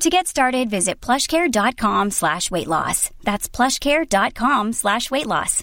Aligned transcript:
To 0.00 0.08
get 0.08 0.26
started, 0.26 0.70
visit 0.70 0.98
plushcare.com 0.98 2.10
slash 2.10 2.50
weight 2.50 2.66
loss. 2.68 3.10
That's 3.22 3.50
plushcare.com 3.50 4.72
slash 4.72 5.10
weight 5.10 5.26
loss. 5.26 5.62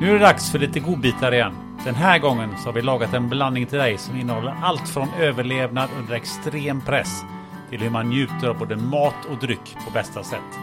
Nu 0.00 0.08
är 0.08 0.12
det 0.12 0.18
dags 0.18 0.50
för 0.50 0.58
lite 0.58 0.80
godbitar 0.80 1.32
igen. 1.34 1.67
Den 1.88 1.94
här 1.94 2.18
gången 2.18 2.58
så 2.58 2.68
har 2.68 2.72
vi 2.72 2.82
lagat 2.82 3.14
en 3.14 3.28
blandning 3.28 3.66
till 3.66 3.78
dig 3.78 3.98
som 3.98 4.16
innehåller 4.16 4.56
allt 4.62 4.88
från 4.88 5.08
överlevnad 5.18 5.90
under 5.98 6.14
extrem 6.14 6.80
press 6.80 7.22
till 7.70 7.80
hur 7.80 7.90
man 7.90 8.08
njuter 8.08 8.48
av 8.48 8.58
både 8.58 8.76
mat 8.76 9.24
och 9.30 9.38
dryck 9.38 9.76
på 9.84 9.90
bästa 9.90 10.22
sätt. 10.22 10.58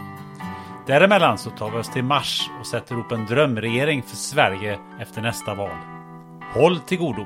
Däremellan 0.88 1.38
så 1.38 1.50
tar 1.50 1.72
vi 1.72 1.78
oss 1.78 1.90
till 1.90 2.04
Mars 2.04 2.50
och 2.60 2.68
sätter 2.68 2.94
ihop 2.94 3.12
en 3.12 3.26
drömregering 3.26 4.04
för 4.04 4.16
Sverige 4.16 4.80
efter 5.00 5.22
nästa 5.22 5.54
val. 5.54 5.78
Håll 6.54 6.80
till 6.80 6.98
godo! 6.98 7.26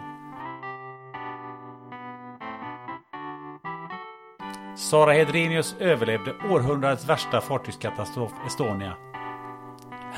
Sara 4.76 5.14
Hedrenius 5.14 5.76
överlevde 5.80 6.34
århundradets 6.50 7.10
värsta 7.10 7.42
fartygskatastrof 7.42 8.32
Estonia 8.48 9.09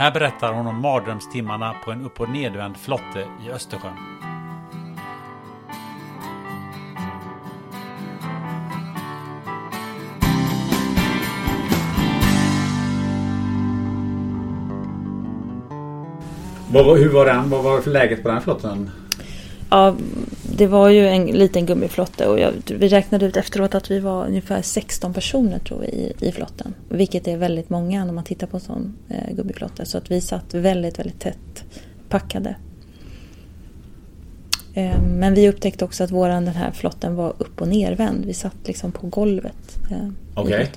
här 0.02 0.12
berättar 0.12 0.54
hon 0.54 0.68
om 0.68 0.82
mardrömstimmarna 0.82 1.76
på 1.86 1.92
en 1.92 2.02
upp 2.06 2.22
och 2.22 2.30
nedvänd 2.30 2.78
flotte 2.78 3.28
i 3.46 3.52
Östersjön. 3.52 3.94
hur 16.98 17.10
var 17.10 17.26
den? 17.26 17.50
Vad 17.50 17.64
var 17.64 17.82
för 17.82 17.92
läget 17.92 18.24
på 18.24 18.30
den 18.30 18.42
flotten? 18.42 18.92
Ja, 19.72 19.96
det 20.58 20.68
var 20.68 20.90
ju 20.90 21.08
en 21.08 21.26
liten 21.26 21.66
gummiflotte 21.66 22.28
och 22.28 22.40
jag, 22.40 22.52
vi 22.68 22.88
räknade 22.88 23.26
ut 23.26 23.38
efteråt 23.38 23.76
att 23.76 23.92
vi 23.92 24.00
var 24.00 24.28
ungefär 24.28 24.62
16 24.62 25.14
personer 25.14 25.60
tror 25.60 25.80
vi 25.80 25.88
i, 25.88 26.14
i 26.20 26.32
flotten. 26.32 26.74
Vilket 26.90 27.28
är 27.28 27.38
väldigt 27.38 27.70
många 27.70 28.06
när 28.06 28.14
man 28.14 28.24
tittar 28.24 28.48
på 28.48 28.58
en 28.58 28.62
sån 28.62 28.98
eh, 29.10 29.36
gummiflotte. 29.36 29.86
Så 29.86 29.98
att 29.98 30.12
vi 30.12 30.22
satt 30.22 30.54
väldigt, 30.54 31.00
väldigt 31.00 31.20
tätt 31.20 31.64
packade. 32.10 32.56
Eh, 34.74 35.02
men 35.02 35.34
vi 35.34 35.50
upptäckte 35.50 35.86
också 35.86 36.04
att 36.04 36.12
våran, 36.12 36.46
den 36.46 36.56
här 36.56 36.72
flotten 36.72 37.16
var 37.16 37.34
upp 37.38 37.62
och 37.62 37.68
nervänd. 37.68 38.26
Vi 38.26 38.34
satt 38.34 38.68
liksom 38.68 38.92
på 38.92 39.08
golvet. 39.08 39.80
Eh, 39.92 40.42
okay. 40.44 40.68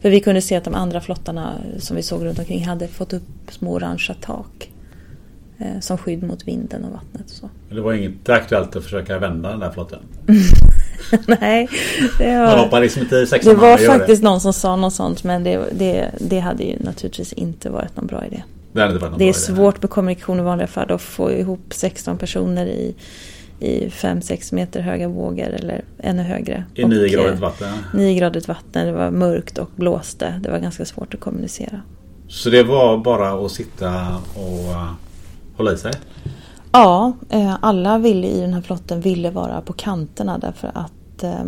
För 0.00 0.10
vi 0.10 0.20
kunde 0.20 0.40
se 0.42 0.56
att 0.56 0.64
de 0.64 0.74
andra 0.74 1.00
flottarna 1.00 1.54
som 1.78 1.96
vi 1.96 2.02
såg 2.02 2.24
runt 2.24 2.38
omkring 2.38 2.66
hade 2.66 2.88
fått 2.88 3.12
upp 3.12 3.50
små 3.50 3.72
orangea 3.72 4.16
tak. 4.20 4.70
Eh, 5.60 5.80
som 5.80 5.98
skydd 5.98 6.22
mot 6.22 6.48
vinden 6.48 6.84
och 6.84 6.92
vattnet. 6.92 7.24
Och 7.24 7.30
så. 7.30 7.50
Det 7.74 7.80
var 7.80 7.92
inte 7.92 8.34
aktuellt 8.34 8.76
att 8.76 8.84
försöka 8.84 9.18
vända 9.18 9.50
den 9.50 9.60
där 9.60 9.70
flotten? 9.70 9.98
Nej. 11.40 11.68
Det 12.18 12.38
var, 12.38 12.46
Man 12.46 12.58
hoppar 12.58 12.80
liksom 12.80 13.02
inte 13.02 13.16
Det 13.16 13.54
var 13.54 13.76
faktiskt 13.76 14.22
det. 14.22 14.28
någon 14.28 14.40
som 14.40 14.52
sa 14.52 14.76
något 14.76 14.94
sånt 14.94 15.24
men 15.24 15.44
det, 15.44 15.64
det, 15.72 16.10
det 16.20 16.38
hade 16.38 16.64
ju 16.64 16.76
naturligtvis 16.80 17.32
inte 17.32 17.70
varit 17.70 17.96
någon 17.96 18.06
bra 18.06 18.26
idé. 18.26 18.42
Det, 18.72 18.80
hade 18.80 18.92
inte 18.92 19.02
varit 19.02 19.10
någon 19.10 19.18
det 19.18 19.28
är 19.28 19.32
svårt 19.32 19.74
idé. 19.74 19.82
med 19.82 19.90
kommunikation 19.90 20.38
i 20.38 20.42
vanliga 20.42 20.66
fall 20.66 20.92
att 20.92 21.02
få 21.02 21.32
ihop 21.32 21.60
16 21.70 22.18
personer 22.18 22.66
i 22.66 22.94
i 23.60 23.88
5-6 23.88 24.54
meter 24.54 24.80
höga 24.80 25.08
vågor 25.08 25.48
eller 25.48 25.84
ännu 25.98 26.22
högre. 26.22 26.64
I 26.74 26.84
9 26.84 27.08
gradigt 27.08 27.40
vatten? 27.40 27.68
9 27.94 28.14
gradigt 28.14 28.48
vatten, 28.48 28.86
det 28.86 28.92
var 28.92 29.10
mörkt 29.10 29.58
och 29.58 29.70
blåste. 29.76 30.40
Det 30.42 30.50
var 30.50 30.58
ganska 30.58 30.84
svårt 30.84 31.14
att 31.14 31.20
kommunicera. 31.20 31.80
Så 32.28 32.50
det 32.50 32.62
var 32.62 32.98
bara 32.98 33.46
att 33.46 33.52
sitta 33.52 34.16
och 34.34 34.74
hålla 35.60 35.72
i 35.72 35.76
sig? 35.76 35.92
Ja, 36.72 37.12
eh, 37.28 37.56
alla 37.60 37.98
ville 37.98 38.26
i 38.26 38.40
den 38.40 38.54
här 38.54 38.60
flotten 38.60 39.00
ville 39.00 39.30
vara 39.30 39.60
på 39.60 39.72
kanterna 39.72 40.38
därför 40.38 40.70
att 40.74 41.22
eh, 41.22 41.44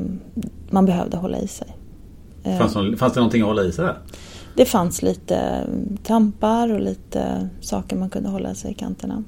man 0.70 0.86
behövde 0.86 1.16
hålla 1.16 1.38
i 1.38 1.48
sig. 1.48 1.76
Eh, 2.42 2.58
fanns, 2.58 2.74
det, 2.74 2.96
fanns 2.96 3.12
det 3.12 3.20
någonting 3.20 3.42
att 3.42 3.48
hålla 3.48 3.64
i 3.64 3.72
sig 3.72 3.84
där? 3.84 3.98
Det 4.56 4.64
fanns 4.64 5.02
lite 5.02 5.66
tampar 6.02 6.72
och 6.72 6.80
lite 6.80 7.48
saker 7.60 7.96
man 7.96 8.10
kunde 8.10 8.28
hålla 8.28 8.54
sig 8.54 8.70
i 8.70 8.74
kanterna. 8.74 9.24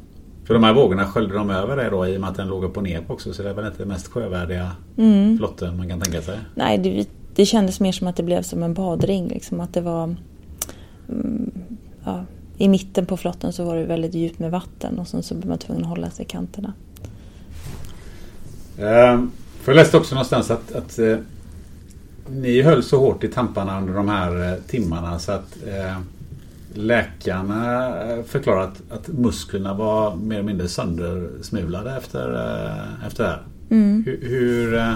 För 0.47 0.55
de 0.55 0.65
här 0.65 0.75
vågorna 0.75 1.05
sköljde 1.05 1.35
de 1.35 1.51
över 1.51 1.77
det 1.77 1.91
då 1.91 2.07
i 2.07 2.17
och 2.17 2.21
med 2.21 2.31
att 2.31 2.37
den 2.37 2.49
låg 2.49 2.65
upp 2.65 2.77
och 2.77 2.83
ner 2.83 3.01
på 3.01 3.13
också 3.13 3.33
så 3.33 3.43
det 3.43 3.51
är 3.51 3.55
väl 3.55 3.67
inte 3.67 3.79
den 3.79 3.89
mest 3.89 4.09
sjövärdiga 4.09 4.71
mm. 4.97 5.39
flotten 5.39 5.77
man 5.77 5.89
kan 5.89 6.01
tänka 6.01 6.23
sig? 6.23 6.39
Nej, 6.55 6.79
det, 6.79 7.09
det 7.35 7.47
kändes 7.47 7.81
mer 7.81 7.93
som 7.93 8.07
att 8.07 8.17
det 8.17 8.23
blev 8.23 8.43
som 8.43 8.63
en 8.63 8.75
badring. 8.75 9.29
Liksom, 9.29 9.61
att 9.61 9.75
det 9.75 9.81
var 9.81 10.17
mm, 11.09 11.51
ja, 12.05 12.25
i 12.59 12.69
mitten 12.69 13.07
på 13.07 13.17
flotten 13.17 13.53
så 13.53 13.65
var 13.65 13.77
det 13.77 13.85
väldigt 13.85 14.15
djupt 14.15 14.39
med 14.39 14.51
vatten 14.51 14.99
och 14.99 15.09
sen 15.09 15.23
så 15.23 15.35
blev 15.35 15.49
man 15.49 15.59
tvungen 15.59 15.83
att 15.83 15.89
hålla 15.89 16.11
sig 16.11 16.25
i 16.25 16.29
kanterna. 16.29 16.73
Eh, 18.79 19.25
för 19.61 19.73
jag 19.73 19.77
läste 19.77 19.97
också 19.97 20.15
någonstans 20.15 20.51
att, 20.51 20.73
att 20.73 20.99
eh, 20.99 21.17
ni 22.29 22.63
höll 22.63 22.83
så 22.83 22.99
hårt 22.99 23.25
i 23.25 23.29
tamparna 23.29 23.81
under 23.81 23.95
de 23.95 24.09
här 24.09 24.53
eh, 24.53 24.59
timmarna 24.67 25.19
så 25.19 25.33
att 25.33 25.57
eh, 25.67 25.99
läkarna 26.75 27.89
eh, 28.03 28.25
förklarade 28.25 28.63
att, 28.65 28.83
att, 28.91 29.09
musklerna 29.09 29.75
var 29.75 30.17
mer 30.17 30.37
eller 30.37 30.47
mindre 30.47 30.69
söndersmulade 30.69 31.97
efter, 31.97 32.35
eh, 32.35 33.07
efter 33.07 33.25
det 33.25 33.31
här. 33.31 33.43
Mm. 33.71 34.05
Hur, 34.07 34.19
hur, 34.23 34.75
eh, 34.75 34.95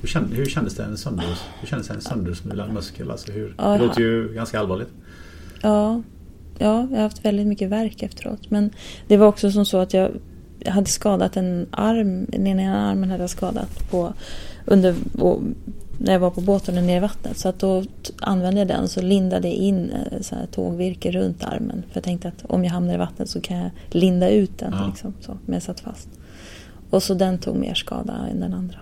hur, 0.00 0.08
känd, 0.08 0.34
hur 0.34 0.46
kändes 0.46 0.74
det 0.74 0.84
en, 0.84 0.96
sönder, 0.96 1.38
hur 1.60 1.68
kändes 1.68 1.90
en 1.90 2.00
söndersmulad 2.00 2.72
muskel? 2.72 3.10
Alltså 3.10 3.32
hur, 3.32 3.54
det 3.56 3.78
låter 3.78 4.00
ju 4.00 4.32
ganska 4.32 4.60
allvarligt. 4.60 4.90
Ja, 5.60 6.02
ja, 6.58 6.86
jag 6.90 6.96
har 6.96 7.02
haft 7.02 7.24
väldigt 7.24 7.46
mycket 7.46 7.70
verk 7.70 8.02
efteråt. 8.02 8.50
Men 8.50 8.70
det 9.08 9.16
var 9.16 9.26
också 9.26 9.50
som 9.50 9.66
så 9.66 9.78
att 9.78 9.94
jag 9.94 10.10
hade 10.66 10.86
skadat 10.86 11.36
en 11.36 11.66
arm, 11.70 12.26
den 12.28 12.46
ena 12.46 12.90
armen 12.90 13.10
hade 13.10 13.22
jag 13.22 13.30
skadat 13.30 13.90
på, 13.90 14.12
under, 14.64 14.94
när 15.98 16.12
jag 16.12 16.20
var 16.20 16.30
på 16.30 16.40
båten 16.40 16.78
och 16.78 16.84
ner 16.84 16.96
i 16.96 17.00
vattnet. 17.00 17.38
Så 17.38 17.48
att 17.48 17.58
då 17.58 17.84
använde 18.20 18.60
jag 18.60 18.68
den 18.68 18.88
så 18.88 19.02
lindade 19.02 19.48
jag 19.48 19.56
in 19.56 19.90
eh, 19.90 20.20
så 20.20 20.34
här 20.34 20.46
tågvirke 20.46 21.12
runt 21.12 21.44
armen. 21.44 21.82
För 21.90 21.96
jag 21.96 22.04
tänkte 22.04 22.28
att 22.28 22.44
om 22.44 22.64
jag 22.64 22.72
hamnar 22.72 22.94
i 22.94 22.96
vattnet 22.96 23.30
så 23.30 23.40
kan 23.40 23.56
jag 23.56 23.70
linda 23.90 24.30
ut 24.30 24.58
den. 24.58 24.72
Ja. 24.72 24.86
Liksom, 24.86 25.14
så, 25.20 25.38
men 25.44 25.54
jag 25.54 25.62
satt 25.62 25.80
fast. 25.80 26.08
Och 26.90 27.02
så 27.02 27.14
den 27.14 27.38
tog 27.38 27.56
mer 27.56 27.74
skada 27.74 28.14
än 28.30 28.40
den 28.40 28.54
andra. 28.54 28.78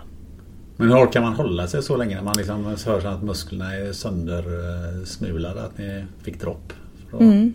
Men 0.77 0.89
hur 0.89 0.97
orkar 0.97 1.21
man 1.21 1.35
hålla 1.35 1.67
sig 1.67 1.83
så 1.83 1.97
länge 1.97 2.17
när 2.17 2.23
man 2.23 2.35
liksom 2.37 2.77
hör 2.87 3.07
att 3.07 3.23
musklerna 3.23 3.75
är 3.75 3.93
söndersmulade? 3.93 5.63
Att 5.65 5.79
ni 5.79 6.05
fick 6.23 6.41
dropp? 6.41 6.73
Mm. 7.21 7.55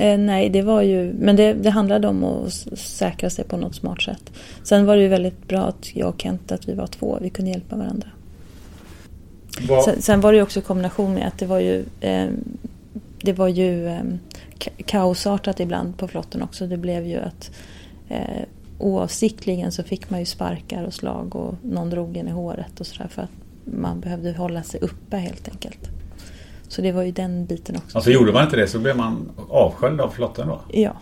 Eh, 0.00 0.18
nej, 0.18 0.48
det 0.48 0.62
var 0.62 0.82
ju, 0.82 1.12
men 1.12 1.36
det, 1.36 1.52
det 1.52 1.70
handlade 1.70 2.08
om 2.08 2.24
att 2.24 2.52
säkra 2.78 3.30
sig 3.30 3.44
på 3.44 3.56
något 3.56 3.74
smart 3.74 4.02
sätt. 4.02 4.32
Sen 4.62 4.86
var 4.86 4.96
det 4.96 5.02
ju 5.02 5.08
väldigt 5.08 5.48
bra 5.48 5.60
att 5.60 5.96
jag 5.96 6.08
och 6.08 6.20
Kent, 6.20 6.52
att 6.52 6.68
vi 6.68 6.74
var 6.74 6.86
två, 6.86 7.18
vi 7.20 7.30
kunde 7.30 7.50
hjälpa 7.50 7.76
varandra. 7.76 8.08
Sen, 9.84 10.02
sen, 10.02 10.20
var 10.20 10.32
det 10.32 10.36
ju 10.36 10.42
också 10.42 10.60
i 10.60 10.62
kombination 10.62 11.14
med 11.14 11.26
att 11.26 11.38
det 11.38 11.46
var 11.46 11.58
ju, 11.58 11.84
eh, 12.00 12.28
det 13.22 13.32
var 13.32 13.48
ju 13.48 13.88
eh, 13.88 14.02
kaosartat 14.86 15.60
ibland 15.60 15.98
på 15.98 16.08
flotten 16.08 16.42
också. 16.42 16.66
Det 16.66 16.76
blev 16.76 17.06
ju 17.06 17.16
att 17.16 17.50
eh, 18.08 18.44
oavsiktligen 18.78 19.72
så 19.72 19.82
fick 19.82 20.10
man 20.10 20.20
ju 20.20 20.26
sparkar 20.26 20.84
och 20.84 20.94
slag 20.94 21.36
och 21.36 21.54
någon 21.62 21.90
drog 21.90 22.16
en 22.16 22.28
i 22.28 22.30
håret 22.30 22.80
och 22.80 22.86
sådär 22.86 23.08
för 23.08 23.22
att 23.22 23.30
man 23.64 24.00
behövde 24.00 24.32
hålla 24.32 24.62
sig 24.62 24.80
uppe 24.80 25.16
helt 25.16 25.48
enkelt. 25.48 25.99
Så 26.70 26.82
det 26.82 26.92
var 26.92 27.02
ju 27.02 27.12
den 27.12 27.46
biten 27.46 27.76
också. 27.76 27.98
Alltså 27.98 28.10
gjorde 28.10 28.32
man 28.32 28.44
inte 28.44 28.56
det 28.56 28.66
så 28.66 28.78
blev 28.78 28.96
man 28.96 29.30
avsköljd 29.48 30.00
av 30.00 30.08
flotten 30.08 30.48
då? 30.48 30.60
Ja. 30.72 30.92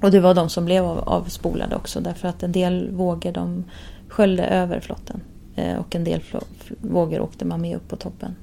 Och 0.00 0.10
det 0.10 0.20
var 0.20 0.34
de 0.34 0.48
som 0.48 0.64
blev 0.64 0.84
av, 0.84 0.98
avspolade 0.98 1.76
också 1.76 2.00
därför 2.00 2.28
att 2.28 2.42
en 2.42 2.52
del 2.52 2.90
vågor 2.90 3.32
de 3.32 3.64
sköljde 4.08 4.44
över 4.44 4.80
flotten. 4.80 5.20
Eh, 5.54 5.76
och 5.76 5.94
en 5.94 6.04
del 6.04 6.22
vågor 6.80 7.20
åkte 7.20 7.44
man 7.44 7.60
med 7.60 7.76
upp 7.76 7.88
på 7.88 7.96
toppen. 7.96 8.34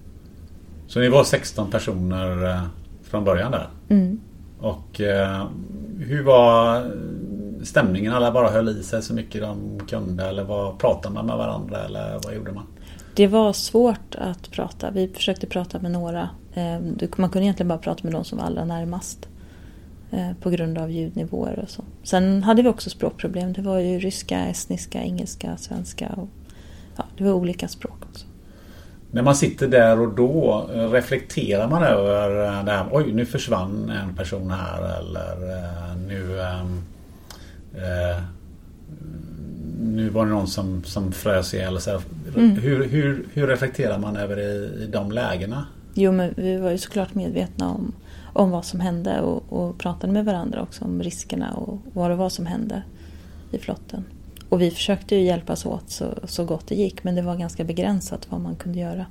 Så 0.87 0.99
ni 0.99 1.09
var 1.09 1.23
16 1.23 1.71
personer 1.71 2.45
eh, 2.45 2.63
från 3.03 3.23
början 3.23 3.51
där? 3.51 3.67
Mm. 3.89 4.19
Och 4.59 5.01
eh, 5.01 5.47
hur 5.99 6.23
var 6.23 6.83
stämningen? 7.63 8.13
Alla 8.13 8.31
bara 8.31 8.49
höll 8.49 8.69
i 8.69 8.83
sig 8.83 9.01
så 9.01 9.13
mycket 9.13 9.41
de 9.41 9.79
kunde 9.87 10.25
eller 10.25 10.43
vad 10.43 10.79
pratade 10.79 11.13
man 11.13 11.25
med 11.25 11.37
varandra 11.37 11.77
eller 11.85 12.19
vad 12.23 12.35
gjorde 12.35 12.51
man? 12.51 12.65
Det 13.19 13.27
var 13.27 13.53
svårt 13.53 14.15
att 14.15 14.51
prata. 14.51 14.91
Vi 14.91 15.07
försökte 15.07 15.47
prata 15.47 15.79
med 15.79 15.91
några. 15.91 16.29
Ehm, 16.53 16.97
man 17.17 17.29
kunde 17.29 17.45
egentligen 17.45 17.67
bara 17.67 17.77
prata 17.77 18.03
med 18.03 18.13
de 18.13 18.25
som 18.25 18.37
var 18.37 18.45
allra 18.45 18.65
närmast. 18.65 19.27
Eh, 20.11 20.31
på 20.41 20.49
grund 20.49 20.77
av 20.77 20.91
ljudnivåer 20.91 21.59
och 21.63 21.69
så. 21.69 21.83
Sen 22.03 22.43
hade 22.43 22.61
vi 22.61 22.69
också 22.69 22.89
språkproblem. 22.89 23.53
Det 23.53 23.61
var 23.61 23.79
ju 23.79 23.99
ryska, 23.99 24.45
estniska, 24.45 25.01
engelska, 25.03 25.57
svenska. 25.57 26.07
Och, 26.07 26.27
ja, 26.95 27.03
det 27.17 27.23
var 27.23 27.31
olika 27.31 27.67
språk 27.67 27.97
också. 28.09 28.25
När 29.11 29.21
man 29.21 29.35
sitter 29.35 29.67
där 29.67 29.99
och 29.99 30.15
då, 30.15 30.69
eh, 30.73 30.91
reflekterar 30.91 31.67
man 31.69 31.83
över 31.83 32.45
eh, 32.45 32.65
det 32.65 32.71
här, 32.71 32.85
oj 32.91 33.13
nu 33.13 33.25
försvann 33.25 33.89
en 33.89 34.15
person 34.15 34.51
här 34.51 34.99
eller 34.99 35.95
nu 36.07 36.41
ehm, 36.41 36.83
Eh, 37.77 38.09
eh, 38.09 38.23
nu 39.95 40.09
var 40.09 40.25
det 40.25 40.31
någon 40.31 40.47
som, 40.47 40.83
som 40.83 41.11
frös 41.11 41.53
ihjäl. 41.53 41.81
Så 41.81 42.01
mm. 42.35 42.51
hur, 42.51 42.87
hur, 42.87 43.25
hur 43.33 43.47
reflekterar 43.47 43.99
man 43.99 44.15
över 44.15 44.39
i, 44.39 44.83
i 44.83 44.87
de 44.91 45.11
lägena? 45.11 45.65
Jo 45.93 46.11
men 46.11 46.33
vi 46.37 46.57
var 46.57 46.71
ju 46.71 46.77
såklart 46.77 47.15
medvetna 47.15 47.69
om, 47.69 47.93
om 48.33 48.51
vad 48.51 48.65
som 48.65 48.79
hände 48.79 49.21
och, 49.21 49.43
och 49.49 49.77
pratade 49.77 50.13
med 50.13 50.25
varandra 50.25 50.61
också 50.61 50.85
om 50.85 51.03
riskerna 51.03 51.53
och 51.53 51.79
vad 51.93 52.11
det 52.11 52.15
var 52.15 52.29
som 52.29 52.45
hände 52.45 52.83
i 53.51 53.57
flotten. 53.57 54.05
Och 54.49 54.61
vi 54.61 54.71
försökte 54.71 55.15
ju 55.15 55.21
hjälpas 55.21 55.65
åt 55.65 55.89
så, 55.89 56.05
så 56.23 56.45
gott 56.45 56.67
det 56.67 56.75
gick 56.75 57.03
men 57.03 57.15
det 57.15 57.21
var 57.21 57.35
ganska 57.35 57.63
begränsat 57.63 58.27
vad 58.29 58.41
man 58.41 58.55
kunde 58.55 58.79
göra. 58.79 59.05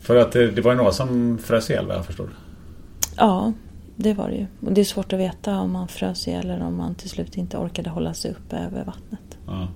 För 0.00 0.16
att 0.16 0.32
det, 0.32 0.50
det 0.50 0.60
var 0.60 0.70
ju 0.70 0.76
några 0.76 0.92
som 0.92 1.38
frös 1.38 1.70
ihjäl 1.70 1.86
vad 1.86 1.96
jag 1.96 2.06
förstod? 2.06 2.28
Ja, 3.16 3.52
det 3.96 4.14
var 4.14 4.28
det 4.28 4.36
ju. 4.36 4.46
Och 4.60 4.72
det 4.72 4.80
är 4.80 4.84
svårt 4.84 5.12
att 5.12 5.18
veta 5.18 5.58
om 5.58 5.72
man 5.72 5.88
frös 5.88 6.28
ihjäl 6.28 6.50
eller 6.50 6.66
om 6.66 6.76
man 6.76 6.94
till 6.94 7.10
slut 7.10 7.36
inte 7.36 7.58
orkade 7.58 7.90
hålla 7.90 8.14
sig 8.14 8.30
uppe 8.30 8.56
över 8.56 8.84
vattnet. 8.84 9.20
Ja. 9.46 9.68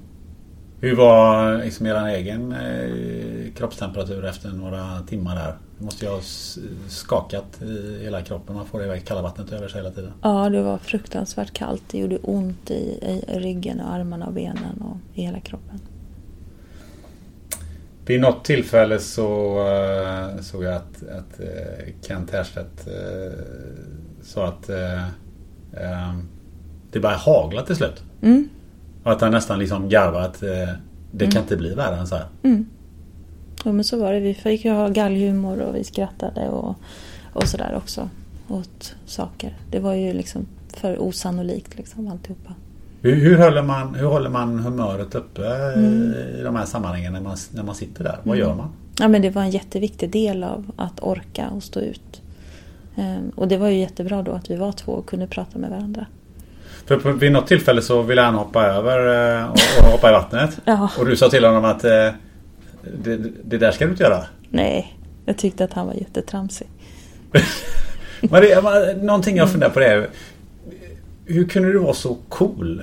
Hur 0.80 0.96
var 0.96 1.58
liksom 1.58 1.86
er 1.86 1.94
egen 2.06 2.52
eh, 2.52 3.52
kroppstemperatur 3.54 4.24
efter 4.24 4.48
några 4.50 5.00
timmar 5.00 5.34
där? 5.34 5.54
Det 5.78 5.84
måste 5.84 6.04
ju 6.04 6.10
ha 6.10 6.20
skakat 6.88 7.62
i 7.62 7.98
hela 8.02 8.22
kroppen. 8.22 8.56
Man 8.56 8.66
får 8.66 8.80
det 8.80 9.00
kalla 9.00 9.22
vattnet 9.22 9.52
över 9.52 9.68
sig 9.68 9.80
hela 9.80 9.94
tiden. 9.94 10.12
Ja, 10.22 10.48
det 10.48 10.62
var 10.62 10.78
fruktansvärt 10.78 11.52
kallt. 11.52 11.82
Det 11.90 11.98
gjorde 11.98 12.16
ont 12.16 12.70
i, 12.70 12.74
i 12.74 13.38
ryggen 13.38 13.80
och 13.80 13.92
armarna 13.92 14.26
och 14.26 14.32
benen 14.32 14.80
och 14.80 15.18
i 15.18 15.22
hela 15.22 15.40
kroppen. 15.40 15.80
Vid 18.06 18.20
något 18.20 18.44
tillfälle 18.44 18.98
så 18.98 19.58
uh, 19.58 20.40
såg 20.40 20.64
jag 20.64 20.74
att, 20.74 21.02
att 21.02 21.40
uh, 21.40 21.92
Kent 22.02 22.30
Härstedt 22.30 22.88
uh, 22.88 23.32
sa 24.22 24.46
att 24.46 24.70
det 26.90 27.00
bara 27.00 27.16
hagla 27.16 27.62
till 27.62 27.76
slut. 27.76 28.02
Mm. 28.22 28.48
Och 29.02 29.12
att 29.12 29.20
han 29.20 29.30
nästan 29.30 29.58
liksom 29.58 29.88
garvade 29.88 30.24
att 30.24 30.40
det 31.10 31.24
mm. 31.24 31.30
kan 31.30 31.42
inte 31.42 31.56
bli 31.56 31.74
värre 31.74 31.96
än 31.96 32.06
så 32.06 32.14
här. 32.14 32.26
Mm. 32.42 32.66
Ja 33.64 33.72
men 33.72 33.84
så 33.84 33.98
var 34.00 34.12
det. 34.12 34.20
Vi 34.20 34.34
fick 34.34 34.64
ju 34.64 34.70
ha 34.70 34.88
gallhumor 34.88 35.60
och 35.60 35.76
vi 35.76 35.84
skrattade 35.84 36.48
och, 36.48 36.76
och 37.32 37.48
sådär 37.48 37.74
också. 37.76 38.08
Åt 38.48 38.94
saker. 39.06 39.56
Det 39.70 39.80
var 39.80 39.94
ju 39.94 40.12
liksom 40.12 40.46
för 40.74 41.02
osannolikt 41.02 41.76
liksom 41.76 42.08
alltihopa. 42.08 42.54
Hur, 43.02 43.14
hur, 43.14 43.38
håller 43.38 43.62
man, 43.62 43.94
hur 43.94 44.06
håller 44.06 44.30
man 44.30 44.58
humöret 44.58 45.14
uppe 45.14 45.46
mm. 45.74 46.14
i 46.38 46.42
de 46.42 46.56
här 46.56 46.64
sammanhangen 46.64 47.12
när 47.12 47.20
man, 47.20 47.36
när 47.52 47.62
man 47.62 47.74
sitter 47.74 48.04
där? 48.04 48.18
Vad 48.22 48.36
mm. 48.36 48.48
gör 48.48 48.54
man? 48.54 48.68
Ja 48.98 49.08
men 49.08 49.22
det 49.22 49.30
var 49.30 49.42
en 49.42 49.50
jätteviktig 49.50 50.10
del 50.10 50.44
av 50.44 50.70
att 50.76 51.00
orka 51.00 51.48
och 51.48 51.62
stå 51.62 51.80
ut. 51.80 52.22
Ehm, 52.96 53.30
och 53.36 53.48
det 53.48 53.56
var 53.56 53.68
ju 53.68 53.78
jättebra 53.78 54.22
då 54.22 54.32
att 54.32 54.50
vi 54.50 54.56
var 54.56 54.72
två 54.72 54.92
och 54.92 55.06
kunde 55.06 55.26
prata 55.26 55.58
med 55.58 55.70
varandra. 55.70 56.06
För 56.88 57.12
vid 57.12 57.32
något 57.32 57.46
tillfälle 57.46 57.82
så 57.82 58.02
ville 58.02 58.20
han 58.22 58.34
hoppa 58.34 58.66
över 58.66 58.98
eh, 59.38 59.50
och, 59.50 59.58
och 59.78 59.90
hoppa 59.90 60.08
i 60.08 60.12
vattnet. 60.12 60.60
ja. 60.64 60.90
Och 60.98 61.06
du 61.06 61.16
sa 61.16 61.30
till 61.30 61.44
honom 61.44 61.64
att 61.64 61.84
eh, 61.84 61.90
det, 63.02 63.16
det, 63.44 63.58
där 63.58 63.70
ska 63.70 63.84
du 63.84 63.90
inte 63.90 64.02
göra. 64.02 64.24
Nej, 64.48 64.98
jag 65.24 65.38
tyckte 65.38 65.64
att 65.64 65.72
han 65.72 65.86
var 65.86 65.94
jättetramsig. 65.94 66.68
Det, 68.20 69.02
någonting 69.02 69.36
jag 69.36 69.50
funderar 69.50 69.70
på 69.70 69.80
det 69.80 69.86
är 69.86 70.08
Hur 71.26 71.48
kunde 71.48 71.72
du 71.72 71.78
vara 71.78 71.94
så 71.94 72.18
cool 72.28 72.82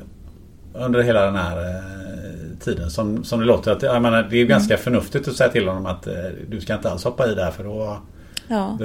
under 0.73 1.01
hela 1.01 1.25
den 1.25 1.35
här 1.35 1.57
eh, 1.57 2.59
tiden 2.59 2.89
som, 2.89 3.23
som 3.23 3.39
det 3.39 3.45
låter? 3.45 3.71
Att, 3.71 3.81
jag 3.81 4.01
menar, 4.01 4.27
det 4.29 4.35
är 4.35 4.39
ju 4.39 4.47
ganska 4.47 4.73
mm. 4.73 4.83
förnuftigt 4.83 5.27
att 5.27 5.35
säga 5.35 5.49
till 5.49 5.67
honom 5.67 5.85
att 5.85 6.07
du 6.49 6.61
ska 6.61 6.73
inte 6.73 6.89
alls 6.89 7.03
hoppa 7.03 7.27
i 7.27 7.35
där 7.35 7.51
för 7.51 7.63
då 7.63 7.99
Ja. 8.47 8.77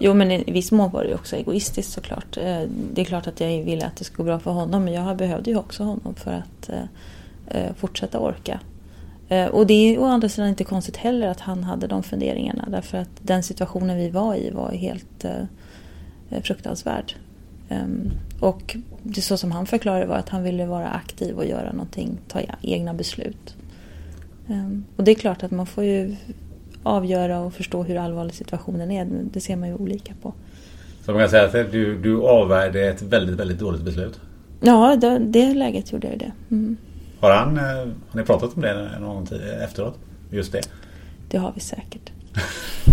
Jo 0.00 0.14
men 0.14 0.30
i 0.30 0.52
viss 0.52 0.72
mån 0.72 0.90
var 0.90 1.04
det 1.04 1.14
också 1.14 1.36
egoistiskt 1.36 1.92
såklart. 1.92 2.36
Eh, 2.36 2.62
det 2.94 3.00
är 3.00 3.04
klart 3.04 3.26
att 3.26 3.40
jag 3.40 3.62
ville 3.62 3.86
att 3.86 3.96
det 3.96 4.04
skulle 4.04 4.16
gå 4.16 4.24
bra 4.24 4.38
för 4.38 4.50
honom 4.50 4.84
men 4.84 4.94
jag 4.94 5.16
behövde 5.16 5.50
ju 5.50 5.56
också 5.56 5.84
honom 5.84 6.14
för 6.14 6.32
att 6.32 6.68
eh, 6.68 6.84
eh, 7.46 7.74
fortsätta 7.74 8.18
orka. 8.18 8.60
Och 9.52 9.66
det 9.66 9.74
är 9.74 9.98
å 9.98 10.04
andra 10.04 10.28
sidan 10.28 10.48
inte 10.48 10.64
konstigt 10.64 10.96
heller 10.96 11.28
att 11.28 11.40
han 11.40 11.64
hade 11.64 11.86
de 11.86 12.02
funderingarna 12.02 12.68
därför 12.70 12.98
att 12.98 13.08
den 13.22 13.42
situationen 13.42 13.96
vi 13.96 14.10
var 14.10 14.34
i 14.34 14.50
var 14.50 14.70
helt 14.70 15.24
fruktansvärd. 16.42 17.14
Ehm, 17.68 18.10
och 18.40 18.76
det 19.02 19.20
så 19.20 19.36
som 19.36 19.52
han 19.52 19.66
förklarade 19.66 20.06
var 20.06 20.16
att 20.16 20.28
han 20.28 20.42
ville 20.42 20.66
vara 20.66 20.88
aktiv 20.88 21.36
och 21.36 21.46
göra 21.46 21.72
någonting, 21.72 22.18
ta 22.28 22.40
egna 22.62 22.94
beslut. 22.94 23.56
Ehm, 24.48 24.84
och 24.96 25.04
det 25.04 25.10
är 25.10 25.14
klart 25.14 25.42
att 25.42 25.50
man 25.50 25.66
får 25.66 25.84
ju 25.84 26.16
avgöra 26.84 27.38
och 27.40 27.54
förstå 27.54 27.82
hur 27.82 27.96
allvarlig 27.96 28.34
situationen 28.34 28.90
är. 28.90 29.06
Det 29.32 29.40
ser 29.40 29.56
man 29.56 29.68
ju 29.68 29.74
olika 29.74 30.12
på. 30.22 30.34
Så 31.04 31.12
man 31.12 31.20
kan 31.20 31.30
säga 31.30 31.44
att 31.44 31.72
du, 31.72 31.98
du 31.98 32.22
avvärjde 32.22 32.88
ett 32.88 33.02
väldigt, 33.02 33.36
väldigt 33.36 33.58
dåligt 33.58 33.82
beslut? 33.82 34.20
Ja, 34.60 34.96
det, 34.96 35.18
det 35.18 35.54
läget 35.54 35.92
gjorde 35.92 36.08
jag 36.08 36.18
det. 36.18 36.32
Mm. 36.50 36.76
Har, 37.20 37.30
han, 37.30 37.56
eh, 37.56 37.62
har 37.64 38.20
ni 38.20 38.22
pratat 38.22 38.56
om 38.56 38.62
det 38.62 38.88
någon 39.00 39.26
tid 39.26 39.40
efteråt? 39.64 39.98
Just 40.30 40.52
det? 40.52 40.60
Det 41.30 41.38
har 41.38 41.52
vi 41.54 41.60
säkert. 41.60 42.10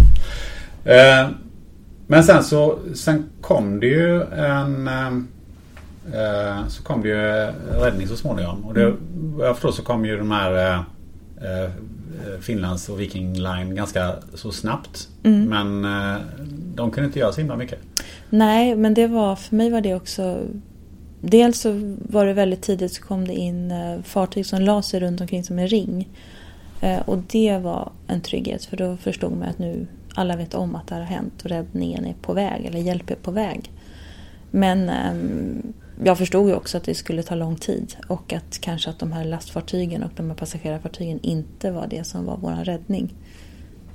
Eh, 0.83 1.29
men 2.07 2.23
sen 2.23 2.43
så 2.43 2.79
sen 2.95 3.29
kom 3.41 3.79
det 3.79 3.87
ju 3.87 4.21
en 4.23 4.87
eh, 4.87 6.67
så 6.67 6.83
kom 6.83 7.01
det 7.01 7.07
ju 7.07 7.15
räddning 7.79 8.07
så 8.07 8.15
småningom. 8.15 8.65
Och 8.65 8.73
det, 8.73 8.83
mm. 8.83 9.35
jag 9.39 9.55
förstår 9.55 9.71
så 9.71 9.83
kom 9.83 10.05
ju 10.05 10.17
de 10.17 10.31
här 10.31 10.83
Eh, 11.41 11.69
Finlands 12.41 12.89
och 12.89 12.99
Viking 12.99 13.33
Line 13.33 13.75
ganska 13.75 14.15
så 14.33 14.51
snabbt. 14.51 15.07
Mm. 15.23 15.43
Men 15.45 15.85
eh, 15.85 16.21
de 16.75 16.91
kunde 16.91 17.07
inte 17.07 17.19
göra 17.19 17.31
så 17.31 17.41
himla 17.41 17.55
mycket. 17.55 17.79
Nej, 18.29 18.75
men 18.75 18.93
det 18.93 19.07
var 19.07 19.35
för 19.35 19.55
mig 19.55 19.69
var 19.69 19.81
det 19.81 19.95
också 19.95 20.39
Dels 21.23 21.59
så 21.59 21.95
var 22.09 22.25
det 22.25 22.33
väldigt 22.33 22.61
tidigt 22.61 22.93
så 22.93 23.01
kom 23.01 23.27
det 23.27 23.33
in 23.33 23.71
eh, 23.71 24.01
fartyg 24.03 24.45
som 24.45 24.61
la 24.61 24.81
sig 24.81 24.99
runt 24.99 25.21
omkring 25.21 25.43
som 25.43 25.59
en 25.59 25.67
ring. 25.67 26.09
Och 27.05 27.17
det 27.17 27.57
var 27.57 27.91
en 28.07 28.21
trygghet 28.21 28.65
för 28.65 28.77
då 28.77 28.97
förstod 28.97 29.31
man 29.31 29.47
att 29.47 29.59
nu 29.59 29.87
alla 30.15 30.35
vet 30.35 30.53
om 30.53 30.75
att 30.75 30.87
det 30.87 30.95
har 30.95 31.01
hänt 31.01 31.41
och 31.43 31.49
räddningen 31.49 32.05
är 32.05 32.15
på 32.21 32.33
väg 32.33 32.65
eller 32.65 32.79
hjälp 32.79 33.09
är 33.09 33.15
på 33.15 33.31
väg. 33.31 33.71
Men 34.51 34.89
ehm, 34.89 35.73
jag 36.03 36.17
förstod 36.17 36.49
ju 36.49 36.55
också 36.55 36.77
att 36.77 36.83
det 36.83 36.95
skulle 36.95 37.23
ta 37.23 37.35
lång 37.35 37.55
tid 37.55 37.95
och 38.07 38.33
att 38.33 38.61
kanske 38.61 38.89
att 38.89 38.99
de 38.99 39.11
här 39.11 39.25
lastfartygen 39.25 40.03
och 40.03 40.11
de 40.15 40.29
här 40.29 40.37
passagerarfartygen 40.37 41.19
inte 41.21 41.71
var 41.71 41.87
det 41.87 42.03
som 42.03 42.25
var 42.25 42.37
vår 42.37 42.63
räddning. 42.63 43.13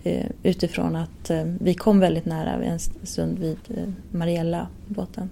Eh, 0.04 0.26
utifrån 0.42 0.96
att 0.96 1.30
eh, 1.30 1.44
vi 1.44 1.74
kom 1.74 2.00
väldigt 2.00 2.24
nära 2.24 2.64
en 2.64 2.78
stund 2.78 3.38
vid 3.38 3.58
eh, 3.68 3.88
Mariella-båten. 4.10 5.30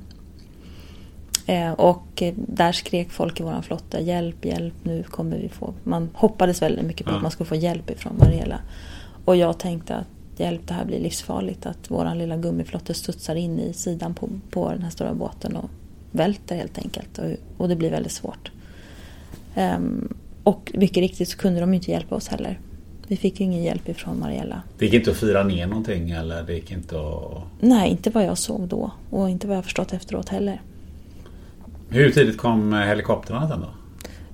Och 1.76 2.22
där 2.36 2.72
skrek 2.72 3.10
folk 3.10 3.40
i 3.40 3.42
vår 3.42 3.62
flotta 3.62 4.00
hjälp, 4.00 4.44
hjälp, 4.44 4.74
nu 4.82 5.02
kommer 5.02 5.38
vi 5.38 5.48
få... 5.48 5.74
Man 5.84 6.10
hoppades 6.14 6.62
väldigt 6.62 6.84
mycket 6.84 7.06
på 7.06 7.12
att 7.12 7.22
man 7.22 7.30
skulle 7.30 7.48
få 7.48 7.54
hjälp 7.54 7.90
ifrån 7.90 8.16
Mariella. 8.18 8.60
Och 9.24 9.36
jag 9.36 9.58
tänkte 9.58 9.94
att 9.94 10.40
hjälp, 10.40 10.60
det 10.66 10.74
här 10.74 10.84
blir 10.84 11.00
livsfarligt. 11.00 11.66
Att 11.66 11.90
vår 11.90 12.14
lilla 12.14 12.36
gummiflotte 12.36 12.94
studsar 12.94 13.34
in 13.34 13.58
i 13.58 13.72
sidan 13.72 14.14
på, 14.14 14.28
på 14.50 14.70
den 14.70 14.82
här 14.82 14.90
stora 14.90 15.14
båten 15.14 15.56
och 15.56 15.70
välter 16.14 16.56
helt 16.56 16.78
enkelt 16.78 17.18
och, 17.18 17.30
och 17.56 17.68
det 17.68 17.76
blir 17.76 17.90
väldigt 17.90 18.12
svårt. 18.12 18.50
Um, 19.56 20.14
och 20.42 20.72
mycket 20.74 20.96
riktigt 20.96 21.28
så 21.28 21.38
kunde 21.38 21.60
de 21.60 21.74
inte 21.74 21.90
hjälpa 21.90 22.14
oss 22.14 22.28
heller. 22.28 22.58
Vi 23.06 23.16
fick 23.16 23.40
ju 23.40 23.46
ingen 23.46 23.62
hjälp 23.62 23.88
ifrån 23.88 24.18
Mariella. 24.18 24.62
Det 24.78 24.84
gick 24.84 24.94
inte 24.94 25.10
att 25.10 25.16
fira 25.16 25.44
ner 25.44 25.66
någonting 25.66 26.10
eller 26.10 26.42
det 26.42 26.54
gick 26.54 26.70
inte 26.70 26.96
att... 27.00 27.42
Nej, 27.60 27.90
inte 27.90 28.10
vad 28.10 28.24
jag 28.24 28.38
såg 28.38 28.60
då 28.60 28.90
och 29.10 29.30
inte 29.30 29.46
vad 29.46 29.56
jag 29.56 29.64
förstått 29.64 29.92
efteråt 29.92 30.28
heller. 30.28 30.62
Hur 31.88 32.10
tidigt 32.10 32.36
kom 32.36 32.72
helikoptrarna 32.72 33.48
sen 33.48 33.60
då? 33.60 33.68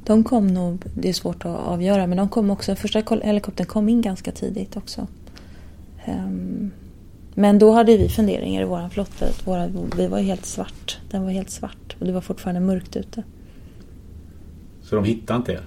De 0.05 0.25
kom 0.25 0.47
nog, 0.47 0.85
det 0.95 1.09
är 1.09 1.13
svårt 1.13 1.45
att 1.45 1.67
avgöra, 1.67 2.07
men 2.07 2.19
de 2.19 2.29
kom 2.29 2.51
också, 2.51 2.75
första 2.75 3.03
helikoptern 3.23 3.67
kom 3.67 3.89
in 3.89 4.03
ganska 4.03 4.33
tidigt 4.33 4.77
också. 4.77 5.07
Um, 6.09 6.71
men 7.41 7.59
då 7.59 7.71
hade 7.71 7.97
vi 7.97 8.09
funderingar 8.09 8.63
i 8.63 8.65
vår 8.65 8.89
flotta. 8.89 9.27
Våra, 9.45 9.67
vi 9.97 10.07
var 10.07 10.19
helt 10.19 10.47
svart. 10.47 10.99
Den 11.11 11.23
var 11.23 11.31
helt 11.31 11.51
svart 11.51 11.97
och 11.99 12.07
det 12.07 12.13
var 12.13 12.21
fortfarande 12.21 12.61
mörkt 12.61 12.97
ute. 12.97 13.23
Så 14.83 14.97
de 14.97 15.05
hittade 15.05 15.37
inte 15.37 15.53
er? 15.53 15.63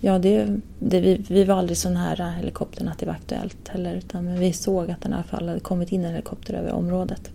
Ja, 0.00 0.18
det, 0.18 0.60
det, 0.78 1.00
vi, 1.00 1.24
vi 1.28 1.44
var 1.44 1.54
aldrig 1.54 1.78
så 1.78 1.90
nära 1.90 2.30
helikoptern 2.30 2.88
att 2.88 2.98
det 2.98 3.06
var 3.06 3.12
aktuellt 3.12 3.68
heller. 3.68 3.94
Utan, 3.94 4.24
men 4.24 4.38
vi 4.38 4.52
såg 4.52 4.90
att 4.90 5.00
den 5.00 5.12
i 5.12 5.14
alla 5.14 5.24
fall 5.24 5.48
hade 5.48 5.60
kommit 5.60 5.92
in 5.92 6.04
en 6.04 6.10
helikopter 6.10 6.54
över 6.54 6.72
området. 6.72 7.30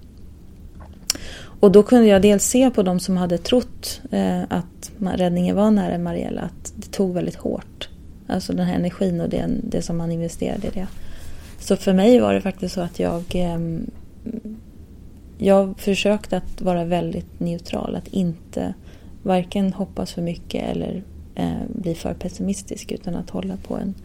Och 1.42 1.72
då 1.72 1.84
kunde 1.84 2.08
jag 2.08 2.22
dels 2.22 2.44
se 2.44 2.70
på 2.70 2.84
de 2.84 3.00
som 3.00 3.18
hade 3.18 3.38
trott 3.38 4.02
eh, 4.12 4.42
att 4.50 4.92
räddningen 5.00 5.56
var 5.56 5.72
nära 5.72 5.98
Mariella 5.98 6.42
att 6.42 6.74
det 6.76 6.92
tog 6.92 7.14
väldigt 7.14 7.36
hårt. 7.36 7.90
Alltså 8.28 8.54
den 8.54 8.66
här 8.66 8.76
energin 8.76 9.22
och 9.22 9.30
det, 9.30 9.48
det 9.64 9.82
som 9.82 9.98
man 9.98 10.12
investerade 10.12 10.68
i 10.68 10.72
det. 10.74 10.88
Så 11.70 11.76
för 11.76 11.94
mig 11.94 12.20
var 12.20 12.34
det 12.34 12.42
faktiskt 12.42 12.76
så 12.76 12.82
att 12.82 13.00
jag 13.00 13.24
eh, 13.30 13.60
jag 15.38 15.80
försökte 15.80 16.38
att 16.38 16.62
vara 16.62 16.86
väldigt 16.86 17.40
neutral. 17.40 17.96
Att 17.96 18.08
inte 18.08 18.74
varken 19.24 19.74
hoppas 19.74 20.14
för 20.14 20.22
mycket 20.22 20.64
eller 20.64 21.04
eh, 21.36 21.62
bli 21.68 21.96
för 21.96 22.14
pessimistisk 22.14 22.92
utan 22.92 23.16
att 23.16 23.30
hålla 23.30 23.58
på 23.58 23.76
en, 23.76 23.96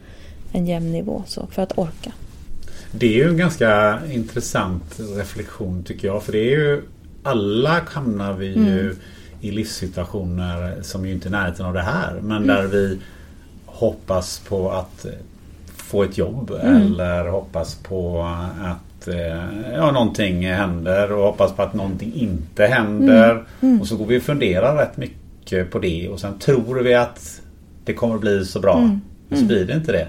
en 0.52 0.66
jämn 0.66 0.92
nivå 0.92 1.22
så, 1.26 1.46
för 1.46 1.62
att 1.62 1.78
orka. 1.78 2.12
Det 2.92 3.06
är 3.06 3.24
ju 3.24 3.28
en 3.28 3.36
ganska 3.36 4.00
intressant 4.12 5.00
reflektion 5.16 5.82
tycker 5.82 6.08
jag. 6.08 6.22
För 6.22 6.32
det 6.32 6.38
är 6.38 6.58
ju 6.58 6.82
alla 7.22 7.80
hamnar 7.86 8.32
vi 8.32 8.54
mm. 8.54 8.68
ju 8.68 8.96
i 9.40 9.50
livssituationer 9.50 10.82
som 10.82 11.06
ju 11.06 11.12
inte 11.12 11.28
är 11.28 11.30
närheten 11.30 11.66
av 11.66 11.74
det 11.74 11.82
här. 11.82 12.20
Men 12.22 12.36
mm. 12.42 12.46
där 12.46 12.66
vi 12.66 12.98
hoppas 13.66 14.38
på 14.38 14.70
att 14.70 15.06
få 15.94 16.02
ett 16.02 16.18
jobb 16.18 16.50
mm. 16.62 16.82
eller 16.82 17.28
hoppas 17.28 17.74
på 17.74 18.22
att 18.62 19.08
eh, 19.08 19.74
ja, 19.74 19.92
någonting 19.92 20.46
händer 20.46 21.12
och 21.12 21.24
hoppas 21.24 21.52
på 21.52 21.62
att 21.62 21.74
någonting 21.74 22.12
inte 22.14 22.66
händer. 22.66 23.30
Mm. 23.30 23.44
Mm. 23.60 23.80
Och 23.80 23.86
så 23.86 23.96
går 23.96 24.06
vi 24.06 24.18
och 24.18 24.22
funderar 24.22 24.76
rätt 24.76 24.96
mycket 24.96 25.70
på 25.70 25.78
det 25.78 26.08
och 26.08 26.20
sen 26.20 26.38
tror 26.38 26.80
vi 26.80 26.94
att 26.94 27.40
det 27.84 27.94
kommer 27.94 28.18
bli 28.18 28.44
så 28.44 28.60
bra. 28.60 28.78
Mm. 28.78 29.00
Och 29.30 29.38
så 29.38 29.44
blir 29.44 29.64
det 29.64 29.72
inte 29.72 29.92
det. 29.92 30.08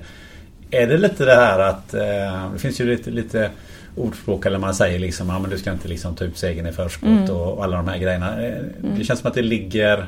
Är 0.71 0.87
det 0.87 0.97
lite 0.97 1.25
det 1.25 1.35
här 1.35 1.59
att 1.59 1.93
eh, 1.93 2.53
det 2.53 2.59
finns 2.59 2.81
ju 2.81 2.85
lite, 2.85 3.11
lite 3.11 3.49
ordspråk 3.95 4.45
eller 4.45 4.59
man 4.59 4.75
säger 4.75 4.99
liksom 4.99 5.29
att 5.29 5.41
ja, 5.43 5.49
du 5.49 5.57
ska 5.57 5.71
inte 5.71 5.87
liksom 5.87 6.15
ta 6.15 6.25
ut 6.25 6.37
segern 6.37 6.67
i 6.67 6.71
förskott 6.71 7.09
mm. 7.09 7.31
och 7.31 7.63
alla 7.63 7.77
de 7.77 7.87
här 7.87 7.97
grejerna. 7.97 8.45
Eh, 8.45 8.57
mm. 8.57 8.97
Det 8.97 9.03
känns 9.03 9.19
som 9.19 9.29
att 9.29 9.35
det 9.35 9.41
ligger 9.41 10.07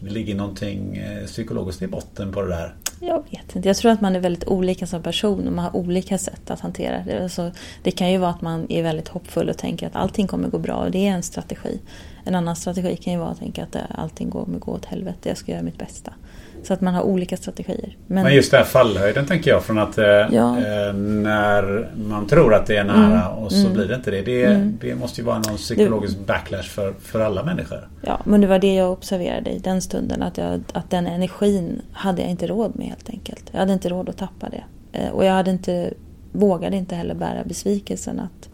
det 0.00 0.10
ligger 0.10 0.34
någonting 0.34 1.02
psykologiskt 1.26 1.82
i 1.82 1.86
botten 1.86 2.32
på 2.32 2.42
det 2.42 2.48
där. 2.48 2.74
Jag 3.00 3.24
vet 3.30 3.56
inte. 3.56 3.68
Jag 3.68 3.76
tror 3.76 3.92
att 3.92 4.00
man 4.00 4.16
är 4.16 4.20
väldigt 4.20 4.44
olika 4.44 4.86
som 4.86 5.02
person 5.02 5.46
och 5.46 5.52
man 5.52 5.64
har 5.64 5.76
olika 5.76 6.18
sätt 6.18 6.50
att 6.50 6.60
hantera 6.60 7.02
det. 7.06 7.22
Alltså, 7.22 7.50
det 7.82 7.90
kan 7.90 8.10
ju 8.10 8.18
vara 8.18 8.30
att 8.30 8.42
man 8.42 8.66
är 8.72 8.82
väldigt 8.82 9.08
hoppfull 9.08 9.48
och 9.48 9.58
tänker 9.58 9.86
att 9.86 9.96
allting 9.96 10.26
kommer 10.26 10.48
gå 10.48 10.58
bra 10.58 10.74
och 10.74 10.90
det 10.90 11.06
är 11.06 11.10
en 11.10 11.22
strategi. 11.22 11.80
En 12.24 12.34
annan 12.34 12.56
strategi 12.56 12.96
kan 12.96 13.12
ju 13.12 13.18
vara 13.18 13.30
att 13.30 13.38
tänka 13.38 13.62
att 13.62 13.74
eh, 13.74 13.82
allting 13.94 14.30
kommer 14.30 14.58
gå 14.58 14.72
åt 14.72 14.84
helvete, 14.84 15.28
jag 15.28 15.38
ska 15.38 15.52
göra 15.52 15.62
mitt 15.62 15.78
bästa. 15.78 16.12
Så 16.62 16.72
att 16.72 16.80
man 16.80 16.94
har 16.94 17.02
olika 17.02 17.36
strategier. 17.36 17.96
Men, 18.06 18.24
Men 18.24 18.34
just 18.34 18.50
det 18.50 18.56
här 18.56 18.64
fallhöjden 18.64 19.26
tänker 19.26 19.50
jag 19.50 19.64
från 19.64 19.78
att 19.78 19.98
eh, 19.98 20.04
ja. 20.04 20.58
eh, 20.58 20.94
när 20.94 21.90
man 22.08 22.26
tror 22.26 22.54
att 22.54 22.66
det 22.66 22.76
är 22.76 22.84
nära 22.84 23.24
mm. 23.26 23.44
och 23.44 23.52
så 23.52 23.60
mm. 23.60 23.72
blir 23.72 23.86
det 23.86 23.94
inte 23.94 24.10
det. 24.10 24.22
Det, 24.22 24.44
mm. 24.44 24.78
det 24.80 24.94
måste 24.94 25.20
ju 25.20 25.26
vara 25.26 25.38
någon 25.38 25.56
psykologisk 25.56 26.18
backlash 26.26 26.62
för, 26.62 26.92
för 26.92 27.20
alla 27.20 27.44
människor. 27.44 27.88
Ja, 28.02 28.20
men 28.24 28.40
det 28.40 28.46
var 28.46 28.58
det 28.58 28.74
jag 28.74 28.92
observerade 28.92 29.50
i 29.50 29.58
den 29.58 29.82
stunden. 29.82 30.22
Att, 30.22 30.38
jag, 30.38 30.60
att 30.72 30.90
den 30.90 31.06
energin 31.06 31.82
hade 31.92 32.22
jag 32.22 32.30
inte 32.30 32.46
råd 32.46 32.76
med 32.76 32.86
helt 32.86 33.10
enkelt. 33.10 33.44
Jag 33.52 33.58
hade 33.60 33.72
inte 33.72 33.88
råd 33.88 34.08
att 34.08 34.16
tappa 34.16 34.48
det. 34.48 34.64
Eh, 34.92 35.10
och 35.10 35.24
jag 35.24 35.32
hade 35.32 35.50
inte, 35.50 35.90
vågade 36.32 36.76
inte 36.76 36.94
heller 36.94 37.14
bära 37.14 37.44
besvikelsen 37.44 38.20
att, 38.20 38.48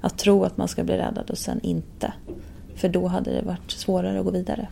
att 0.00 0.18
tro 0.18 0.44
att 0.44 0.56
man 0.56 0.68
ska 0.68 0.84
bli 0.84 0.96
räddad 0.96 1.30
och 1.30 1.38
sen 1.38 1.60
inte. 1.62 2.12
För 2.76 2.88
då 2.88 3.06
hade 3.06 3.30
det 3.30 3.42
varit 3.42 3.70
svårare 3.70 4.18
att 4.18 4.24
gå 4.24 4.30
vidare. 4.30 4.68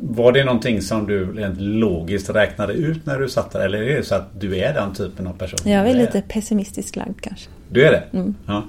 Var 0.00 0.32
det 0.32 0.44
någonting 0.44 0.82
som 0.82 1.06
du 1.06 1.32
rent 1.32 1.60
logiskt 1.60 2.30
räknade 2.30 2.72
ut 2.72 3.06
när 3.06 3.18
du 3.18 3.28
satt 3.28 3.50
där? 3.50 3.60
Eller 3.60 3.82
är 3.82 3.96
det 3.96 4.04
så 4.04 4.14
att 4.14 4.40
du 4.40 4.58
är 4.58 4.74
den 4.74 4.94
typen 4.94 5.26
av 5.26 5.32
person? 5.32 5.72
Jag 5.72 5.90
är 5.90 5.94
lite 5.94 6.22
pessimistiskt 6.22 6.96
lagd 6.96 7.20
kanske. 7.20 7.50
Du 7.68 7.84
är 7.84 7.90
det? 7.90 8.02
Mm. 8.12 8.34
Ja. 8.46 8.64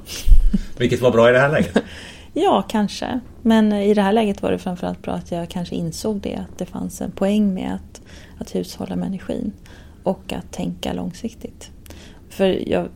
Vilket 0.77 1.01
var 1.01 1.11
bra 1.11 1.29
i 1.29 1.31
det 1.31 1.39
här 1.39 1.51
läget? 1.51 1.77
ja, 2.33 2.65
kanske. 2.69 3.19
Men 3.41 3.73
i 3.73 3.93
det 3.93 4.01
här 4.01 4.13
läget 4.13 4.41
var 4.41 4.51
det 4.51 4.57
framförallt 4.57 5.01
bra 5.01 5.13
att 5.13 5.31
jag 5.31 5.49
kanske 5.49 5.75
insåg 5.75 6.21
det. 6.21 6.35
Att 6.35 6.57
det 6.57 6.65
fanns 6.65 7.01
en 7.01 7.11
poäng 7.11 7.53
med 7.53 7.73
att, 7.73 8.01
att 8.41 8.55
hushålla 8.55 8.95
med 8.95 9.07
energin. 9.07 9.51
Och 10.03 10.33
att 10.33 10.51
tänka 10.51 10.93
långsiktigt. 10.93 11.71
För 12.29 12.69
jag, 12.69 12.87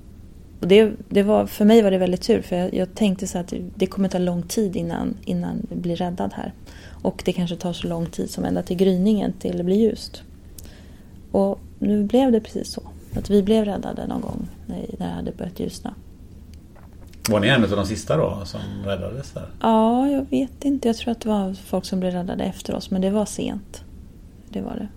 det, 0.60 0.92
det 1.10 1.24
var, 1.24 1.46
för 1.46 1.66
mig 1.66 1.82
var 1.82 1.92
det 1.92 1.98
väldigt 1.98 2.22
tur. 2.22 2.42
För 2.42 2.56
jag, 2.56 2.74
jag 2.74 2.96
tänkte 2.96 3.28
så 3.28 3.38
att 3.38 3.54
det 3.76 3.86
kommer 3.86 4.10
ta 4.10 4.18
lång 4.18 4.44
tid 4.44 4.76
innan, 4.76 5.18
innan 5.26 5.68
jag 5.70 5.78
blir 5.80 5.96
räddad 5.96 6.34
här. 6.34 6.54
Och 7.08 7.22
det 7.26 7.34
kanske 7.34 7.56
tar 7.56 7.74
så 7.74 7.88
lång 7.88 8.06
tid 8.06 8.30
som 8.30 8.46
ända 8.46 8.64
till 8.64 8.78
gryningen 8.78 9.34
till 9.34 9.58
det 9.58 9.64
blir 9.64 9.76
ljust. 9.76 10.24
Och 11.32 11.60
nu 11.80 12.04
blev 12.04 12.32
det 12.32 12.40
precis 12.40 12.72
så. 12.72 12.82
Att 13.16 13.30
vi 13.30 13.44
blev 13.44 13.66
räddade 13.66 14.08
någon 14.08 14.22
gång 14.22 14.48
när 14.66 14.86
det 14.98 15.04
hade 15.04 15.32
börjat 15.32 15.60
ljusna. 15.60 15.94
Var 17.30 17.40
ni 17.40 17.48
en 17.48 17.64
av 17.64 17.70
de 17.70 17.86
sista 17.86 18.18
då 18.18 18.42
som 18.46 18.60
räddades 18.86 19.32
där? 19.32 19.50
Ja, 19.62 20.10
jag 20.10 20.26
vet 20.30 20.66
inte. 20.66 20.88
Jag 20.88 20.98
tror 20.98 21.12
att 21.12 21.22
det 21.22 21.30
var 21.30 21.54
folk 21.54 21.86
som 21.86 22.00
blev 22.00 22.12
räddade 22.12 22.44
efter 22.44 22.76
oss. 22.76 22.92
Men 22.92 23.02
det 23.02 23.10
var 23.10 23.26
sent. 23.26 23.84
Det 24.50 24.62
var 24.62 24.76
det. 24.76 24.88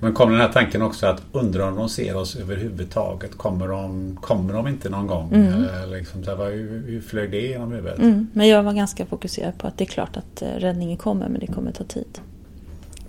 Men 0.00 0.12
kom 0.12 0.30
den 0.30 0.40
här 0.40 0.52
tanken 0.52 0.82
också 0.82 1.06
att 1.06 1.22
undra 1.32 1.68
om 1.68 1.76
de 1.76 1.88
ser 1.88 2.16
oss 2.16 2.36
överhuvudtaget? 2.36 3.36
Kommer 3.36 3.68
de, 3.68 4.16
kommer 4.20 4.52
de 4.54 4.68
inte 4.68 4.90
någon 4.90 5.06
gång? 5.06 5.32
Mm. 5.34 5.52
Eller 5.52 5.98
liksom, 5.98 6.24
så 6.24 6.36
här, 6.36 6.50
hur, 6.50 6.82
hur 6.86 7.00
flög 7.00 7.30
det 7.30 7.40
genom 7.40 7.72
huvudet? 7.72 7.98
Mm. 7.98 8.28
Men 8.32 8.48
jag 8.48 8.62
var 8.62 8.72
ganska 8.72 9.06
fokuserad 9.06 9.58
på 9.58 9.66
att 9.66 9.78
det 9.78 9.84
är 9.84 9.86
klart 9.86 10.16
att 10.16 10.42
eh, 10.42 10.48
räddningen 10.48 10.96
kommer 10.96 11.28
men 11.28 11.40
det 11.40 11.46
kommer 11.46 11.72
ta 11.72 11.84
tid. 11.84 12.18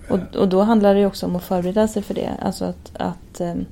Och, 0.10 0.36
och 0.36 0.50
då 0.50 0.62
handlar 0.62 0.96
det 0.96 1.06
också 1.06 1.26
om 1.26 1.36
att 1.36 1.44
förbereda 1.44 1.88
sig 1.88 2.02
för 2.02 2.14
det. 2.14 2.32
Alltså 2.42 2.66
att, 2.66 2.92
att 2.94 3.42
um, 3.42 3.66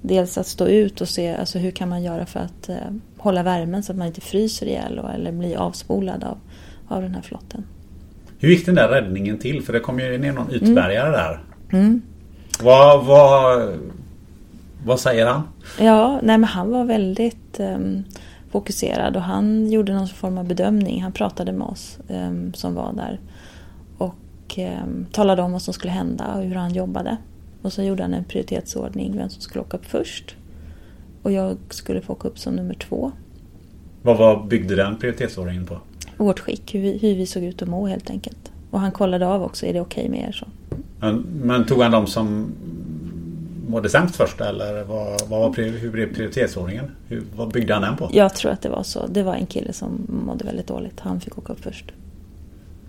dels 0.00 0.38
att 0.38 0.46
stå 0.46 0.66
ut 0.66 1.00
och 1.00 1.08
se 1.08 1.34
alltså 1.34 1.58
hur 1.58 1.70
kan 1.70 1.88
man 1.88 2.02
göra 2.02 2.26
för 2.26 2.40
att 2.40 2.70
hålla 3.18 3.42
värmen 3.42 3.82
så 3.82 3.92
att 3.92 3.98
man 3.98 4.06
inte 4.06 4.20
fryser 4.20 4.66
ihjäl 4.66 5.00
eller 5.14 5.32
blir 5.32 5.56
avspolad 5.56 6.24
av, 6.24 6.38
av 6.88 7.02
den 7.02 7.14
här 7.14 7.22
flotten. 7.22 7.64
Hur 8.38 8.48
gick 8.48 8.66
den 8.66 8.74
där 8.74 8.88
räddningen 8.88 9.38
till? 9.38 9.62
För 9.62 9.72
det 9.72 9.80
kom 9.80 10.00
ju 10.00 10.18
ner 10.18 10.32
någon 10.32 10.50
utbärgare 10.50 11.08
mm. 11.08 11.12
där. 11.12 11.40
Mm. 11.72 12.02
Vad, 12.60 13.04
vad, 13.04 13.78
vad 14.84 15.00
säger 15.00 15.26
han? 15.26 15.42
Ja, 15.78 16.20
nej 16.22 16.38
men 16.38 16.44
han 16.44 16.70
var 16.70 16.84
väldigt 16.84 17.60
um, 17.60 18.04
fokuserad 18.50 19.16
och 19.16 19.22
han 19.22 19.70
gjorde 19.70 19.94
någon 19.94 20.08
form 20.08 20.38
av 20.38 20.44
bedömning. 20.44 21.02
Han 21.02 21.12
pratade 21.12 21.52
med 21.52 21.66
oss 21.66 21.98
um, 22.08 22.54
som 22.54 22.74
var 22.74 22.92
där 22.92 23.20
och 23.98 24.58
um, 24.58 25.06
talade 25.12 25.42
om 25.42 25.52
vad 25.52 25.62
som 25.62 25.74
skulle 25.74 25.92
hända 25.92 26.34
och 26.34 26.42
hur 26.42 26.54
han 26.54 26.74
jobbade. 26.74 27.16
Och 27.62 27.72
så 27.72 27.82
gjorde 27.82 28.02
han 28.02 28.14
en 28.14 28.24
prioritetsordning, 28.24 29.16
vem 29.16 29.28
som 29.28 29.42
skulle 29.42 29.62
åka 29.62 29.76
upp 29.76 29.86
först. 29.86 30.36
Och 31.22 31.32
jag 31.32 31.56
skulle 31.68 32.00
få 32.00 32.12
åka 32.12 32.28
upp 32.28 32.38
som 32.38 32.54
nummer 32.54 32.74
två. 32.74 33.12
Vad 34.02 34.18
var, 34.18 34.44
byggde 34.44 34.76
den 34.76 34.98
prioritetsordningen 34.98 35.66
på? 35.66 35.78
Vårt 36.16 36.40
skick, 36.40 36.74
hur 36.74 36.80
vi, 36.80 36.98
hur 36.98 37.14
vi 37.14 37.26
såg 37.26 37.42
ut 37.42 37.62
att 37.62 37.68
må 37.68 37.86
helt 37.86 38.10
enkelt. 38.10 38.52
Och 38.70 38.80
han 38.80 38.92
kollade 38.92 39.26
av 39.26 39.42
också, 39.42 39.66
är 39.66 39.72
det 39.72 39.80
okej 39.80 40.04
okay 40.04 40.10
med 40.10 40.28
er? 40.28 40.32
Så. 40.32 40.46
Men, 41.02 41.26
men, 41.42 41.66
tog 41.66 41.82
han 41.82 41.90
de 41.90 42.06
som 42.06 42.52
mådde 43.68 43.88
sämst 43.88 44.16
först 44.16 44.40
eller 44.40 44.84
vad, 44.84 45.28
vad 45.28 45.40
var, 45.40 45.62
hur 45.62 45.90
blev 45.90 46.14
prioritetsordningen? 46.14 46.90
Hur, 47.08 47.22
vad 47.36 47.52
byggde 47.52 47.74
han 47.74 47.82
den 47.82 47.96
på? 47.96 48.10
Jag 48.12 48.34
tror 48.34 48.52
att 48.52 48.62
det 48.62 48.68
var 48.68 48.82
så. 48.82 49.06
Det 49.06 49.22
var 49.22 49.34
en 49.34 49.46
kille 49.46 49.72
som 49.72 50.06
mådde 50.26 50.44
väldigt 50.44 50.66
dåligt. 50.66 51.00
Han 51.00 51.20
fick 51.20 51.38
åka 51.38 51.52
upp 51.52 51.64
först. 51.64 51.84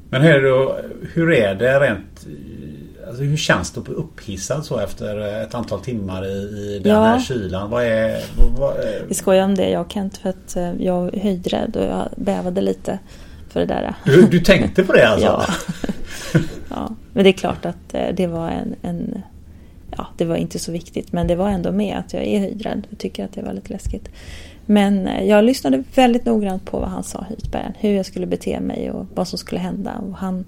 Men 0.10 0.22
hur 0.22 0.32
är 0.32 0.41
det, 0.41 0.84
hur 1.13 1.34
är 1.34 1.55
det 1.55 1.79
rent 1.79 2.27
Alltså 3.08 3.24
hur 3.24 3.38
känns 3.38 3.72
det 3.72 3.79
att 3.79 3.86
bli 3.86 3.93
upphissad 3.93 4.65
så 4.65 4.79
efter 4.79 5.43
ett 5.43 5.55
antal 5.55 5.79
timmar 5.79 6.25
i, 6.25 6.29
i 6.29 6.82
den 6.84 6.93
ja. 6.93 7.03
här 7.03 7.20
kylan? 7.20 7.70
Vad 7.70 7.84
är, 7.84 8.22
vad 8.58 8.77
är... 8.77 9.05
Vi 9.08 9.13
skojar 9.13 9.46
om 9.46 9.55
det 9.55 9.70
jag 9.70 9.82
och 9.82 9.91
Kent 9.91 10.17
för 10.17 10.29
att 10.29 10.55
eh, 10.55 10.72
jag 10.82 11.15
är 11.15 11.20
höjdrädd 11.20 11.75
och 11.75 11.84
jag 11.84 12.10
bävade 12.15 12.62
lite 12.62 13.00
för 13.50 13.60
det 13.60 13.65
där. 13.65 13.93
Du, 14.05 14.22
du 14.22 14.39
tänkte 14.39 14.84
på 14.84 14.93
det 14.93 15.08
alltså? 15.08 15.27
ja 15.48 15.93
ja. 16.74 16.96
Men 17.13 17.24
det 17.24 17.30
är 17.30 17.34
klart 17.34 17.65
att 17.65 17.94
eh, 17.94 18.08
det 18.15 18.27
var 18.27 18.50
en, 18.50 18.75
en, 18.82 19.22
Ja, 19.98 20.08
det 20.18 20.25
var 20.25 20.36
inte 20.36 20.60
så 20.60 20.72
viktigt 20.72 21.12
men 21.12 21.27
det 21.27 21.36
var 21.36 21.50
ändå 21.50 21.72
med 21.72 21.98
att 21.98 22.13
jag 22.13 22.24
är 22.24 22.39
höjdrädd 22.39 22.88
och 22.92 22.98
tycker 22.98 23.25
att 23.25 23.34
det 23.34 23.42
var 23.42 23.53
lite 23.53 23.74
läskigt. 23.74 24.10
Men 24.65 25.08
eh, 25.08 25.24
jag 25.24 25.46
lyssnade 25.46 25.84
väldigt 25.96 26.25
noggrant 26.25 26.65
på 26.65 26.80
vad 26.80 26.89
han 26.89 27.03
sa, 27.03 27.25
Hytbergen. 27.30 27.74
Hur 27.80 27.92
jag 27.92 28.06
skulle 28.06 28.25
bete 28.25 28.60
mig 28.60 28.92
och 28.92 29.06
vad 29.15 29.27
som 29.27 29.38
skulle 29.38 29.62
hända. 29.62 29.92
Och 29.98 30.18
han 30.18 30.46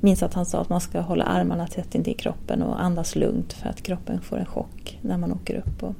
minns 0.00 0.22
att 0.22 0.34
han 0.34 0.46
sa 0.46 0.60
att 0.60 0.68
man 0.68 0.80
ska 0.80 1.00
hålla 1.00 1.24
armarna 1.24 1.66
tätt 1.66 1.94
intill 1.94 2.16
kroppen 2.16 2.62
och 2.62 2.82
andas 2.82 3.16
lugnt 3.16 3.52
för 3.52 3.68
att 3.68 3.82
kroppen 3.82 4.20
får 4.20 4.38
en 4.38 4.46
chock 4.46 4.98
när 5.02 5.18
man 5.18 5.32
åker 5.32 5.54
upp. 5.54 5.82
Och... 5.82 5.94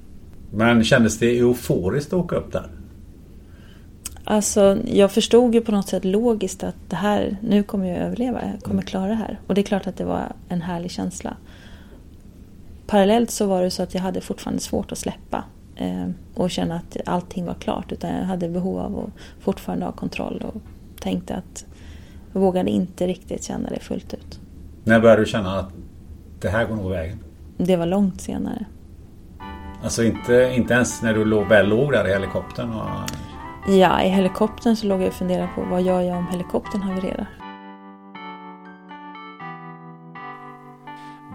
Men 0.50 0.84
kändes 0.84 1.18
det 1.18 1.38
euforiskt 1.38 2.12
att 2.12 2.18
åka 2.18 2.36
upp 2.36 2.52
där? 2.52 2.79
Alltså, 4.30 4.78
jag 4.84 5.12
förstod 5.12 5.54
ju 5.54 5.60
på 5.60 5.72
något 5.72 5.88
sätt 5.88 6.04
logiskt 6.04 6.62
att 6.62 6.74
det 6.88 6.96
här, 6.96 7.36
nu 7.42 7.62
kommer 7.62 7.88
jag 7.88 7.98
överleva, 7.98 8.40
jag 8.52 8.62
kommer 8.62 8.82
klara 8.82 9.08
det 9.08 9.14
här. 9.14 9.40
Och 9.46 9.54
det 9.54 9.60
är 9.60 9.62
klart 9.62 9.86
att 9.86 9.96
det 9.96 10.04
var 10.04 10.32
en 10.48 10.62
härlig 10.62 10.90
känsla. 10.90 11.36
Parallellt 12.86 13.30
så 13.30 13.46
var 13.46 13.62
det 13.62 13.70
så 13.70 13.82
att 13.82 13.94
jag 13.94 14.02
hade 14.02 14.20
fortfarande 14.20 14.62
svårt 14.62 14.92
att 14.92 14.98
släppa 14.98 15.44
eh, 15.76 16.08
och 16.34 16.50
känna 16.50 16.74
att 16.76 16.96
allting 17.06 17.46
var 17.46 17.54
klart. 17.54 17.92
Utan 17.92 18.10
jag 18.10 18.24
hade 18.24 18.48
behov 18.48 18.78
av 18.78 18.98
att 18.98 19.10
fortfarande 19.40 19.84
ha 19.84 19.92
kontroll 19.92 20.44
och 20.54 20.62
tänkte 21.00 21.34
att 21.34 21.64
jag 22.32 22.40
vågade 22.40 22.70
inte 22.70 23.06
riktigt 23.06 23.44
känna 23.44 23.68
det 23.70 23.80
fullt 23.80 24.14
ut. 24.14 24.40
När 24.84 25.00
började 25.00 25.22
du 25.22 25.26
känna 25.26 25.58
att 25.58 25.72
det 26.40 26.48
här 26.48 26.66
går 26.66 26.76
nog 26.76 26.90
vägen? 26.90 27.18
Det 27.56 27.76
var 27.76 27.86
långt 27.86 28.20
senare. 28.20 28.64
Alltså 29.82 30.04
inte, 30.04 30.52
inte 30.56 30.74
ens 30.74 31.02
när 31.02 31.14
du 31.14 31.24
låg, 31.24 31.48
väl 31.48 31.68
låg 31.68 31.92
där 31.92 32.08
i 32.08 32.12
helikoptern? 32.12 32.70
Och... 32.70 33.10
Ja, 33.66 34.02
i 34.02 34.08
helikoptern 34.08 34.76
så 34.76 34.86
låg 34.86 35.00
jag 35.00 35.08
och 35.08 35.14
funderade 35.14 35.48
på 35.54 35.62
vad 35.62 35.82
gör 35.82 36.00
jag 36.00 36.18
om 36.18 36.26
helikoptern 36.26 36.82
havererar? 36.82 37.26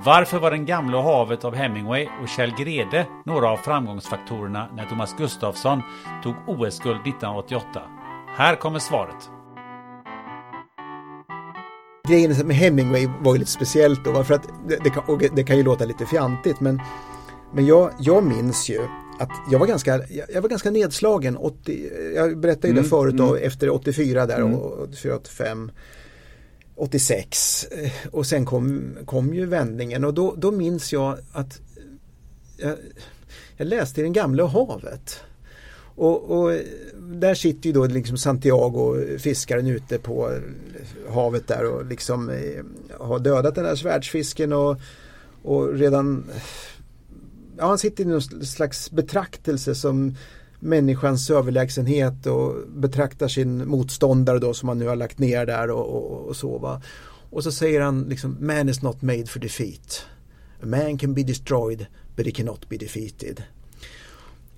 Varför 0.03 0.39
var 0.39 0.51
Den 0.51 0.65
gamla 0.65 1.01
havet 1.01 1.45
av 1.45 1.55
Hemingway 1.55 2.07
och 2.21 2.29
Kjell 2.29 2.53
Grede 2.57 3.05
några 3.25 3.49
av 3.49 3.57
framgångsfaktorerna 3.57 4.67
när 4.75 4.85
Thomas 4.85 5.15
Gustafsson 5.17 5.81
tog 6.23 6.35
OS-guld 6.47 7.01
1988? 7.07 7.81
Här 8.37 8.55
kommer 8.55 8.79
svaret. 8.79 9.29
Grejen 12.07 12.47
med 12.47 12.55
Hemingway 12.55 13.07
var 13.21 13.33
ju 13.33 13.39
lite 13.39 13.51
speciellt 13.51 14.05
då, 14.05 14.23
för 14.23 14.33
att 14.33 14.49
det, 14.67 14.83
det, 14.83 14.89
kan, 14.89 15.19
det 15.33 15.43
kan 15.43 15.57
ju 15.57 15.63
låta 15.63 15.85
lite 15.85 16.05
fjantigt 16.05 16.59
men, 16.59 16.81
men 17.51 17.65
jag, 17.65 17.91
jag 17.99 18.23
minns 18.23 18.69
ju 18.69 18.87
att 19.19 19.29
jag 19.51 19.59
var 19.59 19.67
ganska, 19.67 20.01
jag 20.33 20.41
var 20.41 20.49
ganska 20.49 20.71
nedslagen. 20.71 21.37
80, 21.37 21.91
jag 22.15 22.37
berättade 22.37 22.67
ju 22.67 22.71
mm, 22.71 22.83
det 22.83 22.89
förut 22.89 23.17
då, 23.17 23.35
mm. 23.35 23.47
efter 23.47 23.69
84 23.69 24.25
där 24.25 24.37
mm. 24.37 24.55
och 24.55 24.81
84, 24.81 25.15
85. 25.15 25.71
86 26.75 27.67
och 28.11 28.25
sen 28.25 28.45
kom, 28.45 28.97
kom 29.05 29.33
ju 29.33 29.45
vändningen 29.45 30.03
och 30.03 30.13
då, 30.13 30.35
då 30.37 30.51
minns 30.51 30.93
jag 30.93 31.17
att 31.31 31.61
jag, 32.57 32.75
jag 33.57 33.67
läste 33.67 34.01
i 34.01 34.03
Den 34.03 34.13
gamla 34.13 34.45
havet. 34.45 35.19
Och, 35.97 36.23
och, 36.23 36.59
där 36.99 37.35
sitter 37.35 37.67
ju 37.67 37.73
då 37.73 37.85
liksom 37.85 38.17
Santiago, 38.17 39.17
fiskaren 39.17 39.67
ute 39.67 39.97
på 39.97 40.39
havet 41.09 41.47
där 41.47 41.65
och 41.65 41.85
liksom 41.85 42.29
eh, 42.29 42.63
har 42.99 43.19
dödat 43.19 43.55
den 43.55 43.65
här 43.65 43.75
svärdsfisken 43.75 44.53
och, 44.53 44.77
och 45.43 45.73
redan 45.73 46.25
ja, 47.57 47.67
han 47.67 47.77
sitter 47.77 48.03
i 48.03 48.07
någon 48.07 48.45
slags 48.45 48.91
betraktelse 48.91 49.75
som 49.75 50.15
människans 50.59 51.29
överlägsenhet 51.29 52.25
och 52.25 52.55
betraktar 52.67 53.27
sin 53.27 53.67
motståndare 53.67 54.39
då 54.39 54.53
som 54.53 54.69
han 54.69 54.79
nu 54.79 54.87
har 54.87 54.95
lagt 54.95 55.19
ner 55.19 55.45
där 55.45 55.69
och, 55.69 55.85
och, 55.85 56.27
och 56.27 56.35
så 56.35 56.57
va. 56.57 56.81
Och 57.29 57.43
så 57.43 57.51
säger 57.51 57.81
han 57.81 58.03
liksom 58.03 58.37
Man 58.39 58.69
is 58.69 58.81
not 58.81 59.01
made 59.01 59.25
for 59.25 59.39
defeat. 59.39 60.05
A 60.63 60.65
man 60.65 60.97
can 60.97 61.13
be 61.13 61.23
destroyed 61.23 61.85
but 62.15 62.25
he 62.25 62.31
cannot 62.31 62.69
be 62.69 62.77
defeated. 62.77 63.43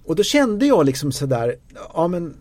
Och 0.06 0.16
då 0.16 0.24
kände 0.24 0.66
jag 0.66 0.86
liksom 0.86 1.12
sådär, 1.12 1.56
ja 1.94 2.08
men 2.08 2.34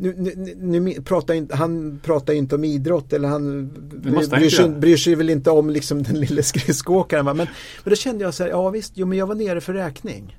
nu, 0.00 0.34
nu, 0.56 0.80
nu 0.80 0.94
pratar 0.94 1.34
inte, 1.34 1.56
han 1.56 2.00
pratar 2.04 2.32
inte 2.32 2.54
om 2.54 2.64
idrott 2.64 3.12
eller 3.12 3.28
han 3.28 3.70
bryr 4.02 4.50
sig, 4.50 4.68
bryr 4.68 4.96
sig, 4.96 5.14
väl 5.14 5.30
inte 5.30 5.50
om 5.50 5.70
liksom 5.70 6.02
den 6.02 6.20
lille 6.20 6.42
skridskoåkaren. 6.42 7.24
Men, 7.24 7.36
men 7.36 7.46
då 7.84 7.94
kände 7.94 8.24
jag 8.24 8.34
så 8.34 8.42
här, 8.42 8.50
ja 8.50 8.70
visst, 8.70 8.92
jo 8.94 9.06
men 9.06 9.18
jag 9.18 9.26
var 9.26 9.34
nere 9.34 9.60
för 9.60 9.72
räkning. 9.72 10.36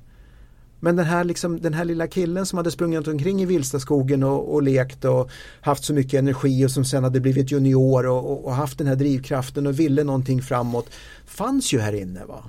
Men 0.80 0.96
den 0.96 1.06
här, 1.06 1.24
liksom, 1.24 1.60
den 1.60 1.74
här 1.74 1.84
lilla 1.84 2.06
killen 2.06 2.46
som 2.46 2.56
hade 2.56 2.70
sprungit 2.70 3.08
omkring 3.08 3.42
i 3.42 3.46
Vilstaskogen 3.46 4.22
och, 4.22 4.54
och 4.54 4.62
lekt 4.62 5.04
och 5.04 5.30
haft 5.60 5.84
så 5.84 5.94
mycket 5.94 6.18
energi 6.18 6.66
och 6.66 6.70
som 6.70 6.84
sen 6.84 7.04
hade 7.04 7.20
blivit 7.20 7.50
junior 7.50 8.06
och, 8.06 8.30
och, 8.30 8.44
och 8.44 8.54
haft 8.54 8.78
den 8.78 8.86
här 8.86 8.96
drivkraften 8.96 9.66
och 9.66 9.80
ville 9.80 10.04
någonting 10.04 10.42
framåt 10.42 10.86
fanns 11.26 11.74
ju 11.74 11.78
här 11.78 11.92
inne. 11.92 12.24
va. 12.24 12.44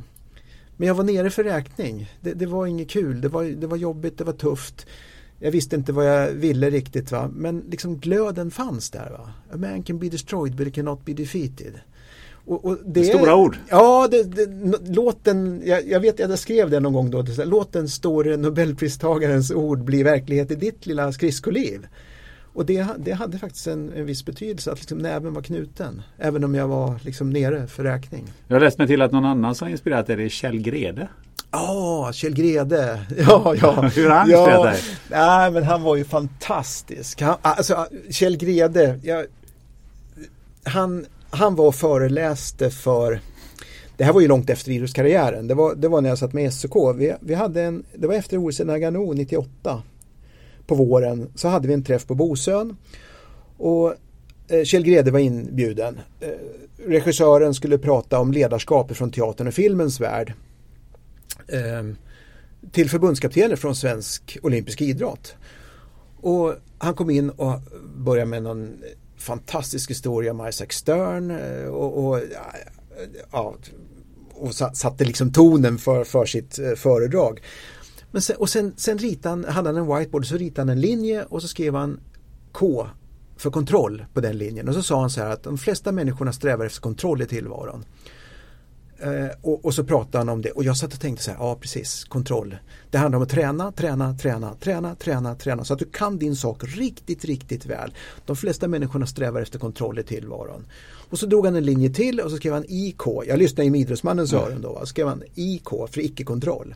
Men 0.77 0.87
jag 0.87 0.95
var 0.95 1.03
nere 1.03 1.29
för 1.29 1.43
räkning. 1.43 2.11
Det, 2.21 2.33
det 2.33 2.45
var 2.45 2.65
inget 2.65 2.89
kul, 2.89 3.21
det 3.21 3.29
var, 3.29 3.43
det 3.43 3.67
var 3.67 3.77
jobbigt, 3.77 4.17
det 4.17 4.23
var 4.23 4.33
tufft. 4.33 4.85
Jag 5.43 5.51
visste 5.51 5.75
inte 5.75 5.91
vad 5.91 6.05
jag 6.05 6.31
ville 6.31 6.69
riktigt 6.69 7.11
va. 7.11 7.29
Men 7.33 7.63
liksom 7.69 7.97
glöden 7.97 8.51
fanns 8.51 8.89
där 8.89 9.09
va. 9.09 9.29
A 9.53 9.57
man 9.57 9.83
can 9.83 9.99
be 9.99 10.09
destroyed 10.09 10.55
but 10.55 10.67
it 10.67 10.75
cannot 10.75 11.05
be 11.05 11.13
defeated. 11.13 11.73
Och, 12.45 12.65
och 12.65 12.77
det, 12.85 13.03
Stora 13.03 13.35
ord. 13.35 13.57
Ja, 13.69 14.07
det, 14.11 14.23
det, 14.23 14.47
låt 14.95 15.23
den, 15.23 15.61
jag, 15.65 15.87
jag 15.87 15.99
vet 15.99 16.19
att 16.19 16.29
jag 16.29 16.39
skrev 16.39 16.69
det 16.69 16.79
någon 16.79 16.93
gång 16.93 17.11
då. 17.11 17.25
Låt 17.37 17.73
den 17.73 17.89
store 17.89 18.37
nobelpristagarens 18.37 19.51
ord 19.51 19.83
bli 19.83 20.03
verklighet 20.03 20.51
i 20.51 20.55
ditt 20.55 20.85
lilla 20.85 21.11
skridskoliv. 21.11 21.87
Och 22.53 22.65
det, 22.65 22.87
det 22.97 23.11
hade 23.11 23.37
faktiskt 23.37 23.67
en, 23.67 23.93
en 23.93 24.05
viss 24.05 24.25
betydelse 24.25 24.71
att 24.71 24.79
liksom 24.79 24.97
näven 24.97 25.33
var 25.33 25.41
knuten. 25.41 26.01
Även 26.17 26.43
om 26.43 26.55
jag 26.55 26.67
var 26.67 26.99
liksom 27.03 27.29
nere 27.29 27.67
för 27.67 27.83
räkning. 27.83 28.33
Jag 28.47 28.55
har 28.55 28.61
läst 28.61 28.77
mig 28.77 28.87
till 28.87 29.01
att 29.01 29.11
någon 29.11 29.25
annan 29.25 29.55
som 29.55 29.67
inspirerat 29.67 30.07
dig 30.07 30.25
är 30.25 30.29
Kjell 30.29 30.61
Grede. 30.61 31.07
Ja, 31.53 32.07
oh, 32.07 32.11
Kjell 32.11 32.33
Grede. 32.33 32.99
Ja, 33.17 33.55
ja. 33.61 33.81
Hur 33.81 34.09
han 34.09 34.29
ja, 34.29 34.63
dig? 34.63 34.81
Nej, 35.09 35.51
men 35.51 35.63
han 35.63 35.83
var 35.83 35.95
ju 35.95 36.03
fantastisk. 36.03 37.21
Han, 37.21 37.37
alltså, 37.41 37.87
Kjell 38.09 38.37
Grede, 38.37 38.99
jag, 39.03 39.25
han, 40.63 41.05
han 41.29 41.55
var 41.55 41.67
och 41.67 41.75
föreläste 41.75 42.69
för 42.69 43.19
det 43.97 44.03
här 44.03 44.13
var 44.13 44.21
ju 44.21 44.27
långt 44.27 44.49
efter 44.49 44.71
idrottskarriären. 44.71 45.47
Det 45.47 45.53
var, 45.53 45.75
det 45.75 45.87
var 45.87 46.01
när 46.01 46.09
jag 46.09 46.17
satt 46.17 46.33
med 46.33 46.53
SOK. 46.53 46.95
Vi, 46.95 47.13
vi 47.19 47.33
hade 47.33 47.61
en, 47.61 47.83
det 47.93 48.07
var 48.07 48.15
efter 48.15 48.47
OS 48.47 48.59
i 48.59 48.63
Nagano 48.63 49.13
98 49.13 49.83
på 50.67 50.75
våren 50.75 51.29
så 51.35 51.47
hade 51.47 51.67
vi 51.67 51.73
en 51.73 51.83
träff 51.83 52.07
på 52.07 52.15
Bosön. 52.15 52.77
Och 53.57 53.93
eh, 54.47 54.63
Kjell 54.63 54.83
Grede 54.83 55.11
var 55.11 55.19
inbjuden. 55.19 55.99
Eh, 56.19 56.27
regissören 56.87 57.53
skulle 57.53 57.77
prata 57.77 58.19
om 58.19 58.31
ledarskap 58.31 58.95
från 58.95 59.11
teatern 59.11 59.47
och 59.47 59.53
filmens 59.53 59.99
värld. 59.99 60.33
Eh, 61.47 61.83
till 62.71 62.89
förbundskaptener 62.89 63.55
från 63.55 63.75
svensk 63.75 64.37
olympisk 64.41 64.81
idrott. 64.81 65.35
Och 66.21 66.55
han 66.77 66.93
kom 66.93 67.09
in 67.09 67.29
och 67.29 67.59
började 67.97 68.29
med 68.29 68.43
någon 68.43 68.83
fantastisk 69.17 69.89
historia 69.89 70.31
om 70.31 70.47
Isaac 70.47 70.67
Stern 70.69 71.31
eh, 71.31 71.65
och, 71.65 72.07
och, 72.07 72.21
ja, 73.31 73.55
och 74.33 74.55
satte 74.55 75.05
liksom 75.05 75.31
tonen 75.31 75.77
för, 75.77 76.03
för 76.03 76.25
sitt 76.25 76.59
eh, 76.59 76.73
föredrag. 76.73 77.41
Men 78.11 78.21
sen, 78.21 78.35
och 78.35 78.49
sen, 78.49 78.73
sen 78.77 78.97
ritade 78.97 79.29
han, 79.29 79.45
hade 79.45 79.69
han 79.69 79.77
en 79.77 79.97
whiteboard 79.97 80.25
så 80.25 80.37
ritade 80.37 80.61
han 80.61 80.69
en 80.69 80.81
linje 80.81 81.23
och 81.23 81.41
så 81.41 81.47
skrev 81.47 81.75
han 81.75 81.99
K 82.51 82.87
för 83.37 83.51
kontroll 83.51 84.05
på 84.13 84.21
den 84.21 84.37
linjen. 84.37 84.67
Och 84.67 84.73
så 84.73 84.83
sa 84.83 84.99
han 85.01 85.09
så 85.09 85.21
här 85.21 85.29
att 85.29 85.43
de 85.43 85.57
flesta 85.57 85.91
människorna 85.91 86.33
strävar 86.33 86.65
efter 86.65 86.81
kontroll 86.81 87.21
i 87.21 87.25
tillvaron. 87.25 87.85
Eh, 88.99 89.29
och, 89.41 89.65
och, 89.65 89.73
så 89.73 89.83
pratade 89.83 90.17
han 90.17 90.29
om 90.29 90.41
det 90.41 90.51
och 90.51 90.63
jag 90.63 90.77
satt 90.77 90.93
och 90.93 90.99
tänkte 90.99 91.23
så 91.23 91.31
här, 91.31 91.37
ja 91.37 91.55
precis, 91.55 92.03
kontroll. 92.03 92.57
Det 92.91 92.97
handlar 92.97 93.17
om 93.17 93.23
att 93.23 93.29
träna, 93.29 93.71
träna, 93.71 94.17
träna, 94.17 94.55
träna, 94.55 94.95
träna, 94.95 95.35
träna 95.35 95.63
så 95.63 95.73
att 95.73 95.79
du 95.79 95.85
kan 95.85 96.17
din 96.17 96.35
sak 96.35 96.63
riktigt, 96.63 97.25
riktigt 97.25 97.65
väl. 97.65 97.93
De 98.25 98.35
flesta 98.35 98.67
människorna 98.67 99.05
strävar 99.05 99.41
efter 99.41 99.59
kontroll 99.59 99.99
i 99.99 100.03
tillvaron. 100.03 100.65
Och 101.09 101.19
så 101.19 101.25
drog 101.25 101.45
han 101.45 101.55
en 101.55 101.65
linje 101.65 101.89
till 101.89 102.19
och 102.19 102.31
så 102.31 102.37
skrev 102.37 102.53
han 102.53 102.65
IK, 102.67 103.01
jag 103.27 103.39
lyssnade 103.39 103.77
i 103.77 103.81
idrottsmannens 103.81 104.33
öron 104.33 104.61
då, 104.61 104.77
så 104.79 104.85
skrev 104.85 105.07
han 105.07 105.23
IK 105.35 105.69
för 105.69 105.99
icke-kontroll. 105.99 106.75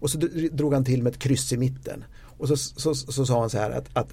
Och 0.00 0.10
så 0.10 0.18
drog 0.52 0.74
han 0.74 0.84
till 0.84 1.02
med 1.02 1.12
ett 1.12 1.18
kryss 1.18 1.52
i 1.52 1.56
mitten. 1.56 2.04
Och 2.38 2.48
så, 2.48 2.56
så, 2.56 2.94
så, 2.94 3.12
så 3.12 3.26
sa 3.26 3.40
han 3.40 3.50
så 3.50 3.58
här 3.58 3.70
att, 3.70 3.88
att 3.92 4.08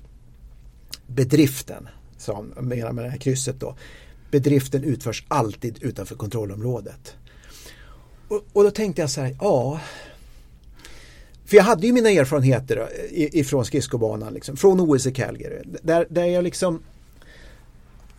bedriften, 1.07 1.87
som 2.17 2.45
menar 2.45 2.91
med 2.91 3.05
det 3.05 3.09
här 3.09 3.17
krysset 3.17 3.59
då, 3.59 3.75
bedriften 4.31 4.83
utförs 4.83 5.25
alltid 5.27 5.83
utanför 5.83 6.15
kontrollområdet. 6.15 7.15
Och, 8.31 8.43
och 8.53 8.63
då 8.63 8.71
tänkte 8.71 9.01
jag 9.01 9.09
så 9.09 9.21
här, 9.21 9.35
ja. 9.39 9.79
För 11.45 11.57
jag 11.57 11.63
hade 11.63 11.87
ju 11.87 11.93
mina 11.93 12.09
erfarenheter 12.09 12.77
eh, 12.77 13.35
ifrån 13.35 13.65
skridskobanan, 13.65 14.33
liksom, 14.33 14.57
från 14.57 14.79
OS 14.79 15.05
i 15.05 15.11
Calgary. 15.11 15.61
Där, 15.81 16.07
där 16.09 16.25
jag 16.25 16.43
liksom 16.43 16.81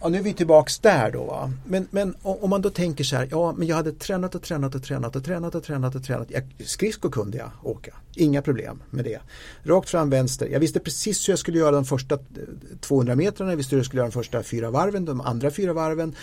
Ja, 0.01 0.09
nu 0.09 0.18
är 0.18 0.22
vi 0.22 0.33
tillbaks 0.33 0.79
där 0.79 1.11
då. 1.11 1.25
Va? 1.25 1.53
Men, 1.66 1.88
men 1.90 2.14
om 2.22 2.51
man 2.51 2.62
då 2.62 2.70
tänker 2.70 3.05
så 3.05 3.16
här, 3.16 3.29
ja 3.31 3.53
men 3.53 3.68
jag 3.68 3.77
hade 3.77 3.92
tränat 3.92 4.35
och 4.35 4.42
tränat 4.42 4.75
och 4.75 4.83
tränat 4.83 5.16
och 5.16 5.25
tränat 5.25 5.55
och 5.55 5.64
tränat 5.64 5.94
och 5.94 6.05
tränat. 6.05 6.31
Jag, 6.31 6.42
skridsko 6.59 7.11
kunde 7.11 7.38
jag 7.38 7.51
åka, 7.62 7.94
inga 8.14 8.42
problem 8.42 8.83
med 8.90 9.05
det. 9.05 9.20
Rakt 9.62 9.90
fram 9.90 10.11
vänster, 10.11 10.48
jag 10.48 10.61
visste 10.61 10.81
precis 10.81 11.29
hur 11.29 11.33
jag 11.33 11.38
skulle 11.38 11.59
göra 11.59 11.70
de 11.70 11.85
första 11.85 12.14
eh, 12.14 12.20
200 12.81 13.14
metrarna, 13.14 13.53
jag 13.53 13.57
visste 13.57 13.75
hur 13.75 13.81
jag 13.81 13.87
skulle 13.87 14.01
göra 14.01 14.09
de 14.09 14.12
första 14.12 14.42
fyra 14.42 14.70
varven, 14.70 15.05
de 15.05 15.20
andra 15.20 15.51
fyra 15.51 15.72
varven. 15.72 16.14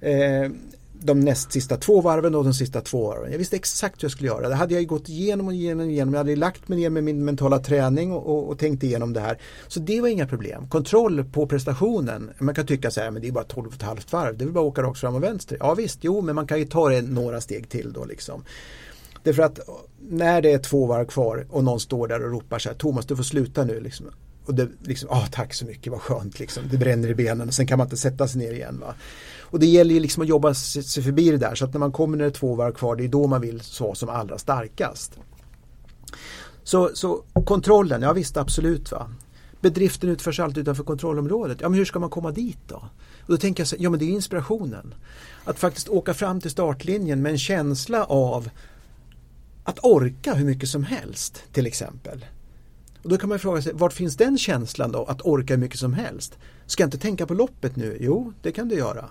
Eh, 0.00 0.50
de 1.02 1.20
näst 1.20 1.52
sista 1.52 1.76
två 1.76 2.00
varven 2.00 2.34
och 2.34 2.44
de 2.44 2.54
sista 2.54 2.80
två 2.80 3.08
varven. 3.08 3.30
Jag 3.30 3.38
visste 3.38 3.56
exakt 3.56 4.02
hur 4.02 4.04
jag 4.04 4.12
skulle 4.12 4.28
göra. 4.28 4.48
Det 4.48 4.54
hade 4.54 4.74
jag 4.74 4.86
gått 4.86 5.08
igenom 5.08 5.46
och 5.46 5.54
igenom 5.54 5.86
och 5.86 5.92
igenom. 5.92 6.14
Jag 6.14 6.20
hade 6.20 6.36
lagt 6.36 6.68
mig 6.68 6.78
ner 6.78 6.90
med 6.90 7.04
min 7.04 7.24
mentala 7.24 7.58
träning 7.58 8.12
och, 8.12 8.26
och, 8.26 8.48
och, 8.48 8.58
tänkt 8.58 8.82
igenom 8.82 9.12
det 9.12 9.20
här. 9.20 9.38
Så 9.68 9.80
det 9.80 10.00
var 10.00 10.08
inga 10.08 10.26
problem. 10.26 10.68
Kontroll 10.68 11.24
på 11.24 11.46
prestationen. 11.46 12.30
Man 12.38 12.54
kan 12.54 12.66
tycka 12.66 12.90
så 12.90 13.00
här, 13.00 13.10
men 13.10 13.22
det 13.22 13.28
är 13.28 13.32
bara 13.32 13.44
12,5 13.44 14.12
varv. 14.12 14.36
Det 14.38 14.44
är 14.44 14.48
bara 14.48 14.60
att 14.60 14.72
åka 14.72 14.82
rakt 14.82 15.00
fram 15.00 15.14
och 15.14 15.22
vänster. 15.22 15.56
Ja 15.60 15.74
visst, 15.74 15.98
jo, 16.02 16.20
men 16.20 16.34
man 16.34 16.46
kan 16.46 16.58
ju 16.58 16.64
ta 16.64 16.88
det 16.88 17.02
några 17.02 17.40
steg 17.40 17.68
till 17.68 17.92
då 17.92 18.04
liksom. 18.04 18.44
Därför 19.22 19.42
att 19.42 19.58
eh, 19.58 19.64
när 20.00 20.42
det 20.42 20.52
är 20.52 20.58
två 20.58 20.86
varv 20.86 21.06
kvar 21.06 21.46
och 21.50 21.64
någon 21.64 21.80
står 21.80 22.08
där 22.08 22.24
och 22.24 22.30
ropar 22.30 22.58
så 22.58 22.68
här, 22.68 22.76
Thomas 22.76 23.06
du 23.06 23.16
får 23.16 23.22
sluta 23.22 23.64
nu. 23.64 23.80
Liksom. 23.80 24.06
och 24.46 24.54
det 24.54 24.68
liksom, 24.80 25.08
ah, 25.10 25.26
tack 25.32 25.54
så 25.54 25.64
mycket, 25.64 25.92
vad 25.92 26.00
skönt 26.00 26.38
liksom. 26.38 26.62
Det 26.70 26.76
bränner 26.76 27.08
i 27.08 27.14
benen 27.14 27.48
och 27.48 27.54
sen 27.54 27.66
kan 27.66 27.78
man 27.78 27.86
inte 27.86 27.96
sätta 27.96 28.28
sig 28.28 28.40
ner 28.40 28.52
igen. 28.52 28.78
Va? 28.80 28.94
Och 29.52 29.58
det 29.58 29.66
gäller 29.66 29.94
ju 29.94 30.00
liksom 30.00 30.22
att 30.22 30.28
jobba 30.28 30.54
sig 30.54 31.02
förbi 31.02 31.30
det 31.30 31.36
där 31.36 31.54
så 31.54 31.64
att 31.64 31.72
när 31.72 31.80
man 31.80 31.92
kommer 31.92 32.16
när 32.16 32.24
det 32.24 32.30
är 32.30 32.34
två 32.34 32.54
varv 32.54 32.72
kvar, 32.72 32.96
det 32.96 33.04
är 33.04 33.08
då 33.08 33.26
man 33.26 33.40
vill 33.40 33.62
vara 33.80 33.94
som 33.94 34.08
allra 34.08 34.38
starkast. 34.38 35.18
Så, 36.62 36.90
så 36.94 37.22
kontrollen, 37.46 38.02
ja 38.02 38.12
visst 38.12 38.36
absolut 38.36 38.92
va. 38.92 39.10
Bedriften 39.60 40.08
utförs 40.08 40.40
alltid 40.40 40.62
utanför 40.62 40.84
kontrollområdet. 40.84 41.58
Ja 41.60 41.68
men 41.68 41.78
hur 41.78 41.84
ska 41.84 41.98
man 41.98 42.10
komma 42.10 42.30
dit 42.30 42.58
då? 42.68 42.76
Och 43.22 43.28
då 43.28 43.36
tänker 43.36 43.60
jag 43.60 43.68
så, 43.68 43.76
ja 43.78 43.90
men 43.90 43.98
det 43.98 44.04
är 44.04 44.10
inspirationen. 44.10 44.94
Att 45.44 45.58
faktiskt 45.58 45.88
åka 45.88 46.14
fram 46.14 46.40
till 46.40 46.50
startlinjen 46.50 47.22
med 47.22 47.32
en 47.32 47.38
känsla 47.38 48.04
av 48.04 48.48
att 49.64 49.78
orka 49.82 50.34
hur 50.34 50.44
mycket 50.44 50.68
som 50.68 50.84
helst 50.84 51.42
till 51.52 51.66
exempel. 51.66 52.24
Och 53.02 53.08
då 53.08 53.18
kan 53.18 53.28
man 53.28 53.38
fråga 53.38 53.62
sig, 53.62 53.72
vart 53.74 53.92
finns 53.92 54.16
den 54.16 54.38
känslan 54.38 54.92
då, 54.92 55.04
att 55.04 55.22
orka 55.22 55.54
hur 55.54 55.60
mycket 55.60 55.78
som 55.78 55.92
helst? 55.92 56.38
Ska 56.66 56.82
jag 56.82 56.86
inte 56.86 56.98
tänka 56.98 57.26
på 57.26 57.34
loppet 57.34 57.76
nu? 57.76 57.96
Jo, 58.00 58.32
det 58.42 58.52
kan 58.52 58.68
du 58.68 58.74
göra. 58.74 59.08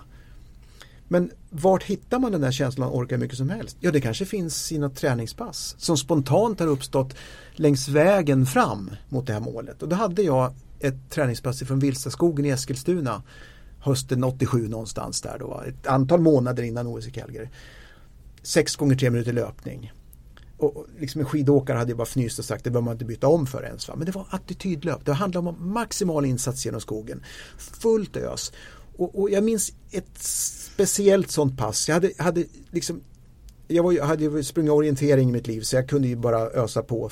Men 1.12 1.30
vart 1.50 1.82
hittar 1.82 2.18
man 2.18 2.32
den 2.32 2.40
där 2.40 2.52
känslan 2.52 2.88
att 2.88 2.94
orka 2.94 3.14
hur 3.14 3.20
mycket 3.20 3.38
som 3.38 3.50
helst? 3.50 3.76
Ja, 3.80 3.90
det 3.90 4.00
kanske 4.00 4.24
finns 4.24 4.72
i 4.72 4.78
något 4.78 4.96
träningspass 4.96 5.74
som 5.78 5.96
spontant 5.96 6.60
har 6.60 6.66
uppstått 6.66 7.14
längs 7.52 7.88
vägen 7.88 8.46
fram 8.46 8.90
mot 9.08 9.26
det 9.26 9.32
här 9.32 9.40
målet. 9.40 9.82
Och 9.82 9.88
då 9.88 9.96
hade 9.96 10.22
jag 10.22 10.54
ett 10.80 11.10
träningspass 11.10 11.60
från 11.62 11.78
Vilstaskogen 11.78 12.44
i 12.44 12.48
Eskilstuna 12.48 13.22
hösten 13.78 14.24
87 14.24 14.68
någonstans 14.68 15.20
där 15.20 15.38
då. 15.38 15.62
Ett 15.68 15.86
antal 15.86 16.20
månader 16.20 16.62
innan 16.62 16.86
OS 16.86 17.06
i 17.06 17.10
Calgary. 17.10 17.48
Sex 18.42 18.76
gånger 18.76 18.96
tre 18.96 19.10
minuter 19.10 19.32
löpning 19.32 19.92
och 20.62 20.86
liksom 20.98 21.20
en 21.20 21.26
skidåkare 21.26 21.78
hade 21.78 21.90
jag 21.90 21.98
bara 21.98 22.06
fnyst 22.06 22.38
och 22.38 22.44
sagt 22.44 22.64
det 22.64 22.70
behöver 22.70 22.84
man 22.84 22.92
inte 22.92 23.04
byta 23.04 23.28
om 23.28 23.46
för 23.46 23.64
ens. 23.64 23.88
Va? 23.88 23.94
Men 23.96 24.06
det 24.06 24.12
var 24.12 24.26
attitydlöp. 24.30 25.04
Det 25.04 25.12
handlade 25.12 25.48
om 25.48 25.72
maximal 25.72 26.24
insats 26.24 26.64
genom 26.64 26.80
skogen. 26.80 27.22
Fullt 27.58 28.16
ös. 28.16 28.52
Och, 29.02 29.20
och 29.20 29.30
jag 29.30 29.44
minns 29.44 29.72
ett 29.90 30.18
speciellt 30.18 31.30
sånt 31.30 31.58
pass. 31.58 31.88
Jag 31.88 31.94
hade, 31.94 32.12
hade 32.18 32.44
liksom 32.70 33.00
jag, 33.68 33.82
var, 33.82 33.92
jag 33.92 34.04
hade 34.04 34.44
sprungit 34.44 34.72
orientering 34.72 35.28
i 35.28 35.32
mitt 35.32 35.46
liv 35.46 35.60
så 35.60 35.76
jag 35.76 35.88
kunde 35.88 36.08
ju 36.08 36.16
bara 36.16 36.38
ösa 36.38 36.82
på 36.82 37.10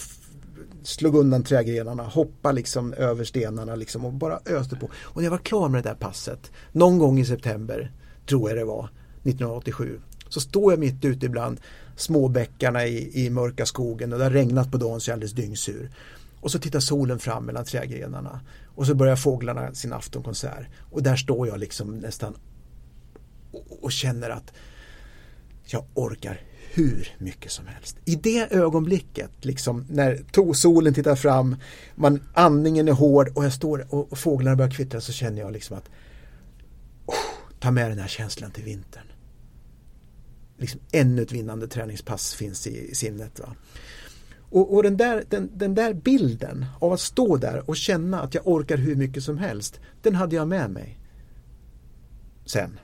slog 0.82 1.14
undan 1.14 1.42
trädgrenarna, 1.42 2.02
hoppa 2.02 2.52
liksom 2.52 2.92
över 2.92 3.24
stenarna 3.24 3.74
liksom 3.74 4.04
och 4.04 4.12
bara 4.12 4.40
öste 4.46 4.76
på. 4.76 4.88
Och 4.94 5.16
när 5.16 5.24
jag 5.24 5.30
var 5.30 5.38
klar 5.38 5.68
med 5.68 5.84
det 5.84 5.88
där 5.88 5.96
passet, 5.96 6.52
någon 6.72 6.98
gång 6.98 7.18
i 7.18 7.24
september, 7.24 7.92
tror 8.28 8.50
jag 8.50 8.58
det 8.58 8.64
var, 8.64 8.84
1987, 9.22 10.00
så 10.28 10.40
står 10.40 10.72
jag 10.72 10.80
mitt 10.80 11.04
ute 11.04 11.26
ibland 11.26 11.60
småbäckarna 11.96 12.86
i, 12.86 13.26
i 13.26 13.30
mörka 13.30 13.66
skogen 13.66 14.12
och 14.12 14.18
det 14.18 14.24
har 14.24 14.30
regnat 14.30 14.72
på 14.72 14.78
dagen 14.78 15.00
så 15.00 15.10
jag 15.10 15.12
är 15.12 15.16
alldeles 15.16 15.32
dyngsur. 15.32 15.90
Och 16.40 16.50
så 16.50 16.58
tittar 16.58 16.80
solen 16.80 17.18
fram 17.18 17.44
mellan 17.44 17.64
trädgrenarna 17.64 18.40
och 18.80 18.86
så 18.86 18.94
börjar 18.94 19.16
fåglarna 19.16 19.74
sin 19.74 19.92
aftonkonsert 19.92 20.66
och 20.90 21.02
där 21.02 21.16
står 21.16 21.48
jag 21.48 21.58
liksom 21.58 21.98
nästan 21.98 22.36
och, 23.52 23.84
och 23.84 23.92
känner 23.92 24.30
att 24.30 24.52
jag 25.64 25.84
orkar 25.94 26.40
hur 26.72 27.08
mycket 27.18 27.52
som 27.52 27.66
helst. 27.66 27.96
I 28.04 28.16
det 28.16 28.52
ögonblicket, 28.52 29.30
liksom 29.40 29.86
när 29.90 30.52
solen 30.54 30.94
tittar 30.94 31.16
fram, 31.16 31.56
man, 31.94 32.22
andningen 32.34 32.88
är 32.88 32.92
hård 32.92 33.28
och 33.34 33.44
jag 33.44 33.52
står 33.52 33.94
och, 33.94 34.12
och 34.12 34.18
fåglarna 34.18 34.56
börjar 34.56 34.70
kvittra 34.70 35.00
så 35.00 35.12
känner 35.12 35.40
jag 35.40 35.52
liksom 35.52 35.76
att 35.76 35.90
oh, 37.06 37.14
ta 37.58 37.70
med 37.70 37.90
den 37.90 37.98
här 37.98 38.08
känslan 38.08 38.50
till 38.50 38.64
vintern 38.64 39.06
liksom 40.56 40.80
ännu 40.92 41.22
ett 41.22 41.32
vinnande 41.32 41.68
träningspass 41.68 42.34
finns 42.34 42.66
i, 42.66 42.90
i 42.90 42.94
sinnet. 42.94 43.40
Va? 43.40 43.54
Och, 44.50 44.74
och 44.74 44.82
den, 44.82 44.96
där, 44.96 45.24
den, 45.28 45.50
den, 45.54 45.74
där 45.74 45.94
bilden 45.94 46.66
av 46.78 46.92
att 46.92 47.00
stå 47.00 47.36
där 47.36 47.70
och 47.70 47.76
känna 47.76 48.20
att 48.20 48.34
jag 48.34 48.48
orkar 48.48 48.76
hur 48.76 48.96
mycket 48.96 49.22
som 49.22 49.38
helst, 49.38 49.80
den 50.02 50.14
hade 50.14 50.36
jag 50.36 50.48
med 50.48 50.70
mig 50.70 50.98
sen. 52.44 52.78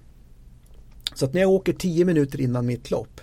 Så 1.15 1.25
att 1.25 1.35
när 1.35 1.41
jag 1.41 1.51
åker 1.51 1.73
tio 1.73 2.05
minuter 2.05 2.41
innan 2.41 2.67
mitt 2.67 2.91
lopp, 2.91 3.21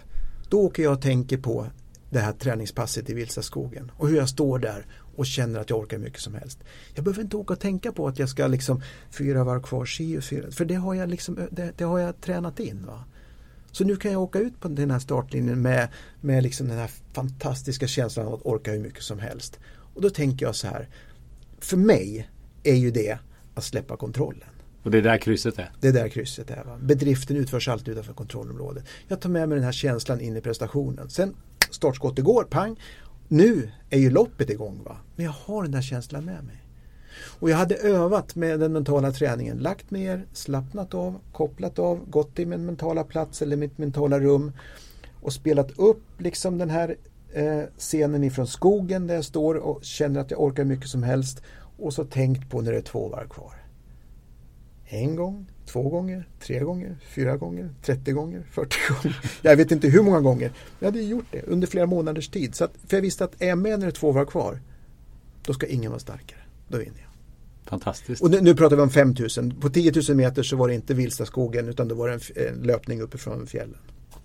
då 0.49 0.61
åker 0.61 0.83
jag 0.83 0.93
och 0.93 1.01
tänker 1.01 1.37
på 1.37 1.67
det 2.09 2.19
här 2.19 2.31
träningspasset 2.33 3.09
i 3.09 3.13
Vilsaskogen 3.13 3.91
och 3.95 4.07
hur 4.07 4.17
jag 4.17 4.29
står 4.29 4.59
där 4.59 4.85
och 5.15 5.25
känner 5.25 5.59
att 5.59 5.69
jag 5.69 5.79
orkar 5.79 5.97
hur 5.97 6.03
mycket 6.03 6.21
som 6.21 6.33
helst. 6.33 6.59
Jag 6.93 7.03
behöver 7.03 7.21
inte 7.21 7.37
åka 7.37 7.53
och 7.53 7.59
tänka 7.59 7.91
på 7.91 8.07
att 8.07 8.19
jag 8.19 8.29
ska 8.29 8.47
liksom 8.47 8.81
fyra 9.09 9.43
varv 9.43 9.61
kvar, 9.61 9.85
si 9.85 10.17
och 10.17 10.23
fyra, 10.23 10.51
för 10.51 10.65
det 10.65 10.75
har 10.75 10.93
jag, 10.93 11.09
liksom, 11.09 11.39
det, 11.51 11.73
det 11.77 11.83
har 11.83 11.99
jag 11.99 12.21
tränat 12.21 12.59
in. 12.59 12.85
Va? 12.85 13.03
Så 13.73 13.83
nu 13.83 13.95
kan 13.95 14.11
jag 14.11 14.21
åka 14.21 14.39
ut 14.39 14.59
på 14.59 14.67
den 14.67 14.91
här 14.91 14.99
startlinjen 14.99 15.61
med, 15.61 15.87
med 16.21 16.43
liksom 16.43 16.67
den 16.67 16.77
här 16.77 16.91
fantastiska 17.13 17.87
känslan 17.87 18.27
av 18.27 18.33
att 18.33 18.45
orka 18.45 18.71
hur 18.71 18.79
mycket 18.79 19.03
som 19.03 19.19
helst. 19.19 19.59
Och 19.93 20.01
då 20.01 20.09
tänker 20.09 20.45
jag 20.45 20.55
så 20.55 20.67
här, 20.67 20.89
för 21.59 21.77
mig 21.77 22.29
är 22.63 22.75
ju 22.75 22.91
det 22.91 23.17
att 23.55 23.63
släppa 23.63 23.97
kontrollen. 23.97 24.49
Och 24.83 24.91
det 24.91 24.97
är 24.97 25.01
där 25.01 25.17
krysset 25.17 25.59
är? 25.59 25.71
Det 25.81 25.87
är 25.87 25.93
där 25.93 26.09
krysset 26.09 26.51
är. 26.51 26.63
Va? 26.63 26.77
Bedriften 26.81 27.37
utförs 27.37 27.67
alltid 27.67 27.91
utanför 27.91 28.13
kontrollområdet. 28.13 28.85
Jag 29.07 29.21
tar 29.21 29.29
med 29.29 29.49
mig 29.49 29.55
den 29.55 29.65
här 29.65 29.71
känslan 29.71 30.21
in 30.21 30.37
i 30.37 30.41
prestationen. 30.41 31.09
Sen 31.09 31.35
startskottet 31.69 32.25
går, 32.25 32.43
pang. 32.43 32.79
Nu 33.27 33.71
är 33.89 33.99
ju 33.99 34.09
loppet 34.09 34.49
igång. 34.49 34.83
Va? 34.83 34.97
Men 35.15 35.25
jag 35.25 35.33
har 35.33 35.63
den 35.63 35.71
där 35.71 35.81
känslan 35.81 36.25
med 36.25 36.43
mig. 36.43 36.62
Och 37.39 37.49
jag 37.49 37.57
hade 37.57 37.75
övat 37.75 38.35
med 38.35 38.59
den 38.59 38.73
mentala 38.73 39.11
träningen, 39.11 39.57
lagt 39.57 39.91
ner, 39.91 40.25
slappnat 40.33 40.93
av, 40.93 41.19
kopplat 41.31 41.79
av, 41.79 42.09
gått 42.09 42.35
till 42.35 42.47
min 42.47 42.65
mentala 42.65 43.03
plats 43.03 43.41
eller 43.41 43.57
mitt 43.57 43.77
mentala 43.77 44.19
rum 44.19 44.51
och 45.21 45.33
spelat 45.33 45.79
upp 45.79 46.03
liksom 46.17 46.57
den 46.57 46.69
här 46.69 46.95
eh, 47.33 47.61
scenen 47.77 48.23
ifrån 48.23 48.47
skogen 48.47 49.07
där 49.07 49.15
jag 49.15 49.25
står 49.25 49.55
och 49.55 49.83
känner 49.83 50.19
att 50.19 50.31
jag 50.31 50.41
orkar 50.41 50.63
mycket 50.63 50.89
som 50.89 51.03
helst 51.03 51.41
och 51.77 51.93
så 51.93 52.05
tänkt 52.05 52.49
på 52.49 52.61
när 52.61 52.71
det 52.71 52.77
är 52.77 52.81
två 52.81 53.07
varv 53.07 53.27
kvar. 53.27 53.53
En 54.85 55.15
gång, 55.15 55.45
två 55.65 55.89
gånger, 55.89 56.27
tre 56.39 56.59
gånger, 56.59 56.97
fyra 57.03 57.37
gånger, 57.37 57.69
30 57.81 58.11
gånger, 58.11 58.43
40 58.51 58.75
gånger. 58.89 59.19
Jag 59.41 59.57
vet 59.57 59.71
inte 59.71 59.87
hur 59.87 60.03
många 60.03 60.19
gånger. 60.19 60.51
Jag 60.79 60.87
hade 60.87 61.01
gjort 61.01 61.25
det 61.31 61.41
under 61.41 61.67
flera 61.67 61.85
månaders 61.85 62.29
tid. 62.29 62.55
Så 62.55 62.63
att, 62.63 62.71
för 62.87 62.97
jag 62.97 63.01
visste 63.01 63.23
att 63.23 63.41
är 63.41 63.47
jag 63.47 63.57
med 63.57 63.79
när 63.79 63.85
det 63.85 63.91
är 63.91 63.91
två 63.91 64.11
varv 64.11 64.25
kvar, 64.25 64.59
då 65.45 65.53
ska 65.53 65.67
ingen 65.67 65.91
vara 65.91 65.99
starkare. 65.99 66.42
Då 66.73 66.79
vinner 66.79 66.97
jag. 66.97 67.69
Fantastiskt. 67.69 68.21
Och 68.21 68.31
nu, 68.31 68.41
nu, 68.41 68.55
pratar 68.55 68.75
vi 68.75 68.81
om 68.81 68.89
5000. 68.89 69.55
På 69.61 69.69
10 69.69 69.91
000 70.09 70.17
meter 70.17 70.43
så 70.43 70.55
var 70.55 70.67
det 70.67 70.73
inte 70.73 70.93
Vilstaskogen 70.93 71.69
utan 71.69 71.87
det 71.87 71.93
var 71.93 72.09
en, 72.09 72.19
en 72.35 72.63
löpning 72.63 73.01
uppifrån 73.01 73.47
fjällen. 73.47 73.77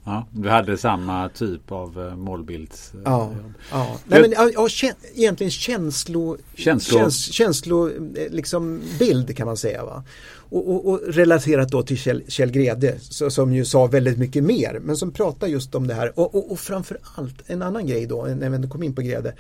Ja, 0.04 0.26
du 0.30 0.48
hade 0.48 0.78
samma 0.78 1.28
typ 1.28 1.72
av 1.72 1.98
uh, 1.98 2.16
målbilds... 2.16 2.92
Uh, 2.94 3.00
ja, 3.04 3.32
ja. 3.70 3.98
Nej, 4.04 4.20
men, 4.20 4.52
ja, 4.54 4.68
egentligen 5.14 5.50
känslo, 5.50 6.36
känslo. 6.54 6.98
Käns, 6.98 7.32
känslo 7.32 7.88
eh, 7.88 8.30
liksom 8.30 8.80
bild 8.98 9.36
kan 9.36 9.46
man 9.46 9.56
säga. 9.56 9.84
Va? 9.84 10.04
Och, 10.50 10.70
och, 10.70 10.86
och 10.88 11.00
relaterat 11.06 11.68
då 11.68 11.82
till 11.82 11.98
Kjell, 11.98 12.22
Kjell 12.28 12.50
Grede 12.50 12.98
så, 13.00 13.30
som 13.30 13.54
ju 13.54 13.64
sa 13.64 13.86
väldigt 13.86 14.18
mycket 14.18 14.44
mer 14.44 14.80
men 14.82 14.96
som 14.96 15.10
pratar 15.10 15.46
just 15.46 15.74
om 15.74 15.86
det 15.86 15.94
här 15.94 16.18
och, 16.18 16.34
och, 16.34 16.52
och 16.52 16.60
framför 16.60 16.98
allt 17.14 17.42
en 17.46 17.62
annan 17.62 17.86
grej 17.86 18.06
då 18.06 18.24
när 18.24 18.50
vi 18.50 18.68
kom 18.68 18.82
in 18.82 18.94
på 18.94 19.02
Grede 19.02 19.34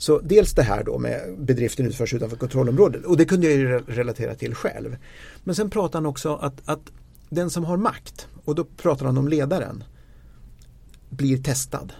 så 0.00 0.20
dels 0.20 0.54
det 0.54 0.62
här 0.62 0.84
då 0.84 0.98
med 0.98 1.34
bedriften 1.38 1.86
utförs 1.86 2.14
utanför 2.14 2.36
kontrollområdet 2.36 3.04
och 3.04 3.16
det 3.16 3.24
kunde 3.24 3.46
jag 3.50 3.56
ju 3.56 3.78
relatera 3.78 4.34
till 4.34 4.54
själv. 4.54 4.96
Men 5.44 5.54
sen 5.54 5.70
pratar 5.70 5.98
han 5.98 6.06
också 6.06 6.36
att, 6.36 6.60
att 6.64 6.80
den 7.28 7.50
som 7.50 7.64
har 7.64 7.76
makt, 7.76 8.28
och 8.44 8.54
då 8.54 8.64
pratar 8.64 9.06
han 9.06 9.18
om 9.18 9.28
ledaren, 9.28 9.84
blir 11.10 11.42
testad. 11.42 11.92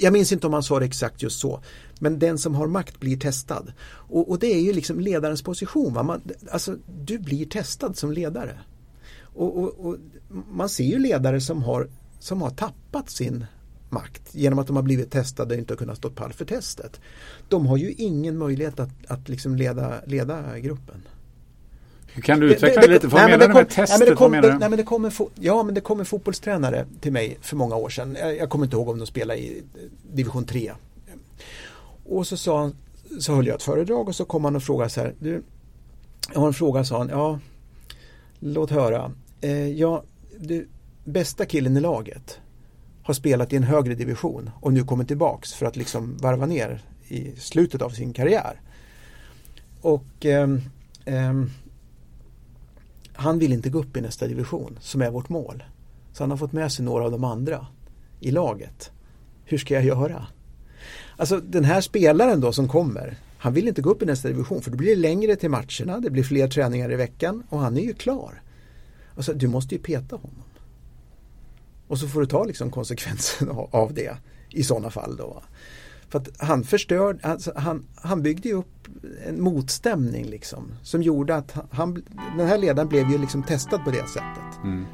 Jag 0.00 0.12
minns 0.12 0.32
inte 0.32 0.46
om 0.46 0.52
han 0.52 0.62
sa 0.62 0.78
det 0.78 0.84
exakt 0.84 1.22
just 1.22 1.40
så. 1.40 1.60
Men 1.98 2.18
den 2.18 2.38
som 2.38 2.54
har 2.54 2.66
makt 2.66 3.00
blir 3.00 3.16
testad. 3.16 3.72
Och, 3.86 4.30
och 4.30 4.38
det 4.38 4.54
är 4.54 4.60
ju 4.60 4.72
liksom 4.72 5.00
ledarens 5.00 5.42
position. 5.42 5.94
Va? 5.94 6.02
Man, 6.02 6.22
alltså, 6.50 6.76
du 7.04 7.18
blir 7.18 7.46
testad 7.46 7.96
som 7.96 8.12
ledare. 8.12 8.58
Och, 9.20 9.58
och, 9.58 9.86
och, 9.86 9.96
man 10.50 10.68
ser 10.68 10.84
ju 10.84 10.98
ledare 10.98 11.40
som 11.40 11.62
har, 11.62 11.88
som 12.18 12.42
har 12.42 12.50
tappat 12.50 13.10
sin 13.10 13.46
makt 13.94 14.34
genom 14.34 14.58
att 14.58 14.66
de 14.66 14.76
har 14.76 14.82
blivit 14.82 15.10
testade 15.10 15.54
och 15.54 15.58
inte 15.58 15.72
har 15.72 15.78
kunnat 15.78 15.96
stå 15.96 16.10
pall 16.10 16.32
för 16.32 16.44
testet. 16.44 17.00
De 17.48 17.66
har 17.66 17.76
ju 17.76 17.92
ingen 17.92 18.38
möjlighet 18.38 18.80
att, 18.80 18.90
att 19.08 19.28
liksom 19.28 19.56
leda, 19.56 20.00
leda 20.06 20.58
gruppen. 20.58 21.02
Hur 22.06 22.22
kan 22.22 22.40
du 22.40 22.52
utveckla 22.52 22.80
det, 22.80 22.86
det, 22.86 22.92
lite? 22.92 23.06
Vad 23.06 23.22
nej, 23.22 23.30
menar 23.30 23.48
du 23.48 23.54
med 23.54 23.68
testet? 23.68 23.88
Nej, 23.88 23.98
men 23.98 24.08
det 24.08 24.16
kom, 24.16 24.32
det, 24.32 24.58
nej, 24.58 24.68
men 24.68 24.76
det 24.76 24.84
kom 24.84 25.04
en 25.04 25.12
ja, 25.34 25.62
men 25.62 25.74
det 25.74 25.80
kom 25.80 26.00
en 26.00 26.06
fotbollstränare 26.06 26.86
till 27.00 27.12
mig 27.12 27.38
för 27.40 27.56
många 27.56 27.76
år 27.76 27.88
sedan. 27.88 28.16
Jag, 28.20 28.36
jag 28.36 28.50
kommer 28.50 28.64
inte 28.64 28.76
ihåg 28.76 28.88
om 28.88 28.98
de 28.98 29.06
spelade 29.06 29.40
i 29.40 29.62
division 30.12 30.44
3. 30.44 30.72
Och 32.04 32.26
så, 32.26 32.36
sa 32.36 32.60
han, 32.60 32.74
så 33.20 33.34
höll 33.34 33.46
jag 33.46 33.54
ett 33.54 33.62
föredrag 33.62 34.08
och 34.08 34.14
så 34.14 34.24
kom 34.24 34.44
han 34.44 34.56
och 34.56 34.62
frågade 34.62 34.90
så 34.90 35.00
här. 35.00 35.14
Du, 35.18 35.42
jag 36.32 36.40
har 36.40 36.46
en 36.46 36.54
fråga, 36.54 36.84
sa 36.84 36.98
han. 36.98 37.08
Ja, 37.08 37.38
låt 38.38 38.70
höra. 38.70 39.12
Eh, 39.40 39.68
ja, 39.68 40.02
du, 40.38 40.68
bästa 41.04 41.46
killen 41.46 41.76
i 41.76 41.80
laget 41.80 42.40
har 43.04 43.14
spelat 43.14 43.52
i 43.52 43.56
en 43.56 43.62
högre 43.62 43.94
division 43.94 44.50
och 44.60 44.72
nu 44.72 44.84
kommer 44.84 45.04
tillbaks 45.04 45.54
för 45.54 45.66
att 45.66 45.76
liksom 45.76 46.16
varva 46.16 46.46
ner 46.46 46.82
i 47.08 47.32
slutet 47.36 47.82
av 47.82 47.90
sin 47.90 48.12
karriär. 48.12 48.60
Och 49.80 50.26
eh, 50.26 50.48
eh, 51.04 51.44
han 53.12 53.38
vill 53.38 53.52
inte 53.52 53.70
gå 53.70 53.78
upp 53.78 53.96
i 53.96 54.00
nästa 54.00 54.26
division 54.26 54.78
som 54.80 55.02
är 55.02 55.10
vårt 55.10 55.28
mål. 55.28 55.64
Så 56.12 56.22
han 56.22 56.30
har 56.30 56.38
fått 56.38 56.52
med 56.52 56.72
sig 56.72 56.84
några 56.84 57.04
av 57.04 57.10
de 57.10 57.24
andra 57.24 57.66
i 58.20 58.30
laget. 58.30 58.90
Hur 59.44 59.58
ska 59.58 59.74
jag 59.74 59.84
göra? 59.84 60.26
Alltså 61.16 61.40
den 61.40 61.64
här 61.64 61.80
spelaren 61.80 62.40
då 62.40 62.52
som 62.52 62.68
kommer 62.68 63.16
Han 63.38 63.54
vill 63.54 63.68
inte 63.68 63.82
gå 63.82 63.90
upp 63.90 64.02
i 64.02 64.06
nästa 64.06 64.28
division 64.28 64.62
för 64.62 64.70
då 64.70 64.76
blir 64.76 64.88
det 64.88 64.96
längre 64.96 65.36
till 65.36 65.50
matcherna, 65.50 66.00
det 66.00 66.10
blir 66.10 66.22
fler 66.22 66.48
träningar 66.48 66.92
i 66.92 66.96
veckan 66.96 67.42
och 67.48 67.58
han 67.58 67.76
är 67.76 67.82
ju 67.82 67.94
klar. 67.94 68.42
Alltså, 69.16 69.32
du 69.32 69.48
måste 69.48 69.74
ju 69.74 69.80
peta 69.80 70.16
honom. 70.16 70.42
Och 71.88 71.98
så 71.98 72.08
får 72.08 72.20
du 72.20 72.26
ta 72.26 72.44
liksom 72.44 72.70
konsekvensen 72.70 73.48
av 73.70 73.94
det 73.94 74.16
i 74.50 74.64
sådana 74.64 74.90
fall 74.90 75.16
då. 75.16 75.42
För 76.08 76.18
att 76.18 76.28
han 76.38 76.64
förstörde, 76.64 77.18
alltså 77.22 77.52
han, 77.56 77.86
han 77.96 78.22
byggde 78.22 78.52
upp 78.52 78.88
en 79.26 79.42
motstämning 79.42 80.24
liksom 80.24 80.72
som 80.82 81.02
gjorde 81.02 81.36
att 81.36 81.54
han, 81.70 81.94
den 82.36 82.46
här 82.46 82.58
ledaren 82.58 82.88
blev 82.88 83.10
ju 83.10 83.18
liksom 83.18 83.42
testad 83.42 83.84
på 83.84 83.90
det 83.90 84.08
sättet. 84.08 84.62
Mm. 84.64 84.84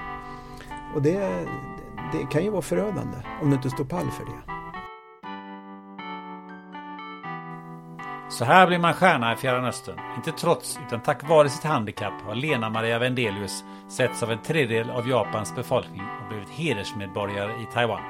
Och 0.95 1.03
det, 1.03 1.47
det 2.13 2.27
kan 2.33 2.45
ju 2.45 2.51
vara 2.51 2.63
förödande 2.63 3.17
om 3.43 3.51
du 3.51 3.57
inte 3.57 3.71
står 3.71 3.85
pall 3.85 4.11
för 4.11 4.25
det. 4.25 4.60
Så 8.31 8.45
här 8.45 8.67
blir 8.67 8.79
man 8.79 8.95
stjärna 8.95 9.33
i 9.33 9.37
Fjärran 9.37 9.65
Östern. 9.65 9.99
Inte 10.17 10.33
trots, 10.33 10.79
utan 10.87 11.03
tack 11.03 11.29
vare 11.29 11.49
sitt 11.49 11.65
handikapp 11.65 12.13
har 12.27 12.35
Lena 12.35 12.71
Maria 12.71 12.99
Vendelius 12.99 13.65
setts 13.89 14.23
av 14.23 14.33
en 14.33 14.43
tredjedel 14.43 14.91
av 14.91 15.09
Japans 15.09 15.55
befolkning 15.55 16.03
och 16.23 16.29
blivit 16.29 16.49
hedersmedborgare 16.49 17.53
i 17.53 17.67
Taiwan. 17.75 18.01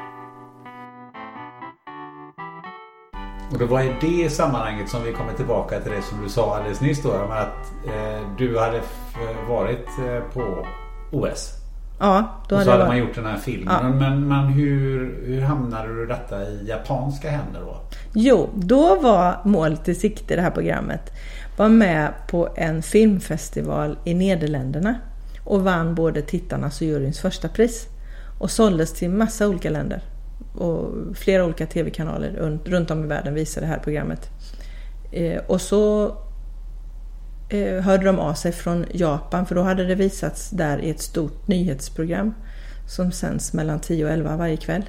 Och 3.52 3.58
det 3.58 3.64
var 3.64 3.82
i 3.82 3.94
det 4.00 4.30
sammanhanget 4.30 4.88
som 4.88 5.02
vi 5.02 5.12
kommer 5.12 5.32
tillbaka 5.32 5.80
till 5.80 5.92
det 5.92 6.02
som 6.02 6.22
du 6.22 6.28
sa 6.28 6.56
alldeles 6.56 6.80
nyss 6.80 7.02
då. 7.02 7.12
Att 7.12 7.72
eh, 7.86 8.36
du 8.38 8.58
hade 8.58 8.82
varit 9.48 9.88
eh, 9.98 10.20
på 10.32 10.66
OS. 11.12 11.59
Ja, 12.00 12.42
då 12.48 12.56
Och 12.56 12.62
så 12.62 12.70
hade 12.70 12.86
man 12.86 12.98
gjort 12.98 13.14
den 13.14 13.26
här 13.26 13.36
filmen. 13.36 13.74
Ja. 13.82 13.88
Men, 13.88 14.28
men 14.28 14.46
hur, 14.46 15.20
hur 15.26 15.40
hamnade 15.40 15.94
du 15.94 16.06
detta 16.06 16.42
i 16.42 16.66
japanska 16.68 17.30
händer 17.30 17.60
då? 17.60 17.80
Jo, 18.14 18.48
då 18.54 19.00
var 19.00 19.40
målet 19.44 19.88
i 19.88 19.94
sikte 19.94 20.36
det 20.36 20.42
här 20.42 20.50
programmet. 20.50 21.12
Var 21.56 21.68
med 21.68 22.12
på 22.28 22.48
en 22.56 22.82
filmfestival 22.82 23.98
i 24.04 24.14
Nederländerna. 24.14 24.94
Och 25.44 25.64
vann 25.64 25.94
både 25.94 26.22
tittarnas 26.22 26.80
och 26.80 26.86
juryns 26.86 27.20
första 27.20 27.48
pris. 27.48 27.86
Och 28.38 28.50
såldes 28.50 28.92
till 28.92 29.10
massa 29.10 29.48
olika 29.48 29.70
länder 29.70 30.02
och 30.54 30.90
flera 31.14 31.44
olika 31.44 31.66
tv-kanaler 31.66 32.58
runt 32.64 32.90
om 32.90 33.04
i 33.04 33.06
världen 33.06 33.34
visade 33.34 33.66
det 33.66 33.72
här 33.72 33.80
programmet. 33.80 34.30
Eh, 35.12 35.40
och 35.46 35.60
så 35.60 36.16
eh, 37.50 37.82
hörde 37.82 38.04
de 38.04 38.18
av 38.18 38.34
sig 38.34 38.52
från 38.52 38.86
Japan 38.92 39.46
för 39.46 39.54
då 39.54 39.62
hade 39.62 39.86
det 39.86 39.94
visats 39.94 40.50
där 40.50 40.78
i 40.78 40.90
ett 40.90 41.00
stort 41.00 41.48
nyhetsprogram 41.48 42.34
som 42.86 43.12
sänds 43.12 43.52
mellan 43.52 43.80
10 43.80 44.04
och 44.04 44.10
11 44.10 44.36
varje 44.36 44.56
kväll. 44.56 44.84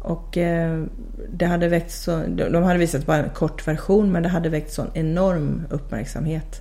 Och 0.00 0.38
eh, 0.38 0.84
det 1.32 1.46
hade 1.46 1.68
väckt 1.68 1.92
så, 1.92 2.22
de 2.26 2.62
hade 2.62 2.78
visat 2.78 3.06
bara 3.06 3.16
en 3.16 3.30
kort 3.30 3.68
version 3.68 4.12
men 4.12 4.22
det 4.22 4.28
hade 4.28 4.48
väckt 4.48 4.72
sån 4.72 4.90
enorm 4.94 5.62
uppmärksamhet. 5.70 6.60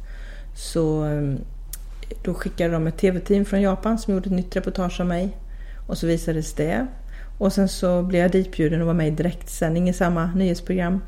Så 0.55 1.05
eh, 1.05 1.35
då 2.23 2.33
skickade 2.33 2.73
de 2.73 2.87
ett 2.87 2.97
tv-team 2.97 3.45
från 3.45 3.61
Japan 3.61 3.97
som 3.97 4.13
gjorde 4.13 4.25
ett 4.29 4.35
nytt 4.35 4.55
reportage 4.55 4.99
om 5.01 5.07
mig. 5.07 5.37
Och 5.87 5.97
så 5.97 6.07
visades 6.07 6.53
det. 6.53 6.87
Och 7.37 7.53
sen 7.53 7.67
så 7.67 8.01
blev 8.03 8.21
jag 8.21 8.31
ditbjuden 8.31 8.81
och 8.81 8.87
var 8.87 8.93
med 8.93 9.07
i 9.07 9.11
direktsändning 9.11 9.89
i 9.89 9.93
samma 9.93 10.25
nyhetsprogram. 10.35 11.01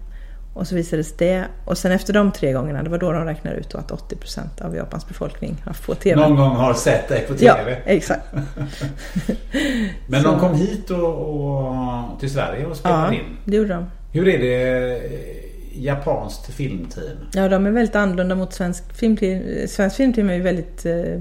Och 0.53 0.67
så 0.67 0.75
visades 0.75 1.17
det. 1.17 1.45
Och 1.65 1.77
sen 1.77 1.91
efter 1.91 2.13
de 2.13 2.31
tre 2.31 2.53
gångerna, 2.53 2.83
det 2.83 2.89
var 2.89 2.97
då 2.97 3.11
de 3.11 3.25
räknade 3.25 3.57
ut 3.57 3.75
att 3.75 3.91
80% 3.91 4.61
av 4.61 4.75
Japans 4.75 5.07
befolkning 5.07 5.63
har 5.65 5.73
på 5.85 5.95
TV. 5.95 6.21
Någon 6.21 6.35
gång 6.37 6.55
har 6.55 6.73
sett 6.73 7.07
dig 7.07 7.25
på 7.27 7.33
TV? 7.33 7.71
Ja, 7.71 7.91
exakt. 7.91 8.25
Men 10.07 10.23
de 10.23 10.39
kom 10.39 10.55
hit 10.55 10.89
och, 10.89 10.99
och, 10.99 12.19
till 12.19 12.29
Sverige 12.29 12.65
och 12.65 12.77
spelade 12.77 13.15
ja, 13.15 13.21
in? 13.21 13.37
det 13.45 13.55
gjorde 13.55 13.73
de. 13.73 13.85
Hur 14.11 14.27
är 14.27 14.37
det 14.37 14.95
eh, 14.95 15.83
japanskt 15.83 16.53
filmteam? 16.53 17.17
Ja, 17.33 17.49
de 17.49 17.65
är 17.65 17.71
väldigt 17.71 17.95
annorlunda 17.95 18.35
mot 18.35 18.53
svensk 18.53 18.93
filmteam. 18.93 19.67
Svensk 19.67 19.95
filmteam 19.95 20.29
är 20.29 20.33
ju 20.33 20.41
väldigt 20.41 20.85
eh, 20.85 21.13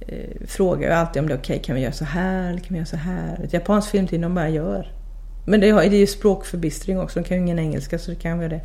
eh, 0.00 0.46
frågar 0.46 0.90
jag 0.90 0.98
alltid 0.98 1.22
om 1.22 1.28
det 1.28 1.34
är 1.34 1.38
okej, 1.38 1.54
okay, 1.54 1.64
kan 1.64 1.74
vi 1.74 1.80
göra 1.80 1.92
så 1.92 2.04
här 2.04 2.48
eller 2.48 2.58
kan 2.58 2.68
vi 2.68 2.76
göra 2.76 2.86
så 2.86 2.96
här? 2.96 3.40
Ett 3.44 3.52
japanskt 3.52 3.90
filmteam, 3.90 4.22
de 4.22 4.34
bara 4.34 4.48
gör. 4.48 4.92
Men 5.44 5.60
det, 5.60 5.68
är 5.68 5.94
ju 5.94 6.06
språkförbistring 6.06 7.00
också, 7.00 7.20
de 7.20 7.24
kan 7.24 7.36
ju 7.36 7.42
ingen 7.42 7.58
engelska 7.58 7.98
så 7.98 8.10
det 8.10 8.16
kan 8.16 8.38
vara 8.38 8.48
det. 8.48 8.60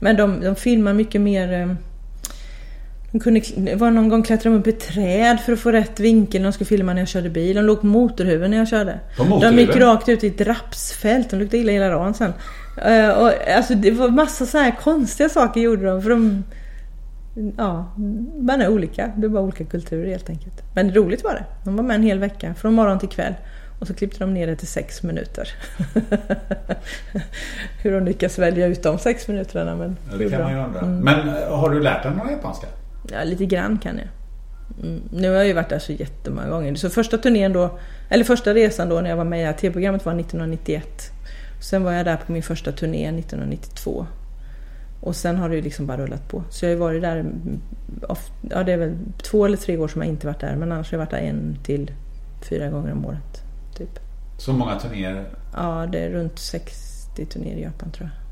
Men 0.00 0.16
de, 0.16 0.40
de 0.40 0.56
filmar 0.56 0.92
mycket 0.92 1.20
mer 1.20 1.52
eh, 1.52 1.74
de 3.12 3.20
kunde, 3.20 3.40
det 3.56 3.74
var 3.74 3.90
någon 3.90 4.08
gång 4.08 4.22
klättrade 4.22 4.56
de 4.56 4.60
upp 4.60 4.66
i 4.66 4.72
träd 4.72 5.40
för 5.40 5.52
att 5.52 5.60
få 5.60 5.72
rätt 5.72 6.00
vinkel 6.00 6.42
när 6.42 6.48
de 6.48 6.52
skulle 6.52 6.68
filma 6.68 6.92
när 6.92 7.00
jag 7.00 7.08
körde 7.08 7.30
bil. 7.30 7.56
De 7.56 7.62
låg 7.64 7.80
på 7.80 7.86
motorhuven 7.86 8.50
när 8.50 8.58
jag 8.58 8.68
körde. 8.68 9.00
De 9.40 9.58
gick 9.58 9.76
rakt 9.76 10.08
ut 10.08 10.24
i 10.24 10.26
ett 10.26 10.40
rapsfält. 10.40 11.30
De 11.30 11.36
luktade 11.36 11.62
illa 11.62 11.72
hela 11.72 11.88
dagen 11.88 12.14
sen. 12.14 12.32
Uh, 12.86 13.10
och, 13.10 13.32
alltså, 13.56 13.74
det 13.74 13.90
var 13.90 14.08
massa 14.08 14.46
så 14.46 14.58
här 14.58 14.76
konstiga 14.80 15.28
saker 15.28 15.60
gjorde 15.60 15.86
de. 15.86 16.02
För 16.02 16.10
de 16.10 16.44
ja, 17.56 17.94
man 18.40 18.60
är 18.60 18.68
olika. 18.68 19.12
Det 19.16 19.26
är 19.26 19.28
bara 19.28 19.42
olika 19.42 19.64
kulturer 19.64 20.10
helt 20.10 20.30
enkelt. 20.30 20.62
Men 20.74 20.94
roligt 20.94 21.24
var 21.24 21.34
det. 21.34 21.44
De 21.64 21.76
var 21.76 21.84
med 21.84 21.94
en 21.94 22.02
hel 22.02 22.18
vecka, 22.18 22.54
från 22.54 22.74
morgon 22.74 22.98
till 22.98 23.08
kväll. 23.08 23.34
Och 23.82 23.88
så 23.88 23.94
klippte 23.94 24.18
de 24.18 24.34
ner 24.34 24.46
det 24.46 24.56
till 24.56 24.68
sex 24.68 25.02
minuter. 25.02 25.48
Hur 27.82 27.92
de 27.92 28.04
lyckas 28.04 28.38
välja 28.38 28.66
ut 28.66 28.82
de 28.82 28.98
sex 28.98 29.28
minuterna. 29.28 29.76
Men 29.76 29.96
ja, 30.10 30.16
det, 30.16 30.24
det 30.24 30.30
kan 30.30 30.38
bra. 30.38 30.48
man 30.48 30.56
ju 30.56 30.64
undra. 30.64 30.80
Mm. 30.80 30.98
Men 30.98 31.28
eh, 31.28 31.58
har 31.58 31.70
du 31.70 31.80
lärt 31.80 32.02
dig 32.02 32.12
någon 32.12 32.30
japanska? 32.30 32.66
Ja, 33.12 33.24
lite 33.24 33.46
grann 33.46 33.78
kan 33.78 33.98
jag. 33.98 34.08
Mm. 34.86 35.02
Nu 35.12 35.28
har 35.28 35.36
jag 35.36 35.46
ju 35.46 35.52
varit 35.52 35.68
där 35.68 35.78
så 35.78 35.92
jättemånga 35.92 36.48
gånger. 36.48 36.74
Så 36.74 36.90
första 36.90 37.18
turnén 37.18 37.52
då, 37.52 37.78
eller 38.08 38.24
första 38.24 38.54
resan 38.54 38.88
då 38.88 39.00
när 39.00 39.10
jag 39.10 39.16
var 39.16 39.24
med 39.24 39.54
i 39.54 39.58
tv-programmet 39.58 40.04
var 40.04 40.12
1991. 40.12 41.10
Sen 41.60 41.84
var 41.84 41.92
jag 41.92 42.04
där 42.04 42.16
på 42.16 42.32
min 42.32 42.42
första 42.42 42.72
turné 42.72 43.18
1992. 43.18 44.06
Och 45.00 45.16
sen 45.16 45.36
har 45.36 45.48
det 45.48 45.56
ju 45.56 45.62
liksom 45.62 45.86
bara 45.86 45.96
rullat 45.96 46.28
på. 46.28 46.44
Så 46.50 46.64
jag 46.64 46.70
har 46.70 46.74
ju 46.74 46.80
varit 46.80 47.02
där, 47.02 47.24
ja 48.50 48.62
det 48.62 48.72
är 48.72 48.76
väl 48.76 48.96
två 49.22 49.46
eller 49.46 49.56
tre 49.56 49.78
år 49.78 49.88
som 49.88 50.02
jag 50.02 50.08
inte 50.08 50.26
varit 50.26 50.40
där. 50.40 50.56
Men 50.56 50.72
annars 50.72 50.92
har 50.92 50.98
jag 50.98 51.06
varit 51.06 51.10
där 51.10 51.28
en 51.28 51.56
till 51.62 51.90
fyra 52.48 52.68
gånger 52.68 52.92
om 52.92 53.06
året. 53.06 53.41
Typ. 53.76 53.98
Så 54.38 54.52
många 54.52 54.78
turnéer? 54.78 55.24
Ja, 55.56 55.88
det 55.92 55.98
är 55.98 56.10
runt 56.10 56.38
60 56.38 57.26
turnéer 57.26 57.56
i 57.56 57.62
Japan 57.62 57.90
tror 57.90 58.10
jag. 58.10 58.22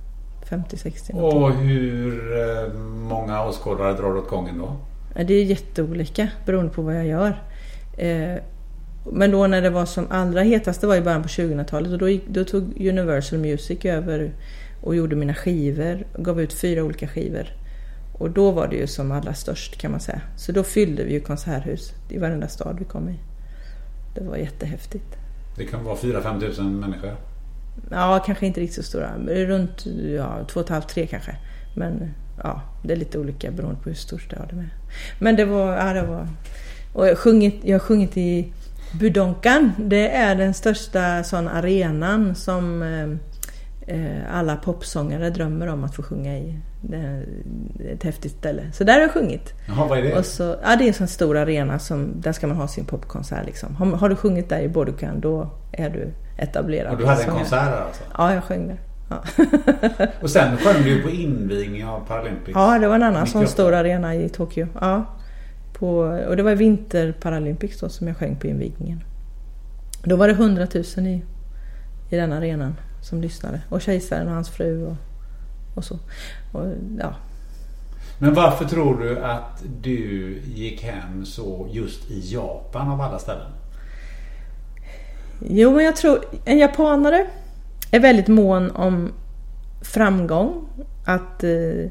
50-60 0.50 1.20
Och 1.20 1.53
hur 1.53 2.38
eh, 2.40 2.72
många 2.83 3.44
åskådare 3.44 3.92
drar 3.92 4.12
du 4.12 4.18
åt 4.18 4.29
gången 4.29 4.59
då? 4.59 4.76
Det 5.24 5.35
är 5.35 5.44
jätteolika 5.44 6.29
beroende 6.46 6.72
på 6.72 6.83
vad 6.83 6.94
jag 6.94 7.07
gör. 7.07 7.42
Eh, 7.98 8.42
men 9.12 9.31
då 9.31 9.46
när 9.46 9.62
det 9.62 9.70
var 9.70 9.87
som 9.87 10.07
allra 10.11 10.42
hetast, 10.42 10.81
det 10.81 10.87
var 10.87 10.96
i 10.96 11.00
början 11.00 11.22
på 11.22 11.29
2000-talet 11.29 11.92
och 11.92 11.98
då, 11.98 12.18
då 12.29 12.44
tog 12.44 12.87
Universal 12.88 13.38
Music 13.38 13.85
över 13.85 14.33
och 14.83 14.96
gjorde 14.96 15.16
mina 15.16 15.35
skivor, 15.35 16.07
gav 16.18 16.40
ut 16.40 16.53
fyra 16.53 16.85
olika 16.85 17.09
skivor. 17.09 17.46
Och 18.18 18.31
då 18.31 18.50
var 18.50 18.68
det 18.68 18.76
ju 18.76 18.87
som 18.87 19.12
allra 19.12 19.35
störst 19.35 19.76
kan 19.76 19.90
man 19.90 20.00
säga. 20.00 20.20
Så 20.37 20.53
då 20.53 20.62
fyllde 20.62 21.05
vi 21.05 21.12
ju 21.12 21.20
konserthus 21.20 21.92
i 22.09 22.18
varenda 22.18 22.48
stad 22.48 22.76
vi 22.79 22.85
kom 22.85 23.09
i. 23.09 23.14
Det 24.14 24.24
var 24.24 24.37
jättehäftigt. 24.37 25.19
Det 25.61 25.66
kan 25.66 25.85
vara 25.85 25.96
4-5 25.96 26.40
tusen 26.40 26.81
människor? 26.81 27.16
Ja, 27.90 28.23
kanske 28.27 28.46
inte 28.46 28.61
riktigt 28.61 28.77
så 28.77 28.83
stora. 28.83 29.11
Runt 29.27 29.87
ja, 30.16 30.38
2,5-3 30.49 31.07
kanske. 31.07 31.37
Men 31.77 32.14
ja, 32.42 32.62
det 32.83 32.92
är 32.92 32.96
lite 32.96 33.18
olika 33.18 33.51
beroende 33.51 33.81
på 33.83 33.88
hur 33.88 33.96
stor 33.96 34.23
det 34.31 34.37
är. 34.37 34.68
Men 35.18 35.37
det 35.37 35.44
var, 35.44 35.77
ja 35.77 35.92
det 35.92 36.03
var... 36.03 36.29
Och 36.92 37.07
jag 37.07 37.11
har 37.11 37.16
sjungit, 37.16 37.61
jag 37.62 37.75
har 37.75 37.81
sjungit 37.81 38.16
i 38.16 38.53
Budonkan. 39.01 39.73
Det 39.79 40.11
är 40.11 40.35
den 40.35 40.55
största 40.55 41.25
sån 41.25 41.49
arenan 41.49 42.35
som 42.35 42.83
Eh, 42.83 43.30
alla 44.33 44.57
popsångare 44.57 45.31
drömmer 45.31 45.66
om 45.66 45.85
att 45.85 45.94
få 45.94 46.03
sjunga 46.03 46.38
i. 46.38 46.57
Det 46.81 46.96
är 46.96 47.26
ett 47.92 48.03
häftigt 48.03 48.33
ställe. 48.33 48.62
Så 48.72 48.85
där 48.85 48.92
har 48.94 49.00
jag 49.00 49.11
sjungit. 49.11 49.55
Jaha, 49.68 49.87
vad 49.87 49.98
är 49.98 50.03
det? 50.03 50.18
Och 50.18 50.26
så, 50.26 50.57
ja, 50.62 50.76
det 50.76 50.85
är 50.85 50.88
en 50.88 50.94
sån 50.94 51.09
stor 51.09 51.37
arena 51.37 51.79
som, 51.79 52.20
där 52.20 52.33
ska 52.33 52.46
man 52.46 52.57
ha 52.57 52.68
sin 52.68 52.85
popkonsert 52.85 53.46
liksom. 53.46 53.76
Har, 53.76 53.87
har 53.87 54.09
du 54.09 54.16
sjungit 54.16 54.48
där 54.48 54.61
i 54.61 54.68
Bodukan 54.68 55.20
då 55.20 55.50
är 55.72 55.90
du 55.90 56.12
etablerad. 56.37 56.92
Och 56.92 56.98
du 56.98 57.07
hade 57.07 57.22
en 57.22 57.31
konsert 57.31 57.70
där 57.70 57.81
alltså? 57.81 58.03
Ja, 58.18 58.35
jag 58.35 58.44
sjöng 58.44 58.68
där. 58.68 58.81
Ja. 59.09 59.22
och 60.20 60.31
sen 60.31 60.57
sjöng 60.57 60.85
du 60.85 61.03
på 61.03 61.11
invigningen 61.11 61.88
av 61.88 62.00
Paralympics? 62.00 62.55
Ja, 62.55 62.79
det 62.79 62.88
var 62.88 62.94
en 62.94 63.03
annan 63.03 63.24
98. 63.24 63.38
sån 63.38 63.46
stor 63.46 63.74
arena 63.74 64.14
i 64.14 64.29
Tokyo. 64.29 64.66
Ja. 64.81 65.05
På, 65.72 65.88
och 66.29 66.37
det 66.37 66.42
var 66.42 66.55
vinter 66.55 67.12
Paralympics 67.12 67.81
då 67.81 67.88
som 67.88 68.09
jag 68.09 68.16
sjöng 68.16 68.37
på 68.37 68.46
invigningen. 68.46 69.05
Då 70.05 70.16
var 70.16 70.29
det 70.29 70.35
100 70.35 70.66
000 70.96 71.07
i, 71.07 71.22
i 72.11 72.16
den 72.16 72.33
arenan 72.33 72.74
som 73.03 73.21
lyssnade. 73.21 73.61
Och 73.69 73.81
kejsaren 73.81 74.29
och 74.29 74.35
hans 74.35 74.51
fru 74.51 74.87
och, 74.87 74.97
och 75.75 75.85
så. 75.85 75.99
Och, 76.53 76.67
ja. 76.99 77.15
Men 78.19 78.35
varför 78.35 78.65
tror 78.65 79.01
du 79.01 79.19
att 79.19 79.65
du 79.83 80.39
gick 80.55 80.83
hem 80.83 81.27
så 81.27 81.69
just 81.71 82.11
i 82.11 82.21
Japan 82.35 82.89
av 82.89 83.01
alla 83.01 83.19
ställen? 83.19 83.53
Jo, 85.49 85.75
men 85.75 85.85
jag 85.85 85.97
tror 85.97 86.25
en 86.45 86.59
japanare 86.59 87.27
är 87.91 88.01
väldigt 88.01 88.29
mån 88.29 88.71
om 88.71 89.13
framgång. 89.83 90.69
Att, 91.05 91.45
eh, 91.45 91.91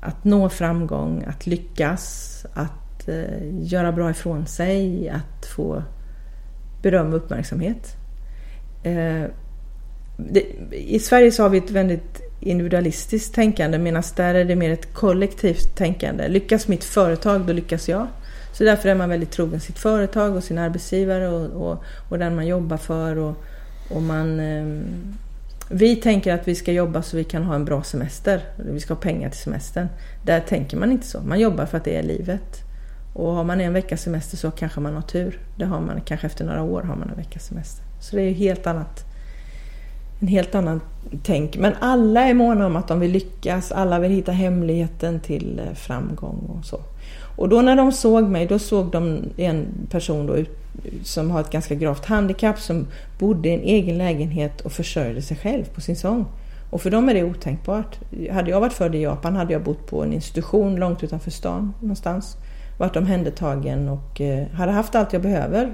att 0.00 0.24
nå 0.24 0.48
framgång, 0.48 1.24
att 1.28 1.46
lyckas, 1.46 2.46
att 2.54 3.08
eh, 3.08 3.62
göra 3.62 3.92
bra 3.92 4.10
ifrån 4.10 4.46
sig, 4.46 5.08
att 5.08 5.46
få 5.46 5.82
beröm 6.82 7.08
och 7.08 7.16
uppmärksamhet. 7.16 7.96
Eh, 8.82 9.24
det, 10.30 10.44
I 10.72 10.98
Sverige 10.98 11.32
så 11.32 11.42
har 11.42 11.50
vi 11.50 11.58
ett 11.58 11.70
väldigt 11.70 12.20
individualistiskt 12.40 13.34
tänkande 13.34 13.78
medan 13.78 14.02
där 14.16 14.34
är 14.34 14.44
det 14.44 14.56
mer 14.56 14.70
ett 14.70 14.94
kollektivt 14.94 15.76
tänkande. 15.76 16.28
Lyckas 16.28 16.68
mitt 16.68 16.84
företag, 16.84 17.40
då 17.46 17.52
lyckas 17.52 17.88
jag. 17.88 18.06
Så 18.52 18.64
därför 18.64 18.88
är 18.88 18.94
man 18.94 19.08
väldigt 19.08 19.30
trogen 19.30 19.60
sitt 19.60 19.78
företag 19.78 20.36
och 20.36 20.44
sin 20.44 20.58
arbetsgivare 20.58 21.28
och, 21.28 21.70
och, 21.70 21.84
och 22.08 22.18
den 22.18 22.34
man 22.34 22.46
jobbar 22.46 22.76
för. 22.76 23.18
Och, 23.18 23.36
och 23.90 24.02
man, 24.02 24.40
eh, 24.40 24.66
vi 25.68 25.96
tänker 25.96 26.34
att 26.34 26.48
vi 26.48 26.54
ska 26.54 26.72
jobba 26.72 27.02
så 27.02 27.16
vi 27.16 27.24
kan 27.24 27.42
ha 27.42 27.54
en 27.54 27.64
bra 27.64 27.82
semester. 27.82 28.42
Vi 28.56 28.80
ska 28.80 28.94
ha 28.94 29.00
pengar 29.00 29.30
till 29.30 29.40
semestern. 29.40 29.88
Där 30.24 30.40
tänker 30.40 30.76
man 30.76 30.92
inte 30.92 31.06
så. 31.06 31.20
Man 31.20 31.40
jobbar 31.40 31.66
för 31.66 31.76
att 31.76 31.84
det 31.84 31.96
är 31.96 32.02
livet. 32.02 32.60
Och 33.14 33.32
har 33.32 33.44
man 33.44 33.60
en 33.60 33.72
veckas 33.72 34.02
semester 34.02 34.36
så 34.36 34.50
kanske 34.50 34.80
man 34.80 34.94
har 34.94 35.02
tur. 35.02 35.40
Det 35.56 35.64
har 35.64 35.80
man 35.80 36.00
kanske 36.00 36.26
efter 36.26 36.44
några 36.44 36.62
år 36.62 36.82
har 36.82 36.96
man 36.96 37.10
en 37.10 37.16
veckas 37.16 37.46
semester. 37.46 37.84
Så 38.00 38.16
det 38.16 38.22
är 38.22 38.26
ju 38.26 38.34
helt 38.34 38.66
annat 38.66 39.11
en 40.22 40.28
helt 40.28 40.54
annan 40.54 40.80
tänk. 41.22 41.56
Men 41.56 41.72
alla 41.80 42.28
är 42.28 42.34
måna 42.34 42.66
om 42.66 42.76
att 42.76 42.88
de 42.88 43.00
vill 43.00 43.10
lyckas, 43.10 43.72
alla 43.72 43.98
vill 43.98 44.10
hitta 44.10 44.32
hemligheten 44.32 45.20
till 45.20 45.58
eh, 45.66 45.74
framgång 45.74 46.58
och 46.58 46.64
så. 46.64 46.80
Och 47.36 47.48
då 47.48 47.62
när 47.62 47.76
de 47.76 47.92
såg 47.92 48.28
mig, 48.28 48.46
då 48.46 48.58
såg 48.58 48.90
de 48.90 49.18
en 49.36 49.66
person 49.90 50.26
då 50.26 50.36
som 51.02 51.30
har 51.30 51.40
ett 51.40 51.50
ganska 51.50 51.74
gravt 51.74 52.04
handikapp 52.04 52.58
som 52.58 52.86
bodde 53.18 53.48
i 53.48 53.54
en 53.54 53.62
egen 53.62 53.98
lägenhet 53.98 54.60
och 54.60 54.72
försörjde 54.72 55.22
sig 55.22 55.36
själv 55.36 55.64
på 55.64 55.80
sin 55.80 55.96
sång. 55.96 56.26
Och 56.70 56.82
för 56.82 56.90
dem 56.90 57.08
är 57.08 57.14
det 57.14 57.24
otänkbart. 57.24 57.98
Hade 58.30 58.50
jag 58.50 58.60
varit 58.60 58.72
född 58.72 58.94
i 58.94 59.02
Japan 59.02 59.36
hade 59.36 59.52
jag 59.52 59.62
bott 59.62 59.86
på 59.86 60.02
en 60.02 60.12
institution 60.12 60.76
långt 60.76 61.04
utanför 61.04 61.30
stan 61.30 61.74
någonstans. 61.80 62.36
Varit 62.78 62.96
omhändertagen 62.96 63.88
och 63.88 64.20
eh, 64.20 64.46
hade 64.48 64.72
haft 64.72 64.94
allt 64.94 65.12
jag 65.12 65.22
behöver 65.22 65.72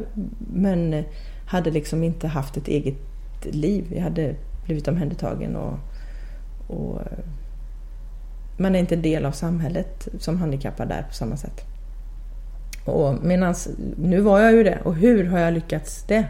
men 0.52 0.94
eh, 0.94 1.04
hade 1.46 1.70
liksom 1.70 2.04
inte 2.04 2.28
haft 2.28 2.56
ett 2.56 2.68
eget 2.68 3.07
liv. 3.46 3.92
Jag 3.94 4.02
hade 4.02 4.34
blivit 4.64 4.88
omhändertagen 4.88 5.56
och, 5.56 5.78
och 6.66 7.00
eh, 7.00 7.18
man 8.56 8.74
är 8.74 8.78
inte 8.78 8.96
del 8.96 9.26
av 9.26 9.32
samhället 9.32 10.08
som 10.18 10.38
handikappad 10.38 10.88
där 10.88 11.02
på 11.02 11.14
samma 11.14 11.36
sätt. 11.36 11.64
Och 12.84 13.24
medans, 13.24 13.68
nu 13.96 14.20
var 14.20 14.40
jag 14.40 14.52
ju 14.52 14.62
det 14.62 14.78
och 14.84 14.94
hur 14.94 15.24
har 15.24 15.38
jag 15.38 15.54
lyckats 15.54 16.04
det? 16.08 16.24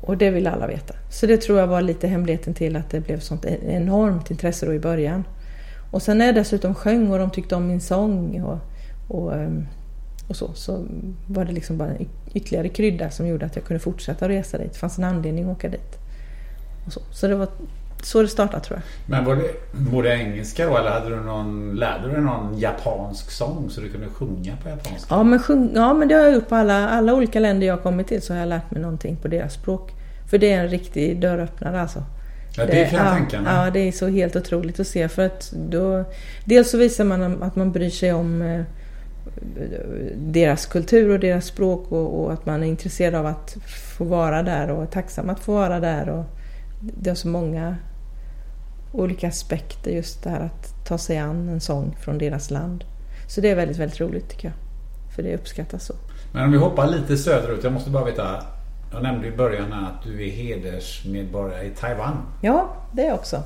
Och 0.00 0.16
det 0.16 0.30
vill 0.30 0.46
alla 0.46 0.66
veta. 0.66 0.94
Så 1.10 1.26
det 1.26 1.36
tror 1.36 1.58
jag 1.58 1.66
var 1.66 1.82
lite 1.82 2.08
hemligheten 2.08 2.54
till 2.54 2.76
att 2.76 2.90
det 2.90 3.00
blev 3.00 3.20
sånt 3.20 3.44
enormt 3.44 4.30
intresse 4.30 4.66
då 4.66 4.74
i 4.74 4.78
början. 4.78 5.24
Och 5.90 6.02
sen 6.02 6.18
när 6.18 6.26
jag 6.26 6.34
dessutom 6.34 6.74
sjöng 6.74 7.10
och 7.10 7.18
de 7.18 7.30
tyckte 7.30 7.54
om 7.54 7.66
min 7.66 7.80
sång 7.80 8.42
och, 8.42 8.58
och, 9.08 9.34
ehm, 9.34 9.66
och 10.30 10.36
så, 10.36 10.54
så 10.54 10.86
var 11.26 11.44
det 11.44 11.52
liksom 11.52 11.78
bara 11.78 11.88
en 11.88 12.08
ytterligare 12.34 12.68
krydda 12.68 13.10
som 13.10 13.26
gjorde 13.26 13.46
att 13.46 13.56
jag 13.56 13.64
kunde 13.64 13.80
fortsätta 13.80 14.28
resa 14.28 14.58
dit. 14.58 14.72
Det 14.72 14.78
fanns 14.78 14.98
en 14.98 15.04
anledning 15.04 15.44
att 15.44 15.56
åka 15.56 15.68
dit. 15.68 15.98
Och 16.86 16.92
så. 16.92 17.00
så 17.12 17.28
det 17.28 17.34
var 17.34 17.48
så 18.02 18.22
det 18.22 18.28
startade 18.28 18.64
tror 18.64 18.78
jag. 18.78 19.10
Men 19.10 19.24
var 19.24 19.36
det, 19.36 19.50
var 19.72 20.02
det 20.02 20.14
engelska 20.14 20.66
då 20.66 20.76
eller 20.76 20.90
hade 20.90 21.10
du 21.10 21.16
någon, 21.16 21.76
lärde 21.76 22.08
du 22.08 22.12
dig 22.12 22.22
någon 22.22 22.58
japansk 22.58 23.30
sång 23.30 23.70
så 23.70 23.80
du 23.80 23.88
kunde 23.88 24.06
sjunga 24.08 24.56
på 24.62 24.68
japanska? 24.68 25.06
Ja 25.14 25.22
men, 25.22 25.38
sjung, 25.38 25.70
ja, 25.74 25.94
men 25.94 26.08
det 26.08 26.14
har 26.14 26.22
jag 26.22 26.34
gjort 26.34 26.48
på 26.48 26.54
alla, 26.54 26.88
alla 26.88 27.14
olika 27.14 27.40
länder 27.40 27.66
jag 27.66 27.82
kommit 27.82 28.06
till 28.06 28.22
så 28.22 28.32
har 28.32 28.40
jag 28.40 28.48
lärt 28.48 28.70
mig 28.70 28.80
någonting 28.80 29.16
på 29.16 29.28
deras 29.28 29.54
språk. 29.54 29.92
För 30.30 30.38
det 30.38 30.52
är 30.52 30.60
en 30.60 30.68
riktig 30.68 31.20
dörröppnare 31.20 31.80
alltså. 31.80 32.02
Ja, 32.56 32.66
det 32.66 32.90
kan 32.90 33.04
jag 33.04 33.16
tänka 33.16 33.40
mig. 33.40 33.54
Ja, 33.54 33.70
det 33.70 33.88
är 33.88 33.92
så 33.92 34.08
helt 34.08 34.36
otroligt 34.36 34.80
att 34.80 34.86
se 34.86 35.08
för 35.08 35.26
att 35.26 35.52
då... 35.52 36.04
Dels 36.44 36.70
så 36.70 36.78
visar 36.78 37.04
man 37.04 37.42
att 37.42 37.56
man 37.56 37.72
bryr 37.72 37.90
sig 37.90 38.12
om 38.12 38.42
eh, 38.42 38.62
deras 40.16 40.66
kultur 40.66 41.10
och 41.10 41.20
deras 41.20 41.46
språk 41.46 41.92
och, 41.92 42.20
och, 42.20 42.32
att 42.32 42.46
man 42.46 42.62
är 42.62 42.66
intresserad 42.66 43.14
av 43.14 43.26
att 43.26 43.56
få 43.96 44.04
vara 44.04 44.42
där 44.42 44.70
och 44.70 44.82
är 44.82 44.86
tacksam 44.86 45.30
att 45.30 45.40
få 45.40 45.54
vara 45.54 45.80
där. 45.80 46.08
Och 46.08 46.24
det 46.80 47.10
är 47.10 47.14
så 47.14 47.28
många 47.28 47.76
olika 48.92 49.28
aspekter 49.28 49.90
just 49.90 50.24
det 50.24 50.30
här 50.30 50.40
att 50.40 50.86
ta 50.86 50.98
sig 50.98 51.18
an 51.18 51.48
en 51.48 51.60
sång 51.60 51.96
från 52.00 52.18
deras 52.18 52.50
land. 52.50 52.84
Så 53.28 53.40
det 53.40 53.50
är 53.50 53.56
väldigt, 53.56 53.78
väldigt 53.78 54.00
roligt 54.00 54.28
tycker 54.28 54.48
jag. 54.48 54.54
För 55.14 55.22
det 55.22 55.34
uppskattas 55.34 55.84
så. 55.84 55.94
Men 56.32 56.44
om 56.44 56.52
vi 56.52 56.58
hoppar 56.58 56.86
lite 56.86 57.16
söderut. 57.16 57.64
Jag 57.64 57.72
måste 57.72 57.90
bara 57.90 58.04
veta. 58.04 58.42
Jag 58.92 59.02
nämnde 59.02 59.26
i 59.26 59.30
början 59.30 59.72
att 59.72 60.02
du 60.04 60.26
är 60.26 60.30
hedersmedborgare 60.30 61.64
i 61.64 61.70
Taiwan. 61.70 62.16
Ja, 62.40 62.74
det 62.92 63.02
är 63.02 63.06
jag 63.06 63.14
också. 63.14 63.42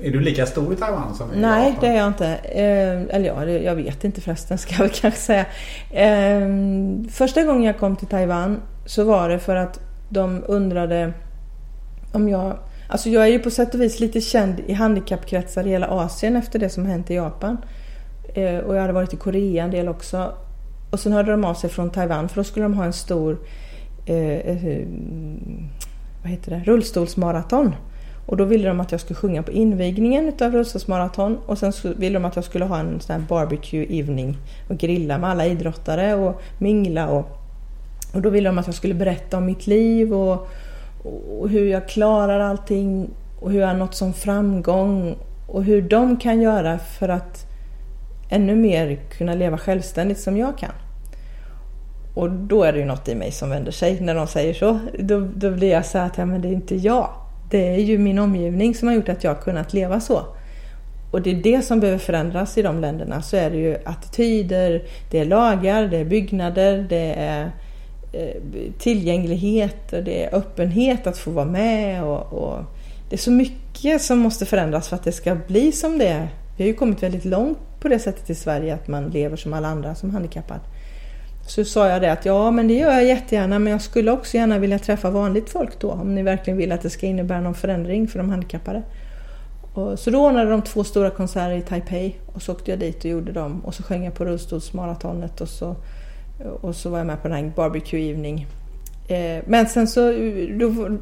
Är 0.00 0.10
du 0.10 0.20
lika 0.20 0.46
stor 0.46 0.72
i 0.72 0.76
Taiwan 0.76 1.14
som 1.14 1.34
i 1.34 1.36
Nej, 1.36 1.68
Japan? 1.68 1.80
det 1.80 1.86
är 1.86 1.96
jag 1.96 2.06
inte. 2.06 2.26
Eh, 2.34 3.16
eller 3.16 3.26
ja, 3.26 3.44
jag 3.44 3.74
vet 3.74 4.04
inte 4.04 4.20
förresten 4.20 4.58
ska 4.58 4.74
jag 4.74 4.80
väl 4.80 4.90
kanske 5.00 5.20
säga. 5.20 5.46
Eh, 5.90 6.48
första 7.10 7.42
gången 7.42 7.62
jag 7.62 7.78
kom 7.78 7.96
till 7.96 8.08
Taiwan 8.08 8.62
så 8.86 9.04
var 9.04 9.28
det 9.28 9.38
för 9.38 9.56
att 9.56 9.80
de 10.08 10.44
undrade 10.46 11.12
om 12.12 12.28
jag... 12.28 12.58
Alltså 12.88 13.08
jag 13.08 13.22
är 13.22 13.28
ju 13.28 13.38
på 13.38 13.50
sätt 13.50 13.74
och 13.74 13.80
vis 13.80 14.00
lite 14.00 14.20
känd 14.20 14.60
i 14.66 14.72
handikappkretsar 14.72 15.66
i 15.66 15.70
hela 15.70 15.86
Asien 15.86 16.36
efter 16.36 16.58
det 16.58 16.68
som 16.68 16.86
hänt 16.86 17.10
i 17.10 17.14
Japan. 17.14 17.58
Eh, 18.34 18.58
och 18.58 18.76
jag 18.76 18.80
hade 18.80 18.92
varit 18.92 19.14
i 19.14 19.16
Korea 19.16 19.64
en 19.64 19.70
del 19.70 19.88
också. 19.88 20.32
Och 20.90 21.00
sen 21.00 21.12
hörde 21.12 21.30
de 21.30 21.44
av 21.44 21.54
sig 21.54 21.70
från 21.70 21.90
Taiwan 21.90 22.28
för 22.28 22.36
då 22.36 22.44
skulle 22.44 22.64
de 22.64 22.74
ha 22.74 22.84
en 22.84 22.92
stor 22.92 23.38
eh, 24.06 24.16
eh 24.16 24.86
vad 26.22 26.30
heter 26.30 26.50
det? 26.50 26.62
rullstolsmaraton. 26.64 27.74
Och 28.26 28.36
då 28.36 28.44
ville 28.44 28.68
de 28.68 28.80
att 28.80 28.92
jag 28.92 29.00
skulle 29.00 29.16
sjunga 29.16 29.42
på 29.42 29.52
invigningen 29.52 30.28
utav 30.28 30.52
rullstolsmaraton 30.52 31.38
och 31.46 31.58
sen 31.58 31.72
ville 31.96 32.18
de 32.18 32.24
att 32.24 32.36
jag 32.36 32.44
skulle 32.44 32.64
ha 32.64 32.78
en 32.78 33.00
sån 33.00 33.20
här 33.20 33.28
barbecue 33.28 33.98
evening 33.98 34.36
och 34.68 34.78
grilla 34.78 35.18
med 35.18 35.30
alla 35.30 35.46
idrottare 35.46 36.14
och 36.14 36.40
mingla 36.58 37.08
och, 37.08 37.38
och 38.14 38.22
då 38.22 38.30
ville 38.30 38.48
de 38.48 38.58
att 38.58 38.66
jag 38.66 38.74
skulle 38.74 38.94
berätta 38.94 39.36
om 39.36 39.46
mitt 39.46 39.66
liv 39.66 40.14
och, 40.14 40.48
och 41.40 41.48
hur 41.48 41.66
jag 41.66 41.88
klarar 41.88 42.40
allting 42.40 43.10
och 43.40 43.52
hur 43.52 43.60
jag 43.60 43.66
har 43.66 43.74
nått 43.74 43.94
som 43.94 44.12
framgång 44.12 45.16
och 45.46 45.64
hur 45.64 45.82
de 45.82 46.16
kan 46.16 46.42
göra 46.42 46.78
för 46.78 47.08
att 47.08 47.46
ännu 48.28 48.56
mer 48.56 48.98
kunna 49.10 49.34
leva 49.34 49.58
självständigt 49.58 50.20
som 50.20 50.36
jag 50.36 50.58
kan. 50.58 50.72
Och 52.14 52.30
då 52.30 52.62
är 52.62 52.72
det 52.72 52.78
ju 52.78 52.84
något 52.84 53.08
i 53.08 53.14
mig 53.14 53.32
som 53.32 53.50
vänder 53.50 53.72
sig 53.72 54.00
när 54.00 54.14
de 54.14 54.26
säger 54.26 54.54
så. 54.54 54.78
Då, 54.98 55.20
då 55.34 55.50
blir 55.50 55.70
jag 55.70 55.86
så 55.86 55.98
här 55.98 56.06
att 56.06 56.18
ja, 56.18 56.26
men 56.26 56.42
det 56.42 56.48
är 56.48 56.52
inte 56.52 56.76
jag. 56.76 57.10
Det 57.50 57.74
är 57.74 57.78
ju 57.78 57.98
min 57.98 58.18
omgivning 58.18 58.74
som 58.74 58.88
har 58.88 58.94
gjort 58.94 59.08
att 59.08 59.24
jag 59.24 59.34
har 59.34 59.42
kunnat 59.42 59.72
leva 59.72 60.00
så. 60.00 60.22
Och 61.10 61.22
det 61.22 61.30
är 61.30 61.34
det 61.34 61.62
som 61.62 61.80
behöver 61.80 61.98
förändras 61.98 62.58
i 62.58 62.62
de 62.62 62.80
länderna. 62.80 63.22
Så 63.22 63.36
är 63.36 63.50
det 63.50 63.56
ju 63.56 63.76
attityder, 63.84 64.82
det 65.10 65.18
är 65.18 65.24
lagar, 65.24 65.86
det 65.86 65.96
är 65.96 66.04
byggnader, 66.04 66.86
det 66.88 67.14
är 67.16 67.50
eh, 68.12 68.42
tillgänglighet 68.78 69.92
och 69.92 70.02
det 70.02 70.24
är 70.24 70.34
öppenhet 70.34 71.06
att 71.06 71.18
få 71.18 71.30
vara 71.30 71.44
med 71.44 72.04
och, 72.04 72.32
och, 72.32 72.64
det 73.08 73.16
är 73.16 73.18
så 73.18 73.30
mycket 73.30 74.02
som 74.02 74.18
måste 74.18 74.46
förändras 74.46 74.88
för 74.88 74.96
att 74.96 75.04
det 75.04 75.12
ska 75.12 75.34
bli 75.34 75.72
som 75.72 75.98
det 75.98 76.08
är. 76.08 76.28
Vi 76.56 76.64
har 76.64 76.68
ju 76.68 76.74
kommit 76.74 77.02
väldigt 77.02 77.24
långt 77.24 77.58
på 77.80 77.88
det 77.88 77.98
sättet 77.98 78.30
i 78.30 78.34
Sverige 78.34 78.74
att 78.74 78.88
man 78.88 79.10
lever 79.10 79.36
som 79.36 79.52
alla 79.52 79.68
andra 79.68 79.94
som 79.94 80.10
handikappad. 80.10 80.60
Så 81.46 81.64
sa 81.64 81.88
jag 81.88 82.02
det 82.02 82.12
att 82.12 82.24
ja, 82.24 82.50
men 82.50 82.68
det 82.68 82.74
gör 82.74 82.92
jag 82.92 83.04
jättegärna, 83.04 83.58
men 83.58 83.72
jag 83.72 83.82
skulle 83.82 84.10
också 84.10 84.36
gärna 84.36 84.58
vilja 84.58 84.78
träffa 84.78 85.10
vanligt 85.10 85.50
folk 85.50 85.80
då, 85.80 85.90
om 85.90 86.14
ni 86.14 86.22
verkligen 86.22 86.56
vill 86.56 86.72
att 86.72 86.82
det 86.82 86.90
ska 86.90 87.06
innebära 87.06 87.40
någon 87.40 87.54
förändring 87.54 88.08
för 88.08 88.18
de 88.18 88.30
handikappade. 88.30 88.82
Och 89.74 89.98
så 89.98 90.10
då 90.10 90.26
ordnade 90.26 90.50
de 90.50 90.62
två 90.62 90.84
stora 90.84 91.10
konserter 91.10 91.56
i 91.56 91.62
Taipei 91.62 92.16
och 92.34 92.42
så 92.42 92.52
åkte 92.52 92.70
jag 92.70 92.80
dit 92.80 93.04
och 93.04 93.10
gjorde 93.10 93.32
dem 93.32 93.64
och 93.64 93.74
så 93.74 93.82
sjöng 93.82 94.04
jag 94.04 94.14
på 94.14 94.24
rullstolsmaratonet 94.24 95.40
och 95.40 95.48
så 95.48 95.76
och 96.60 96.76
så 96.76 96.90
var 96.90 96.98
jag 96.98 97.06
med 97.06 97.22
på 97.22 97.28
den 97.28 97.36
här 97.36 97.52
barbecue 97.56 98.10
evening. 98.10 98.46
Eh, 99.08 99.44
men 99.46 99.66
sen 99.66 99.88
så, 99.88 100.12
då, 100.58 100.98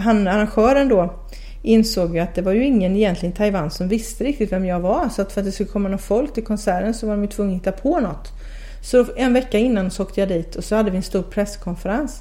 han, 0.00 0.28
arrangören 0.28 0.88
då 0.88 1.14
insåg 1.62 2.14
ju 2.14 2.20
att 2.20 2.34
det 2.34 2.42
var 2.42 2.52
ju 2.52 2.64
ingen 2.64 2.96
egentligen 2.96 3.32
i 3.32 3.36
Taiwan 3.36 3.70
som 3.70 3.88
visste 3.88 4.24
riktigt 4.24 4.52
vem 4.52 4.64
jag 4.64 4.80
var. 4.80 5.08
Så 5.08 5.22
att 5.22 5.32
för 5.32 5.40
att 5.40 5.46
det 5.46 5.52
skulle 5.52 5.68
komma 5.68 5.88
någon 5.88 5.98
folk 5.98 6.34
till 6.34 6.44
konserten 6.44 6.94
så 6.94 7.06
var 7.06 7.14
de 7.14 7.22
ju 7.22 7.28
tvungna 7.28 7.52
att 7.52 7.60
hitta 7.60 7.72
på 7.72 8.00
något. 8.00 8.32
Så 8.84 9.06
en 9.16 9.32
vecka 9.32 9.58
innan 9.58 9.90
så 9.90 10.02
åkte 10.02 10.20
jag 10.20 10.28
dit 10.28 10.56
och 10.56 10.64
så 10.64 10.76
hade 10.76 10.90
vi 10.90 10.96
en 10.96 11.02
stor 11.02 11.22
presskonferens. 11.22 12.20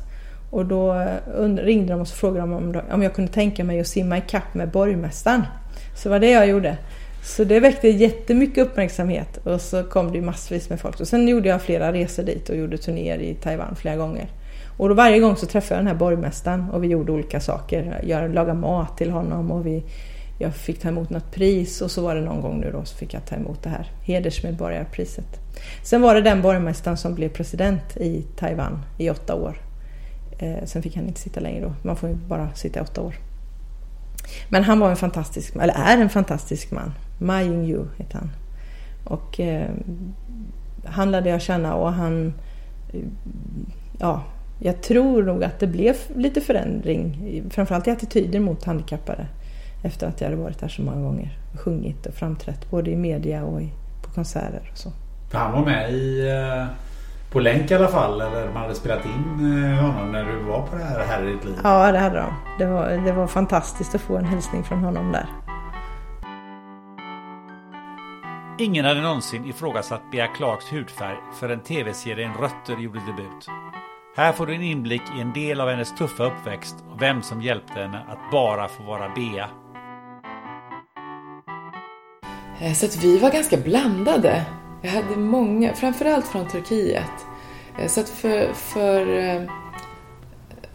Och 0.49 0.65
då 0.65 0.93
eh, 0.93 1.43
ringde 1.55 1.93
de 1.93 2.01
och 2.01 2.07
så 2.07 2.15
frågade 2.15 2.39
de 2.39 2.53
om, 2.53 2.81
om 2.91 3.03
jag 3.03 3.13
kunde 3.13 3.31
tänka 3.31 3.63
mig 3.63 3.79
att 3.79 3.87
simma 3.87 4.17
i 4.17 4.21
kapp 4.27 4.53
med 4.53 4.71
borgmästaren. 4.71 5.43
Så 5.95 6.09
det 6.09 6.09
var 6.09 6.19
det 6.19 6.31
jag 6.31 6.47
gjorde. 6.47 6.77
Så 7.23 7.43
det 7.43 7.59
väckte 7.59 7.87
jättemycket 7.87 8.67
uppmärksamhet 8.67 9.37
och 9.37 9.61
så 9.61 9.83
kom 9.83 10.11
det 10.11 10.21
massvis 10.21 10.69
med 10.69 10.79
folk. 10.79 10.99
Och 10.99 11.07
sen 11.07 11.27
gjorde 11.27 11.49
jag 11.49 11.61
flera 11.61 11.93
resor 11.93 12.23
dit 12.23 12.49
och 12.49 12.55
gjorde 12.55 12.77
turnéer 12.77 13.17
i 13.17 13.33
Taiwan 13.33 13.75
flera 13.75 13.95
gånger. 13.95 14.27
Och 14.77 14.89
då 14.89 14.95
varje 14.95 15.19
gång 15.19 15.35
så 15.35 15.45
träffade 15.45 15.75
jag 15.75 15.79
den 15.79 15.87
här 15.87 15.99
borgmästaren 15.99 16.69
och 16.69 16.83
vi 16.83 16.87
gjorde 16.87 17.11
olika 17.11 17.39
saker. 17.39 18.01
Jag 18.07 18.33
lagade 18.33 18.59
mat 18.59 18.97
till 18.97 19.11
honom 19.11 19.51
och 19.51 19.65
vi, 19.65 19.83
jag 20.37 20.55
fick 20.55 20.79
ta 20.79 20.87
emot 20.87 21.09
något 21.09 21.31
pris 21.31 21.81
och 21.81 21.91
så 21.91 22.01
var 22.01 22.15
det 22.15 22.21
någon 22.21 22.41
gång 22.41 22.59
nu 22.59 22.71
då 22.71 22.85
så 22.85 22.97
fick 22.97 23.13
jag 23.13 23.25
ta 23.25 23.35
emot 23.35 23.63
det 23.63 23.69
här 23.69 23.91
hedersmedborgarpriset. 24.03 25.39
Sen 25.83 26.01
var 26.01 26.15
det 26.15 26.21
den 26.21 26.41
borgmästaren 26.41 26.97
som 26.97 27.15
blev 27.15 27.29
president 27.29 27.97
i 27.97 28.25
Taiwan 28.35 28.85
i 28.97 29.09
åtta 29.09 29.35
år. 29.35 29.57
Eh, 30.39 30.65
sen 30.65 30.81
fick 30.81 30.95
han 30.95 31.07
inte 31.07 31.19
sitta 31.19 31.39
längre 31.39 31.61
då. 31.61 31.73
Man 31.81 31.95
får 31.95 32.09
ju 32.09 32.15
bara 32.15 32.53
sitta 32.53 32.79
i 32.79 32.83
åtta 32.83 33.01
år. 33.01 33.15
Men 34.49 34.63
han 34.63 34.79
var 34.79 34.89
en 34.89 34.95
fantastisk, 34.95 35.55
eller 35.55 35.73
är 35.73 35.97
en 35.97 36.09
fantastisk 36.09 36.71
man. 36.71 36.93
Ma 37.17 37.41
Ying-Yu 37.41 37.85
heter 37.97 38.17
han. 38.17 38.31
Och 39.03 39.39
eh, 39.39 39.69
han 40.85 41.11
lärde 41.11 41.29
jag 41.29 41.41
känna 41.41 41.75
och 41.75 41.93
han... 41.93 42.33
Eh, 42.93 42.99
ja, 43.99 44.23
jag 44.59 44.81
tror 44.81 45.23
nog 45.23 45.43
att 45.43 45.59
det 45.59 45.67
blev 45.67 45.95
lite 46.15 46.41
förändring, 46.41 47.43
framförallt 47.49 47.87
i 47.87 47.91
attityder 47.91 48.39
mot 48.39 48.63
handikappade. 48.63 49.27
Efter 49.83 50.07
att 50.07 50.21
jag 50.21 50.29
hade 50.29 50.41
varit 50.41 50.59
där 50.59 50.67
så 50.67 50.81
många 50.81 51.01
gånger. 51.01 51.37
Sjungit 51.63 52.05
och 52.05 52.13
framträtt 52.13 52.69
både 52.71 52.91
i 52.91 52.95
media 52.95 53.43
och 53.43 53.61
i, 53.61 53.69
på 54.03 54.11
konserter 54.11 54.69
och 54.71 54.77
så. 54.77 54.89
För 55.31 55.37
han 55.37 55.51
var 55.51 55.65
med 55.65 55.91
i, 55.91 56.29
eh, 56.29 56.65
på 57.31 57.39
länk 57.39 57.71
i 57.71 57.75
alla 57.75 57.87
fall, 57.87 58.21
eller 58.21 58.45
man 58.53 58.61
hade 58.61 58.75
spelat 58.75 59.05
in 59.05 59.63
eh, 59.63 59.79
honom 59.79 60.11
när 60.11 60.25
du 60.25 60.39
var 60.43 60.67
på 60.67 60.75
det 60.75 60.83
här 60.83 60.99
Här 60.99 61.23
i 61.23 61.31
ditt 61.31 61.45
liv? 61.45 61.55
Ja, 61.63 61.91
det 61.91 61.99
hade 61.99 62.17
de. 62.17 62.33
Det 62.59 62.65
var, 62.65 62.89
det 63.05 63.11
var 63.11 63.27
fantastiskt 63.27 63.95
att 63.95 64.01
få 64.01 64.17
en 64.17 64.25
hälsning 64.25 64.63
från 64.63 64.79
honom 64.79 65.11
där. 65.11 65.25
Ingen 68.59 68.85
hade 68.85 69.01
någonsin 69.01 69.45
ifrågasatt 69.45 70.01
Bea 70.11 70.27
Clarks 70.27 70.73
hudfärg 70.73 71.17
förrän 71.39 71.59
tv-serien 71.59 72.31
Rötter 72.33 72.81
gjorde 72.81 72.99
debut. 72.99 73.47
Här 74.15 74.31
får 74.31 74.45
du 74.45 74.55
en 74.55 74.61
inblick 74.61 75.01
i 75.17 75.21
en 75.21 75.33
del 75.33 75.61
av 75.61 75.69
hennes 75.69 75.95
tuffa 75.95 76.23
uppväxt 76.23 76.75
och 76.91 77.01
vem 77.01 77.21
som 77.21 77.41
hjälpte 77.41 77.73
henne 77.73 78.05
att 78.09 78.31
bara 78.31 78.67
få 78.67 78.83
vara 78.83 79.09
Bea. 79.09 79.49
Eh, 82.63 82.73
så 82.73 82.85
att 82.85 83.03
vi 83.03 83.17
var 83.17 83.31
ganska 83.31 83.57
blandade. 83.57 84.45
Jag 84.81 84.91
hade 84.91 85.15
många, 85.15 85.73
framförallt 85.73 86.27
från 86.27 86.47
Turkiet. 86.47 87.11
Eh, 87.79 87.87
så 87.87 87.99
att 87.99 88.09
för, 88.09 88.53
för, 88.53 89.17
eh, 89.17 89.41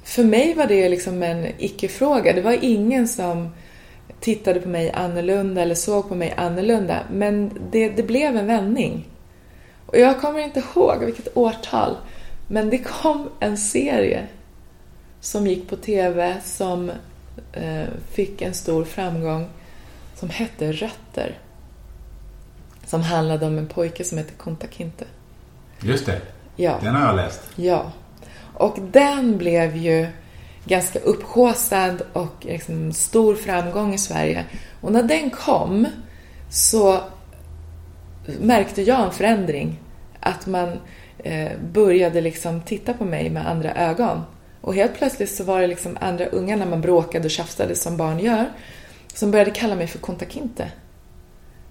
för 0.02 0.24
mig 0.24 0.54
var 0.54 0.66
det 0.66 0.88
liksom 0.88 1.22
en 1.22 1.46
icke-fråga. 1.58 2.32
Det 2.32 2.40
var 2.40 2.58
ingen 2.62 3.08
som 3.08 3.48
tittade 4.20 4.60
på 4.60 4.68
mig 4.68 4.90
annorlunda 4.90 5.62
eller 5.62 5.74
såg 5.74 6.08
på 6.08 6.14
mig 6.14 6.34
annorlunda. 6.36 7.02
Men 7.12 7.50
det, 7.70 7.88
det 7.88 8.02
blev 8.02 8.36
en 8.36 8.46
vändning. 8.46 9.08
Och 9.86 9.98
jag 9.98 10.20
kommer 10.20 10.38
inte 10.38 10.62
ihåg 10.74 11.04
vilket 11.04 11.36
årtal. 11.36 11.96
Men 12.48 12.70
det 12.70 12.78
kom 12.78 13.30
en 13.40 13.56
serie 13.56 14.26
som 15.20 15.46
gick 15.46 15.68
på 15.68 15.76
TV 15.76 16.40
som 16.44 16.90
eh, 17.52 17.84
fick 18.12 18.42
en 18.42 18.54
stor 18.54 18.84
framgång 18.84 19.46
som 20.14 20.30
hette 20.30 20.72
Rötter. 20.72 21.38
Som 22.88 23.02
handlade 23.02 23.46
om 23.46 23.58
en 23.58 23.66
pojke 23.66 24.04
som 24.04 24.18
heter 24.18 24.34
Kunta 24.34 24.66
Kinte. 24.70 25.04
Just 25.80 26.06
det. 26.06 26.20
Ja. 26.56 26.78
Den 26.82 26.94
har 26.94 27.06
jag 27.06 27.16
läst. 27.16 27.40
Ja. 27.56 27.92
Och 28.54 28.78
den 28.92 29.38
blev 29.38 29.76
ju 29.76 30.06
ganska 30.64 30.98
upphåsad 30.98 32.02
och 32.12 32.34
liksom 32.40 32.92
stor 32.92 33.34
framgång 33.34 33.94
i 33.94 33.98
Sverige. 33.98 34.44
Och 34.80 34.92
när 34.92 35.02
den 35.02 35.30
kom 35.30 35.86
så 36.50 37.00
märkte 38.40 38.82
jag 38.82 39.04
en 39.04 39.12
förändring. 39.12 39.80
Att 40.20 40.46
man 40.46 40.72
eh, 41.18 41.52
började 41.72 42.20
liksom 42.20 42.62
titta 42.62 42.92
på 42.92 43.04
mig 43.04 43.30
med 43.30 43.48
andra 43.48 43.74
ögon. 43.74 44.22
Och 44.60 44.74
helt 44.74 44.94
plötsligt 44.94 45.30
så 45.30 45.44
var 45.44 45.60
det 45.60 45.66
liksom 45.66 45.98
andra 46.00 46.26
unga 46.26 46.56
när 46.56 46.66
man 46.66 46.80
bråkade 46.80 47.24
och 47.24 47.30
tjafsade 47.30 47.74
som 47.74 47.96
barn 47.96 48.18
gör, 48.18 48.46
som 49.14 49.30
började 49.30 49.50
kalla 49.50 49.74
mig 49.74 49.86
för 49.86 49.98
Kunta 49.98 50.24
Kinte. 50.24 50.62
Eh, 50.62 50.68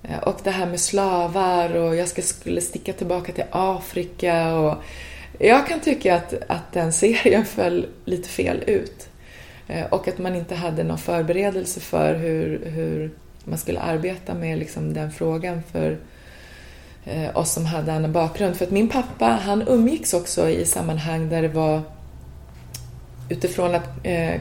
Eh, 0.07 0.19
och 0.19 0.39
det 0.43 0.51
här 0.51 0.65
med 0.65 0.79
slavar 0.79 1.75
och 1.75 1.95
jag 1.95 2.07
ska, 2.07 2.21
skulle 2.21 2.61
sticka 2.61 2.93
tillbaka 2.93 3.31
till 3.31 3.43
Afrika 3.51 4.55
och 4.55 4.75
jag 5.39 5.67
kan 5.67 5.79
tycka 5.79 6.15
att, 6.15 6.33
att 6.47 6.73
den 6.73 6.93
serien 6.93 7.45
föll 7.55 7.87
lite 8.05 8.29
fel 8.29 8.63
ut. 8.67 9.09
Eh, 9.67 9.85
och 9.85 10.07
att 10.07 10.17
man 10.17 10.35
inte 10.35 10.55
hade 10.55 10.83
någon 10.83 10.97
förberedelse 10.97 11.79
för 11.79 12.15
hur, 12.15 12.65
hur 12.65 13.11
man 13.43 13.57
skulle 13.57 13.79
arbeta 13.79 14.33
med 14.33 14.59
liksom 14.59 14.93
den 14.93 15.11
frågan 15.11 15.63
för 15.71 15.97
eh, 17.05 17.37
oss 17.37 17.53
som 17.53 17.65
hade 17.65 17.93
annan 17.93 18.11
bakgrund. 18.13 18.55
För 18.55 18.65
att 18.65 18.71
min 18.71 18.89
pappa, 18.89 19.25
han 19.25 19.67
umgicks 19.67 20.13
också 20.13 20.49
i 20.49 20.65
sammanhang 20.65 21.29
där 21.29 21.41
det 21.41 21.47
var 21.47 21.81
utifrån 23.29 23.75
att 23.75 23.89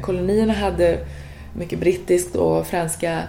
kolonierna 0.03 0.53
hade 0.53 0.99
mycket 1.53 1.79
brittiskt 1.79 2.37
och 2.37 2.67
franska 2.67 3.23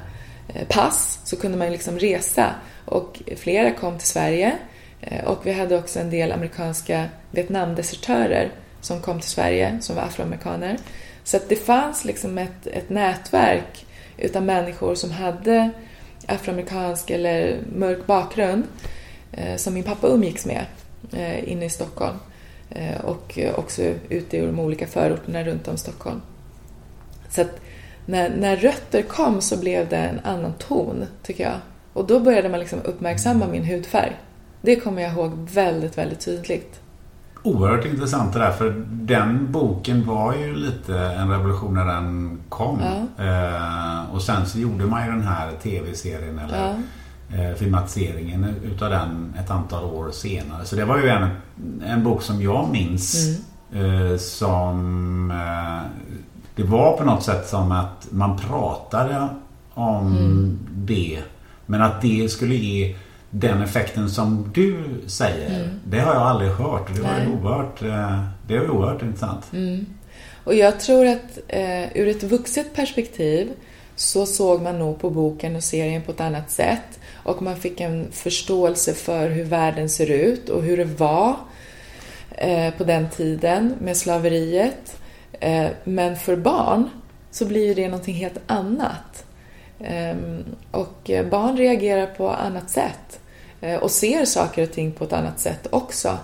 Eh, 0.54 0.68
pass 0.68 1.20
så 1.24 1.36
kunde 1.38 1.58
man 1.58 1.72
liksom 1.72 2.00
resa 2.00 2.56
och 2.86 3.22
flera 3.36 3.72
kom 3.72 3.98
till 3.98 4.08
Sverige 4.08 4.58
eh, 5.02 5.26
och 5.26 5.46
vi 5.46 5.52
hade 5.52 5.78
också 5.78 6.00
en 6.00 6.10
del 6.10 6.32
amerikanska 6.32 7.06
Vietnamdesertörer 7.32 8.52
som 8.82 9.02
kom 9.02 9.20
till 9.20 9.30
Sverige 9.30 9.78
som 9.82 9.96
var 9.96 10.04
afroamerikaner. 10.04 10.78
Så 11.24 11.38
att 11.38 11.50
det 11.50 11.56
fanns 11.56 12.06
liksom 12.06 12.38
ett, 12.38 12.68
ett 12.68 12.90
nätverk 12.90 13.86
utav 14.18 14.44
människor 14.44 14.96
som 14.96 15.12
hade 15.12 15.70
afroamerikansk 16.28 17.10
eller 17.10 17.60
mörk 17.76 18.06
bakgrund 18.06 18.64
eh, 19.32 19.56
som 19.56 19.74
min 19.74 19.84
pappa 19.84 20.08
umgicks 20.08 20.46
med 20.46 20.66
inne 21.44 21.66
i 21.66 21.70
Stockholm 21.70 22.18
och 23.04 23.40
också 23.56 23.82
ute 24.10 24.38
i 24.38 24.42
de 24.42 24.60
olika 24.60 24.88
förorterna 24.88 25.44
runt 25.44 25.68
om 25.68 25.78
Stockholm. 25.78 26.22
Så 27.30 27.42
att 27.42 27.60
när, 28.08 28.30
när 28.30 28.56
rötter 28.56 29.02
kom 29.02 29.42
så 29.42 29.58
blev 29.60 29.90
det 29.90 29.98
en 29.98 30.20
annan 30.24 30.54
ton, 30.54 31.06
tycker 31.24 31.44
jag. 31.44 31.56
Och 31.94 32.08
då 32.08 32.20
började 32.20 32.50
man 32.50 32.60
liksom 32.60 32.80
uppmärksamma 32.84 33.48
min 33.48 33.64
hudfärg. 33.64 34.16
Det 34.62 34.76
kommer 34.76 35.02
jag 35.02 35.14
ihåg 35.14 35.32
väldigt, 35.54 35.98
väldigt 35.98 36.20
tydligt. 36.20 36.80
Oerhört 37.44 37.86
intressant 37.86 38.34
det 38.34 38.40
där 38.40 38.52
för 38.52 38.86
den 38.88 39.52
boken 39.52 40.06
var 40.08 40.36
ju 40.36 40.56
lite 40.56 40.98
en 41.00 41.30
revolution 41.30 41.74
när 41.74 41.86
den 41.86 42.40
kom. 42.50 42.80
Ja. 43.18 43.24
Eh, 43.26 44.14
och 44.16 44.22
sen 44.22 44.46
så 44.46 44.60
gjorde 44.60 44.86
man 44.86 45.06
ju 45.06 45.12
den 45.12 45.28
här 45.28 45.52
tv-serien 45.64 46.40
eller 46.40 46.58
Ja. 46.58 46.74
eh, 47.44 47.56
filmatiseringen 47.56 48.56
utav 48.64 48.90
den 48.90 49.34
ett 49.40 49.52
antal 49.52 49.84
år 49.86 50.12
senare. 50.12 50.66
Så 50.66 50.76
det 50.76 50.86
var 50.86 50.98
ju 50.98 51.10
en, 51.10 51.28
en 51.86 52.04
bok 52.04 52.22
som 52.22 52.42
jag 52.42 52.70
minns 52.72 53.38
Mm. 53.74 54.12
eh, 54.12 54.18
som 54.18 55.32
eh, 55.32 55.82
det 56.58 56.64
var 56.64 56.98
på 56.98 57.04
något 57.04 57.24
sätt 57.24 57.48
som 57.48 57.72
att 57.72 58.08
man 58.10 58.38
pratade 58.38 59.28
om 59.74 60.08
Mm. 60.18 60.60
det. 60.76 61.20
Men 61.66 61.82
att 61.82 62.02
det 62.02 62.32
skulle 62.32 62.56
ge 62.56 62.96
den 63.30 63.62
effekten 63.62 64.10
som 64.10 64.52
du 64.54 64.84
säger. 65.08 65.70
Det 65.86 66.00
har 66.00 66.14
jag 66.14 66.22
aldrig 66.24 66.52
hört. 66.52 66.96
Det 66.96 67.02
var 67.02 67.10
Mm. 67.10 67.30
Nej. 67.30 67.38
oerhört, 67.44 67.82
eh, 67.82 68.24
det 68.48 68.60
var 68.60 68.70
oerhört 68.70 69.02
intressant. 69.02 69.52
Och 70.44 70.56
jag 70.56 70.80
tror 70.80 71.06
att 71.08 71.40
eh, 71.48 71.98
ur 71.98 72.08
ett 72.08 72.24
vuxet 72.24 72.74
perspektiv 72.76 73.50
så 73.96 74.26
såg 74.26 74.62
man 74.62 74.80
nog 74.80 75.00
på 75.00 75.10
boken 75.10 75.56
och 75.56 75.64
serien 75.64 76.02
på 76.02 76.12
ett 76.12 76.22
annat 76.22 76.52
sätt. 76.52 77.00
Och 77.24 77.42
man 77.42 77.56
fick 77.56 77.82
en 77.82 78.08
förståelse 78.12 78.94
för 78.94 79.30
hur 79.30 79.44
världen 79.44 79.90
ser 79.90 80.12
ut 80.12 80.50
och 80.50 80.64
hur 80.64 80.78
det 80.78 80.86
var 80.86 81.36
eh, 82.32 82.74
på 82.78 82.84
den 82.84 83.10
tiden 83.10 83.74
med 83.82 83.98
slaveriet. 83.98 84.98
Eh, 85.40 85.70
men 85.84 86.16
för 86.16 86.36
barn 86.36 86.90
så 87.32 87.46
blir 87.46 87.76
det 87.76 87.88
någonting 87.88 88.16
helt 88.16 88.40
annat. 88.48 89.26
Ehm, 89.80 90.46
och 90.72 91.10
eh, 91.10 91.26
barn 91.26 91.58
reagerar 91.58 92.06
på 92.06 92.30
annat 92.30 92.70
sätt 92.70 93.20
eh, 93.62 93.76
och 93.76 93.92
ser 93.92 94.26
saker 94.26 94.64
och 94.64 94.72
ting 94.72 94.92
på 94.92 95.04
ett 95.04 95.14
annat 95.14 95.40
sätt 95.40 95.68
också. 95.70 96.18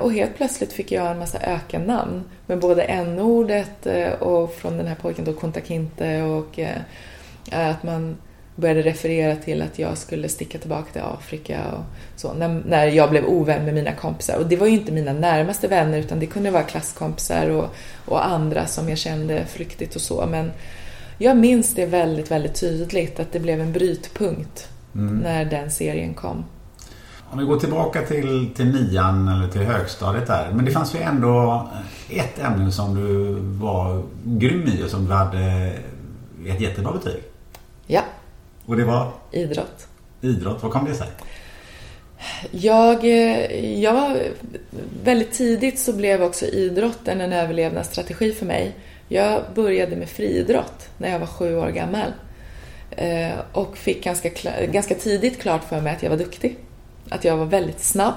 Och 0.00 0.12
helt 0.12 0.36
plötsligt 0.36 0.72
fick 0.72 0.92
jag 0.92 1.10
en 1.10 1.18
massa 1.18 1.38
ökennamn 1.38 2.24
med 2.46 2.58
både 2.58 2.82
n-ordet 2.82 3.86
och 4.20 4.54
från 4.54 4.76
den 4.76 4.86
här 4.86 4.94
pojken 4.94 5.24
då 5.24 5.32
Kuntakinte 5.32 6.22
och 6.22 6.58
att 7.50 7.82
man 7.82 8.16
började 8.56 8.82
referera 8.82 9.36
till 9.36 9.62
att 9.62 9.78
jag 9.78 9.98
skulle 9.98 10.28
sticka 10.28 10.58
tillbaka 10.58 10.92
till 10.92 11.02
Afrika 11.02 11.60
och 11.72 11.84
så 12.16 12.32
när, 12.32 12.62
när 12.66 12.86
jag 12.86 13.10
blev 13.10 13.24
ovän 13.24 13.64
med 13.64 13.74
mina 13.74 13.92
kompisar. 13.92 14.38
Och 14.38 14.46
det 14.46 14.56
var 14.56 14.66
ju 14.66 14.72
inte 14.72 14.92
mina 14.92 15.12
närmaste 15.12 15.68
vänner 15.68 15.98
utan 15.98 16.20
det 16.20 16.26
kunde 16.26 16.50
vara 16.50 16.62
klasskompisar 16.62 17.48
och, 17.50 17.66
och 18.06 18.26
andra 18.26 18.66
som 18.66 18.88
jag 18.88 18.98
kände 18.98 19.46
flyktigt 19.46 19.94
och 19.94 20.00
så. 20.00 20.26
Men 20.26 20.50
jag 21.18 21.36
minns 21.36 21.74
det 21.74 21.86
väldigt, 21.86 22.30
väldigt 22.30 22.60
tydligt 22.60 23.20
att 23.20 23.32
det 23.32 23.40
blev 23.40 23.60
en 23.60 23.72
brytpunkt 23.72 24.68
när 24.92 25.44
den 25.44 25.70
serien 25.70 26.14
kom. 26.14 26.44
Om 27.30 27.38
vi 27.38 27.44
går 27.44 27.58
tillbaka 27.58 28.02
till, 28.02 28.50
till 28.56 28.66
nian 28.66 29.28
eller 29.28 29.48
till 29.48 29.60
högstadiet 29.60 30.26
där. 30.26 30.50
Men 30.52 30.64
det 30.64 30.70
fanns 30.70 30.94
ju 30.94 30.98
ändå 30.98 31.68
ett 32.10 32.38
ämne 32.38 32.72
som 32.72 32.94
du 32.94 33.34
var 33.40 34.02
grym 34.24 34.62
i 34.66 34.84
och 34.84 34.90
som 34.90 35.06
du 35.06 35.12
hade 35.12 35.72
ett 36.46 36.60
jättebra 36.60 36.92
betyg. 36.92 37.31
Och 38.66 38.76
det 38.76 38.84
var 38.84 39.12
idrott. 39.32 39.86
idrott. 40.20 40.62
Vad 40.62 40.72
kom 40.72 40.84
det 40.84 40.94
sig? 40.94 41.08
Jag, 42.50 43.04
eh, 43.04 43.80
jag 43.80 44.16
väldigt 45.04 45.32
tidigt 45.32 45.78
så 45.78 45.92
blev 45.92 46.22
också 46.22 46.46
idrotten 46.46 47.20
en 47.20 47.32
överlevnadsstrategi 47.32 48.32
för 48.32 48.46
mig. 48.46 48.72
Jag 49.08 49.42
började 49.54 49.96
med 49.96 50.08
friidrott 50.08 50.88
när 50.98 51.10
jag 51.10 51.18
var 51.18 51.26
sju 51.26 51.56
år 51.56 51.68
gammal. 51.68 52.12
Eh, 52.90 53.32
Och 53.52 53.76
fick 53.76 54.04
ganska, 54.04 54.30
ganska 54.66 54.94
tidigt 54.94 55.40
klart 55.40 55.64
för 55.64 55.80
mig 55.80 55.92
att 55.94 56.02
jag 56.02 56.10
var 56.10 56.16
duktig. 56.16 56.56
Att 57.08 57.24
jag 57.24 57.36
var 57.36 57.44
väldigt 57.46 57.80
snabb. 57.80 58.14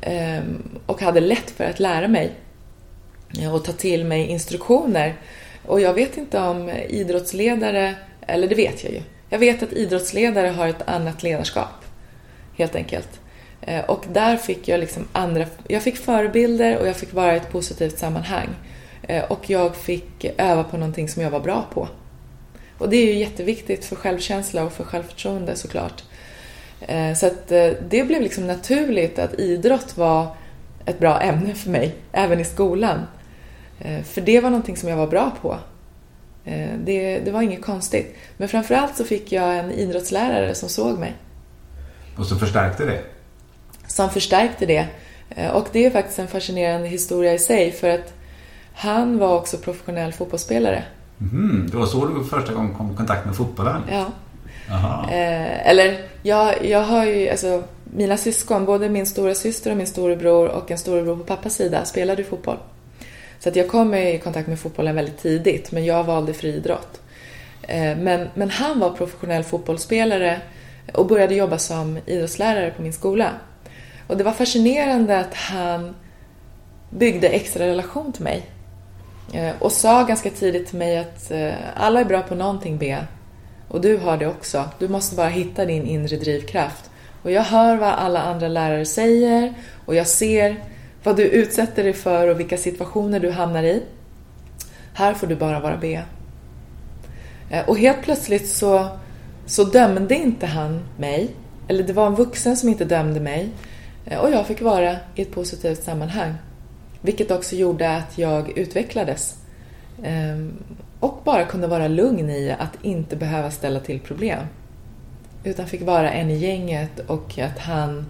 Eh, 0.00 0.40
Och 0.86 1.00
hade 1.02 1.20
lätt 1.20 1.50
för 1.50 1.64
att 1.64 1.80
lära 1.80 2.08
mig 2.08 2.32
och 3.54 3.64
ta 3.64 3.72
till 3.72 4.04
mig 4.04 4.26
instruktioner. 4.26 5.14
Och 5.66 5.80
jag 5.80 5.94
vet 5.94 6.16
inte 6.16 6.40
om 6.40 6.70
idrottsledare, 6.88 7.94
eller 8.26 8.48
det 8.48 8.54
vet 8.54 8.84
jag 8.84 8.92
ju. 8.92 9.00
Jag 9.28 9.38
vet 9.38 9.62
att 9.62 9.72
idrottsledare 9.72 10.48
har 10.48 10.68
ett 10.68 10.88
annat 10.88 11.22
ledarskap 11.22 11.84
helt 12.56 12.76
enkelt. 12.76 13.20
Eh, 13.60 13.84
och 13.84 14.04
där 14.12 14.36
fick 14.36 14.68
jag 14.68 14.80
liksom 14.80 15.08
andra, 15.12 15.46
jag 15.68 15.82
fick 15.82 15.96
förebilder 15.96 16.78
och 16.78 16.86
jag 16.86 16.96
fick 16.96 17.12
vara 17.12 17.34
i 17.34 17.36
ett 17.36 17.52
positivt 17.52 17.98
sammanhang. 17.98 18.48
Eh, 19.02 19.24
och 19.24 19.50
jag 19.50 19.76
fick 19.76 20.24
öva 20.38 20.64
på 20.64 20.76
någonting 20.76 21.08
som 21.08 21.22
jag 21.22 21.30
var 21.30 21.40
bra 21.40 21.66
på. 21.72 21.88
Och 22.78 22.88
det 22.88 22.96
är 22.96 23.06
ju 23.06 23.18
jätteviktigt 23.18 23.84
för 23.84 23.96
självkänsla 23.96 24.64
och 24.64 24.72
för 24.72 24.84
självförtroende 24.84 25.56
såklart. 25.56 26.04
Eh, 26.80 27.14
så 27.14 27.26
att 27.26 27.48
det 27.88 28.06
blev 28.06 28.20
liksom 28.20 28.46
naturligt 28.46 29.18
att 29.18 29.40
idrott 29.40 29.96
var 29.96 30.36
ett 30.84 30.98
bra 30.98 31.20
ämne 31.20 31.54
för 31.54 31.70
mig, 31.70 31.94
även 32.12 32.40
i 32.40 32.44
skolan. 32.44 33.06
För 34.04 34.20
det 34.20 34.40
var 34.40 34.50
någonting 34.50 34.76
som 34.76 34.88
jag 34.88 34.96
var 34.96 35.06
bra 35.06 35.32
på. 35.42 35.56
Det, 36.84 37.20
det 37.24 37.30
var 37.30 37.42
inget 37.42 37.64
konstigt. 37.64 38.16
Men 38.36 38.48
framförallt 38.48 38.96
så 38.96 39.04
fick 39.04 39.32
jag 39.32 39.58
en 39.58 39.70
idrottslärare 39.70 40.54
som 40.54 40.68
såg 40.68 40.98
mig. 40.98 41.14
Och 42.18 42.26
som 42.26 42.38
förstärkte 42.38 42.84
det? 42.84 43.00
Som 43.86 44.10
förstärkte 44.10 44.66
det. 44.66 44.86
Och 45.52 45.68
det 45.72 45.86
är 45.86 45.90
faktiskt 45.90 46.18
en 46.18 46.28
fascinerande 46.28 46.88
historia 46.88 47.34
i 47.34 47.38
sig 47.38 47.72
för 47.72 47.90
att 47.90 48.12
han 48.74 49.18
var 49.18 49.36
också 49.36 49.58
professionell 49.58 50.12
fotbollsspelare. 50.12 50.84
Mm, 51.20 51.68
det 51.70 51.76
var 51.76 51.86
så 51.86 52.06
du 52.06 52.24
första 52.24 52.52
gången 52.52 52.74
kom 52.74 52.92
i 52.92 52.96
kontakt 52.96 53.26
med 53.26 53.36
fotbollen? 53.36 53.82
Ja. 53.90 54.06
Eh, 55.10 55.68
eller, 55.68 55.98
jag, 56.22 56.64
jag 56.66 56.82
har 56.82 57.04
ju, 57.04 57.28
alltså, 57.28 57.62
mina 57.84 58.16
syskon, 58.16 58.64
både 58.64 58.88
min 58.88 59.06
stora 59.06 59.34
syster 59.34 59.70
och 59.70 59.76
min 59.76 59.86
storebror 59.86 60.48
och 60.48 60.70
en 60.70 60.78
storebror 60.78 61.16
på 61.16 61.24
pappas 61.24 61.54
sida 61.54 61.84
spelade 61.84 62.24
fotboll. 62.24 62.56
Så 63.46 63.50
att 63.50 63.56
jag 63.56 63.68
kom 63.68 63.94
i 63.94 64.18
kontakt 64.18 64.48
med 64.48 64.58
fotbollen 64.58 64.94
väldigt 64.94 65.18
tidigt, 65.18 65.72
men 65.72 65.84
jag 65.84 66.04
valde 66.04 66.34
friidrott. 66.34 67.00
Eh, 67.62 67.96
men, 67.96 68.28
men 68.34 68.50
han 68.50 68.80
var 68.80 68.90
professionell 68.90 69.44
fotbollsspelare 69.44 70.40
och 70.92 71.06
började 71.06 71.34
jobba 71.34 71.58
som 71.58 71.98
idrottslärare 72.06 72.70
på 72.70 72.82
min 72.82 72.92
skola. 72.92 73.30
Och 74.06 74.16
det 74.16 74.24
var 74.24 74.32
fascinerande 74.32 75.18
att 75.18 75.34
han 75.34 75.94
byggde 76.90 77.28
extra 77.28 77.66
relation 77.66 78.12
till 78.12 78.24
mig. 78.24 78.46
Eh, 79.32 79.54
och 79.58 79.72
sa 79.72 80.02
ganska 80.02 80.30
tidigt 80.30 80.68
till 80.68 80.78
mig 80.78 80.98
att 80.98 81.30
eh, 81.30 81.54
alla 81.76 82.00
är 82.00 82.04
bra 82.04 82.22
på 82.22 82.34
någonting, 82.34 82.78
B 82.78 82.96
Och 83.68 83.80
du 83.80 83.96
har 83.96 84.16
det 84.16 84.26
också. 84.26 84.64
Du 84.78 84.88
måste 84.88 85.16
bara 85.16 85.28
hitta 85.28 85.64
din 85.64 85.86
inre 85.86 86.16
drivkraft. 86.16 86.90
Och 87.22 87.30
jag 87.30 87.42
hör 87.42 87.76
vad 87.76 87.94
alla 87.94 88.22
andra 88.22 88.48
lärare 88.48 88.84
säger 88.86 89.54
och 89.86 89.94
jag 89.94 90.06
ser 90.06 90.56
vad 91.06 91.16
du 91.16 91.22
utsätter 91.22 91.84
dig 91.84 91.92
för 91.92 92.28
och 92.28 92.40
vilka 92.40 92.56
situationer 92.56 93.20
du 93.20 93.30
hamnar 93.30 93.62
i. 93.62 93.82
Här 94.94 95.14
får 95.14 95.26
du 95.26 95.36
bara 95.36 95.60
vara 95.60 95.76
Bea. 95.76 96.02
Eh, 97.50 97.68
och 97.68 97.78
helt 97.78 98.02
plötsligt 98.02 98.48
så, 98.48 98.88
så 99.46 99.64
dömde 99.64 100.14
inte 100.14 100.46
han 100.46 100.80
mig. 100.98 101.30
Eller 101.68 101.84
det 101.84 101.92
var 101.92 102.06
en 102.06 102.14
vuxen 102.14 102.56
som 102.56 102.68
inte 102.68 102.84
dömde 102.84 103.20
mig. 103.20 103.50
Eh, 104.06 104.18
och 104.18 104.30
jag 104.30 104.46
fick 104.46 104.62
vara 104.62 104.96
i 105.14 105.22
ett 105.22 105.30
positivt 105.30 105.82
sammanhang. 105.82 106.34
Vilket 107.00 107.30
också 107.30 107.56
gjorde 107.56 107.96
att 107.96 108.18
jag 108.18 108.58
utvecklades. 108.58 109.34
Ehm, 110.02 110.52
och 111.00 111.20
bara 111.24 111.44
kunde 111.44 111.66
vara 111.66 111.88
lugn 111.88 112.30
i 112.30 112.56
att 112.58 112.84
inte 112.84 113.16
behöva 113.16 113.50
ställa 113.50 113.80
till 113.80 114.00
problem. 114.00 114.42
Utan 115.44 115.66
fick 115.66 115.82
vara 115.82 116.10
en 116.10 116.30
i 116.30 116.36
gänget 116.36 117.00
och 117.06 117.38
att 117.38 117.58
han, 117.58 118.06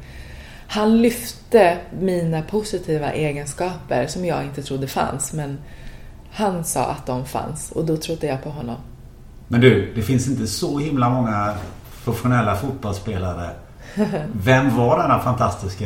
han 0.69 1.03
lyfte 1.03 1.79
mina 2.01 2.43
positiva 2.43 3.13
egenskaper 3.13 4.07
som 4.07 4.25
jag 4.25 4.45
inte 4.45 4.63
trodde 4.63 4.89
fanns. 4.89 5.33
Men 5.33 5.59
han 6.33 6.65
sa 6.65 6.85
att 6.85 7.07
de 7.07 7.27
fanns 7.27 7.73
och 7.73 7.85
då 7.85 7.97
trodde 7.97 8.27
jag 8.27 8.43
på 8.43 8.51
honom. 8.51 8.77
Men 9.49 9.61
du, 9.61 9.93
det 9.95 10.03
finns 10.03 10.29
inte 10.29 10.47
så 10.47 10.79
himla 10.79 11.09
många 11.09 11.55
professionella 12.05 12.57
fotbollsspelare. 12.57 13.51
Vem 14.33 14.77
var 14.77 14.99
denna 14.99 15.19
fantastiska 15.19 15.85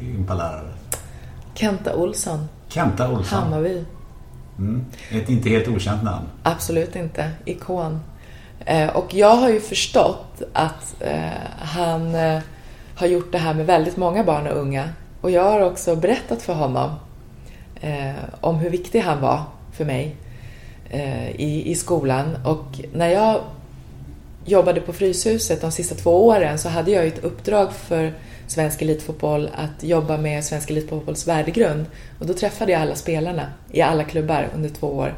gympalärare? 0.00 0.72
Kenta 1.54 1.96
Olsson. 1.96 2.48
Kenta 2.68 3.12
Olsson. 3.12 3.38
Hammarby. 3.38 3.84
Mm. 4.58 4.84
Ett 5.10 5.28
inte 5.28 5.48
helt 5.48 5.68
okänt 5.68 6.02
namn. 6.02 6.26
Absolut 6.42 6.96
inte. 6.96 7.30
Ikon. 7.44 8.00
Eh, 8.64 8.96
och 8.96 9.14
jag 9.14 9.36
har 9.36 9.48
ju 9.48 9.60
förstått 9.60 10.42
att 10.52 10.94
eh, 11.00 11.30
han 11.58 12.14
eh, 12.14 12.42
har 13.02 13.08
gjort 13.08 13.32
det 13.32 13.38
här 13.38 13.54
med 13.54 13.66
väldigt 13.66 13.96
många 13.96 14.24
barn 14.24 14.46
och 14.46 14.56
unga. 14.56 14.88
Och 15.20 15.30
jag 15.30 15.44
har 15.44 15.60
också 15.60 15.96
berättat 15.96 16.42
för 16.42 16.52
honom 16.52 16.90
eh, 17.80 18.12
om 18.40 18.56
hur 18.56 18.70
viktig 18.70 19.00
han 19.00 19.20
var 19.20 19.42
för 19.72 19.84
mig 19.84 20.16
eh, 20.90 21.30
i, 21.30 21.70
i 21.70 21.74
skolan. 21.74 22.36
Och 22.44 22.80
när 22.92 23.08
jag 23.08 23.40
jobbade 24.44 24.80
på 24.80 24.92
Fryshuset 24.92 25.60
de 25.60 25.72
sista 25.72 25.94
två 25.94 26.26
åren 26.26 26.58
så 26.58 26.68
hade 26.68 26.90
jag 26.90 27.06
ett 27.06 27.24
uppdrag 27.24 27.72
för 27.72 28.12
svensk 28.46 28.82
elitfotboll 28.82 29.50
att 29.54 29.84
jobba 29.84 30.16
med 30.16 30.44
svensk 30.44 30.70
elitfotbolls 30.70 31.28
värdegrund. 31.28 31.86
Och 32.18 32.26
då 32.26 32.34
träffade 32.34 32.72
jag 32.72 32.80
alla 32.80 32.94
spelarna 32.94 33.46
i 33.72 33.82
alla 33.82 34.04
klubbar 34.04 34.48
under 34.54 34.68
två 34.68 34.86
år. 34.86 35.14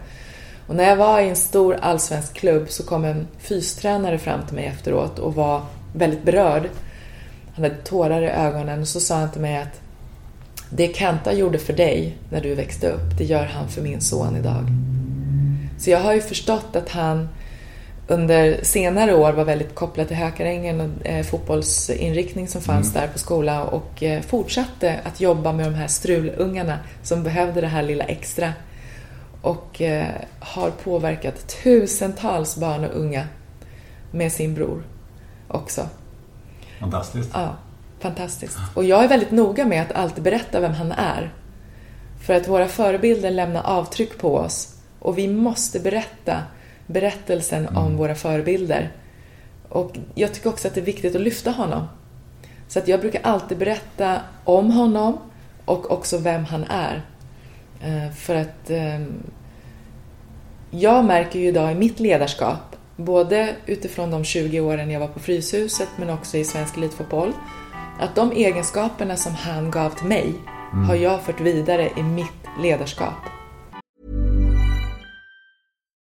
Och 0.67 0.75
när 0.77 0.85
jag 0.85 0.97
var 0.97 1.21
i 1.21 1.29
en 1.29 1.37
stor 1.37 1.79
allsvensk 1.81 2.35
klubb 2.35 2.71
så 2.71 2.83
kom 2.83 3.05
en 3.05 3.27
fystränare 3.39 4.19
fram 4.19 4.47
till 4.47 4.55
mig 4.55 4.65
efteråt 4.65 5.19
och 5.19 5.35
var 5.35 5.63
väldigt 5.95 6.23
berörd. 6.23 6.69
Han 7.55 7.65
hade 7.65 7.77
tårar 7.77 8.23
i 8.23 8.29
ögonen 8.29 8.81
och 8.81 8.89
så 8.89 9.01
sa 9.01 9.17
han 9.17 9.31
till 9.31 9.41
mig 9.41 9.57
att 9.57 9.81
det 10.71 10.97
Kenta 10.97 11.33
gjorde 11.33 11.59
för 11.59 11.73
dig 11.73 12.17
när 12.31 12.41
du 12.41 12.55
växte 12.55 12.89
upp, 12.91 13.19
det 13.19 13.25
gör 13.25 13.45
han 13.45 13.69
för 13.69 13.83
min 13.83 14.01
son 14.01 14.37
idag. 14.37 14.67
Så 15.79 15.91
jag 15.91 16.01
har 16.01 16.15
ju 16.15 16.21
förstått 16.21 16.77
att 16.77 16.89
han 16.89 17.29
under 18.09 18.59
senare 18.63 19.15
år 19.15 19.33
var 19.33 19.45
väldigt 19.45 19.75
kopplad 19.75 20.09
till 20.09 20.17
Hökarängen 20.17 20.81
och 20.81 21.07
eh, 21.07 21.25
fotbollsinriktning 21.25 22.49
som 22.49 22.61
fanns 22.61 22.91
mm. 22.91 23.01
där 23.01 23.13
på 23.13 23.19
skolan 23.19 23.69
och 23.69 24.03
eh, 24.03 24.23
fortsatte 24.23 25.01
att 25.05 25.21
jobba 25.21 25.53
med 25.53 25.67
de 25.67 25.75
här 25.75 25.87
strulungarna 25.87 26.79
som 27.03 27.23
behövde 27.23 27.61
det 27.61 27.67
här 27.67 27.83
lilla 27.83 28.05
extra. 28.05 28.53
Och 29.43 29.83
eh, 29.83 30.07
har 30.39 30.71
påverkat 30.71 31.49
tusentals 31.63 32.57
barn 32.57 32.85
och 32.85 33.01
unga 33.01 33.27
med 34.11 34.33
sin 34.33 34.55
bror 34.55 34.83
också. 35.49 35.89
Fantastiskt. 36.85 37.31
Ja, 37.33 37.57
fantastiskt. 38.01 38.59
Och 38.75 38.85
jag 38.85 39.05
är 39.05 39.09
väldigt 39.09 39.31
noga 39.31 39.65
med 39.65 39.83
att 39.83 39.93
alltid 39.93 40.25
berätta 40.25 40.61
vem 40.61 40.73
han 40.73 40.93
är. 40.93 41.33
För 42.27 42.35
att 42.35 42.49
våra 42.49 42.69
förebilder 42.69 43.31
lämnar 43.31 43.63
avtryck 43.63 44.19
på 44.19 44.37
oss 44.37 44.75
och 44.99 45.19
vi 45.19 45.29
måste 45.29 45.81
berätta 45.81 46.43
berättelsen 46.87 47.67
mm. 47.69 47.77
om 47.77 47.97
våra 47.97 48.15
förebilder. 48.15 48.93
Och 49.69 49.99
jag 50.15 50.35
tycker 50.35 50.49
också 50.51 50.69
att 50.69 50.75
det 50.75 50.81
är 50.81 50.85
viktigt 50.85 51.17
att 51.17 51.23
lyfta 51.23 51.51
honom. 51.51 51.87
Så 52.69 52.79
att 52.79 52.89
jag 52.89 53.01
brukar 53.01 53.21
alltid 53.23 53.59
berätta 53.59 54.21
om 54.45 54.71
honom 54.71 55.19
och 55.65 55.91
också 55.91 56.19
vem 56.19 56.45
han 56.45 56.65
är. 56.65 57.03
Eh, 57.83 58.13
för 58.13 58.35
att 58.35 58.71
ehm, 58.71 59.23
jag 60.71 61.05
märker 61.05 61.39
ju 61.39 61.49
idag 61.49 61.73
i 61.73 61.75
mitt 61.75 62.01
ledarskap, 62.01 62.74
både 62.97 63.57
utifrån 63.67 64.11
de 64.11 64.25
20 64.25 64.61
åren 64.61 64.91
jag 64.91 65.01
var 65.01 65.09
på 65.09 65.21
Fryshuset 65.21 65.89
men 65.97 66.11
också 66.11 66.37
i 66.37 66.45
svensk 66.45 66.77
elitfotboll, 66.77 67.33
att 68.01 68.15
de 68.15 68.33
egenskaperna 68.33 69.17
som 69.17 69.35
han 69.35 69.71
gav 69.71 69.91
till 69.91 70.07
mig 70.07 70.35
mm. 70.73 70.85
har 70.85 70.95
jag 70.95 71.23
fört 71.23 71.41
vidare 71.41 71.91
i 71.97 72.03
mitt 72.03 72.49
ledarskap. 72.63 73.15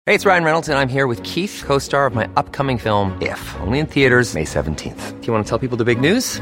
Hey, 0.08 0.14
it's 0.14 0.26
Ryan 0.26 0.44
Reynolds, 0.44 0.70
and 0.70 0.78
I'm 0.78 0.88
here 0.88 1.08
with 1.08 1.24
Keith, 1.24 1.64
co 1.66 1.80
star 1.80 2.06
of 2.06 2.14
my 2.14 2.28
upcoming 2.36 2.78
film, 2.78 3.18
If, 3.22 3.56
only 3.68 3.80
in 3.80 3.88
theaters, 3.88 4.36
May 4.36 4.46
17th. 4.46 5.20
Do 5.20 5.26
you 5.26 5.34
want 5.34 5.48
to 5.48 5.50
tell 5.50 5.70
people 5.70 5.84
the 5.84 5.96
big 5.96 6.14
news? 6.14 6.42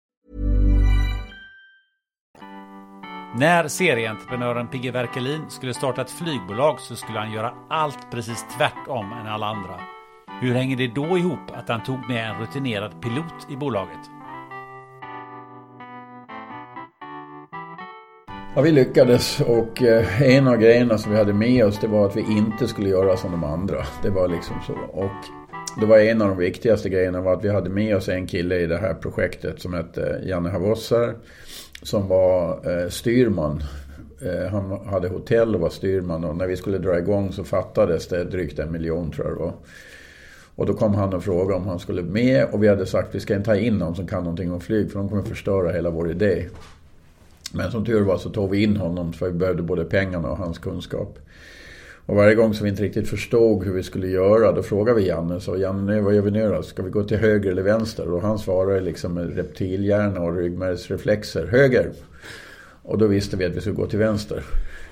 När 3.35 3.67
serieentreprenören 3.67 4.67
Pigge 4.67 4.91
Werkelin 4.91 5.41
skulle 5.49 5.73
starta 5.73 6.01
ett 6.01 6.11
flygbolag 6.11 6.79
så 6.79 6.95
skulle 6.95 7.19
han 7.19 7.31
göra 7.31 7.53
allt 7.69 8.11
precis 8.11 8.45
tvärtom 8.57 9.11
än 9.11 9.27
alla 9.27 9.45
andra. 9.45 9.79
Hur 10.41 10.53
hänger 10.53 10.77
det 10.77 10.87
då 10.87 11.17
ihop 11.17 11.51
att 11.53 11.69
han 11.69 11.83
tog 11.83 12.09
med 12.09 12.29
en 12.29 12.41
rutinerad 12.41 13.01
pilot 13.01 13.51
i 13.51 13.55
bolaget? 13.55 13.99
Ja, 18.55 18.61
vi 18.61 18.71
lyckades 18.71 19.41
och 19.41 19.81
eh, 19.81 20.21
en 20.21 20.47
av 20.47 20.57
grejerna 20.57 20.97
som 20.97 21.11
vi 21.11 21.17
hade 21.17 21.33
med 21.33 21.65
oss 21.65 21.79
det 21.79 21.87
var 21.87 22.05
att 22.05 22.15
vi 22.15 22.21
inte 22.21 22.67
skulle 22.67 22.89
göra 22.89 23.17
som 23.17 23.31
de 23.31 23.43
andra. 23.43 23.85
Det 24.03 24.09
var 24.09 24.27
liksom 24.27 24.55
så. 24.67 24.73
Och 24.73 25.25
det 25.79 25.85
var 25.85 25.99
en 25.99 26.21
av 26.21 26.27
de 26.27 26.37
viktigaste 26.37 26.89
grejerna 26.89 27.21
var 27.21 27.33
att 27.33 27.43
vi 27.43 27.49
hade 27.49 27.69
med 27.69 27.95
oss 27.95 28.09
en 28.09 28.27
kille 28.27 28.55
i 28.55 28.67
det 28.67 28.77
här 28.77 28.93
projektet 28.93 29.61
som 29.61 29.73
hette 29.73 30.21
Janne 30.25 30.49
Havossar. 30.49 31.15
Som 31.81 32.07
var 32.07 32.49
eh, 32.71 32.89
styrman. 32.89 33.63
Eh, 34.21 34.51
han 34.51 34.85
hade 34.85 35.09
hotell 35.09 35.55
och 35.55 35.61
var 35.61 35.69
styrman 35.69 36.23
och 36.23 36.35
när 36.35 36.47
vi 36.47 36.57
skulle 36.57 36.77
dra 36.77 36.97
igång 36.97 37.31
så 37.31 37.43
fattades 37.43 38.07
det 38.07 38.23
drygt 38.23 38.59
en 38.59 38.71
miljon 38.71 39.11
tror 39.11 39.27
jag 39.27 39.37
det 39.37 39.41
var. 39.41 39.53
Och 40.55 40.65
då 40.65 40.73
kom 40.73 40.95
han 40.95 41.13
och 41.13 41.23
frågade 41.23 41.53
om 41.53 41.67
han 41.67 41.79
skulle 41.79 42.01
med 42.01 42.45
och 42.51 42.63
vi 42.63 42.67
hade 42.67 42.85
sagt 42.85 43.09
att 43.09 43.15
vi 43.15 43.19
ska 43.19 43.35
inte 43.35 43.45
ta 43.45 43.55
in 43.55 43.77
någon 43.77 43.95
som 43.95 44.07
kan 44.07 44.23
någonting 44.23 44.51
om 44.51 44.61
flyg 44.61 44.91
för 44.91 44.99
de 44.99 45.09
kommer 45.09 45.23
förstöra 45.23 45.71
hela 45.71 45.89
vår 45.89 46.11
idé. 46.11 46.45
Men 47.53 47.71
som 47.71 47.85
tur 47.85 48.01
var 48.01 48.17
så 48.17 48.29
tog 48.29 48.49
vi 48.49 48.63
in 48.63 48.77
honom 48.77 49.13
för 49.13 49.27
vi 49.27 49.33
behövde 49.33 49.63
både 49.63 49.85
pengarna 49.85 50.31
och 50.31 50.37
hans 50.37 50.57
kunskap. 50.57 51.19
Och 52.11 52.17
varje 52.17 52.35
gång 52.35 52.53
som 52.53 52.63
vi 52.63 52.69
inte 52.69 52.83
riktigt 52.83 53.09
förstod 53.09 53.63
hur 53.63 53.73
vi 53.73 53.83
skulle 53.83 54.07
göra 54.07 54.51
då 54.51 54.63
frågade 54.63 54.99
vi 54.99 55.07
Janne. 55.07 55.39
Så 55.39 55.57
Janne, 55.57 56.01
vad 56.01 56.15
gör 56.15 56.21
vi 56.21 56.31
nu 56.31 56.49
då? 56.49 56.63
Ska 56.63 56.83
vi 56.83 56.89
gå 56.89 57.03
till 57.03 57.17
höger 57.17 57.51
eller 57.51 57.61
vänster? 57.61 58.11
Och 58.11 58.21
han 58.21 58.39
svarade 58.39 58.81
liksom 58.81 59.13
med 59.13 59.35
reptilhjärna 59.35 60.21
och 60.21 60.35
ryggmärgsreflexer. 60.35 61.47
Höger! 61.47 61.91
Och 62.83 62.97
då 62.97 63.07
visste 63.07 63.37
vi 63.37 63.45
att 63.45 63.55
vi 63.55 63.61
skulle 63.61 63.75
gå 63.75 63.87
till 63.87 63.99
vänster. 63.99 64.43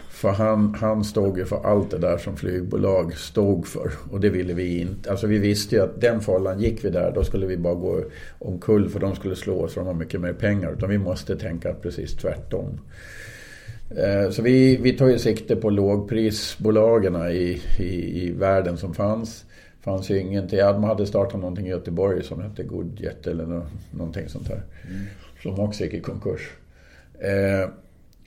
För 0.10 0.30
han, 0.30 0.76
han 0.80 1.04
stod 1.04 1.38
ju 1.38 1.46
för 1.46 1.66
allt 1.66 1.92
det 1.92 1.98
där 1.98 2.18
som 2.18 2.38
flygbolag 2.38 3.14
stod 3.14 3.68
för. 3.68 3.92
Och 4.12 4.20
det 4.20 4.30
ville 4.30 4.54
vi 4.54 4.80
inte. 4.80 5.12
Alltså 5.12 5.28
vi 5.28 5.38
visste 5.38 5.76
ju 5.76 5.82
att 5.82 6.02
den 6.02 6.22
fållan 6.22 6.60
gick 6.60 6.86
vi 6.86 6.90
där, 6.90 7.12
då 7.16 7.24
skulle 7.24 7.46
vi 7.46 7.58
bara 7.58 7.76
gå 7.76 8.04
omkull 8.40 8.90
för 8.90 9.00
de 9.00 9.16
skulle 9.16 9.36
slå 9.36 9.62
oss 9.62 9.74
för 9.74 9.82
de 9.82 9.88
har 9.88 9.94
mycket 9.94 10.22
mer 10.22 10.34
pengar. 10.34 10.74
Utan 10.74 10.90
vi 10.90 10.98
måste 10.98 11.36
tänka 11.36 11.74
precis 11.74 12.16
tvärtom. 12.16 12.80
Eh, 13.98 14.30
så 14.32 14.42
vi, 14.42 14.78
vi 14.78 14.98
tog 14.98 15.10
ju 15.12 15.20
sikte 15.20 15.56
på 15.56 15.70
lågprisbolagen 15.70 17.16
i, 17.16 17.62
i, 17.80 18.24
i 18.24 18.32
världen 18.32 18.78
som 18.78 18.94
fanns. 18.94 19.46
fanns 19.82 20.12
ju 20.12 20.20
ingenting. 20.20 20.60
De 20.60 20.84
hade 20.84 21.06
startat 21.06 21.40
någonting 21.40 21.68
i 21.68 21.70
Göteborg 21.70 22.24
som 22.24 22.42
hette 22.42 22.64
Goodjet 22.64 23.28
eller 23.28 23.46
no, 23.46 23.66
någonting 23.92 24.30
sånt 24.30 24.48
där. 24.48 24.62
Mm. 24.90 25.02
Som 25.44 25.60
också 25.60 25.84
gick 25.84 25.94
i 25.94 26.00
konkurs. 26.00 26.50
Eh, 27.20 27.70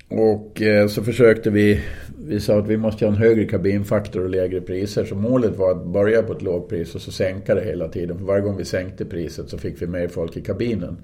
och 0.09 0.63
eh, 0.63 0.89
så 0.89 1.03
försökte 1.05 1.51
vi, 1.51 1.81
vi 2.27 2.41
sa 2.41 2.59
att 2.59 2.69
vi 2.69 2.77
måste 2.77 3.05
ha 3.05 3.13
en 3.13 3.19
högre 3.19 3.45
kabinfaktor 3.45 4.23
och 4.23 4.31
lägre 4.31 4.61
priser. 4.61 5.05
Så 5.05 5.15
målet 5.15 5.57
var 5.57 5.71
att 5.71 5.87
börja 5.87 6.23
på 6.23 6.33
ett 6.33 6.43
lågpris 6.43 6.95
och 6.95 7.01
så 7.01 7.13
sänka 7.13 7.55
det 7.55 7.65
hela 7.65 7.89
tiden. 7.89 8.19
För 8.19 8.25
varje 8.25 8.43
gång 8.43 8.57
vi 8.57 8.65
sänkte 8.65 9.05
priset 9.05 9.49
så 9.49 9.59
fick 9.59 9.83
vi 9.83 9.87
mer 9.87 10.09
folk 10.09 10.37
i 10.37 10.41
kabinen. 10.41 10.97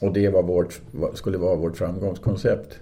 Och 0.00 0.12
det 0.12 0.28
var 0.28 0.42
vårt, 0.42 0.80
skulle 1.14 1.38
vara 1.38 1.56
vårt 1.56 1.76
framgångskoncept. 1.76 2.78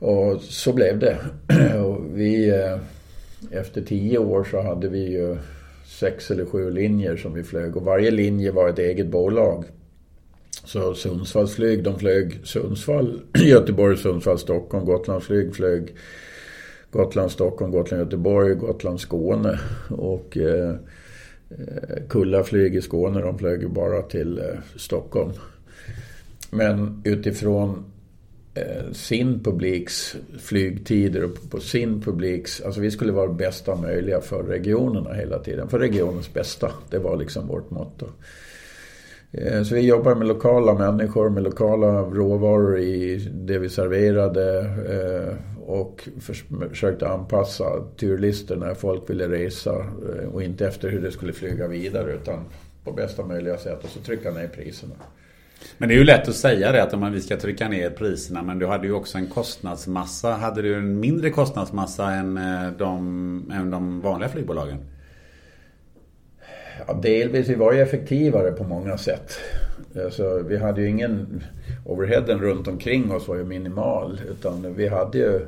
Och 0.00 0.40
så 0.42 0.72
blev 0.72 0.98
det. 0.98 1.18
Och 1.84 2.18
vi, 2.18 2.50
eh, 2.50 2.78
efter 3.50 3.82
tio 3.82 4.18
år 4.18 4.44
så 4.44 4.60
hade 4.60 4.88
vi 4.88 5.12
ju 5.12 5.36
sex 5.86 6.30
eller 6.30 6.44
sju 6.44 6.70
linjer 6.70 7.16
som 7.16 7.34
vi 7.34 7.42
flög. 7.42 7.76
Och 7.76 7.82
varje 7.82 8.10
linje 8.10 8.50
var 8.50 8.68
ett 8.68 8.78
eget 8.78 9.06
bolag. 9.06 9.64
Så 10.64 10.94
Sundsvallsflyg, 10.94 11.82
de 11.82 11.98
flög 11.98 12.40
Sundsvall, 12.44 13.20
Göteborg, 13.44 13.96
Sundsvall, 13.96 14.38
Stockholm. 14.38 14.84
Gotlandsflyg 14.84 15.54
flög 15.54 15.94
Gotland, 16.90 17.30
Stockholm, 17.30 17.72
Gotland, 17.72 18.02
Göteborg, 18.02 18.54
Gotland, 18.54 19.00
Skåne. 19.00 19.60
Och 19.90 20.36
eh, 20.36 20.74
eh 21.50 22.08
Kullaflyg 22.08 22.74
i 22.74 22.80
Skåne, 22.80 23.20
de 23.20 23.38
flög 23.38 23.62
ju 23.62 23.68
bara 23.68 24.02
till 24.02 24.38
eh, 24.38 24.44
Stockholm. 24.76 25.32
Men 26.50 27.02
utifrån 27.04 27.84
Eh, 28.54 28.92
sin 28.92 29.42
publiks 29.42 30.16
flygtider 30.38 31.24
och 31.24 31.50
på 31.50 31.60
sin 31.60 32.02
publiks... 32.02 32.60
Alltså 32.60 32.80
vi 32.80 32.90
skulle 32.90 33.12
vara 33.12 33.28
bästa 33.28 33.76
möjliga 33.76 34.20
för 34.20 34.42
regionerna 34.42 35.12
hela 35.12 35.38
tiden. 35.38 35.68
För 35.68 35.78
regionens 35.78 36.34
bästa. 36.34 36.72
Det 36.90 36.98
var 36.98 37.16
liksom 37.16 37.46
vårt 37.46 37.70
motto. 37.70 38.06
Eh, 39.32 39.62
så 39.62 39.74
vi 39.74 39.80
jobbar 39.80 40.14
med 40.14 40.28
lokala 40.28 40.74
människor, 40.74 41.30
med 41.30 41.42
lokala 41.42 42.02
råvaror 42.02 42.78
i 42.78 43.16
det 43.32 43.58
vi 43.58 43.68
serverade 43.68 44.58
eh, 44.88 45.34
och 45.66 46.08
försökte 46.70 47.08
anpassa 47.08 47.64
turlistor 47.96 48.56
när 48.56 48.74
folk 48.74 49.10
ville 49.10 49.28
resa 49.28 49.86
och 50.32 50.42
inte 50.42 50.66
efter 50.66 50.88
hur 50.88 51.00
det 51.00 51.10
skulle 51.10 51.32
flyga 51.32 51.66
vidare 51.68 52.12
utan 52.12 52.44
på 52.84 52.92
bästa 52.92 53.26
möjliga 53.26 53.58
sätt 53.58 53.84
och 53.84 53.90
så 53.90 54.00
trycka 54.00 54.30
ner 54.30 54.48
priserna. 54.48 54.94
Men 55.78 55.88
det 55.88 55.94
är 55.94 55.98
ju 55.98 56.04
lätt 56.04 56.28
att 56.28 56.34
säga 56.34 56.72
det 56.72 56.82
att 56.82 56.94
om 56.94 57.12
vi 57.12 57.20
ska 57.20 57.36
trycka 57.36 57.68
ner 57.68 57.90
priserna 57.90 58.42
men 58.42 58.58
du 58.58 58.66
hade 58.66 58.86
ju 58.86 58.92
också 58.92 59.18
en 59.18 59.26
kostnadsmassa. 59.26 60.32
Hade 60.32 60.62
du 60.62 60.74
en 60.74 61.00
mindre 61.00 61.30
kostnadsmassa 61.30 62.10
än 62.10 62.36
eh, 62.36 62.70
de, 62.78 63.52
än 63.54 63.70
de 63.70 64.00
vanliga 64.00 64.28
flygbolagen? 64.28 64.78
Ja, 66.86 66.94
delvis. 66.94 67.48
Vi 67.48 67.54
var 67.54 67.72
ju 67.72 67.80
effektivare 67.80 68.52
på 68.52 68.64
många 68.64 68.98
sätt. 68.98 69.32
Alltså, 70.04 70.42
vi 70.48 70.56
hade 70.56 70.80
ju 70.80 70.88
ingen... 70.88 71.42
Overheaden 71.84 72.40
runt 72.40 72.68
omkring 72.68 73.12
oss 73.12 73.28
var 73.28 73.36
ju 73.36 73.44
minimal. 73.44 74.20
Utan 74.30 74.74
vi 74.74 74.88
hade 74.88 75.18
ju... 75.18 75.46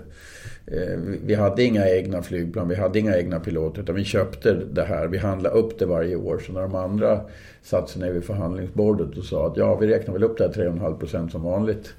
Eh, 0.66 0.98
vi 1.24 1.34
hade 1.34 1.62
inga 1.62 1.88
egna 1.88 2.22
flygplan, 2.22 2.68
vi 2.68 2.74
hade 2.74 2.98
inga 2.98 3.16
egna 3.16 3.40
piloter. 3.40 3.82
Utan 3.82 3.94
vi 3.94 4.04
köpte 4.04 4.54
det 4.54 4.82
här. 4.82 5.06
Vi 5.06 5.18
handlade 5.18 5.58
upp 5.58 5.78
det 5.78 5.86
varje 5.86 6.16
år. 6.16 6.38
Så 6.38 6.52
när 6.52 6.62
de 6.62 6.74
andra 6.74 7.20
satt 7.62 7.88
sig 7.88 8.02
ner 8.02 8.12
vid 8.12 8.24
förhandlingsbordet 8.24 9.18
och 9.18 9.24
sa 9.24 9.46
att 9.46 9.56
ja, 9.56 9.76
vi 9.76 9.86
räknar 9.86 10.14
väl 10.14 10.24
upp 10.24 10.38
det 10.38 10.44
här 10.44 10.52
3,5% 10.52 11.28
som 11.28 11.42
vanligt. 11.42 11.94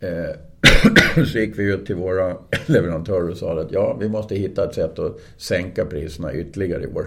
Eh, 0.00 1.24
så 1.24 1.38
gick 1.38 1.58
vi 1.58 1.64
ut 1.64 1.86
till 1.86 1.96
våra 1.96 2.36
leverantörer 2.66 3.30
och 3.30 3.36
sa 3.36 3.60
att 3.60 3.72
ja, 3.72 3.96
vi 4.00 4.08
måste 4.08 4.34
hitta 4.34 4.64
ett 4.64 4.74
sätt 4.74 4.98
att 4.98 5.20
sänka 5.36 5.84
priserna 5.84 6.34
ytterligare 6.34 6.82
i 6.82 6.86
år. 6.86 7.06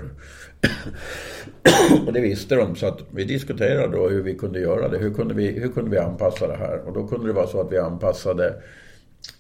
och 2.08 2.14
det 2.14 2.22
visste 2.22 2.56
de 2.56 2.76
så 2.76 2.88
att 2.88 3.00
vi 3.12 3.24
diskuterade 3.24 3.98
då 3.98 4.10
hur 4.10 4.22
vi 4.22 4.36
kunde 4.36 4.60
göra 4.60 4.88
det. 4.88 4.98
Hur 4.98 5.14
kunde 5.14 5.34
vi, 5.34 5.48
hur 5.60 5.70
kunde 5.70 5.92
vi 5.92 5.98
anpassa 5.98 6.48
det 6.48 6.56
här? 6.56 6.82
Och 6.88 6.94
då 6.94 7.08
kunde 7.08 7.28
det 7.28 7.34
vara 7.34 7.48
så 7.48 7.62
att 7.62 7.72
vi 7.72 7.78
anpassade 7.78 8.54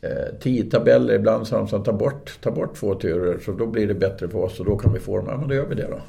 Eh, 0.01 0.39
tidtabeller. 0.39 1.13
Ibland 1.13 1.47
sa 1.47 1.57
de 1.57 1.67
så 1.67 1.75
att 1.75 1.85
ta 1.85 1.93
bort, 1.93 2.37
ta 2.41 2.51
bort 2.51 2.75
två 2.75 2.95
turer 2.95 3.39
så 3.45 3.51
då 3.51 3.65
blir 3.65 3.87
det 3.87 3.93
bättre 3.93 4.29
för 4.29 4.39
oss 4.39 4.59
och 4.59 4.65
då 4.65 4.77
kan 4.77 4.93
vi 4.93 4.99
få 4.99 5.17
dem. 5.17 5.25
Ja 5.29 5.37
men 5.37 5.47
då 5.47 5.55
gör 5.55 5.65
vi 5.65 5.75
det 5.75 5.87
då. 5.89 6.01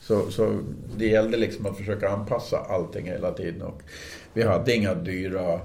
Så, 0.00 0.30
så 0.30 0.58
det 0.96 1.06
gällde 1.06 1.36
liksom 1.36 1.66
att 1.66 1.76
försöka 1.76 2.08
anpassa 2.08 2.58
allting 2.58 3.06
hela 3.06 3.32
tiden. 3.32 3.62
Och 3.62 3.82
vi 4.32 4.42
hade 4.42 4.74
inga 4.74 4.94
dyra 4.94 5.60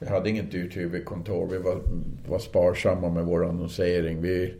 vi 0.00 0.08
hade 0.08 0.30
inget 0.30 0.50
dyrt 0.50 0.76
huvudkontor. 0.76 1.48
Vi 1.50 1.58
var, 1.58 1.78
var 2.28 2.38
sparsamma 2.38 3.08
med 3.08 3.24
vår 3.24 3.48
annonsering. 3.48 4.22
Vi, 4.22 4.54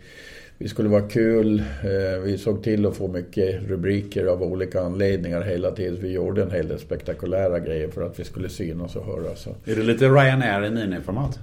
vi 0.58 0.68
skulle 0.68 0.88
vara 0.88 1.08
kul. 1.08 1.58
Eh, 1.60 2.20
vi 2.24 2.38
såg 2.38 2.62
till 2.62 2.86
att 2.86 2.96
få 2.96 3.08
mycket 3.08 3.62
rubriker 3.62 4.26
av 4.26 4.42
olika 4.42 4.80
anledningar 4.80 5.42
hela 5.42 5.70
tiden. 5.70 5.98
Vi 6.00 6.12
gjorde 6.12 6.42
en 6.42 6.50
hel 6.50 6.68
del 6.68 6.78
spektakulära 6.78 7.58
grejer 7.58 7.88
för 7.88 8.02
att 8.02 8.20
vi 8.20 8.24
skulle 8.24 8.48
synas 8.48 8.96
och 8.96 9.06
höras. 9.06 9.46
Är 9.46 9.76
det 9.76 9.82
lite 9.82 10.08
Ryanair 10.08 10.64
i 10.64 10.70
miniformat? 10.70 11.38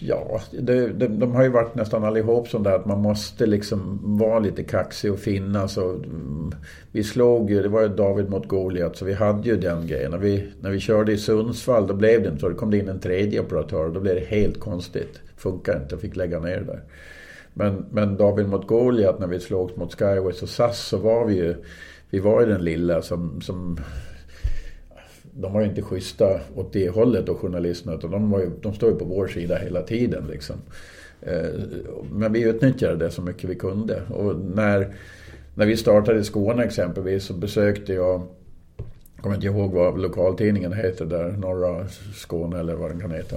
Ja, 0.00 0.40
det, 0.50 0.88
de, 0.88 1.06
de 1.06 1.34
har 1.34 1.42
ju 1.42 1.48
varit 1.48 1.74
nästan 1.74 2.04
allihop 2.04 2.48
sådär 2.48 2.74
att 2.74 2.86
man 2.86 3.00
måste 3.00 3.46
liksom 3.46 4.00
vara 4.18 4.38
lite 4.38 4.64
kaxig 4.64 5.12
och 5.12 5.18
finnas. 5.18 5.76
Och, 5.76 5.94
mm, 5.94 6.54
vi 6.92 7.04
slog 7.04 7.50
ju, 7.50 7.62
det 7.62 7.68
var 7.68 7.82
ju 7.82 7.88
David 7.88 8.30
mot 8.30 8.48
Goliat 8.48 8.96
så 8.96 9.04
vi 9.04 9.12
hade 9.12 9.48
ju 9.48 9.56
den 9.56 9.86
grejen. 9.86 10.10
När 10.10 10.18
vi, 10.18 10.48
när 10.60 10.70
vi 10.70 10.80
körde 10.80 11.12
i 11.12 11.18
Sundsvall 11.18 11.86
då 11.86 11.94
blev 11.94 12.22
det 12.22 12.28
inte 12.28 12.40
så. 12.40 12.48
Då 12.48 12.54
kom 12.54 12.70
det 12.70 12.78
in 12.78 12.88
en 12.88 13.00
tredje 13.00 13.40
operatör 13.40 13.84
och 13.84 13.92
då 13.92 14.00
blev 14.00 14.14
det 14.14 14.26
helt 14.26 14.60
konstigt. 14.60 15.20
Funkar 15.36 15.76
inte, 15.82 15.98
fick 15.98 16.16
lägga 16.16 16.40
ner 16.40 16.60
det 16.60 16.64
där. 16.64 16.82
Men, 17.54 17.84
men 17.90 18.16
David 18.16 18.48
mot 18.48 18.66
Goliat 18.66 19.18
när 19.18 19.26
vi 19.26 19.40
slogs 19.40 19.76
mot 19.76 19.94
Skyways 19.94 20.42
och 20.42 20.48
SAS 20.48 20.78
så 20.78 20.96
var 20.98 21.24
vi 21.24 21.34
ju, 21.34 21.54
vi 22.10 22.18
var 22.18 22.40
ju 22.40 22.46
den 22.46 22.64
lilla 22.64 23.02
som, 23.02 23.40
som 23.40 23.80
de 25.40 25.52
var 25.52 25.60
ju 25.60 25.66
inte 25.66 25.82
schyssta 25.82 26.40
åt 26.54 26.72
det 26.72 26.88
hållet 26.88 27.28
och 27.28 27.38
journalisterna 27.38 27.96
utan 27.96 28.10
de, 28.10 28.30
var 28.30 28.40
ju, 28.40 28.50
de 28.60 28.74
står 28.74 28.90
ju 28.90 28.96
på 28.96 29.04
vår 29.04 29.26
sida 29.26 29.56
hela 29.56 29.82
tiden. 29.82 30.26
Liksom. 30.30 30.56
Eh, 31.22 31.50
men 32.12 32.32
vi 32.32 32.42
utnyttjade 32.42 32.96
det 32.96 33.10
så 33.10 33.22
mycket 33.22 33.50
vi 33.50 33.54
kunde. 33.54 34.02
Och 34.08 34.36
när, 34.40 34.94
när 35.54 35.66
vi 35.66 35.76
startade 35.76 36.18
i 36.18 36.24
Skåne 36.24 36.64
exempelvis 36.64 37.24
så 37.24 37.34
besökte 37.34 37.92
jag 37.92 38.22
jag 39.16 39.22
kommer 39.22 39.36
inte 39.36 39.46
ihåg 39.46 39.72
vad 39.72 39.98
lokaltidningen 39.98 40.72
heter 40.72 41.04
där, 41.04 41.32
Norra 41.32 41.86
Skåne 42.14 42.60
eller 42.60 42.74
vad 42.74 42.90
den 42.90 43.00
kan 43.00 43.10
heta. 43.10 43.36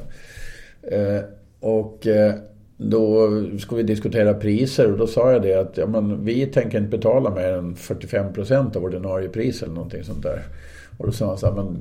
Eh, 0.82 1.22
och 1.60 2.08
eh, 2.08 2.34
då 2.78 3.30
skulle 3.60 3.82
vi 3.82 3.84
diskutera 3.84 4.34
priser 4.34 4.92
och 4.92 4.98
då 4.98 5.08
sa 5.08 5.32
jag 5.32 5.42
det 5.42 5.54
att 5.54 5.78
ja, 5.78 5.88
men, 5.88 6.26
vi 6.26 6.46
tänker 6.46 6.78
inte 6.78 6.98
betala 6.98 7.30
mer 7.30 7.54
än 7.54 7.76
45 7.76 8.34
procent 8.34 8.76
av 8.76 8.84
ordinarie 8.84 9.30
pris 9.30 9.64
eller 9.64 9.74
någonting 9.74 10.04
sånt 10.04 10.24
där. 10.24 10.44
Och 11.00 11.06
då 11.06 11.12
sa 11.12 11.28
han 11.28 11.38
så 11.38 11.48
här, 11.48 11.54
men 11.54 11.78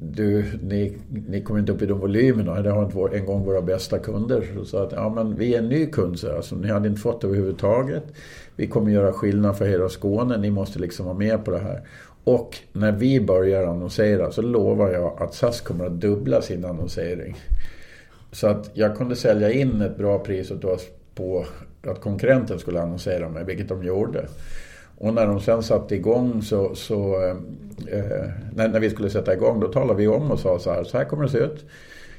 du, 0.00 0.44
ni, 0.62 0.96
ni 1.28 1.42
kommer 1.42 1.60
inte 1.60 1.72
upp 1.72 1.82
i 1.82 1.86
de 1.86 1.98
volymerna. 1.98 2.62
Det 2.62 2.70
har 2.70 2.84
inte 2.84 3.18
en 3.18 3.26
gång 3.26 3.44
våra 3.44 3.62
bästa 3.62 3.98
kunder. 3.98 4.44
Så 4.54 4.64
sa 4.64 4.82
att, 4.82 4.92
ja 4.92 5.08
men 5.14 5.36
vi 5.36 5.54
är 5.54 5.58
en 5.58 5.68
ny 5.68 5.86
kund, 5.86 6.18
så 6.18 6.36
alltså, 6.36 6.56
ni 6.56 6.68
hade 6.68 6.88
inte 6.88 7.00
fått 7.00 7.20
det 7.20 7.26
överhuvudtaget. 7.26 8.02
Vi 8.56 8.66
kommer 8.66 8.90
göra 8.90 9.12
skillnad 9.12 9.56
för 9.56 9.66
hela 9.66 9.88
Skåne, 9.88 10.36
ni 10.36 10.50
måste 10.50 10.78
liksom 10.78 11.06
vara 11.06 11.18
med 11.18 11.44
på 11.44 11.50
det 11.50 11.58
här. 11.58 11.82
Och 12.24 12.56
när 12.72 12.92
vi 12.92 13.20
börjar 13.20 13.66
annonsera 13.66 14.30
så 14.30 14.42
lovar 14.42 14.88
jag 14.88 15.22
att 15.22 15.34
SAS 15.34 15.60
kommer 15.60 15.86
att 15.86 16.00
dubbla 16.00 16.42
sin 16.42 16.64
annonsering. 16.64 17.36
Så 18.32 18.46
att 18.46 18.70
jag 18.74 18.96
kunde 18.96 19.16
sälja 19.16 19.52
in 19.52 19.80
ett 19.80 19.96
bra 19.96 20.18
pris 20.18 20.50
åt 20.50 20.64
oss 20.64 20.86
på 21.14 21.44
att 21.86 22.00
konkurrenten 22.00 22.58
skulle 22.58 22.82
annonsera 22.82 23.28
mig, 23.28 23.44
vilket 23.44 23.68
de 23.68 23.84
gjorde. 23.84 24.28
Och 25.00 25.14
när 25.14 25.26
de 25.26 25.40
sen 25.40 25.62
satte 25.62 25.94
igång 25.94 26.42
så, 26.42 26.74
så 26.74 27.22
eh, 27.22 27.36
eh, 27.98 28.30
när, 28.54 28.68
när, 28.68 28.80
vi 28.80 28.90
skulle 28.90 29.10
sätta 29.10 29.34
igång 29.34 29.60
då 29.60 29.68
talade 29.68 29.98
vi 29.98 30.08
om 30.08 30.30
och 30.30 30.40
sa 30.40 30.58
så 30.58 30.72
här, 30.72 30.84
så 30.84 30.98
här 30.98 31.04
kommer 31.04 31.22
det 31.22 31.28
se 31.28 31.38
ut. 31.38 31.64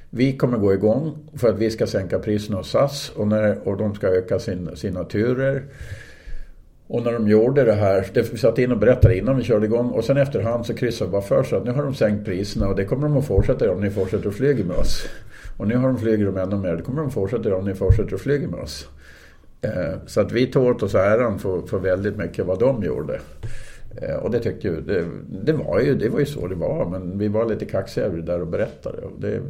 Vi 0.10 0.38
kommer 0.38 0.58
gå 0.58 0.74
igång 0.74 1.18
för 1.36 1.50
att 1.50 1.58
vi 1.58 1.72
ska 1.72 1.88
sänka 1.88 2.20
priserna 2.20 2.58
hos 2.58 2.70
SAS 2.70 3.12
och, 3.16 3.28
när, 3.28 3.68
och 3.68 3.78
de 3.78 3.96
ska 3.96 4.08
öka 4.08 4.40
sin, 4.40 4.70
sina 4.76 5.04
turer. 5.04 5.64
Och 6.88 7.04
när 7.04 7.12
de 7.12 7.28
gjorde 7.28 7.64
det 7.64 7.74
här, 7.74 8.08
det, 8.14 8.34
vi 8.34 8.38
satt 8.38 8.58
in 8.58 8.72
och 8.72 8.78
berättade 8.78 9.18
innan 9.18 9.38
vi 9.38 9.44
körde 9.44 9.66
igång 9.66 9.90
och 9.90 10.04
sen 10.04 10.18
efterhand 10.18 10.66
så 10.66 10.74
kryssade 10.74 11.10
vi 11.10 11.12
bara 11.12 11.22
för 11.22 11.44
sig 11.44 11.58
att 11.58 11.66
nu 11.66 11.72
har 11.72 11.84
de 11.84 11.94
sänkt 11.94 12.26
priserna 12.26 12.68
och 12.68 12.76
det 12.76 12.86
kommer 12.86 13.08
de 13.08 13.18
att 13.18 13.26
fortsätta 13.26 13.66
göra 13.66 13.76
om 13.76 13.82
ni 13.82 13.90
fortsätter 13.90 14.30
att 14.30 14.36
flyga 14.36 14.66
med 14.66 14.78
oss. 14.78 15.10
Och 15.58 15.68
nu 15.68 15.76
har 15.76 15.88
de 15.88 15.98
flyger 15.98 16.26
de 16.26 16.38
ännu 16.38 16.56
mer, 16.56 16.76
det 16.76 16.84
kommer 16.84 17.00
de 17.00 17.08
att 17.08 17.14
fortsätta 17.14 17.50
göra 17.50 17.60
om 17.60 17.66
ni 17.66 17.74
fortsätter 17.74 18.16
att 18.16 18.22
flyga 18.22 18.48
med 18.48 18.60
oss. 18.60 18.90
Eh, 19.62 19.93
så 20.05 20.22
att 20.22 20.32
vi 20.32 20.47
tog 20.47 20.68
åt 20.68 20.84
oss 20.84 20.95
äran 20.95 21.39
för, 21.39 21.62
för 21.62 21.80
väldigt 21.80 22.18
mycket 22.18 22.45
vad 22.45 22.60
de 22.60 22.84
gjorde. 22.84 23.20
Eh, 24.01 24.16
och 24.16 24.32
det 24.32 24.39
tyckte 24.39 24.68
ju, 24.68 24.82
det, 24.82 25.05
det, 25.43 25.53
var 25.53 25.80
ju, 25.80 25.95
det 25.95 26.10
var 26.10 26.20
ju 26.20 26.26
så 26.26 26.47
det 26.47 26.55
var. 26.55 26.86
Men 26.86 27.18
vi 27.18 27.28
var 27.28 27.45
lite 27.45 27.66
kaxiga 27.66 28.10
där 28.10 28.41
och 28.41 28.47
berättade 28.47 28.97
och 28.97 29.22
det 29.22 29.41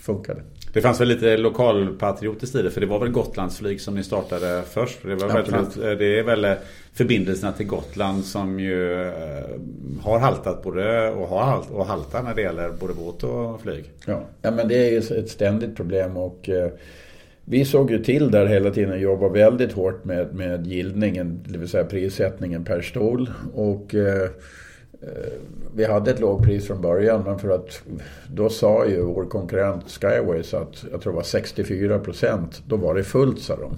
funkade. 0.00 0.40
Det 0.72 0.80
fanns 0.80 1.00
väl 1.00 1.08
lite 1.08 1.36
lokalpatriotiskt 1.36 2.56
i 2.56 2.62
det 2.62 2.70
för 2.70 2.80
det 2.80 2.86
var 2.86 2.98
väl 2.98 3.08
Gotlandsflyg 3.08 3.80
som 3.80 3.94
ni 3.94 4.02
startade 4.02 4.62
först? 4.62 4.98
Det, 5.02 5.14
var 5.14 5.28
väl, 5.28 5.98
det 5.98 6.18
är 6.18 6.22
väl 6.22 6.56
förbindelserna 6.92 7.52
till 7.52 7.66
Gotland 7.66 8.24
som 8.24 8.60
ju 8.60 9.02
eh, 9.02 9.12
har 10.02 10.18
haltat 10.18 10.62
både 10.62 11.10
och 11.10 11.28
har 11.28 11.42
halt, 11.42 11.70
och 11.70 11.86
haltar 11.86 12.22
när 12.22 12.34
det 12.34 12.42
gäller 12.42 12.70
både 12.80 12.94
båt 12.94 13.22
och 13.22 13.60
flyg. 13.60 13.84
Ja, 14.06 14.22
ja 14.42 14.50
men 14.50 14.68
det 14.68 14.88
är 14.88 14.90
ju 14.90 14.98
ett 14.98 15.30
ständigt 15.30 15.76
problem 15.76 16.16
och 16.16 16.48
vi 17.50 17.64
såg 17.64 17.90
ju 17.90 18.04
till 18.04 18.30
där 18.30 18.46
hela 18.46 18.70
tiden 18.70 18.92
att 18.92 19.00
jobba 19.00 19.28
väldigt 19.28 19.72
hårt 19.72 20.04
med, 20.04 20.34
med 20.34 20.66
gildningen, 20.66 21.40
det 21.48 21.58
vill 21.58 21.68
säga 21.68 21.84
prissättningen 21.84 22.64
per 22.64 22.80
stol. 22.80 23.30
Och 23.54 23.94
eh, 23.94 24.22
eh, 25.02 25.32
vi 25.74 25.84
hade 25.84 26.10
ett 26.10 26.20
lågpris 26.20 26.66
från 26.66 26.80
början 26.80 27.22
men 27.24 27.38
för 27.38 27.50
att 27.50 27.82
då 28.34 28.48
sa 28.48 28.86
ju 28.86 29.02
vår 29.02 29.24
konkurrent 29.24 29.84
Skyways 29.90 30.54
att 30.54 30.84
jag 30.90 31.00
tror 31.00 31.12
det 31.12 31.16
var 31.16 31.22
64 31.22 31.98
procent, 31.98 32.62
då 32.66 32.76
var 32.76 32.94
det 32.94 33.04
fullt 33.04 33.40
sa 33.40 33.56
de. 33.56 33.76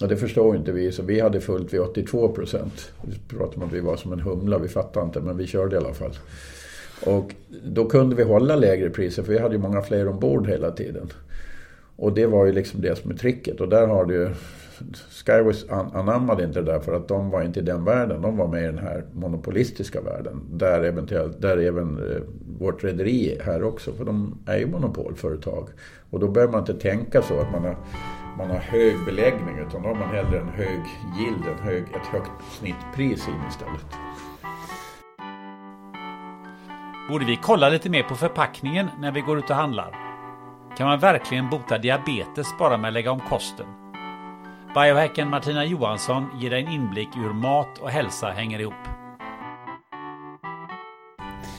Och 0.00 0.08
det 0.08 0.16
förstår 0.16 0.56
inte 0.56 0.72
vi 0.72 0.92
så 0.92 1.02
vi 1.02 1.20
hade 1.20 1.40
fullt 1.40 1.72
vid 1.72 1.80
82 1.80 2.28
procent. 2.28 2.92
Vi 3.02 3.36
pratade 3.36 3.56
om 3.56 3.62
att 3.62 3.72
vi 3.72 3.80
var 3.80 3.96
som 3.96 4.12
en 4.12 4.20
humla, 4.20 4.58
vi 4.58 4.68
fattade 4.68 5.06
inte 5.06 5.20
men 5.20 5.36
vi 5.36 5.46
körde 5.46 5.76
i 5.76 5.78
alla 5.78 5.94
fall. 5.94 6.12
Och 7.06 7.34
då 7.64 7.84
kunde 7.84 8.16
vi 8.16 8.22
hålla 8.22 8.56
lägre 8.56 8.90
priser 8.90 9.22
för 9.22 9.32
vi 9.32 9.38
hade 9.38 9.54
ju 9.54 9.60
många 9.60 9.82
fler 9.82 10.08
ombord 10.08 10.48
hela 10.48 10.70
tiden. 10.70 11.10
Och 11.96 12.12
det 12.12 12.26
var 12.26 12.46
ju 12.46 12.52
liksom 12.52 12.80
det 12.80 12.98
som 12.98 13.10
är 13.10 13.14
tricket. 13.14 13.60
Och 13.60 13.68
där 13.68 13.86
har 13.86 14.04
du 14.04 14.14
ju... 14.14 14.30
Skyways 15.26 15.70
anammade 15.70 16.44
inte 16.44 16.60
det 16.60 16.72
där 16.72 16.80
för 16.80 16.92
att 16.92 17.08
de 17.08 17.30
var 17.30 17.42
inte 17.42 17.60
i 17.60 17.62
den 17.62 17.84
världen. 17.84 18.22
De 18.22 18.36
var 18.36 18.48
med 18.48 18.62
i 18.62 18.66
den 18.66 18.78
här 18.78 19.04
monopolistiska 19.12 20.00
världen. 20.00 20.40
Där, 20.50 20.82
eventuellt, 20.84 21.42
där 21.42 21.58
även 21.58 21.98
eh, 21.98 22.22
vårt 22.58 22.84
rederi 22.84 23.36
är 23.38 23.44
här 23.44 23.62
också. 23.64 23.92
För 23.92 24.04
de 24.04 24.38
är 24.46 24.58
ju 24.58 24.66
monopolföretag. 24.66 25.68
Och 26.10 26.20
då 26.20 26.28
behöver 26.28 26.52
man 26.52 26.60
inte 26.60 26.74
tänka 26.74 27.22
så 27.22 27.40
att 27.40 27.52
man 27.52 27.64
har, 27.64 27.76
man 28.38 28.50
har 28.50 28.58
hög 28.58 28.94
beläggning. 29.06 29.58
Utan 29.68 29.82
då 29.82 29.88
har 29.88 29.94
man 29.94 30.08
hellre 30.08 30.38
en 30.38 30.48
hög 30.48 30.80
yield, 31.18 31.42
en 31.58 31.64
hög, 31.64 31.82
ett 31.82 32.06
högt 32.12 32.30
snittpris 32.58 33.28
in 33.28 33.48
istället. 33.48 33.86
Borde 37.10 37.24
vi 37.24 37.38
kolla 37.42 37.68
lite 37.68 37.90
mer 37.90 38.02
på 38.02 38.14
förpackningen 38.14 38.86
när 39.00 39.12
vi 39.12 39.20
går 39.20 39.38
ut 39.38 39.50
och 39.50 39.56
handlar? 39.56 40.13
Kan 40.76 40.86
man 40.86 40.98
verkligen 40.98 41.50
bota 41.50 41.78
diabetes 41.78 42.58
bara 42.58 42.76
med 42.76 42.88
att 42.88 42.94
lägga 42.94 43.10
om 43.10 43.20
kosten? 43.20 43.66
Biohacken 44.74 45.28
Martina 45.28 45.64
Johansson 45.64 46.26
ger 46.40 46.50
dig 46.50 46.64
en 46.64 46.72
inblick 46.72 47.08
i 47.16 47.18
hur 47.18 47.32
mat 47.32 47.78
och 47.78 47.90
hälsa 47.90 48.30
hänger 48.30 48.60
ihop. 48.60 48.74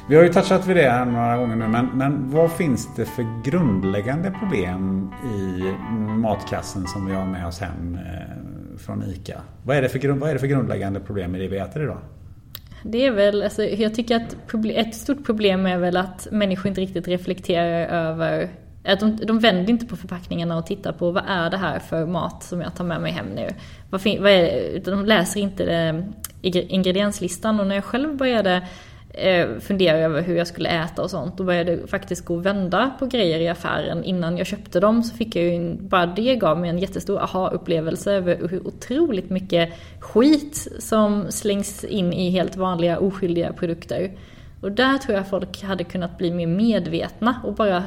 Vi 0.09 0.15
har 0.15 0.23
ju 0.23 0.29
touchat 0.29 0.67
vid 0.67 0.75
det 0.75 0.89
här 0.89 1.05
några 1.05 1.37
gånger 1.37 1.55
nu, 1.55 1.67
men, 1.67 1.85
men 1.85 2.31
vad 2.31 2.51
finns 2.51 2.95
det 2.95 3.05
för 3.05 3.43
grundläggande 3.43 4.31
problem 4.31 5.13
i 5.23 5.61
matkassen 6.07 6.87
som 6.87 7.05
vi 7.05 7.13
har 7.13 7.25
med 7.25 7.47
oss 7.47 7.59
hem 7.59 7.95
eh, 7.95 8.77
från 8.77 9.03
ICA? 9.03 9.41
Vad 9.63 9.77
är, 9.77 9.81
det 9.81 9.89
för, 9.89 10.09
vad 10.09 10.29
är 10.29 10.33
det 10.33 10.39
för 10.39 10.47
grundläggande 10.47 10.99
problem 10.99 11.35
i 11.35 11.39
det 11.39 11.47
vi 11.47 11.57
äter 11.57 11.83
idag? 11.83 11.99
Det 12.83 13.05
är 13.05 13.11
väl, 13.11 13.43
alltså, 13.43 13.63
jag 13.63 13.95
tycker 13.95 14.15
att 14.15 14.35
ett 14.75 14.95
stort 14.95 15.25
problem 15.25 15.65
är 15.65 15.77
väl 15.77 15.97
att 15.97 16.27
människor 16.31 16.67
inte 16.67 16.81
riktigt 16.81 17.07
reflekterar 17.07 17.87
över 17.87 18.49
att 18.85 18.99
de, 18.99 19.15
de 19.15 19.39
vänder 19.39 19.69
inte 19.69 19.85
på 19.85 19.95
förpackningarna 19.95 20.57
och 20.57 20.65
tittar 20.65 20.91
på 20.91 21.11
vad 21.11 21.23
är 21.27 21.49
det 21.49 21.57
här 21.57 21.79
för 21.79 22.05
mat 22.05 22.43
som 22.43 22.61
jag 22.61 22.75
tar 22.75 22.83
med 22.83 23.01
mig 23.01 23.11
hem 23.11 23.25
nu. 23.35 23.47
Vad, 23.89 24.01
vad 24.19 24.31
är, 24.31 24.79
de 24.79 25.05
läser 25.05 25.39
inte 25.39 25.63
eh, 25.63 25.95
det, 26.41 26.61
ingredienslistan 26.61 27.59
och 27.59 27.67
när 27.67 27.75
jag 27.75 27.83
själv 27.83 28.17
började 28.17 28.67
eh, 29.09 29.47
fundera 29.59 29.97
över 29.97 30.21
hur 30.21 30.35
jag 30.35 30.47
skulle 30.47 30.69
äta 30.69 31.01
och 31.01 31.09
sånt. 31.09 31.37
Då 31.37 31.43
började 31.43 31.71
jag 31.71 31.89
faktiskt 31.89 32.25
gå 32.25 32.35
och 32.35 32.45
vända 32.45 32.91
på 32.99 33.05
grejer 33.05 33.39
i 33.39 33.47
affären. 33.47 34.03
Innan 34.03 34.37
jag 34.37 34.47
köpte 34.47 34.79
dem 34.79 35.03
så 35.03 35.15
fick 35.15 35.35
jag 35.35 35.43
ju, 35.43 35.75
bara 35.75 36.05
det 36.05 36.35
gav 36.35 36.59
mig 36.59 36.69
en 36.69 36.79
jättestor 36.79 37.19
aha-upplevelse 37.19 38.13
över 38.13 38.47
hur 38.49 38.67
otroligt 38.67 39.29
mycket 39.29 39.73
skit 39.99 40.67
som 40.79 41.25
slängs 41.29 41.83
in 41.83 42.13
i 42.13 42.29
helt 42.29 42.55
vanliga 42.55 42.99
oskyldiga 42.99 43.53
produkter. 43.53 44.11
Och 44.61 44.71
där 44.71 44.97
tror 44.97 45.17
jag 45.17 45.29
folk 45.29 45.63
hade 45.63 45.83
kunnat 45.83 46.17
bli 46.17 46.31
mer 46.31 46.47
medvetna 46.47 47.41
och 47.43 47.53
bara 47.53 47.83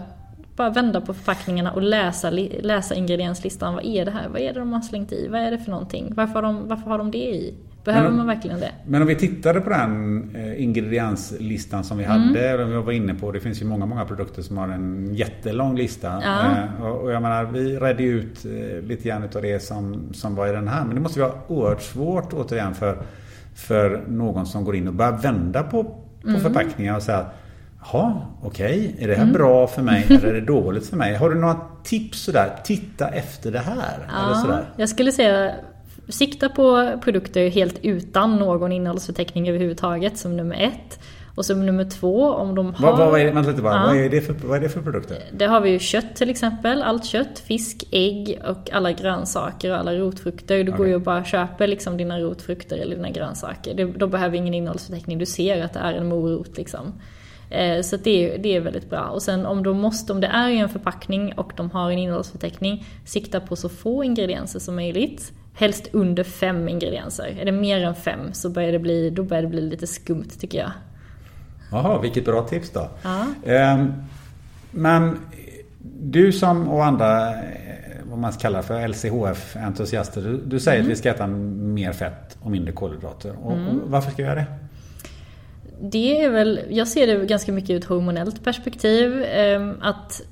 bara 0.59 0.71
vända 0.71 1.01
på 1.01 1.15
förpackningarna 1.15 1.73
och 1.73 1.83
läsa, 1.83 2.31
läsa 2.61 2.95
ingredienslistan. 2.95 3.75
Vad 3.75 3.85
är 3.85 4.05
det 4.05 4.11
här? 4.11 4.29
Vad 4.29 4.41
är 4.41 4.53
det 4.53 4.61
de 4.61 4.73
har 4.73 4.81
slängt 4.81 5.13
i? 5.13 5.29
Vad 5.29 5.41
är 5.41 5.51
det 5.51 5.59
för 5.59 5.71
någonting? 5.71 6.13
Varför 6.17 6.35
har 6.35 6.43
de, 6.43 6.69
varför 6.69 6.91
har 6.91 6.99
de 6.99 7.11
det 7.11 7.19
i? 7.19 7.55
Behöver 7.85 8.09
om, 8.09 8.17
man 8.17 8.27
verkligen 8.27 8.61
det? 8.61 8.73
Men 8.87 9.03
om 9.03 9.09
vi 9.09 9.15
tittade 9.15 9.61
på 9.61 9.71
den 9.71 10.31
eh, 10.35 10.63
ingredienslistan 10.63 11.85
som 11.85 11.99
vi 11.99 12.05
mm. 12.05 12.21
hade, 12.21 12.49
mm. 12.49 12.71
vi 12.71 12.77
var 12.77 12.93
inne 12.93 13.15
på, 13.15 13.33
det 13.33 13.41
finns 13.41 13.63
ju 13.63 13.67
många, 13.67 13.87
många 13.87 14.05
produkter 14.05 14.43
som 14.43 14.59
har 14.59 14.69
en 14.69 15.15
jättelång 15.15 15.77
lista. 15.77 16.23
Ja. 16.25 16.41
Eh, 16.41 16.87
och, 16.87 17.13
jag 17.13 17.23
menar, 17.23 17.45
vi 17.45 17.79
redde 17.79 18.03
ut 18.03 18.45
eh, 18.45 18.83
lite 18.89 19.09
grann 19.09 19.23
av 19.23 19.43
det 19.43 19.63
som, 19.63 20.09
som 20.13 20.35
var 20.35 20.49
i 20.49 20.53
den 20.53 20.69
här. 20.69 20.85
Men 20.85 20.95
det 20.95 21.01
måste 21.01 21.21
vara 21.21 21.33
oerhört 21.49 21.83
svårt 21.83 22.33
återigen 22.33 22.75
för, 22.75 22.99
för 23.55 24.05
någon 24.09 24.47
som 24.47 24.65
går 24.65 24.77
in 24.77 24.89
och 24.89 24.95
börjar 24.95 25.19
vända 25.19 25.63
på, 25.63 25.85
på 25.85 26.29
mm. 26.29 26.41
förpackningar 26.41 26.97
och 26.97 27.03
säga 27.03 27.27
Jaha, 27.93 28.20
okej. 28.43 28.78
Okay. 28.78 29.05
Är 29.05 29.09
det 29.09 29.14
här 29.14 29.22
mm. 29.22 29.34
bra 29.34 29.66
för 29.66 29.82
mig 29.82 30.07
eller 30.09 30.28
är 30.28 30.34
det 30.34 30.41
dåligt 30.41 30.86
för 30.86 30.97
mig? 30.97 31.16
Har 31.16 31.30
du 31.30 31.41
några 31.41 31.57
tips 31.84 32.18
sådär? 32.18 32.55
Titta 32.64 33.09
efter 33.09 33.51
det 33.53 33.59
här. 33.59 34.07
Ja, 34.09 34.26
eller 34.26 34.34
sådär? 34.34 34.64
jag 34.76 34.89
skulle 34.89 35.12
säga 35.12 35.55
sikta 36.09 36.49
på 36.49 36.99
produkter 37.05 37.51
helt 37.51 37.78
utan 37.82 38.36
någon 38.36 38.72
innehållsförteckning 38.72 39.49
överhuvudtaget 39.49 40.18
som 40.18 40.36
nummer 40.36 40.57
ett. 40.57 41.01
Och 41.34 41.45
som 41.45 41.66
nummer 41.66 41.84
två, 41.84 42.32
om 42.32 42.55
de 42.55 42.74
har... 42.74 42.97
Vad, 42.97 43.11
vad, 43.11 43.20
är, 43.20 43.32
vänta 43.32 43.51
lite 43.51 43.62
bara. 43.62 43.74
Ja. 43.74 43.86
Vad, 43.86 43.97
är 43.97 44.11
det 44.11 44.20
för, 44.20 44.32
vad 44.32 44.57
är 44.57 44.61
det 44.61 44.68
för 44.68 44.82
produkter? 44.82 45.16
Det 45.32 45.47
har 45.47 45.61
vi 45.61 45.70
ju 45.70 45.78
kött 45.78 46.16
till 46.16 46.30
exempel. 46.30 46.82
Allt 46.82 47.05
kött, 47.05 47.39
fisk, 47.39 47.84
ägg 47.91 48.41
och 48.49 48.72
alla 48.72 48.93
grönsaker 48.93 49.70
och 49.70 49.78
alla 49.78 49.95
rotfrukter. 49.95 50.57
Du 50.57 50.62
okay. 50.62 50.76
går 50.76 50.89
ju 50.89 50.95
och 50.95 51.01
bara 51.01 51.24
köper 51.24 51.66
liksom 51.66 51.97
dina 51.97 52.20
rotfrukter 52.20 52.76
eller 52.76 52.97
dina 52.97 53.11
grönsaker. 53.11 53.74
Det, 53.74 53.84
då 53.84 54.07
behöver 54.07 54.36
ingen 54.36 54.55
innehållsförteckning. 54.55 55.18
Du 55.18 55.26
ser 55.26 55.64
att 55.64 55.72
det 55.72 55.80
är 55.80 55.93
en 55.93 56.09
morot 56.09 56.57
liksom. 56.57 56.93
Eh, 57.51 57.83
så 57.83 57.97
det, 57.97 58.37
det 58.37 58.57
är 58.57 58.61
väldigt 58.61 58.91
bra. 58.91 59.03
Och 59.03 59.23
sen 59.23 59.47
om, 59.47 59.63
de 59.63 59.79
måste, 59.79 60.13
om 60.13 60.21
det 60.21 60.27
är 60.27 60.49
i 60.49 60.59
en 60.59 60.69
förpackning 60.69 61.33
och 61.33 61.53
de 61.57 61.71
har 61.71 61.91
en 61.91 61.99
innehållsförteckning, 61.99 62.87
sikta 63.05 63.41
på 63.41 63.57
så 63.57 63.69
få 63.69 64.05
ingredienser 64.05 64.61
som 64.61 64.77
möjligt. 64.77 65.33
Helst 65.55 65.89
under 65.93 66.25
fem 66.25 66.69
ingredienser. 66.69 67.37
Är 67.41 67.45
det 67.45 67.53
mer 67.53 67.85
än 67.85 67.95
fem 67.95 68.33
så 68.33 68.51
börjar 68.51 68.73
det 68.73 68.79
bli, 68.79 69.11
då 69.11 69.23
börjar 69.23 69.43
det 69.43 69.49
bli 69.49 69.61
lite 69.61 69.87
skumt 69.87 70.31
tycker 70.41 70.59
jag. 70.59 70.71
Jaha, 71.71 72.01
vilket 72.01 72.25
bra 72.25 72.43
tips 72.43 72.71
då. 72.71 72.89
Ja. 73.03 73.27
Ehm, 73.47 73.93
men 74.71 75.19
du 76.01 76.33
som 76.33 76.69
och 76.69 76.85
andra, 76.85 77.31
eh, 77.31 77.39
vad 78.11 78.19
man 78.19 78.33
kallar 78.33 78.63
för 78.63 78.89
LCHF-entusiaster, 78.89 80.23
du, 80.23 80.41
du 80.47 80.61
säger 80.61 80.79
mm. 80.79 80.87
att 80.87 80.93
vi 80.93 80.97
ska 80.97 81.11
äta 81.11 81.27
mer 81.27 81.93
fett 81.93 82.39
och 82.41 82.51
mindre 82.51 82.73
kolhydrater. 82.73 83.33
Och, 83.43 83.53
mm. 83.53 83.69
och 83.69 83.91
varför 83.91 84.11
ska 84.11 84.23
vi 84.23 84.29
göra 84.29 84.41
det? 84.41 84.68
Det 85.81 86.22
är 86.22 86.31
väl, 86.31 86.61
jag 86.70 86.89
ser 86.89 87.07
det 87.07 87.26
ganska 87.26 87.53
mycket 87.53 87.70
ur 87.70 87.76
ett 87.76 87.85
hormonellt 87.85 88.45
perspektiv. 88.45 89.22
Ehm, 89.22 89.74
att 89.81 90.22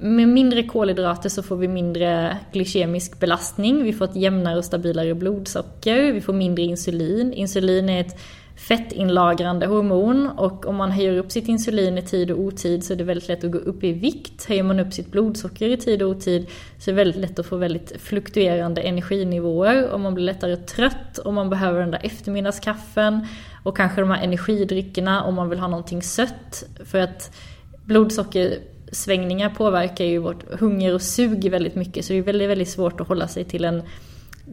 med 0.00 0.28
mindre 0.28 0.62
kolhydrater 0.62 1.28
så 1.28 1.42
får 1.42 1.56
vi 1.56 1.68
mindre 1.68 2.36
glykemisk 2.52 3.20
belastning. 3.20 3.82
Vi 3.82 3.92
får 3.92 4.04
ett 4.04 4.16
jämnare 4.16 4.58
och 4.58 4.64
stabilare 4.64 5.14
blodsocker. 5.14 6.12
Vi 6.12 6.20
får 6.20 6.32
mindre 6.32 6.62
insulin. 6.62 7.32
Insulin 7.32 7.88
är 7.88 8.00
ett 8.00 8.20
fettinlagrande 8.68 9.66
hormon 9.66 10.26
och 10.26 10.66
om 10.66 10.76
man 10.76 10.90
höjer 10.90 11.16
upp 11.18 11.32
sitt 11.32 11.48
insulin 11.48 11.98
i 11.98 12.02
tid 12.02 12.30
och 12.30 12.38
otid 12.38 12.84
så 12.84 12.92
är 12.92 12.96
det 12.96 13.04
väldigt 13.04 13.28
lätt 13.28 13.44
att 13.44 13.50
gå 13.50 13.58
upp 13.58 13.84
i 13.84 13.92
vikt. 13.92 14.48
Höjer 14.48 14.62
man 14.62 14.80
upp 14.80 14.92
sitt 14.92 15.12
blodsocker 15.12 15.68
i 15.68 15.76
tid 15.76 16.02
och 16.02 16.10
otid 16.10 16.46
så 16.78 16.90
är 16.90 16.94
det 16.94 16.96
väldigt 16.96 17.20
lätt 17.20 17.38
att 17.38 17.46
få 17.46 17.56
väldigt 17.56 17.92
fluktuerande 18.00 18.80
energinivåer 18.80 19.88
och 19.88 20.00
man 20.00 20.14
blir 20.14 20.24
lättare 20.24 20.56
trött 20.56 21.18
och 21.18 21.34
man 21.34 21.50
behöver 21.50 21.80
den 21.80 21.90
där 21.90 22.00
eftermiddagskaffen 22.02 23.26
och 23.62 23.76
kanske 23.76 24.00
de 24.00 24.10
här 24.10 24.24
energidryckerna 24.24 25.24
om 25.24 25.34
man 25.34 25.48
vill 25.48 25.58
ha 25.58 25.68
någonting 25.68 26.02
sött. 26.02 26.64
För 26.84 26.98
att 26.98 27.36
blodsockersvängningar 27.84 29.50
påverkar 29.50 30.04
ju 30.04 30.18
vårt 30.18 30.60
hunger 30.60 30.94
och 30.94 31.02
sug 31.02 31.50
väldigt 31.50 31.74
mycket 31.74 32.04
så 32.04 32.12
det 32.12 32.18
är 32.18 32.22
väldigt, 32.22 32.50
väldigt 32.50 32.70
svårt 32.70 33.00
att 33.00 33.08
hålla 33.08 33.28
sig 33.28 33.44
till 33.44 33.64
en, 33.64 33.82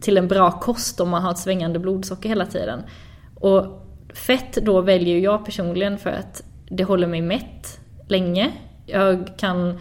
till 0.01 0.17
en 0.17 0.27
bra 0.27 0.51
kost 0.51 0.99
om 0.99 1.09
man 1.09 1.23
har 1.23 1.31
ett 1.31 1.37
svängande 1.37 1.79
blodsocker 1.79 2.29
hela 2.29 2.45
tiden. 2.45 2.81
Och 3.35 3.83
Fett 4.13 4.53
då 4.53 4.81
väljer 4.81 5.19
jag 5.19 5.45
personligen 5.45 5.97
för 5.97 6.09
att 6.09 6.43
det 6.69 6.83
håller 6.83 7.07
mig 7.07 7.21
mätt 7.21 7.79
länge. 8.07 8.51
Jag 8.85 9.27
kan 9.37 9.79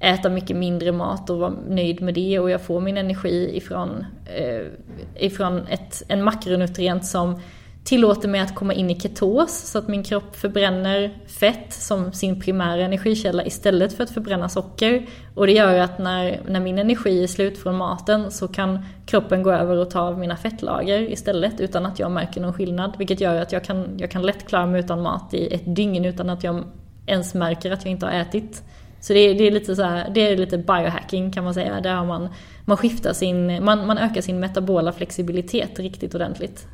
äta 0.00 0.28
mycket 0.28 0.56
mindre 0.56 0.92
mat 0.92 1.30
och 1.30 1.38
vara 1.38 1.54
nöjd 1.68 2.02
med 2.02 2.14
det 2.14 2.38
och 2.38 2.50
jag 2.50 2.62
får 2.62 2.80
min 2.80 2.96
energi 2.96 3.56
ifrån, 3.56 4.04
eh, 4.36 4.66
ifrån 5.14 5.66
ett, 5.66 6.02
en 6.08 6.24
makronutrient 6.24 7.06
som 7.06 7.40
tillåter 7.86 8.28
mig 8.28 8.40
att 8.40 8.54
komma 8.54 8.74
in 8.74 8.90
i 8.90 9.00
ketos 9.00 9.58
så 9.58 9.78
att 9.78 9.88
min 9.88 10.02
kropp 10.02 10.36
förbränner 10.36 11.18
fett 11.26 11.72
som 11.72 12.12
sin 12.12 12.40
primära 12.40 12.82
energikälla 12.82 13.44
istället 13.44 13.92
för 13.92 14.04
att 14.04 14.10
förbränna 14.10 14.48
socker. 14.48 15.06
Och 15.34 15.46
det 15.46 15.52
gör 15.52 15.78
att 15.78 15.98
när, 15.98 16.40
när 16.48 16.60
min 16.60 16.78
energi 16.78 17.22
är 17.22 17.26
slut 17.26 17.58
från 17.58 17.76
maten 17.76 18.30
så 18.30 18.48
kan 18.48 18.84
kroppen 19.06 19.42
gå 19.42 19.52
över 19.52 19.76
och 19.76 19.90
ta 19.90 20.00
av 20.00 20.18
mina 20.18 20.36
fettlager 20.36 21.12
istället 21.12 21.60
utan 21.60 21.86
att 21.86 21.98
jag 21.98 22.10
märker 22.10 22.40
någon 22.40 22.52
skillnad. 22.52 22.94
Vilket 22.98 23.20
gör 23.20 23.42
att 23.42 23.52
jag 23.52 23.64
kan, 23.64 23.98
jag 23.98 24.10
kan 24.10 24.22
lätt 24.22 24.48
klara 24.48 24.66
mig 24.66 24.80
utan 24.80 25.02
mat 25.02 25.34
i 25.34 25.54
ett 25.54 25.76
dygn 25.76 26.04
utan 26.04 26.30
att 26.30 26.44
jag 26.44 26.64
ens 27.06 27.34
märker 27.34 27.70
att 27.70 27.84
jag 27.84 27.90
inte 27.90 28.06
har 28.06 28.12
ätit. 28.12 28.62
Så 29.00 29.12
det 29.12 29.18
är, 29.18 29.34
det 29.34 29.46
är 29.46 29.50
lite 29.50 29.76
så 29.76 29.82
här, 29.82 30.10
det 30.14 30.20
är 30.20 30.36
lite 30.36 30.58
biohacking 30.58 31.32
kan 31.32 31.44
man 31.44 31.54
säga. 31.54 31.80
Där 31.80 32.04
man, 32.04 32.28
man 32.64 32.76
skiftar 32.76 33.12
sin, 33.12 33.64
man, 33.64 33.86
man 33.86 33.98
ökar 33.98 34.20
sin 34.20 34.40
metabola 34.40 34.92
flexibilitet 34.92 35.78
riktigt 35.78 36.14
ordentligt. 36.14 36.66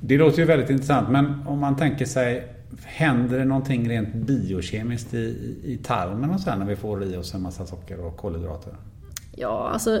Det 0.00 0.18
låter 0.18 0.38
ju 0.38 0.44
väldigt 0.44 0.70
intressant 0.70 1.08
men 1.08 1.42
om 1.46 1.58
man 1.58 1.76
tänker 1.76 2.04
sig 2.04 2.52
Händer 2.84 3.38
det 3.38 3.44
någonting 3.44 3.88
rent 3.88 4.14
biokemiskt 4.14 5.14
i, 5.14 5.56
i 5.64 5.76
tarmen 5.76 6.30
och 6.30 6.40
så 6.40 6.56
när 6.56 6.66
vi 6.66 6.76
får 6.76 7.04
i 7.04 7.16
oss 7.16 7.34
en 7.34 7.42
massa 7.42 7.66
socker 7.66 8.06
och 8.06 8.16
kolhydrater? 8.16 8.72
Ja, 9.36 9.70
alltså 9.72 10.00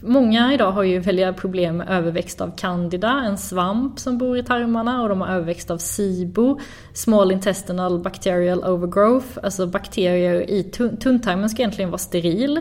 Många 0.00 0.54
idag 0.54 0.72
har 0.72 0.82
ju 0.82 0.98
väldiga 0.98 1.32
problem 1.32 1.76
med 1.76 1.88
överväxt 1.90 2.40
av 2.40 2.56
candida, 2.56 3.22
en 3.26 3.38
svamp 3.38 3.98
som 3.98 4.18
bor 4.18 4.38
i 4.38 4.42
tarmarna 4.42 5.02
och 5.02 5.08
de 5.08 5.20
har 5.20 5.28
överväxt 5.28 5.70
av 5.70 5.78
SIBO, 5.78 6.60
small 6.92 7.32
intestinal 7.32 7.98
bacterial 7.98 8.64
overgrowth, 8.64 9.38
alltså 9.42 9.66
bakterier 9.66 10.50
i 10.50 10.62
tunntarmen 11.00 11.50
ska 11.50 11.62
egentligen 11.62 11.90
vara 11.90 11.98
steril. 11.98 12.60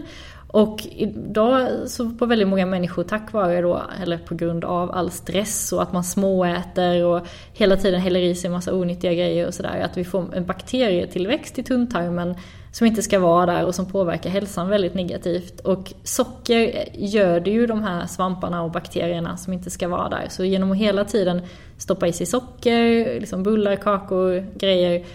Och 0.51 0.87
idag 0.91 1.69
så 1.85 2.09
på 2.09 2.25
väldigt 2.25 2.47
många 2.47 2.65
människor 2.65 3.03
tack 3.03 3.33
vare 3.33 3.61
då, 3.61 3.81
eller 4.03 4.17
på 4.17 4.35
grund 4.35 4.65
av 4.65 4.91
all 4.91 5.11
stress 5.11 5.73
och 5.73 5.81
att 5.81 5.93
man 5.93 6.03
småäter 6.03 7.05
och 7.05 7.27
hela 7.53 7.77
tiden 7.77 8.01
häller 8.01 8.19
i 8.19 8.35
sig 8.35 8.47
en 8.47 8.53
massa 8.53 8.73
onyttiga 8.73 9.13
grejer 9.13 9.47
och 9.47 9.53
sådär, 9.53 9.81
att 9.81 9.97
vi 9.97 10.03
får 10.03 10.35
en 10.35 10.45
bakterietillväxt 10.45 11.59
i 11.59 11.63
tunntarmen 11.63 12.35
som 12.71 12.87
inte 12.87 13.01
ska 13.01 13.19
vara 13.19 13.45
där 13.45 13.65
och 13.65 13.75
som 13.75 13.85
påverkar 13.85 14.29
hälsan 14.29 14.69
väldigt 14.69 14.93
negativt. 14.93 15.59
Och 15.59 15.93
socker 16.03 16.85
göder 16.93 17.51
ju 17.51 17.67
de 17.67 17.83
här 17.83 18.05
svamparna 18.05 18.63
och 18.63 18.71
bakterierna 18.71 19.37
som 19.37 19.53
inte 19.53 19.69
ska 19.69 19.87
vara 19.87 20.09
där. 20.09 20.25
Så 20.29 20.43
genom 20.43 20.71
att 20.71 20.77
hela 20.77 21.05
tiden 21.05 21.41
stoppa 21.77 22.07
i 22.07 22.13
sig 22.13 22.25
socker, 22.25 23.19
liksom 23.19 23.43
bullar, 23.43 23.75
kakor, 23.75 24.47
grejer 24.57 25.05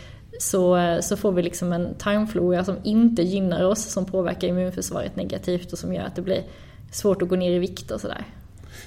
så, 0.40 0.98
så 1.02 1.16
får 1.16 1.32
vi 1.32 1.42
liksom 1.42 1.72
en 1.72 1.94
tarmflora 1.94 2.64
som 2.64 2.76
inte 2.82 3.22
gynnar 3.22 3.64
oss, 3.64 3.84
som 3.84 4.04
påverkar 4.04 4.48
immunförsvaret 4.48 5.16
negativt 5.16 5.72
och 5.72 5.78
som 5.78 5.94
gör 5.94 6.04
att 6.04 6.16
det 6.16 6.22
blir 6.22 6.42
svårt 6.90 7.22
att 7.22 7.28
gå 7.28 7.36
ner 7.36 7.50
i 7.50 7.58
vikt 7.58 7.90
och 7.90 8.00
sådär. 8.00 8.24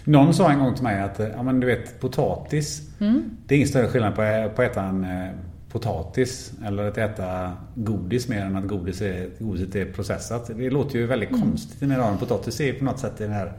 Någon 0.03 0.33
sa 0.33 0.51
en 0.51 0.59
gång 0.59 0.73
till 0.73 0.83
mig 0.83 1.01
att 1.01 1.19
ja, 1.35 1.43
men 1.43 1.59
du 1.59 1.67
vet, 1.67 1.99
potatis, 1.99 2.81
mm. 2.99 3.23
det 3.45 3.55
är 3.55 3.57
ingen 3.57 3.69
större 3.69 3.87
skillnad 3.87 4.15
på, 4.15 4.51
på 4.55 4.61
att 4.61 4.71
äta 4.71 4.83
en 4.83 5.03
eh, 5.03 5.29
potatis 5.71 6.51
eller 6.65 6.87
att 6.87 6.97
äta 6.97 7.53
godis 7.75 8.27
mer 8.27 8.41
än 8.41 8.55
att 8.55 8.67
godis 8.67 9.01
är, 9.01 9.29
godiset 9.39 9.75
är 9.75 9.85
processat. 9.85 10.51
Det 10.57 10.69
låter 10.69 10.99
ju 10.99 11.05
väldigt 11.05 11.29
mm. 11.29 11.41
konstigt 11.41 11.81
i 11.81 11.85
mina 11.85 12.17
Potatis 12.17 12.61
är 12.61 12.73
på 12.73 12.85
något 12.85 12.99
sätt 12.99 13.17
den 13.17 13.31
här 13.31 13.53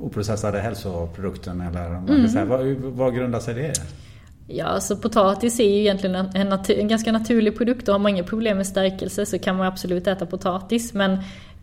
oprocessade 0.00 0.60
hälsoprodukten 0.60 1.60
eller 1.60 1.86
mm. 1.86 2.48
Vad, 2.48 2.66
vad 2.76 3.14
grundar 3.14 3.40
sig 3.40 3.54
det? 3.54 3.72
Ja, 4.50 4.64
alltså 4.64 4.96
potatis 4.96 5.60
är 5.60 5.64
ju 5.64 5.78
egentligen 5.78 6.28
en, 6.34 6.48
natur, 6.48 6.78
en 6.78 6.88
ganska 6.88 7.12
naturlig 7.12 7.58
produkt 7.58 7.88
och 7.88 7.94
har 7.94 7.98
man 7.98 8.10
inga 8.10 8.24
problem 8.24 8.56
med 8.56 8.66
stärkelse 8.66 9.26
så 9.26 9.38
kan 9.38 9.56
man 9.56 9.66
absolut 9.66 10.06
äta 10.06 10.26
potatis. 10.26 10.94
Men 10.94 11.18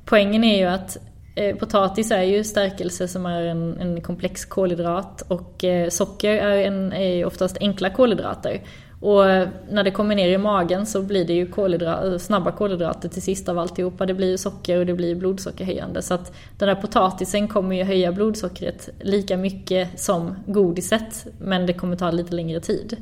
poängen 0.05 0.43
är 0.43 0.57
ju 0.57 0.65
att 0.65 0.97
eh, 1.35 1.55
potatis 1.55 2.11
är 2.11 2.23
ju 2.23 2.43
stärkelse 2.43 3.07
som 3.07 3.25
är 3.25 3.41
en, 3.41 3.77
en 3.79 4.01
komplex 4.01 4.45
kolhydrat 4.45 5.21
och 5.21 5.63
eh, 5.63 5.89
socker 5.89 6.33
är, 6.33 6.57
en, 6.57 6.93
är 6.93 7.25
oftast 7.25 7.57
enkla 7.59 7.89
kolhydrater. 7.89 8.61
Och 8.99 9.23
när 9.69 9.83
det 9.83 9.91
kommer 9.91 10.15
ner 10.15 10.29
i 10.29 10.37
magen 10.37 10.85
så 10.85 11.01
blir 11.01 11.25
det 11.25 11.33
ju 11.33 11.47
kolhydrat, 11.47 12.21
snabba 12.21 12.51
kolhydrater 12.51 13.09
till 13.09 13.21
sist 13.21 13.49
av 13.49 13.59
alltihopa. 13.59 14.05
Det 14.05 14.13
blir 14.13 14.31
ju 14.31 14.37
socker 14.37 14.79
och 14.79 14.85
det 14.85 14.93
blir 14.93 15.15
blodsockerhöjande. 15.15 16.01
Så 16.01 16.13
att 16.13 16.33
den 16.57 16.67
där 16.67 16.75
potatisen 16.75 17.47
kommer 17.47 17.75
ju 17.75 17.83
höja 17.83 18.11
blodsockret 18.11 18.89
lika 18.99 19.37
mycket 19.37 19.99
som 19.99 20.35
godiset. 20.45 21.27
Men 21.39 21.65
det 21.65 21.73
kommer 21.73 21.95
ta 21.95 22.11
lite 22.11 22.35
längre 22.35 22.59
tid. 22.59 22.97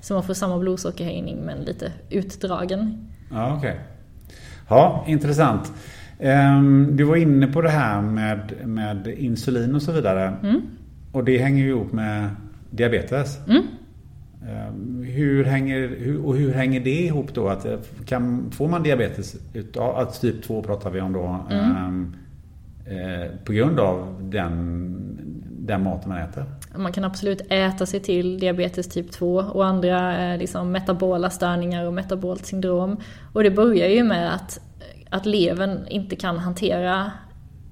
Så 0.00 0.14
man 0.14 0.22
får 0.22 0.34
samma 0.34 0.58
blodsockerhöjning 0.58 1.36
men 1.36 1.58
lite 1.58 1.92
utdragen. 2.10 3.08
Ja, 3.30 3.56
okej. 3.56 3.70
Okay. 3.70 3.82
Ja, 4.68 5.04
intressant. 5.06 5.72
Ehm, 6.18 6.96
du 6.96 7.04
var 7.04 7.16
inne 7.16 7.46
på 7.46 7.60
det 7.60 7.70
här 7.70 8.00
med, 8.00 8.52
med 8.64 9.06
insulin 9.06 9.74
och 9.74 9.82
så 9.82 9.92
vidare. 9.92 10.36
Mm. 10.42 10.62
Och 11.12 11.24
det 11.24 11.38
hänger 11.38 11.64
ju 11.64 11.70
ihop 11.70 11.92
med 11.92 12.28
diabetes. 12.70 13.38
Mm. 13.48 13.62
Ehm, 14.46 15.02
hur 15.02 15.44
hänger, 15.44 16.16
och 16.24 16.36
hur 16.36 16.52
hänger 16.52 16.80
det 16.80 17.00
ihop 17.00 17.34
då? 17.34 17.48
Att, 17.48 17.64
eh, 17.64 17.78
kan, 18.06 18.50
får 18.50 18.68
man 18.68 18.82
diabetes 18.82 19.36
utav, 19.54 19.96
att 19.96 20.20
typ 20.20 20.42
2 20.42 20.62
pratar 20.62 20.90
vi 20.90 21.00
om 21.00 21.12
då, 21.12 21.46
mm. 21.50 21.86
um, 21.86 22.16
eh, 22.86 23.30
på 23.44 23.52
grund 23.52 23.80
av 23.80 24.16
den, 24.20 25.18
den 25.58 25.82
maten 25.82 26.08
man 26.08 26.18
äter? 26.18 26.44
Man 26.76 26.92
kan 26.92 27.04
absolut 27.04 27.40
äta 27.50 27.86
sig 27.86 28.00
till 28.00 28.38
diabetes 28.38 28.88
typ 28.88 29.12
2 29.12 29.36
och 29.36 29.66
andra 29.66 30.24
eh, 30.32 30.38
liksom, 30.38 30.72
metabola 30.72 31.30
störningar 31.30 31.86
och 31.86 31.94
metabolt 31.94 32.46
syndrom. 32.46 32.96
Och 33.32 33.42
det 33.42 33.50
börjar 33.50 33.88
ju 33.88 34.02
med 34.02 34.34
att, 34.34 34.60
att 35.10 35.26
levern 35.26 35.86
inte 35.88 36.16
kan 36.16 36.38
hantera 36.38 37.12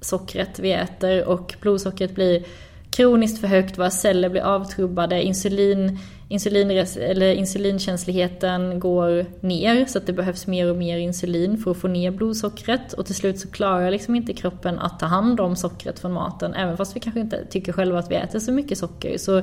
sockret 0.01 0.59
vi 0.59 0.73
äter 0.73 1.27
och 1.27 1.55
blodsockret 1.61 2.15
blir 2.15 2.43
kroniskt 2.97 3.41
för 3.41 3.47
högt, 3.47 3.77
våra 3.77 3.89
celler 3.89 4.29
blir 4.29 4.41
avtrubbade, 4.41 5.23
insulin 5.23 5.99
insulin, 6.29 6.71
eller 6.97 7.33
insulinkänsligheten 7.33 8.79
går 8.79 9.25
ner 9.41 9.85
så 9.85 9.97
att 9.97 10.05
det 10.05 10.13
behövs 10.13 10.47
mer 10.47 10.69
och 10.69 10.77
mer 10.77 10.97
insulin 10.97 11.57
för 11.57 11.71
att 11.71 11.77
få 11.77 11.87
ner 11.87 12.11
blodsockret. 12.11 12.93
Och 12.93 13.05
till 13.05 13.15
slut 13.15 13.39
så 13.39 13.47
klarar 13.47 13.91
liksom 13.91 14.15
inte 14.15 14.33
kroppen 14.33 14.79
att 14.79 14.99
ta 14.99 15.05
hand 15.05 15.39
om 15.39 15.55
sockret 15.55 15.99
från 15.99 16.13
maten 16.13 16.53
även 16.53 16.77
fast 16.77 16.95
vi 16.95 16.99
kanske 16.99 17.19
inte 17.19 17.45
tycker 17.45 17.73
själva 17.73 17.99
att 17.99 18.11
vi 18.11 18.15
äter 18.15 18.39
så 18.39 18.51
mycket 18.51 18.77
socker. 18.77 19.17
Så 19.17 19.41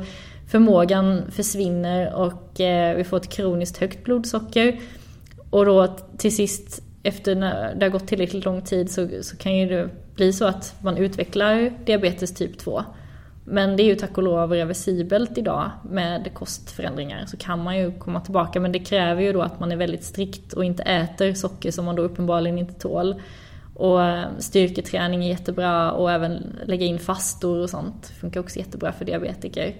förmågan 0.51 1.23
försvinner 1.31 2.15
och 2.15 2.61
eh, 2.61 2.97
vi 2.97 3.05
får 3.05 3.17
ett 3.17 3.29
kroniskt 3.29 3.77
högt 3.77 4.05
blodsocker. 4.05 4.81
Och 5.51 5.67
då 5.67 5.97
till 6.19 6.37
sist 6.37 6.83
efter 7.03 7.35
när 7.35 7.75
det 7.75 7.87
har 7.87 7.91
gått 7.91 8.07
tillräckligt 8.07 8.45
lång 8.45 8.63
tid 8.63 8.91
så, 8.91 9.09
så 9.23 9.37
kan 9.37 9.57
ju 9.57 9.69
det 9.69 9.89
bli 10.15 10.33
så 10.33 10.45
att 10.45 10.75
man 10.81 10.97
utvecklar 10.97 11.73
diabetes 11.85 12.35
typ 12.35 12.59
2 12.59 12.85
men 13.45 13.77
det 13.77 13.83
är 13.83 13.85
ju 13.85 13.95
tack 13.95 14.19
och 14.19 14.23
lov 14.23 14.53
reversibelt 14.53 15.39
idag 15.39 15.71
med 15.91 16.35
kostförändringar. 16.35 17.25
Så 17.27 17.37
kan 17.37 17.63
man 17.63 17.79
ju 17.79 17.93
komma 17.99 18.21
tillbaka 18.21 18.61
men 18.61 18.73
det 18.73 18.79
kräver 18.79 19.23
ju 19.23 19.33
då 19.33 19.43
att 19.43 19.61
man 19.61 19.73
är 19.73 19.77
väldigt 19.77 20.05
strikt 20.05 20.53
och 20.53 20.65
inte 20.65 20.83
äter 20.83 21.35
socker 21.35 21.71
som 21.71 21.85
man 21.85 21.97
då 21.97 22.03
uppenbarligen 22.03 22.59
inte 22.59 22.75
tål. 22.75 23.15
Och 23.75 24.03
eh, 24.03 24.25
styrketräning 24.39 25.25
är 25.25 25.29
jättebra 25.29 25.93
och 25.93 26.11
även 26.11 26.57
lägga 26.65 26.87
in 26.87 26.99
fastor 26.99 27.59
och 27.59 27.71
sånt 27.71 28.13
funkar 28.21 28.41
också 28.41 28.59
jättebra 28.59 28.93
för 28.93 29.05
diabetiker. 29.05 29.75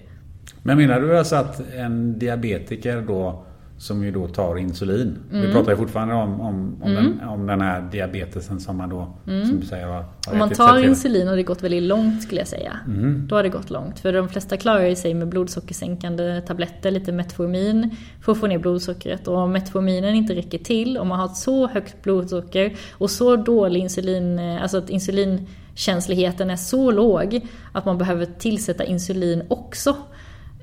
Men 0.63 0.77
menar 0.77 0.99
du 0.99 1.17
alltså 1.17 1.35
att 1.35 1.73
en 1.73 2.19
diabetiker 2.19 3.01
då 3.01 3.45
som 3.77 4.03
ju 4.03 4.11
då 4.11 4.27
tar 4.27 4.57
insulin. 4.57 5.17
Mm. 5.31 5.45
Vi 5.47 5.53
pratar 5.53 5.71
ju 5.71 5.77
fortfarande 5.77 6.13
om, 6.13 6.41
om, 6.41 6.75
om, 6.81 6.91
Mm. 6.91 7.03
den, 7.19 7.27
om 7.27 7.47
den 7.47 7.61
här 7.61 7.81
diabetesen 7.91 8.59
som 8.59 8.77
man 8.77 8.89
då, 8.89 9.13
Mm. 9.27 9.45
som 9.45 9.61
säger, 9.61 9.85
har, 9.85 9.93
har 9.93 10.05
Om 10.31 10.37
man 10.39 10.49
tar 10.49 10.83
insulin 10.83 11.27
har 11.27 11.35
det 11.35 11.43
gått 11.43 11.63
väldigt 11.63 11.83
långt 11.83 12.23
skulle 12.23 12.41
jag 12.41 12.47
säga. 12.47 12.79
Mm. 12.87 13.27
Då 13.27 13.35
har 13.35 13.43
det 13.43 13.49
gått 13.49 13.69
långt. 13.69 13.99
För 13.99 14.13
de 14.13 14.29
flesta 14.29 14.57
klarar 14.57 14.85
ju 14.85 14.95
sig 14.95 15.13
med 15.13 15.27
blodsockersänkande 15.27 16.41
tabletter, 16.41 16.91
lite 16.91 17.11
Metformin, 17.11 17.95
för 18.21 18.31
att 18.31 18.37
få 18.37 18.47
ner 18.47 18.57
blodsockret. 18.57 19.27
Och 19.27 19.37
om 19.37 19.51
Metforminen 19.51 20.15
inte 20.15 20.35
räcker 20.35 20.57
till, 20.57 20.97
om 20.97 21.07
man 21.07 21.19
har 21.19 21.27
så 21.27 21.67
högt 21.67 22.03
blodsocker 22.03 22.73
och 22.91 23.11
så 23.11 23.35
dålig 23.35 23.79
insulin, 23.79 24.39
eh, 24.39 24.61
alltså 24.61 24.77
att 24.77 24.89
insulinkänsligheten 24.89 26.49
är 26.49 26.55
så 26.55 26.91
låg 26.91 27.41
att 27.71 27.85
man 27.85 27.97
behöver 27.97 28.25
tillsätta 28.25 28.83
insulin 28.83 29.43
också. 29.47 29.95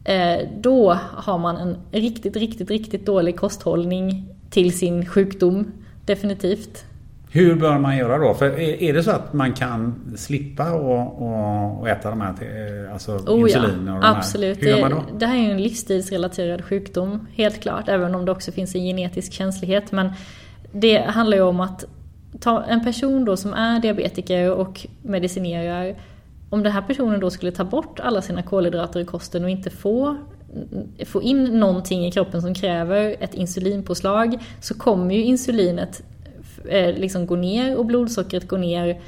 Eh, 0.04 0.48
då 0.60 0.92
har 1.12 1.38
man 1.38 1.56
en 1.56 1.76
riktigt, 1.90 2.36
riktigt, 2.36 2.70
riktigt 2.70 3.06
dålig 3.06 3.36
kosthållning 3.36 4.28
till 4.50 4.78
sin 4.78 5.06
sjukdom. 5.06 5.72
Definitivt. 6.04 6.84
Hur 7.30 7.54
bör 7.54 7.78
man 7.78 7.96
göra 7.96 8.18
då? 8.18 8.34
För 8.34 8.60
är, 8.60 8.92
det 8.92 9.02
så 9.02 9.10
att 9.10 9.32
man 9.32 9.52
kan 9.52 9.94
slippa 10.16 10.72
och, 10.72 11.22
och, 11.22 11.80
och 11.80 11.88
äta 11.88 12.10
de 12.10 12.20
här, 12.20 12.30
eh, 12.30 12.92
alltså 12.92 13.12
Oh 13.12 13.50
ja, 13.50 13.58
insulin 13.58 13.88
och 13.88 14.00
de 14.00 14.06
här? 14.06 14.16
absolut. 14.16 14.62
Hur 14.62 14.68
gör 14.68 14.80
man 14.80 14.90
då? 14.90 15.02
det 15.18 15.26
här 15.26 15.36
är 15.36 15.40
ju 15.40 15.50
en 15.50 15.62
livsstilsrelaterad 15.62 16.64
sjukdom, 16.64 17.26
helt 17.34 17.60
klart. 17.60 17.88
Även 17.88 18.14
om 18.14 18.24
det 18.24 18.32
också 18.32 18.52
finns 18.52 18.74
en 18.74 18.82
genetisk 18.82 19.32
känslighet. 19.32 19.92
Men 19.92 20.12
det 20.72 20.98
handlar 20.98 21.36
ju 21.36 21.42
om 21.42 21.60
att 21.60 21.84
ta 22.40 22.62
en 22.62 22.84
person 22.84 23.24
då 23.24 23.36
som 23.36 23.54
är 23.54 23.80
diabetiker 23.80 24.50
och 24.50 24.86
medicinerar. 25.02 25.94
Om 26.52 26.62
den 26.62 26.72
här 26.72 26.82
personen 26.82 27.20
då 27.20 27.30
skulle 27.30 27.52
ta 27.52 27.64
bort 27.64 28.00
alla 28.00 28.22
sina 28.22 28.42
kolhydrater 28.42 29.00
i 29.00 29.04
kosten 29.04 29.44
och 29.44 29.50
inte 29.50 29.70
få 29.70 30.16
få 31.06 31.22
in 31.22 31.44
någonting 31.44 32.06
i 32.06 32.12
kroppen 32.12 32.42
som 32.42 32.54
kräver 32.54 33.16
ett 33.20 33.34
insulinpåslag 33.34 34.38
så 34.60 34.74
kommer 34.74 35.14
ju 35.14 35.22
insulinet 35.22 36.02
eh, 36.68 36.94
liksom 36.94 37.26
gå 37.26 37.36
ner 37.36 37.76
och 37.76 37.86
blodsockret 37.86 38.48
gå 38.48 38.56
ner. 38.56 39.00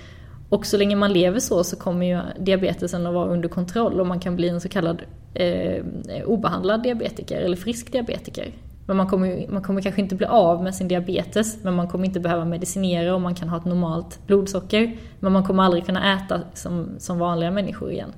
Och 0.48 0.66
så 0.66 0.76
länge 0.76 0.96
man 0.96 1.12
lever 1.12 1.40
så 1.40 1.64
så 1.64 1.76
kommer 1.76 2.06
ju 2.06 2.20
diabetesen 2.44 3.06
att 3.06 3.14
vara 3.14 3.28
under 3.28 3.48
kontroll 3.48 4.00
och 4.00 4.06
man 4.06 4.20
kan 4.20 4.36
bli 4.36 4.48
en 4.48 4.60
så 4.60 4.68
kallad 4.68 5.02
eh, 5.34 5.84
obehandlad 6.24 6.82
diabetiker 6.82 7.40
eller 7.40 7.56
frisk 7.56 7.92
diabetiker. 7.92 8.52
Men 8.86 8.96
man 8.96 9.06
kommer, 9.06 9.48
man 9.52 9.62
kommer 9.62 9.82
kanske 9.82 10.00
inte 10.00 10.14
bli 10.14 10.26
av 10.26 10.62
med 10.62 10.74
sin 10.74 10.88
diabetes 10.88 11.64
men 11.64 11.74
man 11.74 11.88
kommer 11.88 12.04
inte 12.04 12.20
behöva 12.20 12.44
medicinera 12.44 13.14
och 13.14 13.20
man 13.20 13.34
kan 13.34 13.48
ha 13.48 13.56
ett 13.56 13.64
normalt 13.64 14.26
blodsocker. 14.26 14.96
Men 15.20 15.32
man 15.32 15.44
kommer 15.44 15.62
aldrig 15.62 15.86
kunna 15.86 16.14
äta 16.16 16.40
som, 16.54 16.88
som 16.98 17.18
vanliga 17.18 17.50
människor 17.50 17.90
igen. 17.92 18.12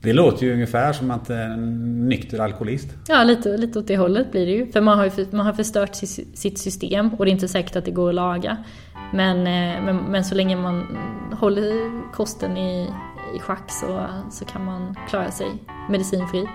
Det 0.00 0.12
låter 0.12 0.46
ju 0.46 0.52
ungefär 0.52 0.92
som 0.92 1.10
att 1.10 1.30
en 1.30 2.08
nykter 2.08 2.38
alkoholist. 2.40 2.88
Ja, 3.08 3.24
lite, 3.24 3.56
lite 3.56 3.78
åt 3.78 3.86
det 3.86 3.96
hållet 3.96 4.32
blir 4.32 4.46
det 4.46 4.52
ju. 4.52 4.72
För 4.72 4.80
man 4.80 4.98
har, 4.98 5.04
ju 5.04 5.26
man 5.30 5.46
har 5.46 5.52
förstört 5.52 5.94
si- 5.94 6.28
sitt 6.34 6.58
system 6.58 7.10
och 7.14 7.24
det 7.24 7.30
är 7.30 7.32
inte 7.32 7.48
säkert 7.48 7.76
att 7.76 7.84
det 7.84 7.90
går 7.90 8.08
att 8.08 8.14
laga. 8.14 8.56
Men, 9.12 9.36
eh, 9.38 9.84
men, 9.84 9.96
men 9.96 10.24
så 10.24 10.34
länge 10.34 10.56
man 10.56 10.98
håller 11.32 11.72
kosten 12.12 12.56
i, 12.56 12.90
i 13.36 13.38
schack 13.38 13.70
så, 13.70 14.06
så 14.30 14.44
kan 14.44 14.64
man 14.64 14.96
klara 15.08 15.30
sig 15.30 15.46
medicinfri. 15.90 16.46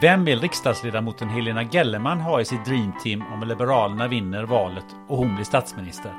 Vem 0.00 0.24
vill 0.24 0.40
riksdagsledamoten 0.40 1.28
Helena 1.28 1.64
Gellerman 1.64 2.20
ha 2.20 2.40
i 2.40 2.44
sitt 2.44 2.64
dreamteam 2.64 3.22
om 3.32 3.48
Liberalerna 3.48 4.08
vinner 4.08 4.44
valet 4.44 4.84
och 5.08 5.16
hon 5.16 5.34
blir 5.34 5.44
statsminister? 5.44 6.12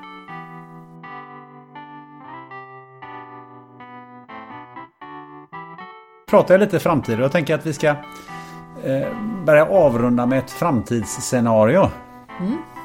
Pratar 6.30 6.54
jag 6.54 6.62
lite 6.62 6.80
framtid 6.80 7.18
och 7.18 7.24
jag 7.24 7.32
tänker 7.32 7.56
att 7.56 7.66
vi 7.66 7.74
ska 7.74 7.88
eh, 7.88 9.08
börja 9.46 9.66
avrunda 9.66 10.26
med 10.26 10.40
ett 10.40 10.52
framtidsscenario. 10.52 11.82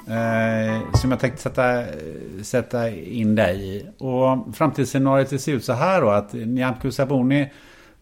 Eh, 0.09 0.93
som 0.93 1.11
jag 1.11 1.21
tänkte 1.21 1.43
sätta, 1.43 1.85
sätta 2.43 2.91
in 2.91 3.35
dig 3.35 3.77
i. 3.77 3.87
Och 3.99 4.57
framtidsscenariot 4.57 5.41
ser 5.41 5.53
ut 5.53 5.65
så 5.65 5.73
här 5.73 6.01
då 6.01 6.11
att 6.11 6.33
Nyamko 6.33 6.91
Sabuni 6.91 7.53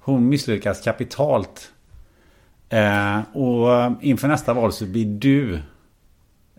hon 0.00 0.28
misslyckas 0.28 0.80
kapitalt. 0.80 1.70
Eh, 2.74 3.36
och 3.36 3.92
inför 4.02 4.28
nästa 4.28 4.54
val 4.54 4.72
så 4.72 4.86
blir 4.86 5.06
du 5.06 5.54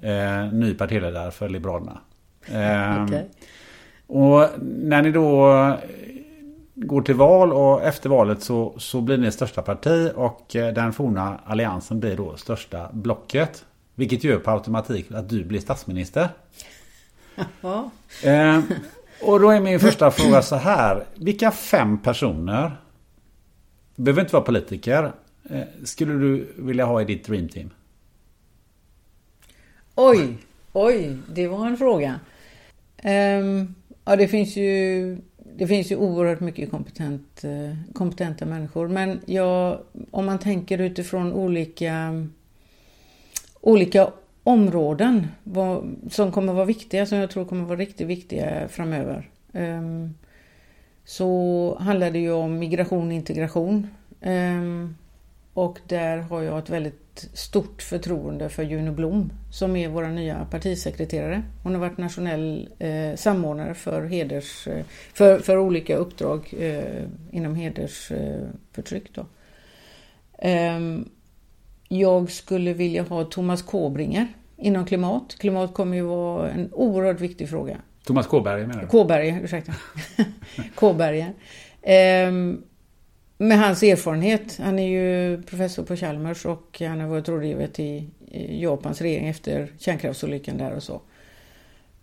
eh, 0.01 0.53
ny 0.53 0.73
partiledare 0.73 1.31
för 1.31 1.49
Liberalerna. 1.49 1.97
Eh, 2.45 3.03
Okej. 3.03 3.29
Och 4.07 4.49
när 4.61 5.01
ni 5.01 5.11
då 5.11 5.51
går 6.75 7.01
till 7.01 7.15
val 7.15 7.53
och 7.53 7.83
efter 7.83 8.09
valet 8.09 8.43
så, 8.43 8.73
så 8.77 9.01
blir 9.01 9.17
ni 9.17 9.31
största 9.31 9.61
parti 9.61 10.11
och 10.15 10.55
eh, 10.55 10.73
den 10.73 10.93
forna 10.93 11.39
alliansen 11.45 11.99
blir 11.99 12.17
då 12.17 12.37
största 12.37 12.89
blocket. 12.93 13.65
Vilket 13.95 14.23
gör 14.23 14.37
på 14.37 14.51
automatik 14.51 15.11
att 15.11 15.29
du 15.29 15.43
blir 15.43 15.59
statsminister. 15.59 16.29
Eh, 18.23 18.59
och 19.21 19.39
då 19.39 19.49
är 19.49 19.59
min 19.59 19.79
första 19.79 20.11
fråga 20.11 20.41
så 20.41 20.55
här. 20.55 21.03
Vilka 21.15 21.51
fem 21.51 21.97
personer, 21.97 22.77
behöver 23.95 24.21
inte 24.21 24.33
vara 24.33 24.43
politiker, 24.43 25.03
eh, 25.03 25.11
Eh, 25.49 25.61
skulle 25.83 26.13
du 26.13 26.47
vilja 26.57 26.85
ha 26.85 27.01
i 27.01 27.05
ditt 27.05 27.25
dreamteam? 27.25 27.69
Oj, 29.95 30.37
oj, 30.73 31.17
det 31.27 31.47
var 31.47 31.67
en 31.67 31.77
fråga. 31.77 32.19
Um, 33.03 33.75
ja, 34.05 34.15
det 34.15 34.27
finns 34.27 34.55
ju 34.55 35.17
det 35.57 35.67
finns 35.67 35.91
ju 35.91 35.95
oerhört 35.95 36.39
mycket 36.39 36.71
kompetent, 36.71 37.43
eh, 37.43 37.93
kompetenta 37.93 38.45
människor. 38.45 38.87
Men 38.87 39.21
jag, 39.25 39.79
om 40.11 40.25
man 40.25 40.39
tänker 40.39 40.77
utifrån 40.77 41.33
olika, 41.33 42.27
olika 43.61 44.11
områden 44.43 45.27
vad, 45.43 45.95
som 46.11 46.31
kommer 46.31 46.53
vara 46.53 46.65
viktiga, 46.65 47.05
som 47.05 47.17
jag 47.17 47.31
tror 47.31 47.45
kommer 47.45 47.65
vara 47.65 47.79
riktigt 47.79 48.07
viktiga 48.07 48.67
framöver. 48.67 49.29
Um, 49.51 50.15
så 51.05 51.77
handlar 51.79 52.11
det 52.11 52.19
ju 52.19 52.31
om 52.31 52.59
migration 52.59 53.07
och 53.07 53.13
integration. 53.13 53.87
Um, 54.21 54.95
och 55.55 55.79
där 55.87 56.17
har 56.17 56.41
jag 56.41 56.59
ett 56.59 56.69
väldigt 56.69 57.29
stort 57.33 57.81
förtroende 57.81 58.49
för 58.49 58.63
Juno 58.63 58.91
Blom 58.91 59.33
som 59.51 59.75
är 59.75 59.89
vår 59.89 60.03
nya 60.03 60.47
partisekreterare. 60.51 61.43
Hon 61.63 61.73
har 61.73 61.81
varit 61.81 61.97
nationell 61.97 62.69
eh, 62.79 63.15
samordnare 63.15 63.73
för, 63.73 64.05
heders, 64.05 64.67
eh, 64.67 64.85
för, 65.13 65.39
för 65.39 65.57
olika 65.57 65.95
uppdrag 65.95 66.53
eh, 66.59 67.03
inom 67.31 67.55
hedersförtryck. 67.55 69.17
Eh. 69.17 69.23
Ehm, 70.37 71.09
jag 71.87 72.31
skulle 72.31 72.73
vilja 72.73 73.03
ha 73.03 73.23
Thomas 73.23 73.61
Kåbringer 73.61 74.27
inom 74.57 74.85
klimat. 74.85 75.35
Klimat 75.39 75.73
kommer 75.73 75.97
ju 75.97 76.03
vara 76.03 76.51
en 76.51 76.69
oerhört 76.73 77.19
viktig 77.19 77.49
fråga. 77.49 77.77
Thomas 78.05 78.27
Kåberg 78.27 78.67
menar 78.67 78.81
du? 78.81 78.87
Kåberger, 78.87 79.43
ursäkta. 79.43 79.73
Kåberger. 80.75 81.33
Ehm, 81.81 82.61
med 83.37 83.59
hans 83.59 83.83
erfarenhet, 83.83 84.57
han 84.57 84.79
är 84.79 84.87
ju 84.87 85.41
professor 85.43 85.83
på 85.83 85.95
Chalmers 85.95 86.45
och 86.45 86.81
han 86.81 86.99
har 86.99 87.07
varit 87.07 87.29
rådgivare 87.29 87.67
till 87.67 88.09
Japans 88.49 89.01
regering 89.01 89.27
efter 89.27 89.71
kärnkraftsolyckan 89.77 90.57
där 90.57 90.71
och 90.71 90.83
så. 90.83 91.01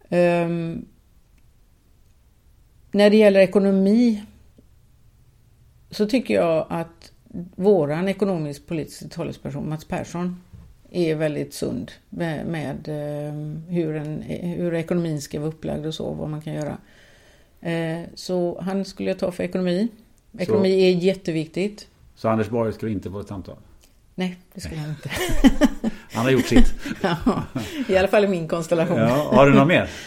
Um, 0.09 0.87
när 2.93 3.11
det 3.11 3.17
gäller 3.17 3.41
ekonomi 3.41 4.23
så 5.91 6.07
tycker 6.07 6.35
jag 6.35 6.67
att 6.71 7.13
våran 7.57 8.09
ekonomisk-politiska 8.09 9.09
talesperson 9.09 9.69
Mats 9.69 9.85
Persson 9.85 10.41
är 10.91 11.15
väldigt 11.15 11.55
sund 11.55 11.93
med, 12.09 12.47
med 12.47 12.89
eh, 12.89 13.35
hur, 13.69 13.97
en, 13.97 14.23
hur 14.23 14.75
ekonomin 14.75 15.21
ska 15.21 15.41
vara 15.41 15.49
upplagd 15.49 15.87
och 15.87 15.95
så, 15.95 16.13
vad 16.13 16.29
man 16.29 16.43
kan 16.43 16.55
göra. 16.55 16.79
Eh, 17.61 18.01
så 18.15 18.61
han 18.61 18.85
skulle 18.85 19.11
jag 19.11 19.19
ta 19.19 19.33
för 19.33 19.45
ekonomi. 19.45 19.89
Ekonomi 20.39 20.85
är 20.89 20.91
jätteviktigt. 20.91 21.87
Så 22.17 22.29
Anders 22.29 22.49
Borg 22.49 22.73
skulle 22.73 22.93
inte 22.93 23.11
få 23.11 23.21
ett 23.21 23.29
samtal? 23.29 23.57
Nej, 24.15 24.37
det 24.55 24.61
skulle 24.61 24.81
han 24.81 24.91
inte. 24.91 25.11
Han 26.13 26.25
har 26.25 26.31
gjort 26.33 26.47
sitt. 26.47 26.75
ja, 27.03 27.17
I 27.89 27.97
alla 27.97 28.09
fall 28.09 28.25
i 28.25 28.29
min 28.29 28.49
konstellation. 28.49 28.99
Ja, 28.99 29.29
har 29.33 29.47
du 29.47 29.55
något 29.55 29.69
mer? 29.69 29.91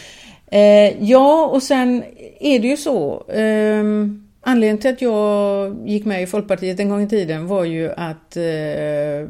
Eh, 0.48 1.04
ja, 1.04 1.46
och 1.46 1.64
sen 1.64 2.04
är 2.40 2.60
det 2.60 2.68
ju 2.68 2.78
så. 2.78 3.26
ehm, 3.34 4.28
anledningen 4.42 4.78
till 4.78 4.94
att 4.94 5.02
jag 5.02 5.76
gick 5.86 6.06
med 6.06 6.24
i 6.24 6.28
Folkpartiet 6.28 6.80
en 6.80 6.90
gång 6.90 7.02
i 7.02 7.10
tiden 7.10 7.48
var 7.48 7.64
ju 7.64 7.92
att 7.92 8.38
eh, 8.38 8.44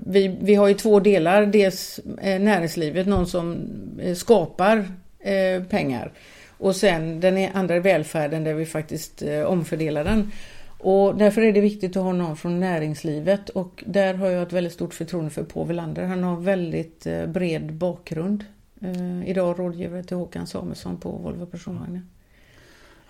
vi, 0.05 0.37
vi 0.41 0.55
har 0.55 0.67
ju 0.67 0.73
två 0.73 0.99
delar. 0.99 1.45
Dels 1.45 1.99
eh, 2.21 2.39
näringslivet, 2.39 3.07
någon 3.07 3.27
som 3.27 3.57
eh, 4.01 4.15
skapar 4.15 4.77
eh, 5.19 5.63
pengar. 5.69 6.11
Och 6.57 6.75
sen 6.75 7.19
den 7.19 7.47
andra 7.53 7.75
är 7.75 7.79
välfärden 7.79 8.43
där 8.43 8.53
vi 8.53 8.65
faktiskt 8.65 9.21
eh, 9.21 9.41
omfördelar 9.41 10.03
den. 10.03 10.31
Och 10.77 11.15
därför 11.17 11.41
är 11.41 11.53
det 11.53 11.61
viktigt 11.61 11.97
att 11.97 12.03
ha 12.03 12.13
någon 12.13 12.37
från 12.37 12.59
näringslivet 12.59 13.49
och 13.49 13.83
där 13.87 14.13
har 14.13 14.27
jag 14.27 14.43
ett 14.43 14.53
väldigt 14.53 14.73
stort 14.73 14.93
förtroende 14.93 15.29
för 15.29 15.43
Paul 15.43 15.67
Welander. 15.67 16.03
Han 16.03 16.23
har 16.23 16.37
väldigt 16.37 17.07
eh, 17.07 17.25
bred 17.25 17.73
bakgrund. 17.73 18.45
Eh, 18.81 19.29
idag 19.29 19.59
rådgivare 19.59 20.03
till 20.03 20.17
Håkan 20.17 20.47
Samuelsson 20.47 20.97
på 20.97 21.11
Volvo 21.11 21.45
Personvagnar. 21.45 22.01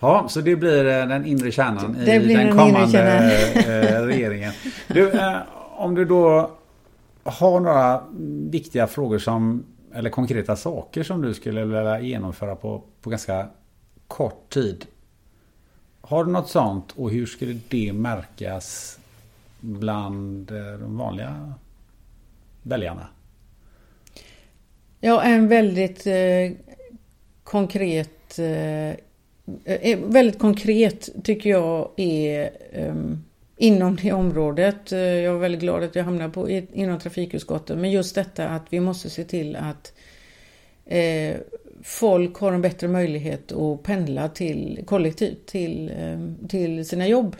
Ja, 0.00 0.26
så 0.28 0.40
det 0.40 0.56
blir 0.56 0.86
eh, 0.86 1.06
den 1.06 1.26
inre 1.26 1.50
kärnan 1.50 1.96
i 1.96 2.34
den 2.34 2.56
kommande 2.56 4.06
regeringen. 4.06 4.52
Du, 4.88 5.12
om 5.76 5.94
du 5.94 6.04
då 6.04 6.50
har 7.22 7.60
några 7.60 8.02
viktiga 8.50 8.86
frågor 8.86 9.18
som 9.18 9.64
eller 9.94 10.10
konkreta 10.10 10.56
saker 10.56 11.02
som 11.02 11.22
du 11.22 11.34
skulle 11.34 11.64
vilja 11.64 12.00
genomföra 12.00 12.56
på, 12.56 12.82
på 13.02 13.10
ganska 13.10 13.46
kort 14.06 14.52
tid. 14.52 14.86
Har 16.08 16.24
du 16.24 16.30
något 16.30 16.48
sånt 16.48 16.92
och 16.92 17.10
hur 17.10 17.26
skulle 17.26 17.60
det 17.68 17.92
märkas 17.92 18.98
bland 19.60 20.50
eh, 20.50 20.78
de 20.78 20.98
vanliga 20.98 21.52
väljarna? 22.62 23.06
Ja, 25.00 25.22
en 25.22 25.48
väldigt 25.48 26.06
eh, 26.06 26.52
konkret 27.44 28.38
eh, 28.38 28.88
eh, 28.88 28.94
eh 29.64 29.98
väldigt 29.98 30.38
konkret 30.38 31.08
tycker 31.24 31.50
jag 31.50 31.90
är 31.96 32.50
um, 32.74 33.24
inom 33.56 33.96
det 33.96 34.12
området. 34.12 34.90
Jag 34.90 35.00
är 35.00 35.38
väldigt 35.38 35.60
glad 35.60 35.82
att 35.82 35.94
jag 35.94 36.04
hamnar 36.04 36.28
på, 36.28 36.50
inom 36.50 36.98
trafikutskottet. 36.98 37.78
Men 37.78 37.90
just 37.90 38.14
detta 38.14 38.48
att 38.48 38.66
vi 38.70 38.80
måste 38.80 39.10
se 39.10 39.24
till 39.24 39.56
att 39.56 39.92
folk 41.86 42.36
har 42.36 42.52
en 42.52 42.62
bättre 42.62 42.88
möjlighet 42.88 43.52
att 43.52 43.82
pendla 43.82 44.28
till 44.28 44.80
kollektivt 44.86 45.46
till, 45.46 45.90
eh, 45.90 46.48
till 46.48 46.88
sina 46.88 47.06
jobb. 47.06 47.36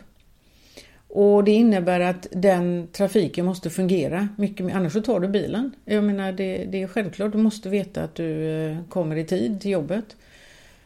Och 1.07 1.43
det 1.43 1.51
innebär 1.51 1.99
att 1.99 2.27
den 2.31 2.87
trafiken 2.91 3.45
måste 3.45 3.69
fungera 3.69 4.27
mycket 4.37 4.65
mer, 4.65 4.75
annars 4.75 4.93
så 4.93 5.01
tar 5.01 5.19
du 5.19 5.27
bilen. 5.27 5.71
Jag 5.85 6.03
menar 6.03 6.31
det, 6.31 6.65
det 6.65 6.81
är 6.81 6.87
självklart, 6.87 7.31
du 7.31 7.37
måste 7.37 7.69
veta 7.69 8.03
att 8.03 8.15
du 8.15 8.49
eh, 8.49 8.77
kommer 8.89 9.15
i 9.15 9.25
tid 9.25 9.61
till 9.61 9.71
jobbet. 9.71 10.15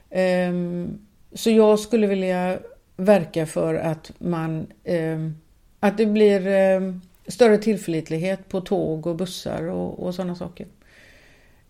Ehm, 0.09 0.99
så 1.33 1.49
jag 1.49 1.79
skulle 1.79 2.07
vilja 2.07 2.59
verka 2.97 3.45
för 3.45 3.75
att 3.75 4.11
man 4.17 4.67
ehm, 4.83 5.35
att 5.79 5.97
det 5.97 6.05
blir 6.05 6.47
ehm, 6.47 7.01
större 7.27 7.57
tillförlitlighet 7.57 8.49
på 8.49 8.61
tåg 8.61 9.07
och 9.07 9.15
bussar 9.15 9.63
och, 9.63 9.99
och 9.99 10.15
sådana 10.15 10.35
saker. 10.35 10.67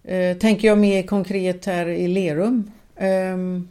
Eh, 0.04 0.38
tänker 0.38 0.68
jag 0.68 0.78
mer 0.78 1.04
konkret 1.04 1.66
här 1.66 1.88
i 1.88 2.08
Lerum 2.08 2.72
ehm, 2.96 3.68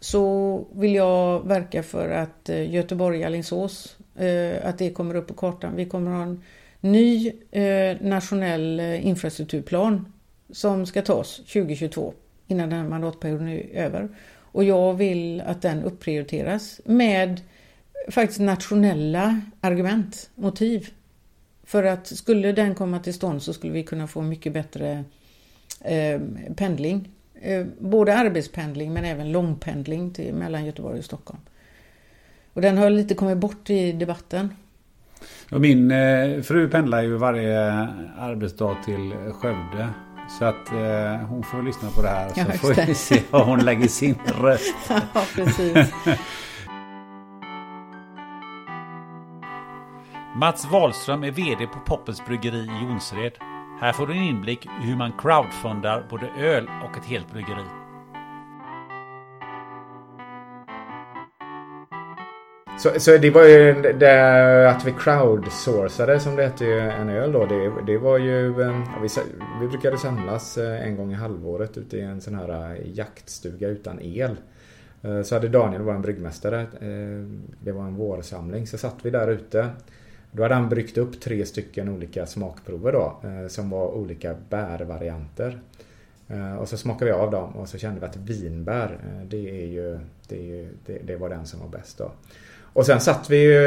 så 0.00 0.64
vill 0.72 0.94
jag 0.94 1.46
verka 1.48 1.82
för 1.82 2.10
att 2.10 2.48
eh, 2.48 2.70
Göteborg-Alingsås 2.70 3.96
eh, 4.16 4.68
att 4.68 4.78
det 4.78 4.90
kommer 4.90 5.14
upp 5.14 5.26
på 5.26 5.34
kartan. 5.34 5.76
Vi 5.76 5.84
kommer 5.84 6.10
ha 6.10 6.22
en 6.22 6.42
ny 6.80 7.32
nationell 8.00 8.80
infrastrukturplan 8.80 10.12
som 10.50 10.86
ska 10.86 11.02
tas 11.02 11.36
2022 11.36 12.14
innan 12.46 12.70
den 12.70 12.78
här 12.78 12.88
mandatperioden 12.88 13.48
är 13.48 13.68
över. 13.72 14.08
Och 14.36 14.64
jag 14.64 14.94
vill 14.94 15.40
att 15.40 15.62
den 15.62 15.82
upprioriteras 15.82 16.80
med 16.84 17.40
faktiskt 18.08 18.40
nationella 18.40 19.40
argument, 19.60 20.30
motiv. 20.34 20.88
För 21.64 21.84
att 21.84 22.06
skulle 22.06 22.52
den 22.52 22.74
komma 22.74 22.98
till 22.98 23.14
stånd 23.14 23.42
så 23.42 23.52
skulle 23.52 23.72
vi 23.72 23.82
kunna 23.82 24.06
få 24.06 24.22
mycket 24.22 24.52
bättre 24.52 25.04
eh, 25.84 26.20
pendling. 26.56 27.08
Eh, 27.42 27.66
både 27.78 28.16
arbetspendling 28.16 28.92
men 28.92 29.04
även 29.04 29.32
långpendling 29.32 30.10
till, 30.10 30.34
mellan 30.34 30.64
Göteborg 30.64 30.98
och 30.98 31.04
Stockholm. 31.04 31.40
Och 32.52 32.62
den 32.62 32.78
har 32.78 32.90
lite 32.90 33.14
kommit 33.14 33.38
bort 33.38 33.70
i 33.70 33.92
debatten. 33.92 34.54
Och 35.50 35.60
min 35.60 35.90
eh, 35.90 36.40
fru 36.42 36.68
pendlar 36.68 37.02
ju 37.02 37.16
varje 37.16 37.72
arbetsdag 38.18 38.76
till 38.84 39.12
Skövde. 39.32 39.88
Så 40.38 40.44
att 40.44 40.72
eh, 40.72 41.26
hon 41.28 41.42
får 41.42 41.62
lyssna 41.62 41.90
på 41.90 42.02
det 42.02 42.08
här 42.08 42.28
så 42.28 42.58
får 42.58 42.86
vi 42.86 42.94
se 42.94 43.20
var 43.30 43.44
hon 43.44 43.64
lägger 43.64 43.88
sin 43.88 44.14
röst. 44.40 44.74
ja, 44.88 45.24
precis. 45.34 45.92
Mats 50.36 50.66
Wahlström 50.72 51.24
är 51.24 51.30
VD 51.30 51.66
på 51.66 51.80
Poppels 51.86 52.26
Bryggeri 52.26 52.58
i 52.58 52.84
Jonsered. 52.88 53.32
Här 53.80 53.92
får 53.92 54.06
du 54.06 54.12
en 54.12 54.22
inblick 54.22 54.66
i 54.66 54.86
hur 54.86 54.96
man 54.96 55.12
crowdfundar 55.18 56.06
både 56.10 56.26
öl 56.38 56.68
och 56.84 56.96
ett 56.96 57.04
helt 57.04 57.32
bryggeri. 57.32 57.64
Så, 62.78 63.00
så 63.00 63.18
det 63.18 63.30
var 63.30 63.44
ju 63.44 63.82
det 63.92 64.70
att 64.70 64.84
vi 64.84 64.92
crowdsourcade 64.92 66.20
som 66.20 66.36
det 66.36 66.42
hette 66.42 66.66
en 66.80 67.08
öl 67.08 67.32
då. 67.32 67.46
Det, 67.46 67.72
det 67.86 67.98
var 67.98 68.18
ju, 68.18 68.62
eh, 68.62 68.66
ja, 68.66 69.00
vi, 69.02 69.08
vi 69.60 69.68
brukade 69.68 69.98
samlas 69.98 70.58
eh, 70.58 70.86
en 70.86 70.96
gång 70.96 71.12
i 71.12 71.14
halvåret 71.14 71.78
ute 71.78 71.96
i 71.96 72.00
en 72.00 72.20
sån 72.20 72.34
här 72.34 72.72
eh, 72.72 72.96
jaktstuga 72.96 73.68
utan 73.68 74.00
el. 74.02 74.36
Så 75.24 75.34
hade 75.34 75.48
Daniel, 75.48 75.82
vår 75.82 75.98
bryggmästare, 75.98 76.66
det 77.60 77.72
var 77.72 77.84
en 77.84 77.96
vårsamling, 77.96 78.66
så 78.66 78.78
satt 78.78 78.96
vi 79.02 79.10
där 79.10 79.28
ute. 79.28 79.68
Då 80.36 80.42
hade 80.42 80.54
han 80.54 80.68
bryggt 80.68 80.98
upp 80.98 81.20
tre 81.20 81.46
stycken 81.46 81.88
olika 81.88 82.26
smakprover 82.26 82.92
då, 82.92 83.20
eh, 83.28 83.48
som 83.48 83.70
var 83.70 83.88
olika 83.88 84.36
bärvarianter. 84.50 85.60
Eh, 86.28 86.54
och 86.54 86.68
så 86.68 86.76
smakade 86.76 87.04
vi 87.04 87.16
av 87.16 87.30
dem 87.30 87.56
och 87.56 87.68
så 87.68 87.78
kände 87.78 88.00
vi 88.00 88.06
att 88.06 88.16
vinbär, 88.16 88.98
eh, 89.02 89.26
det, 89.28 89.62
är 89.62 89.66
ju, 89.66 89.98
det, 90.28 90.38
är 90.38 90.42
ju, 90.42 90.68
det, 90.86 90.98
det 91.04 91.16
var 91.16 91.28
den 91.28 91.46
som 91.46 91.60
var 91.60 91.68
bäst 91.68 91.98
då. 91.98 92.12
Och 92.72 92.86
sen 92.86 93.00
satt 93.00 93.30
vi 93.30 93.58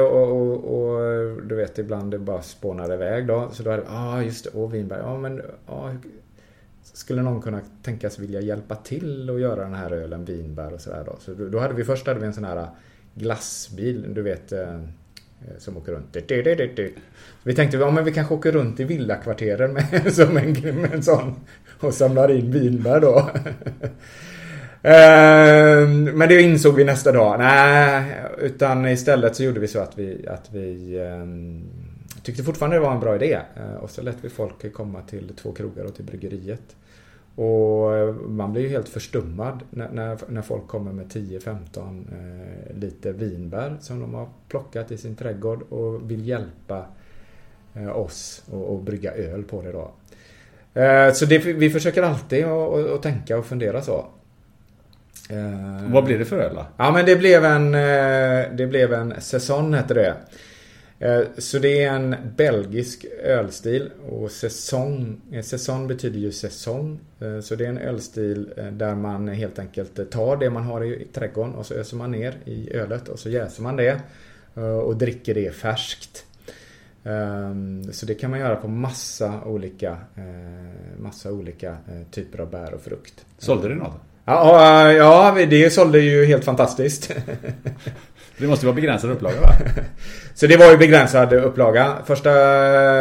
och, 0.00 0.28
och, 0.28 0.74
och, 0.74 1.42
du 1.42 1.54
vet 1.54 1.78
ibland 1.78 2.10
det 2.10 2.18
bara 2.18 2.42
spånade 2.42 2.94
iväg 2.94 3.26
då. 3.26 3.48
Så 3.52 3.62
då 3.62 3.70
hade 3.70 3.82
vi, 3.82 3.88
ja 3.88 4.14
ah, 4.14 4.22
just 4.22 4.44
det, 4.44 4.50
åh 4.54 4.70
vinbär. 4.70 4.98
ja 4.98 5.18
men 5.18 5.42
ah, 5.66 5.90
skulle 6.82 7.22
någon 7.22 7.42
kunna 7.42 7.60
tänkas 7.82 8.18
vilja 8.18 8.40
hjälpa 8.40 8.76
till 8.76 9.30
och 9.30 9.40
göra 9.40 9.62
den 9.62 9.74
här 9.74 9.90
ölen 9.90 10.24
vinbär 10.24 10.74
och 10.74 10.80
sådär 10.80 11.02
då. 11.06 11.16
Så 11.20 11.34
då 11.34 11.58
hade 11.58 11.74
vi 11.74 11.84
först 11.84 12.06
hade 12.06 12.20
vi 12.20 12.26
en 12.26 12.34
sån 12.34 12.44
här 12.44 12.68
glassbil, 13.14 14.14
du 14.14 14.22
vet 14.22 14.52
Eh, 15.40 15.58
som 15.58 15.76
åker 15.76 15.92
runt. 15.92 16.16
Vi 17.42 17.54
tänkte 17.54 17.76
ja, 17.76 17.90
men 17.90 18.04
vi 18.04 18.12
kanske 18.12 18.34
åker 18.34 18.52
runt 18.52 18.80
i 18.80 18.84
villakvarteren 18.84 19.72
med, 19.72 20.12
som 20.14 20.36
en, 20.36 20.52
med 20.52 20.94
en 20.94 21.02
sån 21.02 21.36
och 21.80 21.94
samlar 21.94 22.30
in 22.30 22.50
vinbär 22.50 23.00
då. 23.00 23.30
Ehm, 24.82 26.04
men 26.04 26.28
det 26.28 26.42
insåg 26.42 26.74
vi 26.74 26.84
nästa 26.84 27.12
dag. 27.12 27.38
Nej, 27.38 28.04
utan 28.38 28.86
istället 28.86 29.36
så 29.36 29.42
gjorde 29.42 29.60
vi 29.60 29.68
så 29.68 29.78
att 29.78 29.98
vi, 29.98 30.26
att 30.28 30.48
vi 30.52 30.98
ehm, 31.00 31.64
tyckte 32.22 32.42
fortfarande 32.42 32.76
det 32.76 32.80
var 32.80 32.92
en 32.92 33.00
bra 33.00 33.14
idé. 33.14 33.38
Eh, 33.56 33.74
och 33.74 33.90
så 33.90 34.02
lät 34.02 34.16
vi 34.20 34.28
folk 34.28 34.72
komma 34.72 35.02
till 35.02 35.32
två 35.42 35.52
krogar 35.52 35.84
och 35.84 35.94
till 35.94 36.04
bryggeriet. 36.04 36.76
Och 37.36 38.14
man 38.28 38.52
blir 38.52 38.62
ju 38.62 38.68
helt 38.68 38.88
förstummad 38.88 39.60
när, 39.70 39.88
när, 39.88 40.18
när 40.28 40.42
folk 40.42 40.66
kommer 40.66 40.92
med 40.92 41.06
10-15 41.06 42.04
eh, 42.12 42.76
liter 42.76 43.12
vinbär 43.12 43.76
som 43.80 44.00
de 44.00 44.14
har 44.14 44.28
plockat 44.48 44.90
i 44.90 44.98
sin 44.98 45.16
trädgård 45.16 45.62
och 45.62 46.10
vill 46.10 46.28
hjälpa 46.28 46.86
eh, 47.74 47.96
oss 47.96 48.42
att 48.78 48.82
brygga 48.82 49.12
öl 49.12 49.42
på 49.42 49.62
det 49.62 49.72
då. 49.72 49.90
Eh, 50.80 51.12
så 51.12 51.26
det, 51.26 51.38
vi 51.38 51.70
försöker 51.70 52.02
alltid 52.02 52.44
att 52.44 53.02
tänka 53.02 53.38
och 53.38 53.46
fundera 53.46 53.82
så. 53.82 54.06
Uh, 55.32 55.92
Vad 55.92 56.04
blev 56.04 56.18
det 56.18 56.24
för 56.24 56.38
öl 56.38 56.54
då? 56.54 56.66
Ja 56.76 56.92
men 56.92 57.06
det 57.06 57.16
blev 57.16 57.44
en, 57.44 57.74
uh, 57.74 58.56
det 58.56 58.66
blev 58.66 58.92
en 58.92 59.14
Saison 59.18 59.74
hette 59.74 59.94
det. 59.94 60.14
Uh, 61.02 61.26
så 61.38 61.58
det 61.58 61.82
är 61.82 61.92
en 61.92 62.16
belgisk 62.36 63.04
ölstil 63.22 63.90
och 64.08 64.30
säsong, 64.30 65.20
säsong 65.42 65.88
betyder 65.88 66.18
ju 66.18 66.32
säsong. 66.32 67.00
Så 67.42 67.54
det 67.54 67.64
är 67.64 67.68
en 67.68 67.78
ölstil 67.78 68.52
där 68.72 68.94
man 68.94 69.28
helt 69.28 69.58
enkelt 69.58 70.10
tar 70.10 70.36
det 70.36 70.50
man 70.50 70.62
har 70.62 70.84
i 70.84 71.06
trädgården 71.12 71.54
och 71.54 71.66
så 71.66 71.74
öser 71.74 71.96
man 71.96 72.10
ner 72.10 72.34
i 72.44 72.72
ölet 72.72 73.08
och 73.08 73.18
så 73.18 73.30
jäser 73.30 73.62
man 73.62 73.76
det 73.76 74.00
och 74.84 74.96
dricker 74.96 75.34
det 75.34 75.54
färskt. 75.54 76.24
Så 77.92 78.06
det 78.06 78.14
kan 78.14 78.30
man 78.30 78.40
göra 78.40 78.56
på 78.56 78.68
massa 78.68 79.44
olika, 79.44 79.96
massa 80.98 81.32
olika 81.32 81.76
typer 82.10 82.38
av 82.38 82.50
bär 82.50 82.74
och 82.74 82.82
frukt. 82.82 83.26
Sålde 83.38 83.68
du 83.68 83.74
något? 83.74 84.00
Ja, 84.24 84.92
ja, 84.92 85.46
det 85.46 85.70
sålde 85.70 86.00
ju 86.00 86.24
helt 86.24 86.44
fantastiskt. 86.44 87.10
Det 88.38 88.46
måste 88.46 88.66
vara 88.66 88.74
begränsad 88.74 89.10
upplaga 89.10 89.40
va? 89.40 89.48
Så 90.34 90.46
det 90.46 90.56
var 90.56 90.70
ju 90.70 90.76
begränsad 90.76 91.32
upplaga. 91.32 91.98
Första 92.04 92.30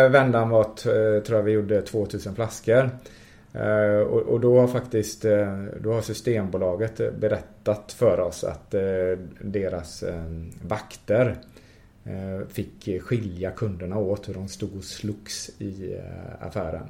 vändan 0.10 0.50
var, 0.50 0.64
eh, 0.64 1.24
tror 1.24 1.40
jag 1.40 1.44
vi 1.44 1.52
gjorde 1.52 1.82
2000 1.82 2.36
flaskor. 2.36 2.90
Eh, 3.54 4.00
och 4.08 4.40
då 4.40 4.60
har 4.60 4.68
faktiskt 4.68 5.26
eh, 5.26 5.64
då 5.82 5.94
har 5.94 6.02
Systembolaget 6.02 7.20
berättat 7.20 7.96
för 7.98 8.20
oss 8.20 8.44
att 8.44 8.76
deras 9.42 10.04
vakter 10.62 11.36
fick 12.50 13.02
skilja 13.02 13.52
kunderna 13.52 13.98
åt 13.98 14.30
hur 14.30 14.34
de 14.34 14.48
stod 14.48 14.78
och 14.78 14.84
slogs 14.84 15.50
i 15.60 15.98
affären. 16.40 16.84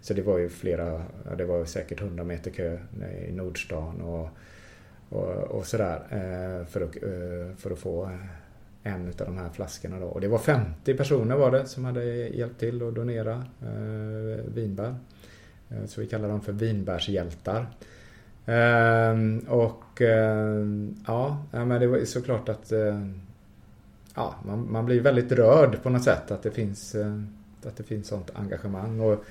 Så 0.00 0.14
det 0.14 0.22
var 0.22 0.38
ju 0.38 0.48
flera, 0.48 1.02
det 1.38 1.44
var 1.44 1.64
säkert 1.64 2.00
100 2.00 2.24
meter 2.24 2.50
kö 2.50 2.78
i 3.28 3.32
Nordstan 3.32 4.00
och, 4.00 4.28
och, 5.08 5.28
och 5.28 5.66
sådär 5.66 6.02
eh, 6.10 6.66
för 6.66 6.80
att, 6.80 6.96
eh, 6.96 7.56
för 7.56 7.70
att 7.70 7.78
få 7.78 8.04
eh, 8.04 8.92
en 8.92 9.08
av 9.08 9.26
de 9.26 9.38
här 9.38 9.48
flaskorna 9.48 10.00
då. 10.00 10.06
Och 10.06 10.20
det 10.20 10.28
var 10.28 10.38
50 10.38 10.94
personer 10.94 11.36
var 11.36 11.50
det 11.50 11.66
som 11.66 11.84
hade 11.84 12.04
hjälpt 12.04 12.60
till 12.60 12.88
att 12.88 12.94
donera 12.94 13.44
vinbär. 14.54 14.94
Så 15.86 16.00
vi 16.00 16.06
kallar 16.06 16.28
dem 16.28 16.40
för 16.40 16.52
vinbärshjältar. 16.52 17.66
Ehm, 18.46 19.38
och 19.38 20.00
ehm, 20.00 20.96
ja, 21.06 21.44
men 21.50 21.80
det 21.80 21.86
var 21.86 22.04
såklart 22.04 22.48
att 22.48 22.72
ja, 24.14 24.34
man, 24.44 24.72
man 24.72 24.86
blir 24.86 25.00
väldigt 25.00 25.32
rörd 25.32 25.82
på 25.82 25.90
något 25.90 26.04
sätt 26.04 26.30
att 26.30 26.42
det 26.42 26.50
finns, 26.50 26.96
att 27.64 27.76
det 27.76 27.82
finns 27.82 28.08
sånt 28.08 28.30
engagemang. 28.34 29.00
Och 29.00 29.24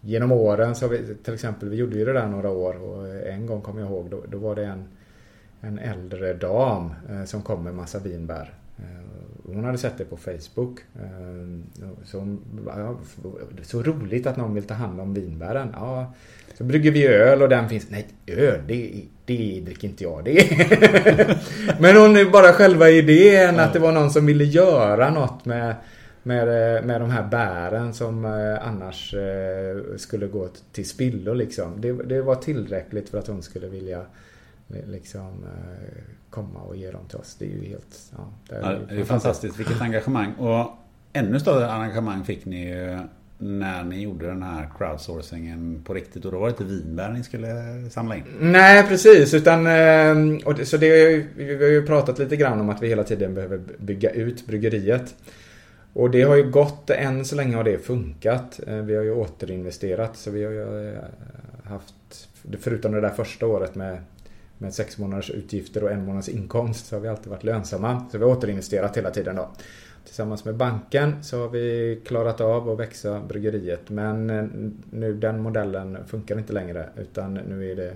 genom 0.00 0.32
åren 0.32 0.74
så 0.74 0.84
har 0.84 0.90
vi, 0.90 1.14
till 1.14 1.34
exempel, 1.34 1.68
vi 1.68 1.76
gjorde 1.76 1.98
ju 1.98 2.04
det 2.04 2.12
där 2.12 2.26
några 2.26 2.50
år 2.50 2.82
och 2.82 3.08
en 3.08 3.46
gång 3.46 3.60
kommer 3.60 3.80
jag 3.80 3.90
ihåg, 3.90 4.10
då, 4.10 4.22
då 4.28 4.38
var 4.38 4.54
det 4.54 4.64
en, 4.64 4.84
en 5.60 5.78
äldre 5.78 6.34
dam 6.34 6.90
eh, 7.10 7.24
som 7.24 7.42
kom 7.42 7.64
med 7.64 7.74
massa 7.74 7.98
vinbär. 7.98 8.54
Eh, 8.78 9.54
hon 9.54 9.64
hade 9.64 9.78
sett 9.78 9.98
det 9.98 10.04
på 10.04 10.16
Facebook. 10.16 10.78
Eh, 10.94 11.60
så, 12.04 12.36
ja, 12.66 12.96
så 13.62 13.82
roligt 13.82 14.26
att 14.26 14.36
någon 14.36 14.54
vill 14.54 14.64
ta 14.64 14.74
hand 14.74 15.00
om 15.00 15.14
vinbären. 15.14 15.68
Ja, 15.72 16.14
så 16.58 16.64
brygger 16.64 16.90
vi 16.90 17.06
öl 17.06 17.42
och 17.42 17.48
den 17.48 17.68
finns... 17.68 17.90
Nej, 17.90 18.06
öl, 18.26 18.60
det, 18.66 19.02
det 19.24 19.60
dricker 19.64 19.88
inte 19.88 20.04
jag. 20.04 20.24
Det. 20.24 20.50
Men 21.80 21.96
hon 21.96 22.16
är 22.16 22.30
bara 22.30 22.52
själva 22.52 22.90
idén 22.90 23.60
att 23.60 23.72
det 23.72 23.78
var 23.78 23.92
någon 23.92 24.10
som 24.10 24.26
ville 24.26 24.44
göra 24.44 25.10
något 25.10 25.44
med, 25.44 25.74
med, 26.22 26.76
eh, 26.76 26.82
med 26.82 27.00
de 27.00 27.10
här 27.10 27.22
bären 27.22 27.94
som 27.94 28.24
eh, 28.24 28.68
annars 28.68 29.14
eh, 29.14 29.96
skulle 29.96 30.26
gå 30.26 30.48
till 30.72 30.88
spillo 30.88 31.34
liksom. 31.34 31.80
Det, 31.80 31.92
det 31.92 32.22
var 32.22 32.34
tillräckligt 32.34 33.08
för 33.08 33.18
att 33.18 33.26
hon 33.26 33.42
skulle 33.42 33.68
vilja 33.68 34.02
liksom 34.68 35.44
komma 36.30 36.60
och 36.60 36.76
ge 36.76 36.90
dem 36.90 37.08
till 37.08 37.18
oss. 37.18 37.36
Det 37.38 37.44
är 37.44 37.48
ju 37.48 37.64
helt... 37.64 38.12
Ja, 38.16 38.32
det 38.48 38.54
är, 38.54 38.72
ja, 38.72 38.78
det 38.88 39.00
är 39.00 39.04
fantastiskt. 39.04 39.58
Vilket 39.58 39.80
engagemang. 39.80 40.32
Och 40.32 40.70
ännu 41.12 41.40
större 41.40 41.70
engagemang 41.70 42.24
fick 42.24 42.44
ni 42.44 42.68
ju 42.68 42.98
när 43.38 43.84
ni 43.84 44.02
gjorde 44.02 44.26
den 44.26 44.42
här 44.42 44.68
crowdsourcingen 44.78 45.82
på 45.84 45.94
riktigt 45.94 46.24
och 46.24 46.32
då 46.32 46.38
var 46.38 46.46
det 46.46 46.50
inte 46.50 46.64
vinbär 46.64 47.10
ni 47.10 47.22
skulle 47.22 47.48
samla 47.90 48.16
in? 48.16 48.24
Nej 48.40 48.86
precis 48.88 49.34
utan 49.34 49.66
ehm, 49.66 50.40
och 50.44 50.58
så 50.66 50.76
det, 50.76 51.16
vi 51.36 51.54
har 51.54 51.70
ju 51.70 51.86
pratat 51.86 52.18
lite 52.18 52.36
grann 52.36 52.60
om 52.60 52.68
att 52.68 52.82
vi 52.82 52.88
hela 52.88 53.04
tiden 53.04 53.34
behöver 53.34 53.60
bygga 53.78 54.10
ut 54.10 54.46
bryggeriet. 54.46 55.14
Och 55.92 56.10
det 56.10 56.22
har 56.22 56.36
ju 56.36 56.50
gått, 56.50 56.90
än 56.90 57.24
så 57.24 57.36
länge 57.36 57.56
har 57.56 57.64
det 57.64 57.78
funkat. 57.78 58.60
Eh, 58.66 58.76
vi 58.76 58.96
har 58.96 59.02
ju 59.02 59.14
återinvesterat 59.14 60.16
så 60.16 60.30
vi 60.30 60.44
har 60.44 60.52
ju 60.52 60.94
eh, 60.94 61.00
haft, 61.64 62.28
förutom 62.60 62.92
det 62.92 63.00
där 63.00 63.10
första 63.10 63.46
året 63.46 63.74
med 63.74 63.98
med 64.58 64.74
sex 64.74 64.98
månaders 64.98 65.30
utgifter 65.30 65.84
och 65.84 65.90
en 65.90 66.04
månads 66.04 66.28
inkomst 66.28 66.86
så 66.86 66.96
har 66.96 67.00
vi 67.00 67.08
alltid 67.08 67.30
varit 67.30 67.44
lönsamma. 67.44 68.06
Så 68.12 68.18
vi 68.18 68.24
har 68.24 68.30
återinvesterat 68.30 68.96
hela 68.96 69.10
tiden 69.10 69.36
då. 69.36 69.48
Tillsammans 70.06 70.44
med 70.44 70.56
banken 70.56 71.22
så 71.22 71.40
har 71.40 71.48
vi 71.48 72.00
klarat 72.06 72.40
av 72.40 72.70
att 72.70 72.78
växa 72.78 73.20
bryggeriet 73.20 73.90
men 73.90 74.30
eh, 74.30 74.44
nu 74.90 75.14
den 75.14 75.40
modellen 75.40 75.98
funkar 76.06 76.38
inte 76.38 76.52
längre 76.52 76.88
utan 76.96 77.34
nu 77.34 77.70
är 77.70 77.76
det 77.76 77.92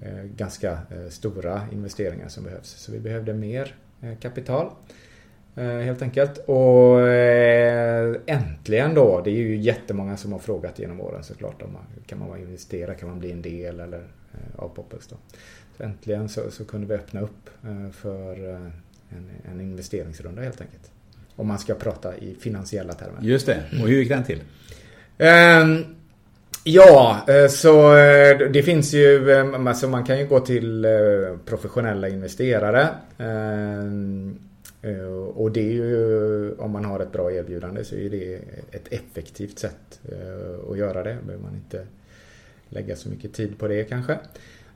eh, 0.00 0.24
ganska 0.36 0.70
eh, 0.72 1.08
stora 1.08 1.62
investeringar 1.72 2.28
som 2.28 2.44
behövs. 2.44 2.68
Så 2.68 2.92
vi 2.92 3.00
behövde 3.00 3.34
mer 3.34 3.74
kapital 4.20 4.70
helt 5.56 6.02
enkelt. 6.02 6.38
Och 6.38 7.08
äntligen 8.26 8.94
då, 8.94 9.20
det 9.20 9.30
är 9.30 9.34
ju 9.34 9.56
jättemånga 9.56 10.16
som 10.16 10.32
har 10.32 10.38
frågat 10.38 10.78
genom 10.78 11.00
åren 11.00 11.24
såklart 11.24 11.62
om 11.62 11.76
kan 12.06 12.18
man 12.18 12.38
investera, 12.38 12.94
kan 12.94 13.08
man 13.08 13.18
bli 13.18 13.32
en 13.32 13.42
del 13.42 13.80
eller 13.80 14.04
av 14.56 14.68
Poppels 14.68 15.06
då. 15.06 15.16
Äntligen 15.78 16.28
så, 16.28 16.50
så 16.50 16.64
kunde 16.64 16.86
vi 16.86 16.94
öppna 16.94 17.20
upp 17.20 17.50
för 17.92 18.48
en, 19.08 19.30
en 19.52 19.60
investeringsrunda 19.60 20.42
helt 20.42 20.60
enkelt. 20.60 20.90
Om 21.36 21.46
man 21.46 21.58
ska 21.58 21.74
prata 21.74 22.16
i 22.16 22.36
finansiella 22.40 22.92
termer. 22.92 23.18
Just 23.22 23.46
det. 23.46 23.64
Och 23.82 23.88
hur 23.88 23.98
gick 23.98 24.08
den 24.08 24.24
till? 24.24 24.40
Um, 25.18 25.84
ja, 26.64 27.24
eh, 27.28 27.48
så 27.48 27.96
eh, 27.96 28.38
det 28.38 28.62
finns 28.62 28.92
ju, 28.92 29.30
ehm, 29.30 29.66
alltså 29.66 29.88
man 29.88 30.04
kan 30.04 30.18
ju 30.18 30.26
gå 30.26 30.40
till 30.40 30.84
eh, 30.84 30.90
professionella 31.44 32.08
investerare. 32.08 32.88
Um, 33.18 34.38
och 35.34 35.52
det 35.52 35.60
är 35.60 35.72
ju, 35.72 36.54
om 36.58 36.70
man 36.70 36.84
har 36.84 37.00
ett 37.00 37.12
bra 37.12 37.32
erbjudande 37.32 37.84
så 37.84 37.94
är 37.94 38.10
det 38.10 38.34
ett 38.70 38.92
effektivt 38.92 39.58
sätt 39.58 40.00
att 40.70 40.78
göra 40.78 41.02
det. 41.02 41.16
behöver 41.26 41.42
man 41.42 41.54
inte 41.54 41.86
lägga 42.68 42.96
så 42.96 43.08
mycket 43.08 43.32
tid 43.32 43.58
på 43.58 43.68
det 43.68 43.84
kanske. 43.84 44.18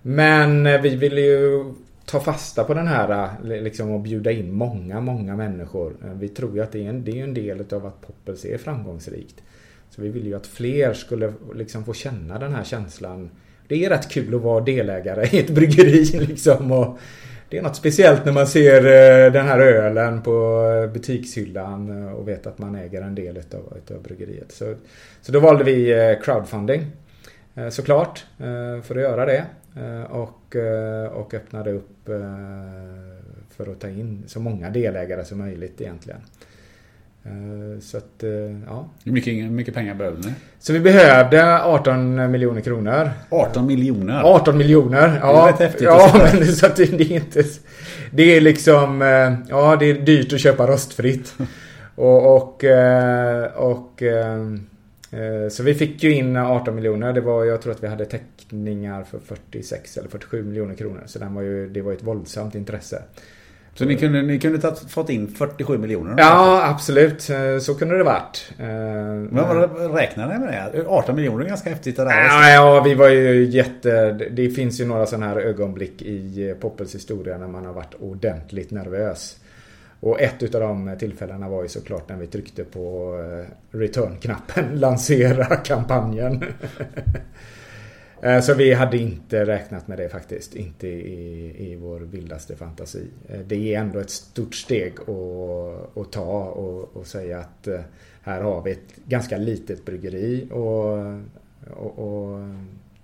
Men 0.03 0.67
eh, 0.67 0.81
vi 0.81 0.97
vill 0.97 1.19
ju 1.19 1.65
ta 2.05 2.21
fasta 2.21 2.65
på 2.65 2.75
den 2.75 2.87
här 2.87 3.31
eh, 3.45 3.63
liksom 3.63 3.91
och 3.91 4.01
bjuda 4.01 4.31
in 4.31 4.53
många, 4.53 5.01
många 5.01 5.37
människor. 5.37 5.97
Eh, 6.05 6.13
vi 6.13 6.29
tror 6.29 6.55
ju 6.55 6.63
att 6.63 6.73
det 6.73 6.85
är 6.85 6.89
en, 6.89 7.05
det 7.05 7.21
är 7.21 7.25
en 7.25 7.35
del 7.35 7.65
av 7.73 7.87
att 7.87 8.01
Poppels 8.07 8.45
är 8.45 8.59
framgångsrikt. 8.59 9.43
Så 9.91 10.03
vi 10.03 10.09
vill 10.09 10.27
ju 10.27 10.35
att 10.35 10.47
fler 10.47 10.93
skulle 10.93 11.33
liksom 11.55 11.85
få 11.85 11.93
känna 11.93 12.39
den 12.39 12.55
här 12.55 12.65
känslan. 12.65 13.31
Det 13.69 13.85
är 13.85 13.91
rätt 13.91 14.09
kul 14.09 14.35
att 14.35 14.41
vara 14.41 14.65
delägare 14.65 15.29
i 15.33 15.39
ett 15.41 15.51
bryggeri 15.51 16.05
liksom. 16.29 16.73
Och 16.73 16.99
det 17.49 17.59
är 17.59 17.63
något 17.63 17.77
speciellt 17.77 18.25
när 18.25 18.33
man 18.33 18.47
ser 18.47 18.83
den 19.31 19.47
här 19.47 19.59
ölen 19.59 20.23
på 20.23 20.63
butikshyllan 20.93 22.09
och 22.09 22.29
vet 22.29 22.47
att 22.47 22.59
man 22.59 22.75
äger 22.75 23.03
en 23.03 23.15
del 23.15 23.37
utav, 23.37 23.75
utav 23.77 24.03
bryggeriet. 24.03 24.53
Så, 24.53 24.75
så 25.23 25.33
då 25.33 25.41
valde 25.41 25.65
vi 25.65 26.17
crowdfunding. 26.23 26.87
Såklart, 27.71 28.27
för 28.83 28.97
att 28.97 29.03
göra 29.03 29.27
det. 29.27 29.45
Och, 30.09 30.57
och 31.13 31.35
öppnade 31.35 31.73
upp 31.73 31.99
Eh, 32.09 33.25
för 33.57 33.73
att 33.73 33.81
ta 33.81 33.89
in 33.89 34.23
så 34.27 34.41
många 34.41 34.71
delägare 34.71 35.25
som 35.25 35.39
möjligt 35.39 35.81
egentligen. 35.81 36.21
Eh, 37.25 37.81
så 37.81 37.97
att, 37.97 38.23
eh, 38.23 38.31
ja. 38.67 38.89
Hur 39.05 39.13
mycket, 39.13 39.51
mycket 39.51 39.75
pengar 39.75 39.95
behövde 39.95 40.29
ni? 40.29 40.35
Så 40.59 40.73
vi 40.73 40.81
behövde 40.81 41.63
18 41.63 42.31
miljoner 42.31 42.61
kronor. 42.61 43.11
18 43.31 43.67
miljoner? 43.67 44.23
18 44.23 44.59
miljoner, 44.59 45.19
ja. 45.23 45.33
Det 45.33 45.39
är 45.39 45.53
rätt 45.53 45.61
häftigt 45.61 45.83
ja, 45.83 46.31
men 46.33 46.47
så 46.47 46.67
att 46.67 46.77
det, 46.77 46.99
det 46.99 47.05
är 47.05 47.17
inte... 47.17 47.45
Det 48.11 48.37
är 48.37 48.41
liksom... 48.41 49.01
Ja, 49.49 49.77
det 49.77 49.87
är 49.91 49.95
dyrt 49.95 50.33
att 50.33 50.41
köpa 50.41 50.67
rostfritt. 50.67 51.35
Och... 51.95 52.37
och, 52.37 52.65
och 53.57 54.03
Eh, 55.11 55.49
så 55.51 55.63
vi 55.63 55.75
fick 55.75 56.03
ju 56.03 56.15
in 56.15 56.37
18 56.37 56.75
miljoner. 56.75 57.13
Det 57.13 57.21
var, 57.21 57.45
jag 57.45 57.63
tror 57.63 57.73
att 57.73 57.83
vi 57.83 57.89
hade 57.89 58.05
teckningar 58.49 59.05
för 59.05 59.19
46 59.19 59.97
eller 59.97 60.09
47 60.09 60.43
miljoner 60.43 60.75
kronor. 60.75 61.03
Så 61.07 61.19
den 61.19 61.35
var 61.35 61.43
ju, 61.43 61.69
det 61.69 61.83
var 61.83 61.93
ett 61.93 62.03
våldsamt 62.03 62.55
intresse. 62.55 63.03
Så 63.75 63.85
ni 63.85 63.97
kunde, 63.97 64.23
ni 64.23 64.41
kunde 64.41 64.59
ta, 64.59 64.75
fått 64.75 65.11
in 65.11 65.29
47 65.29 65.79
miljoner? 65.79 66.15
Ja, 66.19 66.69
absolut. 66.69 67.31
Eh, 67.31 67.59
så 67.59 67.75
kunde 67.75 67.99
det 67.99 68.05
varit. 68.05 68.53
Eh, 68.59 68.67
men 68.67 69.49
vad 69.49 69.95
räknade 69.95 70.33
ni 70.35 70.39
med 70.39 70.73
det? 70.73 70.87
18 70.87 71.17
miljoner 71.17 71.45
är 71.45 71.49
ganska 71.49 71.71
häftigt. 71.71 71.97
Det 71.97 72.05
där. 72.05 72.25
Ja, 72.25 72.51
ja, 72.51 72.83
vi 72.83 72.95
var 72.95 73.09
ju 73.09 73.45
jätte... 73.45 74.13
Det 74.13 74.51
finns 74.51 74.81
ju 74.81 74.87
några 74.87 75.07
sådana 75.07 75.27
här 75.27 75.37
ögonblick 75.37 76.03
i 76.03 76.55
Poppels 76.61 76.95
historia 76.95 77.39
när 77.39 77.49
man 77.49 77.67
har 77.67 77.73
varit 77.73 77.95
ordentligt 78.01 78.71
nervös. 78.71 79.37
Och 80.01 80.21
ett 80.21 80.43
utav 80.43 80.61
de 80.61 80.97
tillfällena 80.99 81.49
var 81.49 81.63
ju 81.63 81.69
såklart 81.69 82.09
när 82.09 82.17
vi 82.17 82.27
tryckte 82.27 82.65
på 82.65 83.15
eh, 83.21 83.77
return-knappen, 83.79 84.65
lansera 84.75 85.57
kampanjen. 85.57 86.45
Eh, 88.23 88.41
så 88.41 88.55
vi 88.55 88.75
hade 88.75 88.99
inte 88.99 89.47
räknat 89.47 89.89
med 89.89 89.99
det 89.99 90.09
faktiskt, 90.09 90.55
inte 90.55 90.89
i, 90.89 91.73
i 91.73 91.77
vår 91.77 92.01
vildaste 92.01 92.57
fantasi. 92.57 93.07
Eh, 93.29 93.41
det 93.47 93.75
är 93.75 93.81
ändå 93.81 93.99
ett 93.99 94.11
stort 94.11 94.55
steg 94.55 94.93
att, 95.01 95.97
att 95.97 96.13
ta 96.13 96.45
och, 96.45 96.97
och 96.97 97.07
säga 97.07 97.39
att 97.39 97.67
eh, 97.67 97.81
här 98.23 98.41
har 98.41 98.63
vi 98.63 98.71
ett 98.71 98.97
ganska 99.07 99.37
litet 99.37 99.85
bryggeri 99.85 100.49
och, 100.51 100.99
och, 101.77 101.99
och 101.99 102.49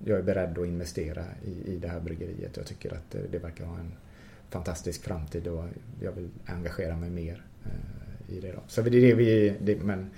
jag 0.05 0.19
är 0.19 0.23
beredd 0.23 0.59
att 0.59 0.66
investera 0.66 1.24
i, 1.45 1.73
i 1.73 1.77
det 1.77 1.89
här 1.89 2.01
bryggeriet. 2.01 2.57
Jag 2.57 2.66
tycker 2.66 2.93
att 2.93 3.11
det, 3.11 3.19
det 3.31 3.39
verkar 3.39 3.65
ha 3.65 3.78
en 3.78 3.93
fantastisk 4.51 5.05
framtid 5.05 5.47
och 5.47 5.65
jag 6.03 6.12
vill 6.12 6.28
engagera 6.47 6.97
mig 6.97 7.11
mer 7.11 7.43
i 8.28 8.41
det. 8.41 8.53
Då. 8.53 8.61
Så 8.69 8.82
det 8.82 8.89
är 8.89 9.01
det 9.01 9.15
vi... 9.15 9.55
Det, 9.61 9.77
men 9.82 10.11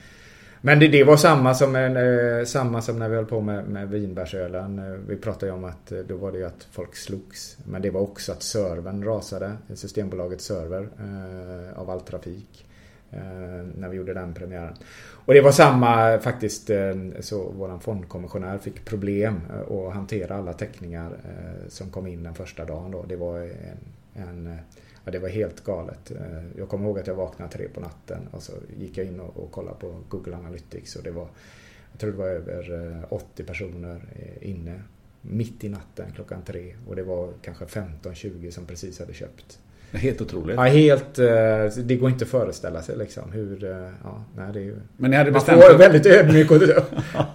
men 0.67 0.79
det, 0.79 0.89
det 0.89 1.05
var 1.05 1.17
samma 1.17 1.55
som, 1.55 1.77
en, 1.77 1.97
eh, 1.97 2.45
samma 2.45 2.83
som 2.83 2.99
när 2.99 3.09
vi 3.09 3.17
höll 3.17 3.27
på 3.27 3.41
med, 3.41 3.69
med 3.69 3.89
vinbärsölen. 3.89 4.79
Eh, 4.79 4.99
vi 5.09 5.17
pratade 5.17 5.47
ju 5.47 5.53
om 5.53 5.65
att 5.65 5.93
eh, 5.93 5.99
då 5.99 6.17
var 6.17 6.33
det 6.33 6.39
ju 6.39 6.47
att 6.47 6.69
folk 6.71 6.97
slogs. 6.97 7.59
Men 7.65 7.83
det 7.83 7.91
var 7.91 8.01
också 8.01 8.33
att 8.33 8.43
servern 8.43 9.05
rasade. 9.05 9.53
Systembolagets 9.75 10.45
server 10.45 10.89
eh, 10.99 11.79
av 11.79 11.91
all 11.91 12.01
trafik. 12.01 12.67
Eh, 13.11 13.67
när 13.79 13.89
vi 13.89 13.97
gjorde 13.97 14.15
den 14.15 14.35
premiären. 14.35 14.75
Och 15.27 15.35
det 15.35 15.41
var 15.41 15.53
samma 15.53 16.19
faktiskt. 16.19 16.71
Eh, 16.71 16.95
så 17.21 17.51
våran 17.51 17.81
fondkommissionär 17.81 18.59
fick 18.59 18.85
problem 18.85 19.41
eh, 19.51 19.77
att 19.77 19.95
hantera 19.95 20.37
alla 20.37 20.53
teckningar 20.53 21.11
som 21.69 21.91
kom 21.91 22.07
in 22.07 22.23
den 22.23 22.35
första 22.35 22.65
dagen. 22.65 22.91
Då. 22.91 23.05
Det 23.09 23.17
var 23.17 23.39
en 23.41 23.51
en, 24.17 24.47
eh, 24.47 24.59
ja, 25.07 25.13
det 25.13 25.19
var 25.19 25.29
helt 25.29 25.65
galet. 25.65 26.11
Eh, 26.11 26.59
jag 26.59 26.69
kommer 26.69 26.85
ihåg 26.85 26.99
att 26.99 27.07
jag 27.07 27.15
vaknade 27.15 27.53
tre 27.53 27.69
på 27.69 27.81
natten 27.81 28.29
och 28.31 28.43
så 28.43 28.53
gick 28.79 28.99
jag 28.99 29.07
in 29.07 29.21
och, 29.21 29.37
och 29.37 29.53
kollade 29.53 29.77
på 29.81 29.95
Google 30.09 30.37
Analytics 30.37 30.97
och 30.97 31.03
det 31.03 31.11
var 31.11 31.29
jag 31.93 32.01
tror 32.01 32.11
det 32.11 32.19
var 32.19 32.29
över 32.29 33.05
80 33.09 33.43
eh, 33.43 33.47
personer 33.47 34.01
inne 34.41 34.83
mitt 35.21 35.65
i 35.65 35.69
natten 35.69 36.07
klockan 36.15 36.43
tre 36.47 36.75
och 36.87 36.97
det 36.97 37.03
var 37.03 37.33
kanske 37.43 37.65
15-20 37.65 38.51
som 38.51 38.67
precis 38.67 38.99
hade 38.99 39.15
köpt. 39.15 39.59
Helt 39.93 40.21
otroligt. 40.21 40.57
Ja, 40.57 40.63
helt. 40.63 41.15
Det 41.85 41.97
går 41.97 42.11
inte 42.11 42.25
att 42.25 42.31
föreställa 42.31 42.83
sig 42.83 42.97
liksom 42.97 43.33
hur... 43.33 43.65
Ja, 44.05 44.25
nej, 44.37 44.53
det 44.53 44.59
är 44.59 44.63
ju... 44.63 44.77
Men 44.97 45.11
ni 45.11 45.17
hade 45.17 45.31
bestämt 45.31 45.59
Man 45.59 45.71
får 45.71 45.79
väldigt 45.79 46.07
ödmjuk 46.07 46.51
och, 46.51 46.63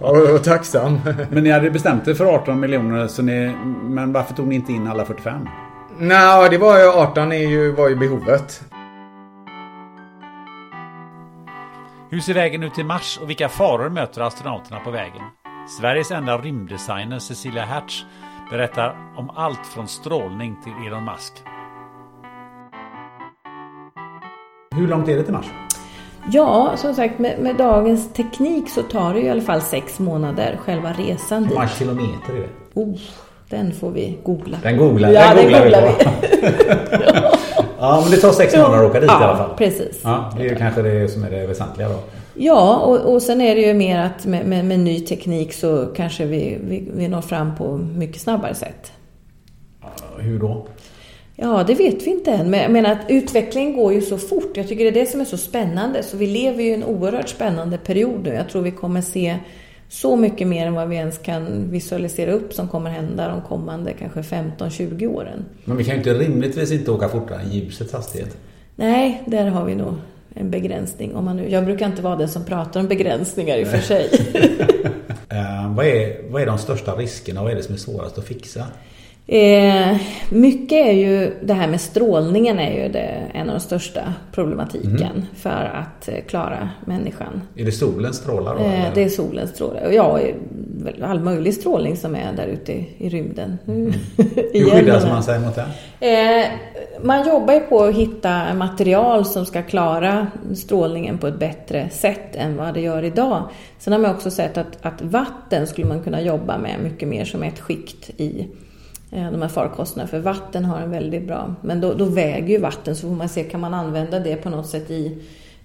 och, 0.00 0.34
och, 0.34 0.44
tacksam. 0.44 1.00
Men 1.30 1.44
ni 1.44 1.50
hade 1.50 1.70
bestämt 1.70 2.08
er 2.08 2.14
för 2.14 2.24
18 2.24 2.60
miljoner 2.60 3.08
så 3.08 3.22
ni... 3.22 3.56
Men 3.82 4.12
varför 4.12 4.34
tog 4.34 4.46
ni 4.46 4.54
inte 4.54 4.72
in 4.72 4.86
alla 4.86 5.04
45? 5.04 5.48
Nej, 5.98 6.50
det 6.50 6.58
var 6.58 6.78
ju 6.78 6.88
18 6.88 7.32
är 7.32 7.36
ju, 7.36 7.72
var 7.72 7.88
ju 7.88 7.96
behovet. 7.96 8.62
Hur 12.10 12.20
ser 12.20 12.34
vägen 12.34 12.62
ut 12.62 12.74
till 12.74 12.84
Mars 12.84 13.18
och 13.22 13.30
vilka 13.30 13.48
faror 13.48 13.88
möter 13.88 14.20
astronauterna 14.20 14.80
på 14.80 14.90
vägen? 14.90 15.22
Sveriges 15.80 16.10
enda 16.10 16.38
rymddesigner 16.38 17.18
Cecilia 17.18 17.64
Hertz 17.64 18.04
berättar 18.50 18.96
om 19.16 19.30
allt 19.30 19.66
från 19.66 19.88
strålning 19.88 20.56
till 20.64 20.72
Elon 20.86 21.04
Musk. 21.04 21.32
Hur 24.74 24.88
långt 24.88 25.08
är 25.08 25.16
det 25.16 25.22
till 25.22 25.32
Mars? 25.32 25.46
Ja, 26.30 26.72
som 26.76 26.94
sagt 26.94 27.18
med, 27.18 27.38
med 27.40 27.56
dagens 27.56 28.12
teknik 28.12 28.70
så 28.70 28.82
tar 28.82 29.14
det 29.14 29.20
ju 29.20 29.26
i 29.26 29.30
alla 29.30 29.42
fall 29.42 29.60
sex 29.62 29.98
månader 30.00 30.56
själva 30.56 30.92
resan 30.92 31.38
Hur 31.42 31.48
dit. 31.48 31.54
många 31.54 31.68
kilometer 31.68 32.32
är 32.34 32.40
det? 32.40 32.80
Oh, 32.80 32.98
den 33.52 33.72
får 33.72 33.90
vi 33.90 34.18
googla. 34.22 34.58
Den 34.62 34.76
googlar, 34.76 35.10
ja, 35.12 35.34
den 35.34 35.44
googlar, 35.44 35.64
googlar 35.64 35.82
vi 35.82 36.04
på. 36.04 36.10
ja, 37.78 38.00
men 38.02 38.10
det 38.10 38.16
tar 38.16 38.32
sex 38.32 38.56
månader 38.56 38.84
att 38.84 38.90
åka 38.90 39.00
dit 39.00 39.10
Ja, 39.10 39.20
i 39.20 39.24
alla 39.24 39.36
fall. 39.36 39.56
precis. 39.56 40.00
Ja, 40.02 40.32
det 40.36 40.44
är 40.44 40.48
ju 40.48 40.56
kanske 40.56 40.82
det 40.82 41.08
som 41.08 41.24
är 41.24 41.30
det 41.30 41.46
väsentliga 41.46 41.88
då. 41.88 41.94
Ja, 42.34 42.76
och, 42.76 43.14
och 43.14 43.22
sen 43.22 43.40
är 43.40 43.54
det 43.54 43.60
ju 43.60 43.74
mer 43.74 43.98
att 43.98 44.26
med, 44.26 44.46
med, 44.46 44.64
med 44.64 44.80
ny 44.80 45.00
teknik 45.00 45.52
så 45.52 45.86
kanske 45.96 46.24
vi, 46.26 46.58
vi, 46.64 46.88
vi 46.94 47.08
når 47.08 47.20
fram 47.20 47.56
på 47.56 47.76
mycket 47.76 48.22
snabbare 48.22 48.54
sätt. 48.54 48.92
Hur 50.18 50.38
då? 50.38 50.66
Ja, 51.36 51.64
det 51.66 51.74
vet 51.74 52.06
vi 52.06 52.10
inte 52.10 52.30
än. 52.30 52.50
Men 52.50 52.60
jag 52.60 52.70
menar 52.70 52.92
att 52.92 53.04
utvecklingen 53.08 53.76
går 53.76 53.92
ju 53.92 54.00
så 54.00 54.18
fort. 54.18 54.56
Jag 54.56 54.68
tycker 54.68 54.84
det 54.84 54.90
är 54.90 55.04
det 55.04 55.10
som 55.10 55.20
är 55.20 55.24
så 55.24 55.36
spännande. 55.36 56.02
Så 56.02 56.16
vi 56.16 56.26
lever 56.26 56.62
ju 56.62 56.70
i 56.70 56.74
en 56.74 56.84
oerhört 56.84 57.28
spännande 57.28 57.78
period 57.78 58.20
nu. 58.24 58.34
Jag 58.34 58.48
tror 58.48 58.62
vi 58.62 58.70
kommer 58.70 59.00
se 59.00 59.36
så 59.92 60.16
mycket 60.16 60.48
mer 60.48 60.66
än 60.66 60.74
vad 60.74 60.88
vi 60.88 60.96
ens 60.96 61.18
kan 61.18 61.70
visualisera 61.70 62.32
upp 62.32 62.52
som 62.52 62.68
kommer 62.68 62.90
hända 62.90 63.28
de 63.28 63.42
kommande 63.42 63.92
kanske 63.92 64.20
15-20 64.20 65.06
åren. 65.06 65.44
Men 65.64 65.76
vi 65.76 65.84
kan 65.84 65.94
ju 65.94 65.98
inte 65.98 66.14
rimligtvis 66.14 66.72
inte 66.72 66.90
åka 66.90 67.08
fortare 67.08 67.40
än 67.40 67.50
ljusets 67.50 67.92
hastighet. 67.92 68.36
Nej, 68.76 69.22
där 69.26 69.46
har 69.46 69.64
vi 69.64 69.74
nog 69.74 69.94
en 70.34 70.50
begränsning. 70.50 71.14
Om 71.14 71.24
man 71.24 71.36
nu, 71.36 71.48
jag 71.48 71.64
brukar 71.64 71.86
inte 71.86 72.02
vara 72.02 72.16
den 72.16 72.28
som 72.28 72.44
pratar 72.44 72.80
om 72.80 72.88
begränsningar 72.88 73.56
i 73.56 73.64
och 73.64 73.68
för 73.68 73.78
sig. 73.92 74.08
Eh, 75.28 75.74
vad, 75.74 75.86
är, 75.86 76.30
vad 76.30 76.42
är 76.42 76.46
de 76.46 76.58
största 76.58 76.96
riskerna 76.96 77.40
och 77.40 77.44
vad 77.44 77.52
är 77.52 77.56
det 77.56 77.62
som 77.62 77.74
är 77.74 77.78
svårast 77.78 78.18
att 78.18 78.24
fixa? 78.24 78.66
Eh, 79.32 79.96
mycket 80.30 80.86
är 80.86 80.92
ju, 80.92 81.32
det 81.42 81.54
här 81.54 81.68
med 81.68 81.80
strålningen 81.80 82.58
är 82.58 82.82
ju 82.82 82.88
det, 82.92 83.22
en 83.34 83.48
av 83.50 83.54
de 83.54 83.60
största 83.60 84.14
problematiken 84.32 84.96
Mm. 84.96 85.22
för 85.36 85.50
att 85.74 86.08
eh, 86.08 86.14
klara 86.28 86.68
människan. 86.84 87.42
Är 87.56 87.64
det 87.64 87.72
solens 87.72 88.16
strålar 88.16 88.54
då? 88.54 88.64
Eh, 88.64 88.84
det 88.94 89.02
är 89.04 89.08
solens 89.08 89.50
strålar. 89.50 89.90
Ja, 89.90 90.18
väl 90.84 91.02
all 91.02 91.20
möjlig 91.20 91.54
strålning 91.54 91.96
som 91.96 92.14
är 92.14 92.32
där 92.36 92.46
ute 92.46 92.72
i, 92.72 92.88
i 92.98 93.08
rymden. 93.08 93.58
Hur 93.66 93.94
Igen 94.56 94.70
skyddas 94.70 95.02
med 95.02 95.12
man 95.12 95.20
det. 95.20 95.26
sig 95.26 95.40
mot 95.40 95.54
den? 95.54 95.68
Eh, 96.40 96.46
man 97.02 97.28
jobbar 97.28 97.54
ju 97.54 97.60
på 97.60 97.84
att 97.84 97.94
hitta 97.94 98.54
material 98.54 99.24
som 99.24 99.46
ska 99.46 99.62
klara 99.62 100.26
strålningen 100.54 101.18
på 101.18 101.26
ett 101.26 101.38
bättre 101.38 101.88
sätt 101.90 102.36
än 102.36 102.56
vad 102.56 102.74
det 102.74 102.80
gör 102.80 103.02
idag. 103.02 103.42
Sen 103.78 103.92
har 103.92 104.00
man 104.00 104.10
också 104.14 104.30
sett 104.30 104.56
att, 104.58 104.78
att 104.82 105.02
vatten 105.02 105.66
skulle 105.66 105.86
man 105.86 106.02
kunna 106.02 106.20
jobba 106.20 106.58
med 106.58 106.76
mycket 106.82 107.08
mer 107.08 107.24
som 107.24 107.42
ett 107.42 107.60
skikt 107.60 108.10
i 108.16 108.40
eh, 108.40 108.46
Eh, 109.14 109.30
de 109.30 109.42
här 109.42 109.48
farkosterna. 109.48 110.06
För 110.06 110.18
vatten 110.18 110.64
har 110.64 110.80
en 110.80 110.90
väldigt 110.90 111.26
bra... 111.26 111.54
Men 111.60 111.80
då, 111.80 111.94
då 111.94 112.04
väger 112.04 112.48
ju 112.48 112.58
vatten 112.58 112.96
så 112.96 113.08
får 113.08 113.14
man 113.14 113.28
se, 113.28 113.44
kan 113.44 113.60
man 113.60 113.74
använda 113.74 114.20
det 114.20 114.36
på 114.36 114.50
något 114.50 114.66
sätt 114.66 114.90
i, 114.90 115.18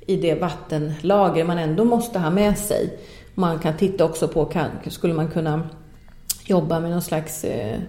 i 0.05 0.15
det 0.15 0.35
vattenlager 0.35 1.43
man 1.43 1.57
ändå 1.57 1.85
måste 1.85 2.19
ha 2.19 2.29
med 2.29 2.57
sig. 2.57 2.97
Man 3.33 3.59
kan 3.59 3.77
titta 3.77 4.05
också 4.05 4.27
på, 4.27 4.45
kan, 4.45 4.69
skulle 4.87 5.13
man 5.13 5.27
kunna 5.27 5.69
jobba 6.45 6.79
med 6.79 6.91
någon 6.91 7.01
slags, 7.01 7.43
eh, 7.43 7.79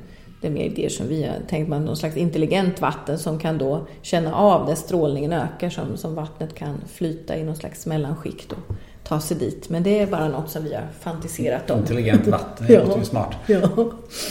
det 0.40 0.46
är 0.46 0.50
mer 0.50 0.64
idéer 0.64 0.88
som 0.88 1.08
vi 1.08 1.24
har 1.24 1.34
tänkt, 1.48 1.68
man 1.68 1.84
någon 1.84 1.96
slags 1.96 2.16
intelligent 2.16 2.80
vatten 2.80 3.18
som 3.18 3.38
kan 3.38 3.58
då 3.58 3.86
känna 4.02 4.34
av 4.34 4.66
där 4.66 4.74
strålningen 4.74 5.32
ökar 5.32 5.70
som, 5.70 5.96
som 5.96 6.14
vattnet 6.14 6.54
kan 6.54 6.80
flyta 6.86 7.36
i 7.36 7.44
någon 7.44 7.56
slags 7.56 7.86
mellanskikt 7.86 8.52
och 8.52 8.74
ta 9.08 9.20
sig 9.20 9.36
dit. 9.36 9.68
Men 9.68 9.82
det 9.82 10.00
är 10.00 10.06
bara 10.06 10.28
något 10.28 10.50
som 10.50 10.64
vi 10.64 10.74
har 10.74 10.82
fantiserat 11.00 11.70
om. 11.70 11.78
Intelligent 11.78 12.26
vatten, 12.26 12.66
det 12.68 12.72
Ja. 12.72 12.80
låter 12.84 12.98
ju 12.98 13.04
smart. 13.04 13.36
Ja. 13.46 13.58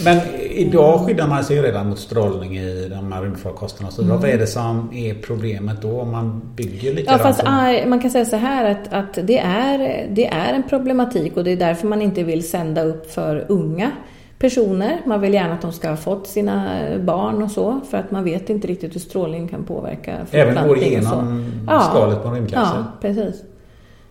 Men 0.03 0.19
idag 0.51 0.99
skyddar 0.99 1.27
man 1.27 1.43
sig 1.43 1.55
ju 1.55 1.61
redan 1.61 1.89
mot 1.89 1.99
strålning 1.99 2.57
i 2.57 2.87
de 2.89 3.11
här 3.11 3.21
rymdfarkosterna. 3.21 3.91
Så 3.91 4.01
Mm. 4.01 4.15
vad 4.21 4.29
är 4.29 4.37
det 4.37 4.47
som 4.47 4.89
är 4.93 5.13
problemet 5.13 5.81
då 5.81 6.01
om 6.01 6.11
man 6.11 6.41
bygger 6.55 6.89
Ja, 6.89 6.95
likadant? 6.95 7.21
fast 7.21 7.39
som- 7.39 7.89
man 7.89 7.99
kan 8.01 8.11
säga 8.11 8.25
så 8.25 8.35
här 8.35 8.71
att, 8.71 8.93
att 8.93 9.27
det, 9.27 9.39
är, 9.39 10.07
det 10.11 10.27
är 10.27 10.53
en 10.53 10.63
problematik 10.63 11.37
och 11.37 11.43
det 11.43 11.51
är 11.51 11.57
därför 11.57 11.87
man 11.87 12.01
inte 12.01 12.23
vill 12.23 12.49
sända 12.49 12.83
upp 12.83 13.11
för 13.11 13.45
unga 13.49 13.91
personer. 14.39 15.01
Man 15.05 15.21
vill 15.21 15.33
gärna 15.33 15.53
att 15.53 15.61
de 15.61 15.71
ska 15.73 15.89
ha 15.89 15.97
fått 15.97 16.27
sina 16.27 16.69
barn 16.99 17.43
och 17.43 17.51
så 17.51 17.79
för 17.89 17.97
att 17.97 18.11
man 18.11 18.23
vet 18.23 18.49
inte 18.49 18.67
riktigt 18.67 18.95
hur 18.95 18.99
strålning 18.99 19.47
kan 19.47 19.63
påverka 19.63 20.15
Även 20.31 20.67
går 20.67 20.77
igenom 20.77 21.51
skalet 21.91 22.21
på 22.23 22.27
en 22.27 22.35
rymdkapsel? 22.35 22.77
Ja, 22.77 22.85
precis. 23.01 23.41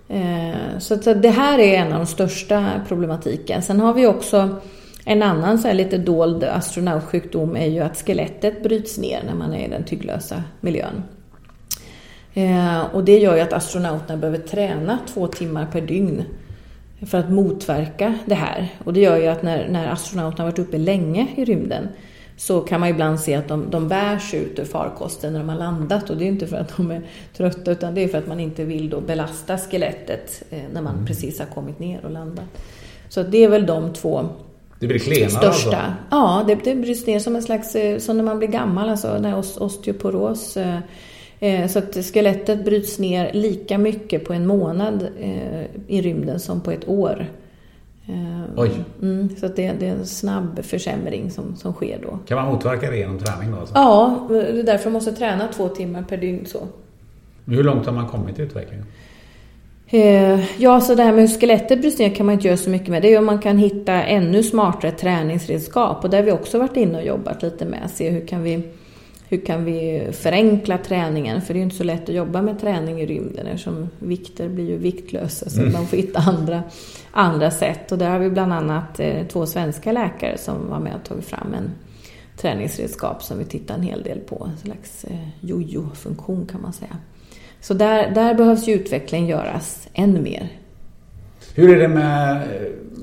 Eh, 0.09 0.79
så 0.79 0.95
det 0.95 1.31
här 1.31 1.59
är 1.59 1.75
en 1.75 1.93
av 1.93 1.99
de 1.99 2.07
största 2.07 2.81
problematiken. 2.89 3.63
Sen 3.63 3.81
har 3.81 3.95
vi 3.95 4.07
också 4.07 4.61
en 5.05 5.23
annan 5.23 5.59
så 5.59 5.69
här 5.69 5.75
lite 5.75 5.99
dold 5.99 6.45
astronautsjukdom 6.45 7.57
är 7.57 7.67
ju 7.67 7.81
att 7.81 7.97
skelettet 7.97 8.63
bryts 8.63 8.99
ner 8.99 9.23
när 9.27 9.35
man 9.35 9.55
är 9.55 9.67
i 9.67 9.71
den 9.71 9.85
tygglösa 9.85 10.43
miljön. 10.61 11.03
Eh, 12.35 12.81
och 12.95 13.05
det 13.05 13.19
gör 13.19 13.37
ju 13.37 13.41
att 13.41 13.53
astronauterna 13.53 14.17
behöver 14.17 14.39
träna 14.39 14.99
två 15.07 15.27
timmar 15.27 15.67
per 15.73 15.81
dygn 15.81 16.25
för 17.07 17.19
att 17.19 17.31
motverka 17.31 18.19
det 18.27 18.35
här. 18.35 18.69
Och 18.85 18.93
det 18.93 19.01
gör 19.01 19.17
ju 19.17 19.27
att 19.27 19.43
när, 19.43 19.69
när 19.69 19.89
astronauterna 19.89 20.45
har 20.45 20.51
varit 20.51 20.59
uppe 20.59 20.79
länge 20.79 21.27
i 21.37 21.45
rymden 21.45 21.89
så 22.37 22.61
kan 22.61 22.81
man 22.81 22.89
ibland 22.89 23.21
se 23.21 23.35
att 23.35 23.49
de, 23.49 23.71
de 23.71 23.89
bärs 23.89 24.35
ut 24.35 24.59
ur 24.59 24.65
farkosten 24.65 25.33
när 25.33 25.41
de 25.41 25.49
har 25.49 25.57
landat. 25.57 26.11
Och 26.11 26.17
det 26.17 26.25
är 26.25 26.29
inte 26.29 26.47
för 26.47 26.57
att 26.57 26.77
de 26.77 26.91
är 26.91 27.03
trötta 27.37 27.71
utan 27.71 27.95
det 27.95 28.05
är 28.05 28.09
för 28.09 28.19
att 28.19 28.27
man 28.27 28.41
inte 28.41 28.65
vill 28.65 28.91
då 28.91 29.01
belasta 29.01 29.59
skelettet 29.59 30.43
eh, 30.51 30.59
när 30.73 30.83
man 30.83 31.07
precis 31.07 31.39
har 31.39 31.47
kommit 31.47 31.79
ner 31.79 32.05
och 32.05 32.11
landat. 32.11 32.45
Så 33.09 33.23
det 33.23 33.45
är 33.45 33.49
väl 33.49 33.67
de 33.67 33.93
två 33.93 34.29
Det 34.81 34.87
blir 34.87 34.99
klenare 34.99 35.31
största. 35.31 35.77
alltså? 35.77 35.93
Ja, 36.11 36.45
det, 36.47 36.55
det 36.65 36.75
bryts 36.75 37.07
ner 37.07 37.19
som 37.19 37.37
en 37.37 37.43
slags, 37.43 37.75
eh, 37.77 37.99
som 37.99 38.17
när 38.17 38.25
man 38.25 38.39
blir 38.39 38.49
gammal, 38.49 38.89
alltså 38.89 39.09
os- 39.37 39.57
osteoporos. 39.61 40.57
eh, 40.57 40.79
Så 41.69 41.79
att 41.79 41.95
skelettet 42.13 42.65
bryts 42.65 42.99
ner 42.99 43.33
lika 43.33 43.79
mycket 43.79 44.25
på 44.25 44.33
en 44.33 44.47
månad 44.47 45.09
i 45.89 46.03
rymden 46.03 46.41
som 46.41 46.61
på 46.61 46.71
ett 46.71 46.89
år. 46.89 47.27
Eh, 48.09 48.51
Oj. 48.57 48.71
Mm, 49.03 49.37
så 49.37 49.49
det, 49.49 49.73
det 49.73 49.87
är 49.89 49.93
en 49.93 50.07
snabb 50.07 50.65
försämring 50.65 51.31
som, 51.31 51.57
som 51.57 51.73
sker 51.73 51.99
då. 52.03 52.19
Kan 52.27 52.37
man 52.43 52.53
motverka 52.53 52.91
det 52.91 52.97
genom 52.97 53.19
träning 53.19 53.51
då? 53.53 53.59
Alltså? 53.59 53.75
Ja, 53.75 54.27
det 54.29 54.47
är 54.61 54.63
därför 54.63 54.85
man 54.85 54.93
måste 54.93 55.13
träna 55.13 55.49
två 55.49 55.69
timmar 55.69 56.03
per 56.03 56.17
dygn 56.17 56.47
så. 56.47 56.59
Hur 57.45 57.65
långt 57.65 57.87
har 57.87 57.93
man 57.93 58.07
kommit 58.09 58.39
i 58.39 58.43
utvecklingen? 58.43 58.87
Eh, 59.89 60.41
Ja, 60.63 60.81
så 60.81 60.95
det 60.95 61.03
här 61.03 61.13
med 61.13 61.29
hur 61.29 61.41
skelettet 61.41 61.81
bryts 61.81 61.99
ner 61.99 62.15
kan 62.15 62.27
man 62.27 62.33
inte 62.33 62.47
göra 62.47 62.57
så 62.57 62.71
mycket 62.71 62.89
med. 62.89 63.03
Det 63.03 63.09
är 63.09 63.11
ju 63.11 63.19
om 63.19 63.27
man 63.27 63.39
kan 63.39 63.59
hitta 63.59 63.93
ännu 63.93 64.43
smartare 64.43 64.91
träningsredskap. 64.91 66.05
Och 66.05 66.11
där 66.11 66.19
har 66.19 66.25
vi 66.25 66.33
också 66.33 66.59
varit 66.59 66.77
inne 66.77 66.99
och 66.99 67.07
jobbat 67.07 67.43
lite 67.43 67.65
med. 67.65 67.91
Se 67.95 68.11
hur 68.11 68.27
kan 68.27 68.43
vi, 68.43 68.63
hur 69.29 69.47
kan 69.47 69.65
vi 69.65 70.09
förenkla 70.13 70.79
träningen? 70.79 71.43
För 71.43 71.55
det 71.55 71.59
är 71.59 71.61
ju 71.61 71.65
inte 71.65 71.77
så 71.77 71.85
lätt 71.85 72.09
att 72.09 72.15
jobba 72.15 72.43
med 72.43 72.61
träning 72.61 73.01
i 73.01 73.07
rymden 73.07 73.47
eftersom 73.47 73.89
vikter 73.99 74.49
blir 74.49 74.69
ju 74.69 74.77
viktlösa. 74.77 75.51
Så 75.51 75.61
Mm. 75.61 75.73
man 75.73 75.87
får 75.87 75.97
hitta 75.97 76.19
andra, 76.21 76.63
andra 77.11 77.51
sätt. 77.51 77.93
Och 77.93 77.99
där 77.99 78.11
har 78.11 78.19
vi 78.19 78.31
bland 78.31 78.53
annat 78.53 79.01
eh, 79.01 79.27
två 79.27 79.47
svenska 79.47 79.93
läkare 79.93 80.39
som 80.39 80.69
var 80.71 80.79
med 80.81 80.95
och 80.95 81.09
tagit 81.09 81.25
fram 81.25 81.55
en 81.55 81.71
träningsredskap 82.37 83.23
som 83.23 83.39
vi 83.39 83.45
tittar 83.45 83.75
en 83.75 83.83
hel 83.83 84.03
del 84.03 84.19
på. 84.19 84.49
En 84.53 84.59
slags 84.59 85.05
eh, 85.05 85.29
jojo-funktion 85.41 86.47
kan 86.47 86.63
man 86.63 86.73
säga. 86.73 86.97
Så 87.61 87.75
där, 87.75 88.11
där 88.11 88.35
behövs 88.35 88.69
ju 88.69 88.75
utveckling 88.75 89.27
göras 89.27 89.89
ännu 89.93 90.21
mer. 90.21 90.49
Hur 91.55 91.77
är 91.77 91.81
det 91.81 91.89
med 91.89 92.37
eh, 92.37 92.43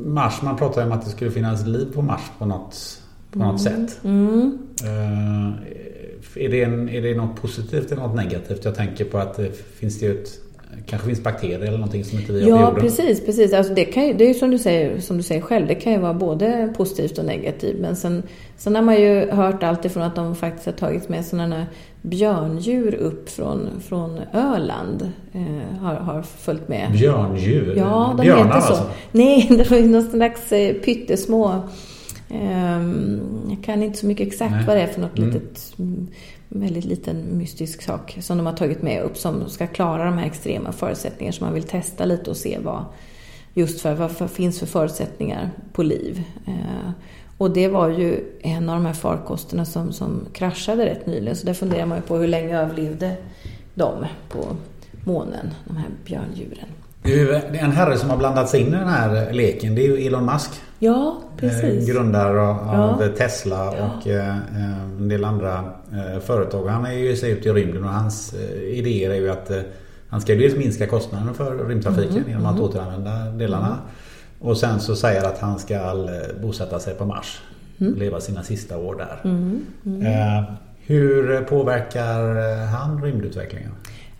Mars? 0.05 0.41
Man 0.41 0.57
pratar 0.57 0.81
ju 0.81 0.87
om 0.87 0.93
att 0.93 1.05
det 1.05 1.09
skulle 1.11 1.31
finnas 1.31 1.65
liv 1.65 1.93
på 1.93 2.01
Mars 2.01 2.21
på 2.37 2.45
något, 2.45 3.01
på 3.33 3.39
något 3.39 3.61
sätt. 3.61 3.99
Mm. 4.03 4.57
Eh, 4.83 6.43
är, 6.45 6.49
det 6.49 6.63
en, 6.63 6.89
är 6.89 7.01
det 7.01 7.15
något 7.15 7.41
positivt 7.41 7.91
eller 7.91 8.01
något 8.01 8.15
negativt? 8.15 8.65
Jag 8.65 8.75
tänker 8.75 9.05
på 9.05 9.17
att 9.17 9.37
det 9.37 9.51
finns 9.79 9.99
det 9.99 10.07
ett, 10.07 10.29
kanske 10.85 11.07
finns 11.07 11.23
bakterier 11.23 11.59
eller 11.59 11.77
någonting 11.77 12.03
som 12.05 12.19
inte 12.19 12.31
vi 12.33 12.41
har 12.41 12.49
på 12.49 12.55
Ja, 12.63 12.67
jorden. 12.69 12.81
precis. 12.83 13.25
precis. 13.25 13.53
Alltså 13.53 13.73
det, 13.73 13.85
kan 13.85 14.07
ju, 14.07 14.13
det 14.13 14.23
är 14.23 14.27
ju 14.27 14.33
som 14.33 14.51
du, 14.51 14.57
säger, 14.57 14.99
som 14.99 15.17
du 15.17 15.23
säger 15.23 15.41
själv, 15.41 15.67
det 15.67 15.75
kan 15.75 15.93
ju 15.93 15.99
vara 15.99 16.13
både 16.13 16.73
positivt 16.77 17.17
och 17.17 17.25
negativt. 17.25 17.79
Men 17.79 17.95
sen, 17.95 18.23
sen 18.57 18.75
har 18.75 18.81
man 18.81 19.01
ju 19.01 19.29
hört 19.31 19.63
allt 19.63 19.85
ifrån 19.85 20.03
att 20.03 20.15
de 20.15 20.35
faktiskt 20.35 20.65
har 20.65 20.73
tagit 20.73 21.09
med 21.09 21.25
sådana 21.25 21.65
björndjur 22.01 22.95
upp 22.95 23.29
från, 23.29 23.69
från 23.87 24.19
Öland. 24.33 25.11
Eh, 25.33 25.79
har, 25.81 25.95
har 25.95 26.21
följt 26.21 26.67
med. 26.67 26.91
Björndjur? 26.91 27.73
Ja, 27.77 28.13
de 28.17 28.23
Björnar 28.23 28.45
heter 28.45 28.59
så. 28.59 28.67
alltså? 28.67 28.89
Nej, 29.11 29.47
det 29.57 29.69
var 29.71 29.77
ju 29.77 29.87
någon 29.87 30.11
slags 30.11 30.51
eh, 30.51 30.73
pyttesmå... 30.73 31.61
ehm, 32.33 33.21
jag 33.49 33.63
kan 33.63 33.83
inte 33.83 33.97
så 33.97 34.05
mycket 34.05 34.27
exakt 34.27 34.51
Nej. 34.51 34.65
vad 34.65 34.75
det 34.75 34.81
är 34.81 34.87
för 34.87 35.01
något 35.01 35.17
Mm. 35.17 35.29
litet, 35.29 35.73
mm, 35.79 36.07
väldigt 36.49 36.85
liten 36.85 37.37
mystisk 37.37 37.81
sak 37.81 38.17
som 38.21 38.37
de 38.37 38.45
har 38.45 38.53
tagit 38.53 38.81
med 38.81 39.01
upp 39.01 39.17
som 39.17 39.49
ska 39.49 39.67
klara 39.67 40.05
de 40.05 40.17
här 40.17 40.25
extrema 40.25 40.71
förutsättningarna 40.71 41.33
som 41.33 41.45
man 41.45 41.53
vill 41.53 41.63
testa 41.63 42.05
lite 42.05 42.29
och 42.29 42.37
se 42.37 42.57
vad 42.63 42.85
just 43.53 43.81
för 43.81 43.93
vad 43.93 44.11
för, 44.11 44.27
finns 44.27 44.59
för 44.59 44.65
förutsättningar 44.65 45.49
på 45.73 45.83
liv. 45.83 46.23
Eh, 46.47 46.91
och 47.37 47.51
det 47.51 47.67
var 47.67 47.89
ju 47.89 48.19
en 48.41 48.69
av 48.69 48.75
de 48.75 48.85
här 48.85 48.93
farkosterna 48.93 49.65
som, 49.65 49.93
som 49.93 50.25
kraschade 50.33 50.85
rätt 50.85 51.05
nyligen 51.05 51.35
så 51.35 51.45
där 51.45 51.53
funderar 51.53 51.85
man 51.85 51.97
ju 51.97 52.01
på 52.01 52.17
hur 52.17 52.27
länge 52.27 52.59
överlevde 52.59 53.15
de 53.73 54.05
på 54.29 54.45
månen, 55.05 55.53
de 55.65 55.77
här 55.77 55.87
björndjuren. 56.05 56.67
En 57.05 57.71
herre 57.71 57.97
som 57.97 58.09
har 58.09 58.17
blandats 58.17 58.55
in 58.55 58.67
i 58.67 58.71
den 58.71 58.87
här 58.87 59.33
leken. 59.33 59.75
Det 59.75 59.81
är 59.81 59.97
ju 59.97 60.07
Elon 60.07 60.25
Musk. 60.25 60.51
Ja, 60.79 61.21
precis. 61.37 61.89
Eh, 61.89 61.93
grundare 61.93 62.41
av 62.41 63.01
Ja. 63.01 63.07
Tesla 63.17 63.69
och 63.69 64.07
eh, 64.07 64.37
en 64.97 65.09
del 65.09 65.25
andra 65.25 65.63
eh, 65.91 66.19
företag. 66.19 66.67
Han 66.67 66.85
är 66.85 66.91
ju 66.91 67.15
sig 67.15 67.31
ut 67.31 67.45
i 67.45 67.49
rymden 67.49 67.83
och 67.83 67.89
hans 67.89 68.33
eh, 68.33 68.61
idéer 68.63 69.09
är 69.09 69.15
ju 69.15 69.29
att 69.29 69.49
eh, 69.51 69.59
han 70.09 70.21
ska 70.21 70.35
dels 70.35 70.55
minska 70.55 70.87
kostnaden 70.87 71.33
för 71.33 71.67
rymdtrafiken 71.67 72.13
Mhm, 72.17 72.29
genom 72.29 72.45
att 72.45 72.55
mhm. 72.55 72.63
återanvända 72.63 73.31
delarna. 73.31 73.77
Och 74.39 74.57
sen 74.57 74.79
så 74.79 74.95
säger 74.95 75.23
att 75.23 75.39
han 75.39 75.59
ska 75.59 75.73
eh, 75.73 76.41
bosätta 76.41 76.79
sig 76.79 76.95
på 76.95 77.05
Mars. 77.05 77.41
Mm. 77.79 77.93
Och 77.93 77.99
leva 77.99 78.19
sina 78.21 78.43
sista 78.43 78.77
år 78.77 78.95
där. 78.95 79.29
Mm, 79.29 79.65
mm. 79.85 80.01
Eh, 80.01 80.43
hur 80.85 81.41
påverkar 81.41 82.51
eh, 82.51 82.65
han 82.67 83.03
rymdutvecklingen? 83.03 83.71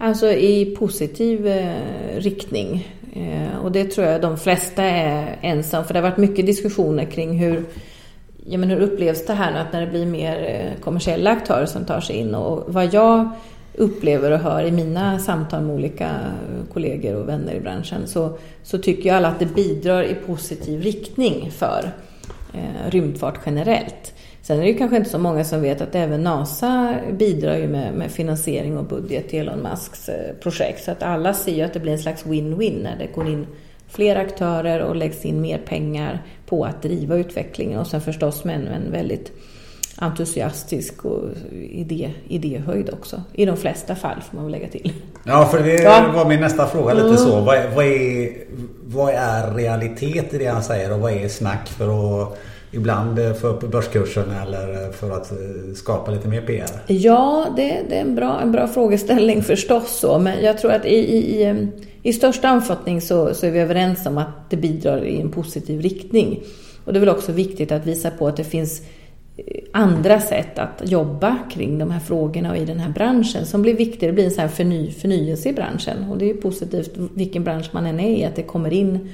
Alltså 0.03 0.31
i 0.31 0.65
positiv 0.65 1.47
eh, 1.47 2.17
riktning. 2.17 2.87
Eh, 3.13 3.59
och 3.63 3.71
det 3.71 3.85
tror 3.85 4.07
jag 4.07 4.21
de 4.21 4.37
flesta 4.37 4.83
är 4.83 5.37
ensam. 5.41 5.85
För 5.85 5.93
det 5.93 5.99
har 5.99 6.09
varit 6.09 6.17
mycket 6.17 6.45
diskussioner 6.45 7.05
kring 7.05 7.39
hur, 7.39 7.65
ja, 8.45 8.57
men 8.57 8.69
hur 8.69 8.79
upplevs 8.81 9.25
det 9.25 9.33
här 9.33 9.51
nu 9.51 9.57
att 9.57 9.73
när 9.73 9.81
det 9.81 9.87
blir 9.87 10.05
mer 10.05 10.43
eh, 10.43 10.81
kommersiella 10.83 11.31
aktörer 11.31 11.65
som 11.65 11.85
tar 11.85 12.01
sig 12.01 12.15
in. 12.15 12.35
Och 12.35 12.73
vad 12.73 12.93
jag 12.93 13.29
upplever 13.73 14.31
och 14.31 14.39
hör 14.39 14.63
i 14.63 14.71
mina 14.71 15.19
samtal 15.19 15.63
med 15.63 15.75
olika 15.75 16.05
eh, 16.05 16.73
kollegor 16.73 17.15
och 17.15 17.29
vänner 17.29 17.53
i 17.53 17.59
branschen 17.59 18.07
så, 18.07 18.37
så 18.63 18.77
tycker 18.77 19.03
ju 19.03 19.09
alla 19.09 19.27
att 19.27 19.39
det 19.39 19.55
bidrar 19.55 20.03
i 20.03 20.15
positiv 20.15 20.81
riktning 20.81 21.51
för 21.51 21.91
eh, 22.53 22.89
rymdfart 22.91 23.39
generellt. 23.45 24.12
Sen 24.45 24.57
är 24.57 24.61
det 24.61 24.67
ju 24.69 24.77
kanske 24.77 24.97
inte 24.97 25.09
så 25.09 25.17
många 25.19 25.43
som 25.43 25.61
vet 25.61 25.81
att 25.81 25.95
även 25.95 26.23
NASA 26.23 26.95
bidrar 27.11 27.57
ju 27.57 27.67
med, 27.67 27.93
med 27.93 28.11
finansiering 28.11 28.77
och 28.77 28.85
budget 28.85 29.29
till 29.29 29.39
Elon 29.39 29.59
Musks 29.59 30.09
eh, 30.09 30.33
projekt. 30.43 30.83
Så 30.83 30.91
att 30.91 31.03
alla 31.03 31.33
ser 31.33 31.51
ju 31.55 31.61
att 31.61 31.73
det 31.73 31.79
blir 31.79 31.91
en 31.93 31.99
slags 31.99 32.25
win-win 32.25 32.83
när 32.83 32.97
det 32.97 33.07
går 33.15 33.27
in 33.29 33.47
fler 33.87 34.15
aktörer 34.15 34.79
och 34.79 34.95
läggs 34.95 35.25
in 35.25 35.41
mer 35.41 35.57
pengar 35.57 36.21
på 36.45 36.65
att 36.65 36.81
driva 36.81 37.15
utvecklingen. 37.15 37.79
Och 37.79 37.87
sen 37.87 38.01
förstås 38.01 38.43
med 38.43 38.55
en, 38.55 38.91
väldigt 38.91 39.31
entusiastisk 39.97 41.05
och 41.05 41.21
idé, 41.71 42.11
idéhöjd 42.27 42.89
också. 42.93 43.21
I 43.33 43.45
de 43.45 43.57
flesta 43.57 43.95
fall 43.95 44.21
får 44.29 44.35
man 44.35 44.45
väl 44.45 44.51
lägga 44.51 44.67
till. 44.67 44.93
Ja, 45.23 45.45
för 45.45 45.63
det 45.63 45.81
Ja. 45.83 46.11
var 46.15 46.25
min 46.25 46.39
nästa 46.39 46.67
fråga 46.67 46.93
lite 46.93 47.05
Mm. 47.07 47.17
så. 47.17 47.41
Vad 47.41 47.55
är, 47.55 47.69
vad, 47.75 47.85
är, 47.85 48.29
vad 48.85 49.13
är 49.13 49.53
realitet 49.53 50.33
i 50.33 50.37
det 50.37 50.45
han 50.45 50.63
säger 50.63 50.93
och 50.93 50.99
vad 50.99 51.11
är 51.11 51.27
snack 51.27 51.67
för 51.69 52.21
att 52.23 52.37
ibland 52.73 53.19
eh, 53.19 53.33
få 53.33 53.47
upp 53.47 53.71
börskursen 53.71 54.31
eller 54.31 54.91
för 54.91 55.11
att 55.11 55.31
eh, 55.31 55.37
skapa 55.75 56.11
lite 56.11 56.27
mer 56.27 56.41
PR? 56.41 56.69
Ja, 56.87 57.45
det, 57.55 57.81
det 57.89 57.95
är 57.95 58.01
en 58.01 58.15
bra, 58.15 58.39
en 58.41 58.51
bra 58.51 58.67
frågeställning 58.67 59.43
förstås. 59.43 59.99
Så. 59.99 60.19
Men 60.19 60.43
jag 60.43 60.57
tror 60.57 60.71
att 60.71 60.85
i, 60.85 60.95
i, 60.95 61.67
i, 62.03 62.13
största 62.13 62.51
omfattning 62.51 63.01
så, 63.01 63.33
så 63.33 63.45
är 63.45 63.51
vi 63.51 63.59
överens 63.59 64.05
om 64.05 64.17
att 64.17 64.49
det 64.49 64.57
bidrar 64.57 65.05
i 65.05 65.21
en 65.21 65.31
positiv 65.31 65.81
riktning. 65.81 66.43
Och 66.85 66.93
det 66.93 66.97
är 66.97 66.99
väl 66.99 67.09
också 67.09 67.31
viktigt 67.31 67.71
att 67.71 67.85
visa 67.85 68.11
på 68.11 68.27
att 68.27 68.37
det 68.37 68.43
finns 68.43 68.81
eh, 69.37 69.63
andra 69.73 70.19
sätt 70.19 70.59
att 70.59 70.81
jobba 70.83 71.37
kring 71.51 71.77
de 71.77 71.91
här 71.91 71.99
frågorna 71.99 72.51
och 72.51 72.57
i 72.57 72.65
den 72.65 72.79
här 72.79 72.91
branschen 72.91 73.45
som 73.45 73.61
blir 73.61 73.75
viktigare. 73.75 74.11
Det 74.11 74.15
blir 74.15 74.25
en 74.25 74.31
sån 74.31 74.41
här 74.41 74.47
förny, 74.47 74.91
förnyelse 74.91 75.49
i 75.49 75.53
branschen. 75.53 76.09
Och 76.11 76.17
det 76.17 76.29
är 76.29 76.33
positivt 76.33 76.91
vilken 76.95 77.43
bransch 77.43 77.69
man 77.71 77.85
än 77.85 77.99
är 77.99 78.17
i, 78.17 78.25
att 78.25 78.35
det 78.35 78.43
kommer 78.43 78.73
in 78.73 79.09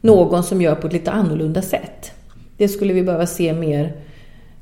någon 0.00 0.42
som 0.42 0.62
gör 0.62 0.74
på 0.74 0.86
ett 0.86 0.92
lite 0.92 1.10
annorlunda 1.10 1.62
sätt. 1.62 2.12
Det 2.58 2.68
skulle 2.68 2.92
vi 2.92 3.02
behöva 3.02 3.26
se 3.26 3.52
mer 3.52 3.92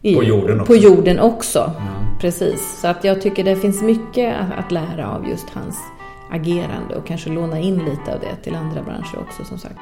i, 0.02 0.14
På 0.14 0.24
jorden 0.24 0.60
också. 0.60 0.72
På 0.72 0.76
jorden 0.76 1.20
också. 1.20 1.72
Precis. 2.20 2.80
Så 2.80 2.88
att 2.88 3.04
jag 3.04 3.20
tycker 3.20 3.44
det 3.44 3.56
finns 3.56 3.82
mycket 3.82 4.36
att, 4.36 4.64
att 4.64 4.72
lära 4.72 5.10
av 5.10 5.28
just 5.28 5.50
hans 5.50 5.78
agerande 6.30 6.96
och 6.96 7.06
kanske 7.06 7.30
låna 7.30 7.60
in 7.60 7.78
lite 7.78 8.14
av 8.14 8.20
det 8.20 8.36
till 8.42 8.54
andra 8.54 8.82
branscher 8.82 9.18
också 9.18 9.44
som 9.44 9.58
sagt. 9.58 9.80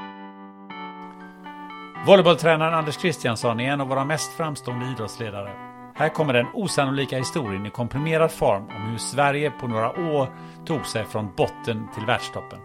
Volleybolltränaren 2.06 2.74
Anders 2.74 2.96
Kristiansson 2.96 3.60
är 3.60 3.72
en 3.72 3.80
av 3.80 3.88
våra 3.88 4.04
mest 4.04 4.32
framstående 4.32 4.86
idrottsledare. 4.86 5.50
Här 5.94 6.08
kommer 6.08 6.32
den 6.32 6.46
osannolika 6.54 7.18
historien 7.18 7.66
i 7.66 7.70
komprimerad 7.70 8.30
form 8.30 8.62
om 8.62 8.90
hur 8.90 8.98
Sverige 8.98 9.50
på 9.50 9.66
några 9.66 9.90
år 9.90 10.28
tog 10.66 10.86
sig 10.86 11.04
från 11.04 11.28
botten 11.36 11.88
till 11.94 12.06
världstoppen. 12.06 12.58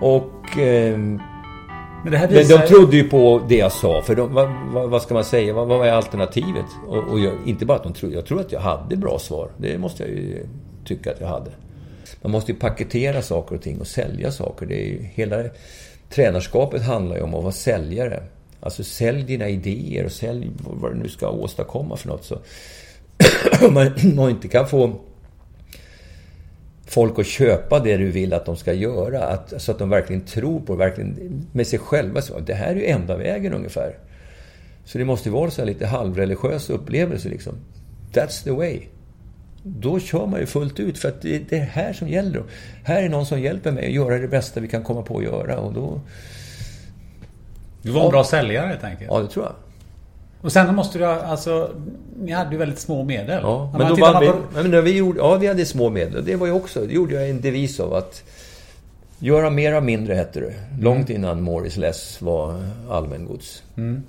Och... 0.00 0.58
Eh, 0.58 0.98
Men 2.02 2.12
det 2.12 2.18
här 2.18 2.28
visar- 2.28 2.58
de 2.58 2.66
trodde 2.68 2.96
ju 2.96 3.04
på 3.08 3.42
det 3.48 3.56
jag 3.56 3.72
sa. 3.72 4.02
För 4.02 4.14
de, 4.14 4.34
vad, 4.34 4.48
vad, 4.72 4.90
vad 4.90 5.02
ska 5.02 5.14
man 5.14 5.24
säga? 5.24 5.52
Vad, 5.52 5.68
vad 5.68 5.88
är 5.88 5.92
alternativet? 5.92 6.64
Och, 6.86 7.08
och 7.12 7.20
jag, 7.20 7.34
inte 7.46 7.66
bara 7.66 7.76
att 7.78 7.82
de 7.82 7.92
trodde. 7.92 8.14
Jag 8.14 8.26
tror 8.26 8.40
att 8.40 8.52
jag 8.52 8.60
hade 8.60 8.96
bra 8.96 9.18
svar. 9.18 9.48
Det 9.56 9.78
måste 9.78 10.02
jag 10.02 10.12
ju 10.12 10.46
tycka 10.84 11.12
att 11.12 11.20
jag 11.20 11.28
hade. 11.28 11.50
Man 12.22 12.32
måste 12.32 12.52
ju 12.52 12.58
paketera 12.58 13.22
saker 13.22 13.54
och 13.54 13.62
ting 13.62 13.80
och 13.80 13.86
sälja 13.86 14.32
saker. 14.32 14.66
Det 14.66 14.74
är 14.74 14.86
ju, 14.86 15.02
hela 15.02 15.44
tränarskapet 16.10 16.82
handlar 16.82 17.16
ju 17.16 17.22
om 17.22 17.34
att 17.34 17.42
vara 17.42 17.52
säljare. 17.52 18.22
Alltså 18.60 18.84
sälj 18.84 19.22
dina 19.22 19.48
idéer 19.48 20.04
och 20.04 20.12
sälj 20.12 20.50
vad 20.58 20.92
du 20.92 20.98
nu 20.98 21.08
ska 21.08 21.30
åstadkomma 21.30 21.96
för 21.96 22.08
något. 22.08 22.24
Så 22.24 22.38
man, 23.70 23.90
man 24.16 24.30
inte 24.30 24.48
kan 24.48 24.68
få 24.68 24.92
folk 26.88 27.18
att 27.18 27.26
köpa 27.26 27.78
det 27.78 27.96
du 27.96 28.10
vill 28.10 28.32
att 28.34 28.44
de 28.46 28.56
ska 28.56 28.72
göra. 28.72 29.24
Att, 29.24 29.62
så 29.62 29.72
att 29.72 29.78
de 29.78 29.88
verkligen 29.88 30.22
tror 30.22 30.60
på 30.60 30.72
det, 30.72 30.78
verkligen 30.78 31.46
med 31.52 31.66
sig 31.66 31.78
själva. 31.78 32.22
Så, 32.22 32.38
det 32.40 32.54
här 32.54 32.70
är 32.70 32.74
ju 32.74 32.86
enda 32.86 33.16
vägen 33.16 33.52
ungefär. 33.52 33.94
Så 34.84 34.98
det 34.98 35.04
måste 35.04 35.28
ju 35.28 35.32
vara 35.32 35.50
så 35.50 35.64
lite 35.64 35.86
halvreligiös 35.86 36.70
upplevelse 36.70 37.28
liksom. 37.28 37.54
That's 38.12 38.44
the 38.44 38.50
way. 38.50 38.80
Då 39.62 40.00
kör 40.00 40.26
man 40.26 40.40
ju 40.40 40.46
fullt 40.46 40.80
ut 40.80 40.98
för 40.98 41.08
att 41.08 41.22
det, 41.22 41.38
det 41.38 41.56
är 41.58 41.64
här 41.64 41.92
som 41.92 42.08
gäller. 42.08 42.42
Här 42.84 43.02
är 43.02 43.08
någon 43.08 43.26
som 43.26 43.40
hjälper 43.40 43.70
mig 43.72 43.86
att 43.86 43.92
göra 43.92 44.18
det 44.18 44.28
bästa 44.28 44.60
vi 44.60 44.68
kan 44.68 44.82
komma 44.84 45.02
på 45.02 45.18
att 45.18 45.24
göra 45.24 45.58
och 45.58 45.72
då... 45.72 46.00
Du 47.82 47.90
var 47.90 48.00
en 48.00 48.04
Ja. 48.06 48.10
bra 48.10 48.24
säljare 48.24 48.66
helt 48.66 48.84
enkelt. 48.84 49.10
Ja, 49.10 49.20
det 49.20 49.28
tror 49.28 49.44
jag. 49.44 49.54
Och 50.40 50.52
sen 50.52 50.74
måste 50.74 50.98
du 50.98 51.04
ha, 51.04 51.14
alltså, 51.14 51.70
ni 52.20 52.32
hade 52.32 52.52
ju 52.52 52.58
väldigt 52.58 52.78
små 52.78 53.04
medel. 53.04 53.40
Ja, 53.42 53.74
men 53.78 53.88
då 53.88 53.94
vann 53.94 54.20
vi, 54.20 54.30
men 54.54 54.70
när 54.70 54.82
vi, 54.82 54.96
gjorde, 54.96 55.18
ja, 55.18 55.36
vi 55.36 55.46
hade 55.46 55.66
små 55.66 55.90
medel. 55.90 56.24
Det 56.24 56.36
var 56.36 56.46
ju 56.46 56.52
också, 56.52 56.80
det 56.80 56.94
gjorde 56.94 57.14
jag 57.14 57.30
en 57.30 57.40
devis 57.40 57.80
av 57.80 57.94
att 57.94 58.22
göra 59.18 59.50
mer 59.50 59.72
av 59.72 59.84
mindre 59.84 60.14
hette 60.14 60.40
det. 60.40 60.54
Långt 60.80 61.10
innan 61.10 61.42
Morris 61.42 61.76
Less 61.76 62.22
var 62.22 62.54
allmängods. 62.90 63.62
Mm. 63.76 64.02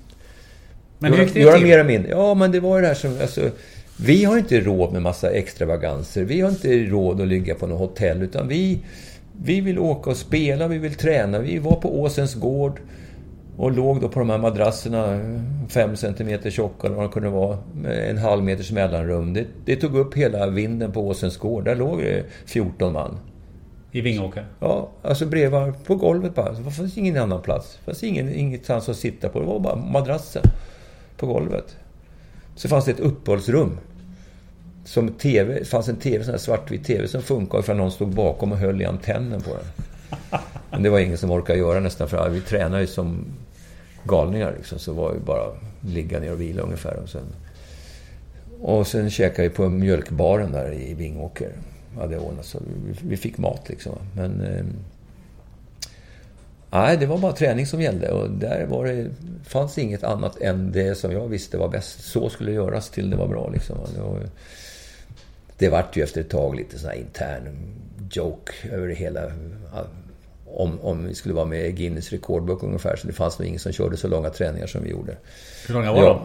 Men 0.98 1.12
hur 1.12 1.18
göra, 1.18 1.24
gick 1.24 1.34
det 1.34 1.40
göra 1.40 1.56
till? 1.56 1.66
mer 1.66 1.78
av 1.78 1.86
mindre. 1.86 2.10
Ja, 2.10 2.34
men 2.34 2.52
det 2.52 2.60
var 2.60 2.76
ju 2.76 2.82
det 2.82 2.88
här 2.88 2.94
som... 2.94 3.18
Alltså, 3.20 3.50
vi 3.96 4.24
har 4.24 4.38
inte 4.38 4.60
råd 4.60 4.92
med 4.92 5.02
massa 5.02 5.30
extravaganser. 5.30 6.24
Vi 6.24 6.40
har 6.40 6.50
inte 6.50 6.78
råd 6.78 7.20
att 7.20 7.28
ligga 7.28 7.54
på 7.54 7.66
något 7.66 7.78
hotell. 7.78 8.22
Utan 8.22 8.48
vi, 8.48 8.78
vi 9.44 9.60
vill 9.60 9.78
åka 9.78 10.10
och 10.10 10.16
spela, 10.16 10.68
vi 10.68 10.78
vill 10.78 10.94
träna. 10.94 11.38
Vi 11.38 11.58
var 11.58 11.76
på 11.76 12.00
Åsens 12.00 12.34
gård 12.34 12.80
och 13.60 13.72
låg 13.72 14.00
då 14.00 14.08
på 14.08 14.18
de 14.18 14.30
här 14.30 14.38
madrasserna, 14.38 15.20
fem 15.68 15.96
centimeter 15.96 16.50
tjocka 16.50 16.86
eller 16.86 16.96
vad 16.96 17.04
det 17.04 17.12
kunde 17.12 17.28
vara, 17.28 17.58
med 17.74 18.10
en 18.10 18.18
halv 18.18 18.44
meters 18.44 18.72
mellanrum. 18.72 19.34
Det, 19.34 19.46
det 19.64 19.76
tog 19.76 19.96
upp 19.96 20.14
hela 20.14 20.46
vinden 20.46 20.92
på 20.92 21.08
Åsens 21.08 21.36
gård. 21.36 21.64
Där 21.64 21.76
låg 21.76 21.98
det 21.98 22.24
14 22.46 22.92
man. 22.92 23.18
I 23.92 24.00
Vingåker? 24.00 24.46
Ja, 24.60 24.90
alltså 25.02 25.26
bredvid 25.26 25.84
på 25.86 25.94
golvet 25.94 26.34
bara. 26.34 26.52
Det 26.52 26.70
fanns 26.70 26.98
ingen 26.98 27.16
annan 27.16 27.42
plats. 27.42 27.78
Det 27.78 27.84
fanns 27.84 28.04
ingen, 28.04 28.34
ingenstans 28.34 28.88
att 28.88 28.96
sitta 28.96 29.28
på. 29.28 29.40
Det 29.40 29.46
var 29.46 29.60
bara 29.60 29.76
madrassen 29.76 30.42
på 31.16 31.26
golvet. 31.26 31.76
Så 32.54 32.68
fanns 32.68 32.84
det 32.84 32.90
ett 32.90 33.00
uppehållsrum. 33.00 33.78
Som 34.84 35.08
TV, 35.08 35.58
det 35.58 35.64
fanns 35.64 35.88
en 35.88 35.96
TV, 35.96 36.24
sån 36.24 36.32
här 36.32 36.38
svartvit 36.38 36.84
TV 36.84 37.08
som 37.08 37.22
funkade 37.22 37.62
för 37.62 37.72
att 37.72 37.78
någon 37.78 37.90
stod 37.90 38.14
bakom 38.14 38.52
och 38.52 38.58
höll 38.58 38.82
i 38.82 38.84
antennen 38.84 39.40
på 39.40 39.50
den. 39.50 39.84
Men 40.70 40.82
det 40.82 40.90
var 40.90 40.98
ingen 40.98 41.18
som 41.18 41.30
orkade 41.30 41.58
göra 41.58 41.80
nästan 41.80 42.08
för 42.08 42.28
vi 42.28 42.40
tränade 42.40 42.80
ju 42.80 42.86
som 42.86 43.24
galningar 44.04 44.54
liksom. 44.56 44.78
Så 44.78 44.92
var 44.92 45.12
vi 45.12 45.20
bara 45.20 45.56
ligga 45.80 46.20
ner 46.20 46.32
och 46.32 46.40
vila 46.40 46.62
ungefär. 46.62 46.96
Och 46.96 47.08
sen, 47.08 47.26
och 48.60 48.86
sen 48.86 49.10
käkade 49.10 49.48
vi 49.48 49.54
på 49.54 49.68
mjölkbaren 49.68 50.52
där 50.52 50.72
i 50.72 50.94
Vingåker. 50.94 51.52
Hade 51.98 52.18
ordnat 52.18 52.46
så 52.46 52.58
vi, 52.58 52.94
vi 53.08 53.16
fick 53.16 53.38
mat 53.38 53.68
liksom. 53.68 53.98
Men... 54.16 54.40
Eh, 54.40 54.64
nej, 56.70 56.96
det 56.96 57.06
var 57.06 57.18
bara 57.18 57.32
träning 57.32 57.66
som 57.66 57.80
gällde. 57.80 58.10
Och 58.10 58.30
där 58.30 58.66
var 58.66 58.84
det, 58.84 59.10
fanns 59.44 59.78
inget 59.78 60.04
annat 60.04 60.40
än 60.40 60.72
det 60.72 60.94
som 60.94 61.12
jag 61.12 61.28
visste 61.28 61.58
var 61.58 61.68
bäst. 61.68 62.04
Så 62.04 62.28
skulle 62.28 62.50
det 62.50 62.54
göras 62.54 62.90
till 62.90 63.10
det 63.10 63.16
var 63.16 63.28
bra 63.28 63.50
liksom. 63.50 63.76
Det, 63.94 64.00
var, 64.00 64.20
det 65.58 65.68
vart 65.68 65.96
ju 65.96 66.02
efter 66.02 66.20
ett 66.20 66.30
tag 66.30 66.56
lite 66.56 66.78
sån 66.78 66.90
här 66.90 66.96
intern 66.96 67.58
joke 68.10 68.52
över 68.70 68.88
det 68.88 68.94
hela. 68.94 69.20
Om, 70.54 70.80
om 70.80 71.06
vi 71.06 71.14
skulle 71.14 71.34
vara 71.34 71.44
med 71.44 71.66
i 71.66 71.72
Guinness 71.72 72.12
rekordbok 72.12 72.62
ungefär. 72.62 72.96
Så 72.96 73.06
det 73.06 73.12
fanns 73.12 73.38
nog 73.38 73.48
ingen 73.48 73.60
som 73.60 73.72
körde 73.72 73.96
så 73.96 74.08
långa 74.08 74.30
träningar 74.30 74.66
som 74.66 74.82
vi 74.82 74.90
gjorde. 74.90 75.16
Hur 75.66 75.74
långa 75.74 75.92
var 75.92 76.02
de? 76.02 76.20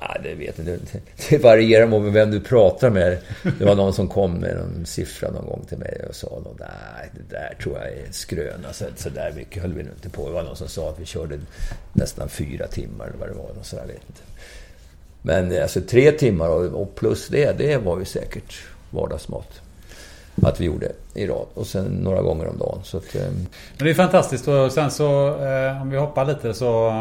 Nej, 0.00 0.20
det 0.22 0.34
vet 0.34 0.58
jag 0.58 0.68
inte. 0.68 1.00
Det 1.28 1.38
varierar 1.38 1.86
med 1.86 2.12
vem 2.12 2.30
du 2.30 2.40
pratar 2.40 2.90
med. 2.90 3.18
Det 3.58 3.64
var 3.64 3.74
någon 3.74 3.92
som 3.92 4.08
kom 4.08 4.34
med 4.34 4.56
någon 4.56 4.86
siffra 4.86 5.30
någon 5.30 5.46
gång 5.46 5.64
till 5.68 5.78
mig 5.78 6.02
och 6.08 6.14
sa 6.14 6.26
något, 6.26 6.58
nej, 6.58 7.10
det 7.12 7.36
där 7.36 7.56
tror 7.62 7.78
jag 7.78 7.88
är 7.88 8.06
en 8.06 8.12
skröna. 8.12 8.72
Så, 8.72 8.84
så 8.96 9.08
där 9.08 9.32
mycket 9.32 9.62
höll 9.62 9.74
vi 9.74 9.82
nog 9.82 9.92
inte 9.94 10.08
på. 10.08 10.26
Det 10.26 10.34
var 10.34 10.42
någon 10.42 10.56
som 10.56 10.68
sa 10.68 10.90
att 10.90 11.00
vi 11.00 11.04
körde 11.04 11.38
nästan 11.92 12.28
fyra 12.28 12.66
timmar 12.66 13.06
eller 13.06 13.18
vad 13.18 13.28
det 13.28 13.34
var. 13.34 13.50
Och 13.58 13.66
så 13.66 13.76
där, 13.76 13.86
vet 13.86 14.02
inte. 14.08 14.22
Men 15.22 15.62
alltså 15.62 15.80
tre 15.80 16.12
timmar 16.12 16.48
och, 16.48 16.82
och 16.82 16.94
plus 16.94 17.28
det, 17.28 17.58
det 17.58 17.76
var 17.76 17.98
ju 17.98 18.04
säkert 18.04 18.54
vardagsmat. 18.90 19.60
Att 20.42 20.60
vi 20.60 20.64
gjorde 20.64 20.92
i 21.14 21.26
rad. 21.26 21.46
Och 21.54 21.66
sen 21.66 21.84
några 21.84 22.22
gånger 22.22 22.46
om 22.48 22.58
dagen. 22.58 22.78
Så 22.82 22.96
att, 22.96 23.14
eh, 23.14 23.22
Men 23.32 23.46
det 23.78 23.90
är 23.90 23.94
fantastiskt 23.94 24.48
och 24.48 24.72
sen 24.72 24.90
så 24.90 25.28
eh, 25.44 25.82
om 25.82 25.90
vi 25.90 25.96
hoppar 25.96 26.24
lite 26.24 26.54
så 26.54 26.92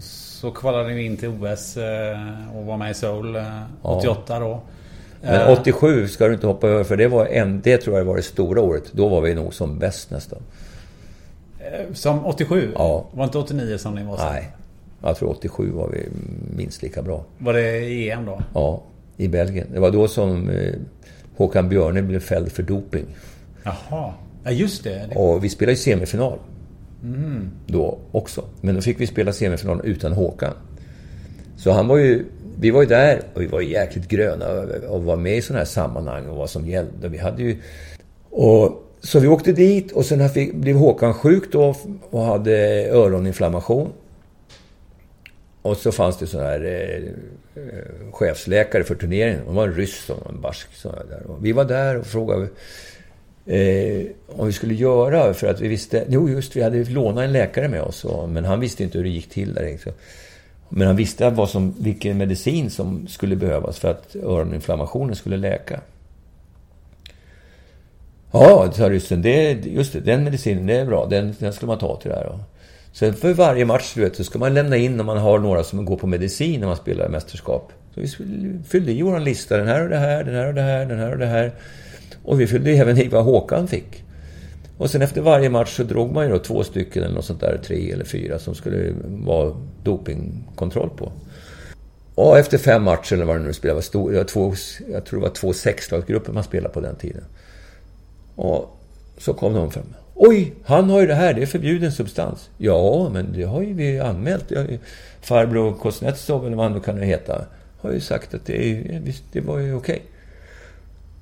så 0.00 0.50
kvalade 0.50 0.94
vi 0.94 1.04
in 1.04 1.16
till 1.16 1.28
OS 1.28 1.76
eh, 1.76 2.56
och 2.56 2.64
var 2.64 2.76
med 2.76 2.90
i 2.90 2.94
Seoul 2.94 3.36
eh, 3.36 3.42
88 3.82 4.40
då. 4.40 4.60
Men 5.22 5.34
Eh, 5.40 5.50
87 5.60 6.08
ska 6.08 6.26
du 6.28 6.34
inte 6.34 6.46
hoppa 6.46 6.68
över 6.68 6.84
för 6.84 6.96
det 6.96 7.08
var 7.08 7.26
en, 7.26 7.60
det 7.60 7.78
tror 7.78 7.98
jag 7.98 8.04
var 8.04 8.16
det 8.16 8.22
stora 8.22 8.60
året. 8.60 8.84
Då 8.92 9.08
var 9.08 9.20
vi 9.20 9.34
nog 9.34 9.54
som 9.54 9.78
bäst 9.78 10.10
nästan. 10.10 10.38
eh, 11.58 11.92
Som 11.94 12.26
87? 12.26 12.72
Ja. 12.74 13.04
Var 13.12 13.24
inte 13.24 13.38
89 13.38 13.78
som 13.78 13.94
ni 13.94 14.04
var 14.04 14.16
sen? 14.16 14.26
Nej. 14.32 14.50
Jag 15.02 15.16
tror 15.16 15.30
87 15.30 15.70
var 15.70 15.88
vi 15.88 16.08
minst 16.56 16.82
lika 16.82 17.02
bra. 17.02 17.24
Var 17.38 17.52
det 17.52 18.10
EM 18.10 18.24
då? 18.26 18.40
Ja, 18.54 18.82
i 19.16 19.28
Belgien. 19.28 19.66
Det 19.72 19.80
var 19.80 19.90
då 19.90 20.08
som 20.08 20.50
eh, 20.50 20.74
Håkan 21.36 21.68
Björne 21.68 22.02
blev 22.02 22.20
fälld 22.20 22.52
för 22.52 22.62
doping. 22.62 23.06
Jaha. 23.62 24.12
Ja 24.44 24.50
just 24.50 24.84
det. 24.84 25.08
Och 25.14 25.44
vi 25.44 25.48
spelade 25.48 25.72
ju 25.72 25.76
semifinal 25.76 26.38
Mm. 27.02 27.50
då 27.66 27.98
också. 28.12 28.44
Men 28.60 28.74
då 28.74 28.80
fick 28.80 29.00
vi 29.00 29.06
spela 29.06 29.32
semifinal 29.32 29.80
utan 29.84 30.12
Håkan. 30.12 30.52
Så 31.56 31.70
han 31.70 31.88
var 31.88 31.96
ju... 31.96 32.24
Vi 32.60 32.70
var 32.70 32.82
ju 32.82 32.88
där 32.88 33.20
och 33.34 33.42
vi 33.42 33.46
var 33.46 33.60
jäkligt 33.60 34.08
gröna 34.08 34.46
och 34.88 35.04
var 35.04 35.16
med 35.16 35.36
i 35.36 35.42
sådana 35.42 35.58
här 35.58 35.66
sammanhang 35.66 36.26
och 36.26 36.36
vad 36.36 36.50
som 36.50 36.66
gällde. 36.68 37.08
Vi 37.08 37.18
hade 37.18 37.42
ju... 37.42 37.56
Och, 38.30 38.84
så 39.00 39.20
vi 39.20 39.28
åkte 39.28 39.52
dit 39.52 39.92
och 39.92 40.04
sen 40.04 40.28
fick, 40.28 40.54
blev 40.54 40.76
Håkan 40.76 41.14
sjuk 41.14 41.52
då 41.52 41.74
och 42.10 42.22
hade 42.22 42.86
öroninflammation. 42.90 43.92
Och 45.64 45.76
så 45.76 45.92
fanns 45.92 46.18
det 46.18 46.26
sån 46.26 46.40
här 46.40 46.64
eh, 46.64 47.62
eh, 47.62 48.12
chefsläkare 48.12 48.84
för 48.84 48.94
turneringen. 48.94 49.40
Det 49.46 49.52
var 49.52 49.68
en 49.68 49.74
ryss 49.74 50.10
och 50.10 50.30
en 50.30 50.40
barsk. 50.40 50.68
Där. 50.82 51.26
Och 51.26 51.44
vi 51.46 51.52
var 51.52 51.64
där 51.64 51.98
och 51.98 52.06
frågade 52.06 52.48
eh, 53.46 54.06
om 54.28 54.46
vi 54.46 54.52
skulle 54.52 54.74
göra 54.74 55.34
för 55.34 55.46
att 55.46 55.60
vi 55.60 55.68
visste... 55.68 56.04
Jo, 56.08 56.28
just 56.28 56.56
vi 56.56 56.62
hade 56.62 56.84
lånat 56.84 57.24
en 57.24 57.32
läkare 57.32 57.68
med 57.68 57.82
oss. 57.82 58.04
Och, 58.04 58.28
men 58.28 58.44
han 58.44 58.60
visste 58.60 58.84
inte 58.84 58.98
hur 58.98 59.04
det 59.04 59.10
gick 59.10 59.30
till 59.30 59.54
där. 59.54 59.78
Så. 59.84 59.90
Men 60.68 60.86
han 60.86 60.96
visste 60.96 61.30
vad 61.30 61.50
som, 61.50 61.74
vilken 61.78 62.18
medicin 62.18 62.70
som 62.70 63.08
skulle 63.08 63.36
behövas 63.36 63.78
för 63.78 63.90
att 63.90 64.16
öroninflammationen 64.16 65.16
skulle 65.16 65.36
läka. 65.36 65.80
Ja, 68.30 68.72
sa 68.72 68.90
ryssen. 68.90 69.22
Det, 69.22 69.52
just 69.52 69.92
det, 69.92 70.00
den 70.00 70.24
medicinen, 70.24 70.66
det 70.66 70.74
är 70.74 70.86
bra. 70.86 71.06
Den, 71.06 71.34
den 71.38 71.52
skulle 71.52 71.66
man 71.66 71.78
ta 71.78 71.96
till 71.96 72.10
det 72.10 72.16
här. 72.16 72.38
Sen 72.94 73.14
för 73.14 73.34
varje 73.34 73.64
match, 73.64 73.92
du 73.94 74.00
vet, 74.00 74.16
så 74.16 74.24
ska 74.24 74.38
man 74.38 74.54
lämna 74.54 74.76
in 74.76 75.00
om 75.00 75.06
man 75.06 75.18
har 75.18 75.38
några 75.38 75.64
som 75.64 75.84
går 75.84 75.96
på 75.96 76.06
medicin 76.06 76.60
när 76.60 76.66
man 76.66 76.76
spelar 76.76 77.08
mästerskap. 77.08 77.72
Så 77.94 78.00
vi 78.00 78.08
fyllde 78.68 78.92
i 78.92 79.02
vår 79.02 79.20
lista. 79.20 79.56
Den 79.56 79.66
här 79.66 79.82
och 79.82 79.88
det 79.88 79.96
här, 79.96 80.24
den 80.24 80.34
här 80.34 80.46
och 80.46 80.54
det 80.54 80.62
här, 80.62 80.86
den 80.86 80.98
här 80.98 81.12
och 81.12 81.18
det 81.18 81.26
här. 81.26 81.52
Och 82.24 82.40
vi 82.40 82.46
fyllde 82.46 82.70
även 82.70 82.98
i 82.98 83.08
vad 83.08 83.24
Håkan 83.24 83.68
fick. 83.68 84.04
Och 84.78 84.90
sen 84.90 85.02
efter 85.02 85.20
varje 85.20 85.50
match 85.50 85.76
så 85.76 85.82
drog 85.82 86.12
man 86.12 86.24
ju 86.24 86.32
då 86.32 86.38
två 86.38 86.64
stycken 86.64 87.02
eller 87.02 87.14
något 87.14 87.24
sånt 87.24 87.40
där, 87.40 87.60
tre 87.64 87.92
eller 87.92 88.04
fyra, 88.04 88.38
som 88.38 88.54
skulle 88.54 88.94
vara 89.04 89.56
dopingkontroll 89.82 90.90
på. 90.90 91.12
Och 92.14 92.38
efter 92.38 92.58
fem 92.58 92.82
matcher 92.82 93.14
eller 93.14 93.24
vad 93.24 93.36
det 93.36 93.42
nu 93.42 93.52
spelade, 93.52 93.74
var 93.74 93.82
stor, 93.82 94.14
jag, 94.14 94.28
två, 94.28 94.54
jag 94.92 95.06
tror 95.06 95.20
det 95.20 95.26
var 95.26 95.34
två 95.34 95.52
sexlagsgrupper 95.52 96.32
man 96.32 96.44
spelade 96.44 96.74
på 96.74 96.80
den 96.80 96.96
tiden. 96.96 97.24
Och 98.34 98.80
så 99.18 99.34
kom 99.34 99.54
de 99.54 99.70
fram. 99.70 99.94
Oj, 100.14 100.54
han 100.64 100.90
har 100.90 101.00
ju 101.00 101.06
det 101.06 101.14
här, 101.14 101.34
det 101.34 101.42
är 101.42 101.46
förbjuden 101.46 101.92
substans. 101.92 102.50
Ja, 102.58 103.08
men 103.12 103.32
det 103.32 103.42
har 103.44 103.62
ju 103.62 103.74
vi 103.74 104.00
anmält. 104.00 104.50
Ju 104.50 104.78
Farbror 105.20 105.76
Kuznetsov, 105.82 106.46
eller 106.46 106.56
vad 106.56 106.66
han 106.66 106.74
nu 106.74 106.80
kan 106.80 107.02
heta, 107.02 107.44
har 107.80 107.92
ju 107.92 108.00
sagt 108.00 108.34
att 108.34 108.46
det, 108.46 108.70
är, 108.70 109.00
visst, 109.00 109.24
det 109.32 109.40
var 109.40 109.58
ju 109.58 109.74
okej. 109.74 110.02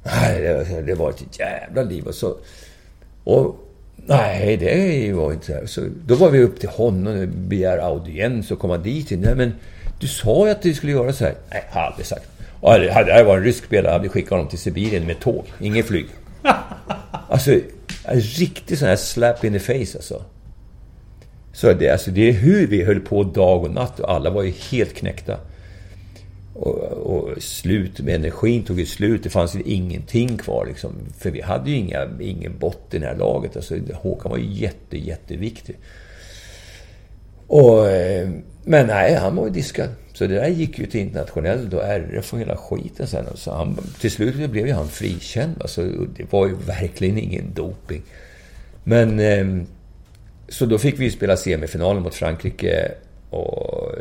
Nej, 0.02 0.42
det, 0.42 0.82
det 0.82 0.94
var 0.94 1.10
ett 1.10 1.38
jävla 1.38 1.82
liv. 1.82 2.04
Och 2.06 2.14
så, 2.14 2.36
och 3.24 3.56
nej, 3.96 4.56
det 4.56 5.12
var 5.12 5.32
inte 5.32 5.46
så 5.46 5.52
här. 5.52 5.66
Så 5.66 5.80
då 6.06 6.14
var 6.14 6.30
vi 6.30 6.42
upp 6.42 6.60
till 6.60 6.68
honom 6.68 7.20
och 7.20 7.28
begär 7.28 7.78
audiens 7.78 8.50
och 8.50 8.58
komma 8.58 8.78
dit. 8.78 9.10
Nej, 9.10 9.34
men 9.36 9.52
du 10.00 10.08
sa 10.08 10.46
ju 10.46 10.52
att 10.52 10.62
du 10.62 10.74
skulle 10.74 10.92
göra 10.92 11.12
så 11.12 11.24
här. 11.24 11.34
Nej, 11.50 11.64
jag 11.72 11.80
har 11.80 11.86
aldrig 11.86 12.06
sagt. 12.06 12.28
Och 12.60 12.72
det 12.72 12.92
här 12.92 13.24
var 13.24 13.36
en 13.36 13.44
rysk 13.44 13.64
spelare. 13.64 13.92
hade 13.92 14.08
skickat 14.08 14.30
honom 14.30 14.48
till 14.48 14.58
Sibirien 14.58 15.06
med 15.06 15.20
tåg. 15.20 15.44
Inget 15.60 15.86
flyg. 15.86 16.06
Alltså, 17.28 17.60
en 18.04 18.20
riktig 18.20 18.78
sån 18.78 18.88
här 18.88 18.96
slap 18.96 19.44
in 19.44 19.52
the 19.52 19.58
face 19.58 19.98
alltså. 19.98 20.24
Så 21.52 21.72
det, 21.72 21.90
alltså, 21.90 22.10
det 22.10 22.28
är 22.28 22.32
hur 22.32 22.66
vi 22.66 22.84
höll 22.84 23.00
på 23.00 23.22
dag 23.22 23.64
och 23.64 23.70
natt 23.70 24.00
och 24.00 24.10
alla 24.10 24.30
var 24.30 24.42
ju 24.42 24.52
helt 24.70 24.94
knäckta. 24.94 25.38
Och, 26.54 26.78
och 26.82 27.42
slut 27.42 28.00
med 28.00 28.14
energin 28.14 28.62
tog 28.62 28.80
ju 28.80 28.86
slut. 28.86 29.22
Det 29.22 29.30
fanns 29.30 29.54
ju 29.54 29.62
ingenting 29.62 30.38
kvar 30.38 30.66
liksom. 30.66 30.92
För 31.18 31.30
vi 31.30 31.40
hade 31.40 31.70
ju 31.70 31.76
inga, 31.76 32.08
ingen 32.20 32.58
botten 32.58 33.02
i 33.02 33.04
det 33.04 33.06
här 33.06 33.16
laget. 33.16 33.56
Alltså, 33.56 33.78
Håkan 33.94 34.30
var 34.30 34.38
ju 34.38 34.52
jätte, 34.52 34.98
jätteviktig. 34.98 35.76
Och, 37.46 37.90
eh, 37.90 38.28
men 38.64 38.86
nej, 38.86 39.14
han 39.14 39.36
var 39.36 39.44
ju 39.44 39.50
diskad. 39.52 39.88
Så 40.22 40.28
det 40.28 40.34
där 40.34 40.48
gick 40.48 40.78
ju 40.78 40.86
till 40.86 41.00
internationellt 41.00 41.72
och 41.72 41.84
RF 41.84 42.32
och 42.32 42.40
hela 42.40 42.56
skiten 42.56 43.06
sen. 43.06 43.26
Så 43.34 43.52
han, 43.52 43.78
till 44.00 44.10
slut 44.10 44.50
blev 44.50 44.66
ju 44.66 44.72
han 44.72 44.88
frikänd. 44.88 45.56
Alltså, 45.60 45.82
det 46.16 46.32
var 46.32 46.46
ju 46.46 46.54
verkligen 46.54 47.18
ingen 47.18 47.54
doping. 47.54 48.02
Men... 48.84 49.20
Eh, 49.20 49.64
så 50.48 50.66
då 50.66 50.78
fick 50.78 51.00
vi 51.00 51.04
ju 51.04 51.10
spela 51.10 51.36
semifinalen 51.36 52.02
mot 52.02 52.14
Frankrike. 52.14 52.92
Och 53.30 53.94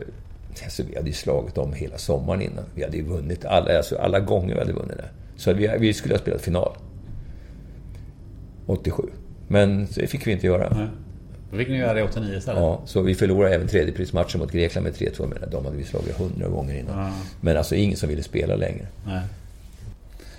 alltså, 0.64 0.84
vi 0.90 0.96
hade 0.96 1.08
ju 1.08 1.14
slagit 1.14 1.56
dem 1.56 1.74
hela 1.74 1.98
sommaren 1.98 2.42
innan. 2.42 2.64
Vi 2.76 2.84
hade 2.84 2.98
ju 2.98 3.04
vunnit 3.04 3.46
alla, 3.46 3.78
alltså, 3.78 3.98
alla 3.98 4.20
gånger 4.20 4.54
vi 4.54 4.60
hade 4.60 4.74
vunnit 4.74 4.98
det. 4.98 5.10
Så 5.36 5.54
vi, 5.54 5.72
vi 5.80 5.94
skulle 5.94 6.14
ha 6.14 6.20
spelat 6.20 6.42
final. 6.42 6.72
87. 8.66 9.04
Men 9.48 9.88
det 9.96 10.08
fick 10.08 10.28
vi 10.28 10.32
inte 10.32 10.48
göra. 10.48 10.70
Nej. 10.78 10.88
Då 11.52 11.58
fick 11.58 11.68
ni 11.70 11.78
göra 11.78 11.94
det 11.94 12.00
i 12.00 12.04
89 12.04 12.38
istället. 12.38 12.62
Ja, 12.62 12.82
så 12.86 13.02
vi 13.02 13.16
förlorade 13.16 13.56
även 13.56 13.68
tredjeprismatchen 13.68 14.40
mot 14.42 14.52
Grekland 14.52 14.84
med 14.84 14.94
3-2. 14.94 15.28
Men 15.40 15.50
de 15.50 15.66
hade 15.66 15.78
vi 15.78 15.84
slagit 15.84 16.18
hundra 16.18 16.48
gånger 16.48 16.80
innan. 16.80 17.00
Ja. 17.06 17.12
Men 17.42 17.58
alltså 17.58 17.76
ingen 17.76 17.98
som 17.98 18.10
ville 18.10 18.24
spela 18.24 18.56
längre. 18.56 18.88
Nej. 19.06 19.22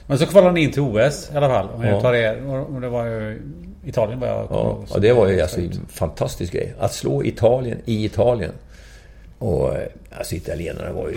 Men 0.07 0.19
så 0.19 0.27
kvalade 0.27 0.53
ni 0.55 0.61
in 0.63 0.73
till 0.73 0.83
OS 0.83 1.31
i 1.33 1.37
alla 1.37 1.49
fall. 1.49 1.69
Om 1.75 1.83
jag 1.85 1.95
Ja. 1.97 2.01
tar 2.01 2.15
er, 2.15 2.47
och 2.75 2.81
det 2.81 2.89
var 2.89 3.05
ju 3.07 3.43
Italien 3.85 4.21
var 4.21 4.27
jag 4.29 4.47
Ja, 4.51 4.79
och 4.91 5.01
det 5.01 5.13
var 5.13 5.29
ju 5.29 5.41
alltså 5.41 5.61
en 5.61 5.73
fantastisk 5.89 6.53
grej. 6.53 6.75
Att 6.79 6.95
slå 6.95 7.25
Italien 7.25 7.79
i 7.85 8.05
Italien. 8.05 8.53
Och 9.39 9.75
eh, 9.77 9.89
alltså 10.19 10.35
italienarna 10.35 10.93
var 10.93 11.09
ju... 11.09 11.17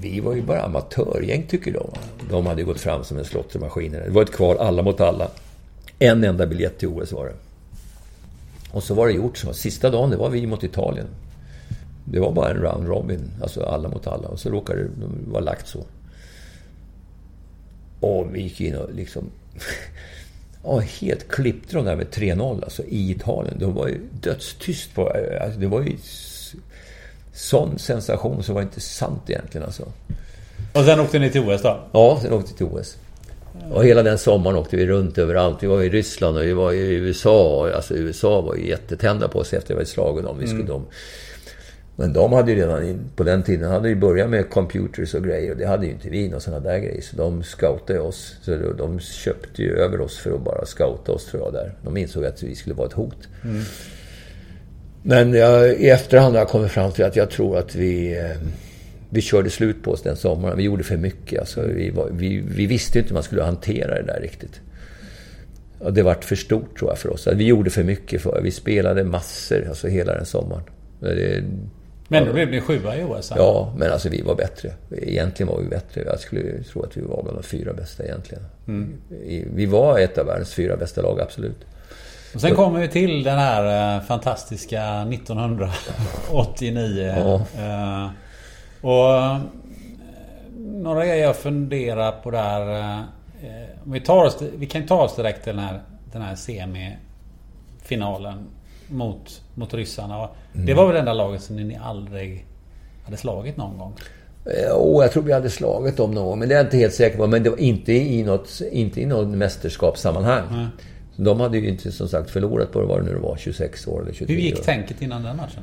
Vi 0.00 0.20
var 0.20 0.34
ju 0.34 0.42
bara 0.42 0.62
amatörgäng 0.62 1.42
tycker 1.48 1.72
de. 1.72 1.90
De 2.30 2.46
hade 2.46 2.62
gått 2.62 2.80
fram 2.80 3.04
som 3.04 3.18
en 3.18 3.24
slottermaskin. 3.24 3.92
Det 3.92 4.10
var 4.10 4.22
ett 4.22 4.32
kval 4.32 4.58
alla 4.58 4.82
mot 4.82 5.00
alla. 5.00 5.28
En 5.98 6.24
enda 6.24 6.46
biljett 6.46 6.78
till 6.78 6.88
OS 6.88 7.12
var 7.12 7.26
det. 7.26 7.32
Och 8.72 8.82
så 8.82 8.94
var 8.94 9.06
det 9.06 9.12
gjort 9.12 9.38
så. 9.38 9.52
Sista 9.52 9.90
dagen, 9.90 10.10
det 10.10 10.16
var 10.16 10.30
vi 10.30 10.46
mot 10.46 10.64
Italien. 10.64 11.06
Det 12.04 12.20
var 12.20 12.32
bara 12.32 12.50
en 12.50 12.56
round 12.56 12.88
robin, 12.88 13.30
alltså 13.42 13.62
alla 13.62 13.88
mot 13.88 14.06
alla. 14.06 14.28
Och 14.28 14.40
så 14.40 14.50
råkade 14.50 14.82
det 14.82 14.90
vara 15.26 15.44
lagt 15.44 15.68
så. 15.68 15.84
Och 18.00 18.34
vi 18.34 18.42
gick 18.42 18.60
in 18.60 18.76
och 18.76 18.94
liksom... 18.94 19.30
Ja, 20.64 20.78
helt 20.78 21.28
klippte 21.28 21.76
de 21.76 21.84
där 21.84 21.96
med 21.96 22.06
3-0 22.06 22.64
alltså, 22.64 22.84
i 22.84 23.10
Italien. 23.10 23.58
Det 23.58 23.66
var 23.66 23.88
ju 23.88 24.00
dödstyst 24.20 24.94
på... 24.94 25.12
Alltså, 25.40 25.60
det 25.60 25.66
var 25.66 25.82
ju 25.82 25.96
sån 27.32 27.78
sensation 27.78 28.42
så 28.42 28.52
var 28.52 28.60
det 28.60 28.64
inte 28.64 28.80
sant 28.80 29.30
egentligen 29.30 29.66
alltså. 29.66 29.84
Och 30.72 30.84
sen 30.84 31.00
åkte 31.00 31.18
ni 31.18 31.30
till 31.30 31.40
OS 31.40 31.62
då? 31.62 31.80
Ja, 31.92 32.18
sen 32.22 32.32
åkte 32.32 32.52
vi 32.52 32.56
till 32.56 32.66
OS. 32.66 32.96
Och 33.72 33.84
hela 33.84 34.02
den 34.02 34.18
sommaren 34.18 34.56
åkte 34.56 34.76
vi 34.76 34.86
runt 34.86 35.18
överallt. 35.18 35.62
Vi 35.62 35.66
var 35.66 35.82
i 35.82 35.88
Ryssland 35.88 36.36
och 36.36 36.42
vi 36.44 36.52
var 36.52 36.72
i 36.72 36.94
USA. 36.94 37.70
Alltså 37.74 37.94
USA 37.94 38.40
var 38.40 38.54
ju 38.54 38.68
jättetända 38.68 39.28
på 39.28 39.38
oss 39.38 39.52
efter 39.52 39.74
att 39.74 39.80
vi 39.80 39.86
slagit 39.86 40.24
dem. 40.24 40.36
Vi 40.40 40.46
skulle 40.46 40.60
Mm. 40.62 40.72
dem. 40.72 40.86
Men 41.96 42.12
de 42.12 42.32
hade 42.32 42.52
ju 42.52 42.58
redan, 42.58 43.10
på 43.16 43.22
den 43.24 43.42
tiden, 43.42 43.70
hade 43.70 43.88
ju 43.88 43.94
börjat 43.94 44.30
med 44.30 44.50
computers 44.50 45.14
och 45.14 45.24
grejer. 45.24 45.50
Och 45.50 45.56
det 45.56 45.66
hade 45.66 45.86
ju 45.86 45.92
inte 45.92 46.08
vi, 46.10 46.34
och 46.34 46.42
sådana 46.42 46.60
där 46.64 46.78
grejer. 46.78 47.00
Så 47.00 47.16
de 47.16 47.42
scoutade 47.42 48.00
oss. 48.00 48.34
Så 48.42 48.50
de- 48.50 48.76
de 48.76 49.00
köpte 49.00 49.62
ju 49.62 49.76
över 49.76 50.00
oss 50.00 50.18
för 50.18 50.30
att 50.34 50.40
bara 50.44 50.64
scouta 50.66 51.12
oss, 51.12 51.24
tror 51.26 51.42
jag, 51.42 51.52
där. 51.52 51.74
De 51.82 51.96
insåg 51.96 52.24
att 52.24 52.42
vi 52.42 52.54
skulle 52.54 52.74
vara 52.74 52.86
ett 52.86 52.92
hot. 52.92 53.28
Mm. 53.44 53.62
Men 55.02 55.32
jag, 55.34 55.72
i 55.80 55.88
efterhand 55.88 56.34
har 56.34 56.40
jag 56.40 56.48
kommit 56.48 56.70
fram 56.72 56.92
till 56.92 57.04
att 57.04 57.16
jag 57.16 57.30
tror 57.30 57.58
att 57.58 57.74
vi... 57.74 58.18
Eh, 58.18 58.30
vi 59.14 59.20
körde 59.20 59.50
slut 59.50 59.82
på 59.82 59.90
oss 59.90 60.02
den 60.02 60.16
sommaren. 60.16 60.56
Vi 60.56 60.62
gjorde 60.62 60.84
för 60.84 60.96
mycket. 60.96 61.40
Alltså, 61.40 61.62
vi, 61.62 61.90
var, 61.90 62.08
vi, 62.10 62.42
vi 62.46 62.66
visste 62.66 62.98
inte 62.98 63.08
hur 63.08 63.14
man 63.14 63.22
skulle 63.22 63.42
hantera 63.42 63.94
det 63.94 64.02
där 64.02 64.20
riktigt. 64.20 64.60
Och 65.78 65.92
det 65.92 66.02
vart 66.02 66.24
för 66.24 66.36
stort 66.36 66.78
tror 66.78 66.90
jag 66.90 66.98
för 66.98 67.12
oss. 67.12 67.26
Att 67.26 67.36
vi 67.36 67.44
gjorde 67.44 67.70
för 67.70 67.84
mycket. 67.84 68.22
För, 68.22 68.40
vi 68.42 68.50
spelade 68.50 69.04
massor, 69.04 69.66
alltså 69.68 69.88
hela 69.88 70.14
den 70.14 70.26
sommaren. 70.26 70.62
Det, 71.00 71.44
Men 72.08 72.26
då 72.26 72.32
blev 72.32 72.50
ni 72.50 72.60
sjua 72.60 72.96
i 72.96 73.04
OS? 73.04 73.16
alltså? 73.16 73.34
Ja, 73.36 73.74
men 73.78 73.92
alltså 73.92 74.08
vi 74.08 74.22
var 74.22 74.34
bättre. 74.34 74.72
Egentligen 74.96 75.52
var 75.52 75.60
vi 75.60 75.68
bättre. 75.68 76.02
Jag 76.06 76.20
skulle 76.20 76.62
tro 76.62 76.82
att 76.82 76.96
vi 76.96 77.00
var 77.00 77.22
bland 77.22 77.38
de 77.38 77.42
fyra 77.42 77.72
bästa 77.72 78.04
egentligen. 78.04 78.44
Mm. 78.68 78.94
Vi 79.54 79.66
var 79.66 79.98
ett 79.98 80.18
av 80.18 80.26
världens 80.26 80.54
fyra 80.54 80.76
bästa 80.76 81.02
lag, 81.02 81.20
absolut. 81.20 81.64
Och 82.34 82.40
sen 82.40 82.54
kommer 82.54 82.80
vi 82.80 82.88
till 82.88 83.22
den 83.22 83.38
här 83.38 83.96
eh, 83.96 84.02
fantastiska 84.02 85.02
1989. 85.02 87.14
Ja. 87.16 87.46
Och 88.82 89.14
eh, 89.14 89.38
några 90.58 91.06
grejer 91.06 91.24
jag 91.26 91.36
funderar 91.36 92.12
på 92.12 92.30
där. 92.30 92.78
eh, 92.88 93.00
vi, 93.84 94.00
tar 94.00 94.24
oss, 94.24 94.42
vi 94.56 94.66
kan 94.66 94.86
ta 94.86 95.02
oss 95.02 95.16
direkt 95.16 95.44
till 95.44 95.56
den 95.56 95.64
här, 95.64 95.82
den 96.12 96.22
här 96.22 96.34
semifinalen 96.34 98.38
mot, 98.88 99.42
mot 99.54 99.74
ryssarna. 99.74 100.28
Mm. 100.54 100.66
Det 100.66 100.74
var 100.74 100.84
väl 100.86 100.94
det 100.94 101.00
enda 101.00 101.12
laget 101.12 101.42
som 101.42 101.56
ni 101.56 101.78
aldrig 101.82 102.46
hade 103.04 103.16
slagit 103.16 103.56
någon 103.56 103.78
gång? 103.78 103.94
Oh, 104.74 105.02
jag 105.02 105.12
tror 105.12 105.22
vi 105.22 105.32
hade 105.32 105.50
slagit 105.50 105.96
dem 105.96 106.10
någon 106.10 106.24
gång, 106.26 106.38
men 106.38 106.48
det 106.48 106.54
är 106.54 106.58
jag 106.58 106.66
inte 106.66 106.76
helt 106.76 106.94
säker 106.94 107.16
på. 107.16 107.26
Men 107.26 107.42
det 107.42 107.50
var 107.50 107.60
inte 107.60 107.92
i 107.92 108.22
något, 108.22 108.60
inte 108.72 109.00
i 109.00 109.06
något 109.06 109.28
mästerskapssammanhang. 109.28 110.44
Mm. 110.50 110.66
De 111.16 111.40
hade 111.40 111.58
ju 111.58 111.68
inte 111.68 111.92
som 111.92 112.08
sagt 112.08 112.30
förlorat 112.30 112.72
på 112.72 112.86
vad 112.86 113.00
det 113.00 113.04
nu 113.12 113.18
var, 113.18 113.36
26 113.36 113.86
år 113.86 114.02
eller 114.02 114.12
23 114.12 114.34
Hur 114.36 114.42
gick 114.42 114.58
år. 114.58 114.62
tänket 114.62 115.02
innan 115.02 115.22
den 115.22 115.36
matchen? 115.36 115.62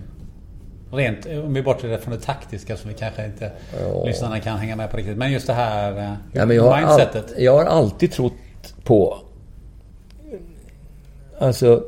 Rent, 0.91 1.25
om 1.25 1.53
vi 1.53 1.61
bortser 1.61 1.97
från 1.97 2.13
det 2.13 2.19
taktiska 2.19 2.77
som 2.77 2.89
vi 2.89 2.95
kanske 2.95 3.25
inte 3.25 3.51
ja. 3.81 4.05
lyssnarna 4.05 4.39
kan 4.39 4.57
hänga 4.57 4.75
med 4.75 4.91
på 4.91 4.97
riktigt. 4.97 5.17
Men 5.17 5.31
just 5.31 5.47
det 5.47 5.53
här 5.53 5.97
eh, 5.97 6.13
ja, 6.33 6.45
men 6.45 6.55
jag 6.55 6.77
mindsetet. 6.77 7.29
Har 7.29 7.35
all, 7.35 7.43
jag 7.43 7.53
har 7.53 7.65
alltid 7.65 8.11
trott 8.11 8.33
på... 8.83 9.17
Alltså... 11.39 11.83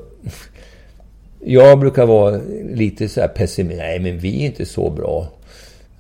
Jag 1.44 1.80
brukar 1.80 2.06
vara 2.06 2.40
lite 2.74 3.10
så 3.10 3.22
här 3.22 3.28
pessimist. 3.28 3.78
Nej, 3.78 4.00
men 4.00 4.20
vi 4.20 4.42
är 4.42 4.46
inte 4.46 4.66
så 4.66 4.90
bra. 4.90 5.28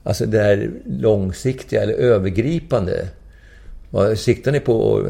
Alltså 0.03 0.25
det 0.25 0.39
här 0.39 0.71
långsiktiga 0.85 1.83
eller 1.83 1.93
övergripande. 1.93 3.07
Vad 3.89 4.19
siktar 4.19 4.51
ni 4.51 4.59
på? 4.59 5.07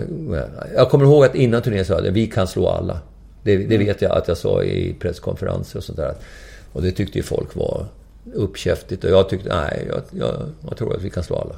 Jag 0.75 0.89
kommer 0.89 1.05
ihåg 1.05 1.25
att 1.25 1.35
innan 1.35 1.61
turneringen 1.61 1.85
sa 1.85 1.93
jag 1.93 2.07
att 2.07 2.13
vi 2.13 2.27
kan 2.27 2.47
slå 2.47 2.67
alla. 2.67 2.99
Det, 3.43 3.57
det, 3.57 3.75
mm. 3.75 3.87
vet 3.87 4.01
jag 4.01 4.17
att 4.17 4.27
jag 4.27 4.37
sa 4.37 4.63
i 4.63 4.95
presskonferenser 4.99 5.77
och 5.77 5.83
sånt 5.83 5.97
där. 5.97 6.13
Och 6.71 6.81
det 6.81 6.91
tyckte 6.91 7.17
ju 7.17 7.23
folk 7.23 7.55
var 7.55 7.85
uppkäftigt. 8.33 9.03
Och 9.03 9.09
jag 9.09 9.29
tyckte, 9.29 9.49
nej, 9.49 9.87
jag, 9.89 10.01
jag, 10.11 10.49
jag 10.67 10.77
tror 10.77 10.95
att 10.95 11.01
vi 11.01 11.09
kan 11.09 11.23
slå 11.23 11.35
alla. 11.35 11.55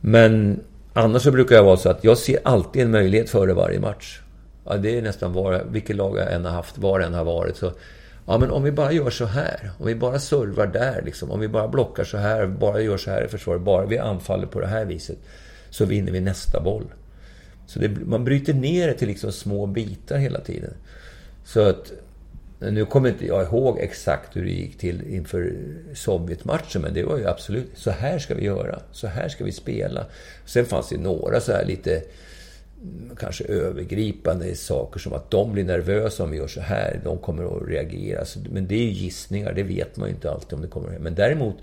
Men 0.00 0.60
annars 0.92 1.22
så 1.22 1.30
brukar 1.30 1.56
jag 1.56 1.64
vara 1.64 1.76
så 1.76 1.90
att 1.90 2.04
jag 2.04 2.18
ser 2.18 2.38
alltid 2.44 2.82
en 2.82 2.90
möjlighet 2.90 3.30
före 3.30 3.52
varje 3.52 3.80
match. 3.80 4.20
Ja, 4.64 4.76
det 4.76 4.98
är 4.98 5.02
nästan 5.02 5.32
var, 5.32 5.64
vilket 5.70 5.96
lag 5.96 6.18
jag 6.18 6.32
än 6.32 6.44
har 6.44 6.52
haft, 6.52 6.78
var 6.78 7.00
än 7.00 7.14
har 7.14 7.24
varit. 7.24 7.56
Så, 7.56 7.72
ja, 8.26 8.38
men 8.38 8.50
om 8.50 8.62
vi 8.62 8.72
bara 8.72 8.92
gör 8.92 9.10
så 9.10 9.24
här. 9.24 9.70
Om 9.78 9.86
vi 9.86 9.94
bara 9.94 10.18
servar 10.18 10.66
där, 10.66 11.02
liksom, 11.04 11.30
om 11.30 11.40
vi 11.40 11.48
bara 11.48 11.68
blockar 11.68 12.04
så 12.04 12.16
här, 12.16 12.46
bara 12.46 12.80
gör 12.80 12.96
så 12.96 13.10
här 13.10 13.24
i 13.24 13.28
försvaret, 13.28 13.62
bara 13.62 13.86
vi 13.86 13.98
anfaller 13.98 14.46
på 14.46 14.60
det 14.60 14.66
här 14.66 14.84
viset. 14.84 15.18
Så 15.70 15.84
vinner 15.84 16.12
vi 16.12 16.20
nästa 16.20 16.60
boll. 16.60 16.84
Så 17.66 17.78
det, 17.78 17.88
man 17.88 18.24
bryter 18.24 18.54
ner 18.54 18.86
det 18.86 18.94
till 18.94 19.08
liksom 19.08 19.32
små 19.32 19.66
bitar 19.66 20.16
hela 20.16 20.40
tiden. 20.40 20.74
Så 21.44 21.60
att 21.60 21.92
nu 22.70 22.84
kommer 22.84 23.08
inte 23.08 23.26
jag 23.26 23.42
ihåg 23.42 23.78
exakt 23.78 24.36
hur 24.36 24.44
det 24.44 24.50
gick 24.50 24.78
till 24.78 25.14
inför 25.14 25.52
Sovjetmatchen, 25.94 26.82
men 26.82 26.94
det 26.94 27.02
var 27.02 27.18
ju 27.18 27.26
absolut 27.26 27.70
så 27.74 27.90
här 27.90 28.18
ska 28.18 28.34
vi 28.34 28.44
göra, 28.44 28.80
så 28.92 29.06
här 29.06 29.28
ska 29.28 29.44
vi 29.44 29.52
spela. 29.52 30.06
Sen 30.46 30.64
fanns 30.64 30.88
det 30.88 30.98
några 30.98 31.40
så 31.40 31.52
här 31.52 31.64
lite 31.64 32.02
mm, 32.82 33.16
kanske 33.16 33.44
övergripande 33.44 34.54
saker 34.54 35.00
som 35.00 35.12
att 35.12 35.30
de 35.30 35.52
blir 35.52 35.64
nervösa 35.64 36.24
om 36.24 36.30
vi 36.30 36.36
gör 36.36 36.48
så 36.48 36.60
här, 36.60 37.00
de 37.04 37.18
kommer 37.18 37.56
att 37.56 37.68
reagera. 37.68 38.24
Men 38.50 38.66
det 38.66 38.74
är 38.74 38.82
ju 38.82 38.90
gissningar, 38.90 39.52
det 39.52 39.62
vet 39.62 39.96
man 39.96 40.08
ju 40.08 40.14
inte 40.14 40.30
alltid 40.30 40.52
om 40.52 40.62
det 40.62 40.68
kommer 40.68 40.94
att 40.94 41.02
Men 41.02 41.14
däremot 41.14 41.56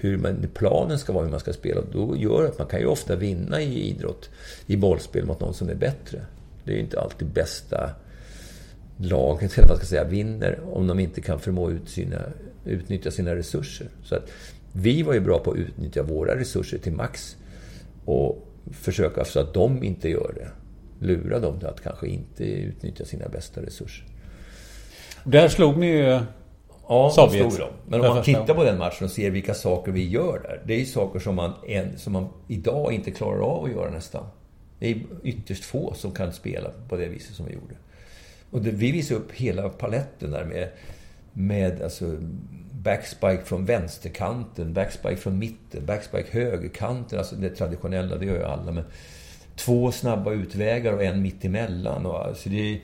hur 0.00 0.16
man, 0.16 0.46
planen 0.54 0.98
ska 0.98 1.12
vara, 1.12 1.24
hur 1.24 1.30
man 1.30 1.40
ska 1.40 1.52
spela, 1.52 1.80
då 1.92 2.16
gör 2.16 2.44
att 2.44 2.58
man 2.58 2.66
kan 2.66 2.80
ju 2.80 2.86
ofta 2.86 3.16
vinna 3.16 3.62
i 3.62 3.88
idrott, 3.88 4.30
i 4.66 4.76
bollspel 4.76 5.24
mot 5.24 5.40
någon 5.40 5.54
som 5.54 5.68
är 5.68 5.74
bättre. 5.74 6.20
Det 6.64 6.72
är 6.72 6.74
ju 6.74 6.80
inte 6.80 7.00
alltid 7.00 7.28
bästa 7.28 7.94
laget, 8.98 9.58
eller 9.58 9.68
vad 9.68 9.76
ska 9.76 9.86
säga, 9.86 10.04
vinner 10.04 10.60
om 10.72 10.86
de 10.86 10.98
inte 10.98 11.20
kan 11.20 11.40
förmå 11.40 11.70
ut 11.70 11.88
sina, 11.88 12.18
utnyttja 12.64 13.10
sina 13.10 13.36
resurser. 13.36 13.88
Så 14.02 14.14
att 14.14 14.30
vi 14.72 15.02
var 15.02 15.14
ju 15.14 15.20
bra 15.20 15.38
på 15.38 15.50
att 15.50 15.56
utnyttja 15.56 16.02
våra 16.02 16.36
resurser 16.36 16.78
till 16.78 16.92
max 16.92 17.36
och 18.04 18.46
försöka 18.72 19.24
så 19.24 19.40
att 19.40 19.54
de 19.54 19.82
inte 19.82 20.08
gör 20.08 20.32
det. 20.36 20.48
Lura 21.06 21.38
dem 21.38 21.58
till 21.58 21.68
att 21.68 21.82
kanske 21.82 22.06
inte 22.06 22.44
utnyttja 22.44 23.04
sina 23.04 23.28
bästa 23.28 23.62
resurser. 23.62 24.04
Där 25.24 25.48
slog 25.48 25.76
ni 25.76 25.86
ju 25.86 26.20
Ja, 26.88 27.10
Sovjet. 27.10 27.52
Slog 27.52 27.68
Men 27.86 28.00
om 28.00 28.06
man 28.14 28.24
tittar 28.24 28.54
på 28.54 28.64
den 28.64 28.78
matchen 28.78 29.04
och 29.04 29.10
ser 29.10 29.30
vilka 29.30 29.54
saker 29.54 29.92
vi 29.92 30.08
gör 30.08 30.40
där. 30.42 30.62
Det 30.64 30.74
är 30.74 30.78
ju 30.78 30.86
saker 30.86 31.18
som 31.20 31.34
man, 31.34 31.52
en, 31.66 31.98
som 31.98 32.12
man 32.12 32.28
idag 32.48 32.92
inte 32.92 33.10
klarar 33.10 33.40
av 33.40 33.64
att 33.64 33.70
göra 33.70 33.90
nästan. 33.90 34.26
Det 34.78 34.90
är 34.90 35.02
ytterst 35.22 35.64
få 35.64 35.94
som 35.94 36.12
kan 36.12 36.32
spela 36.32 36.70
på 36.88 36.96
det 36.96 37.08
viset 37.08 37.34
som 37.36 37.46
vi 37.46 37.52
gjorde. 37.52 37.74
Och 38.50 38.62
det, 38.62 38.70
vi 38.70 38.92
visade 38.92 39.20
upp 39.20 39.32
hela 39.32 39.68
paletten 39.68 40.30
där 40.30 40.44
med, 40.44 40.68
med 41.32 41.82
alltså, 41.82 42.16
backspike 42.72 43.42
från 43.44 43.64
vänsterkanten, 43.64 44.74
backspike 44.74 45.16
från 45.16 45.38
mitten, 45.38 45.86
backspike 45.86 46.28
högerkanten. 46.30 47.18
Alltså 47.18 47.36
det 47.36 47.50
traditionella, 47.50 48.16
det 48.16 48.26
gör 48.26 48.36
ju 48.36 48.44
alla. 48.44 48.72
Men 48.72 48.84
två 49.56 49.92
snabba 49.92 50.32
utvägar 50.32 50.92
och 50.92 51.02
en 51.02 51.22
mittemellan. 51.22 52.06
Och, 52.06 52.26
alltså 52.26 52.48
det 52.48 52.74
är 52.74 52.80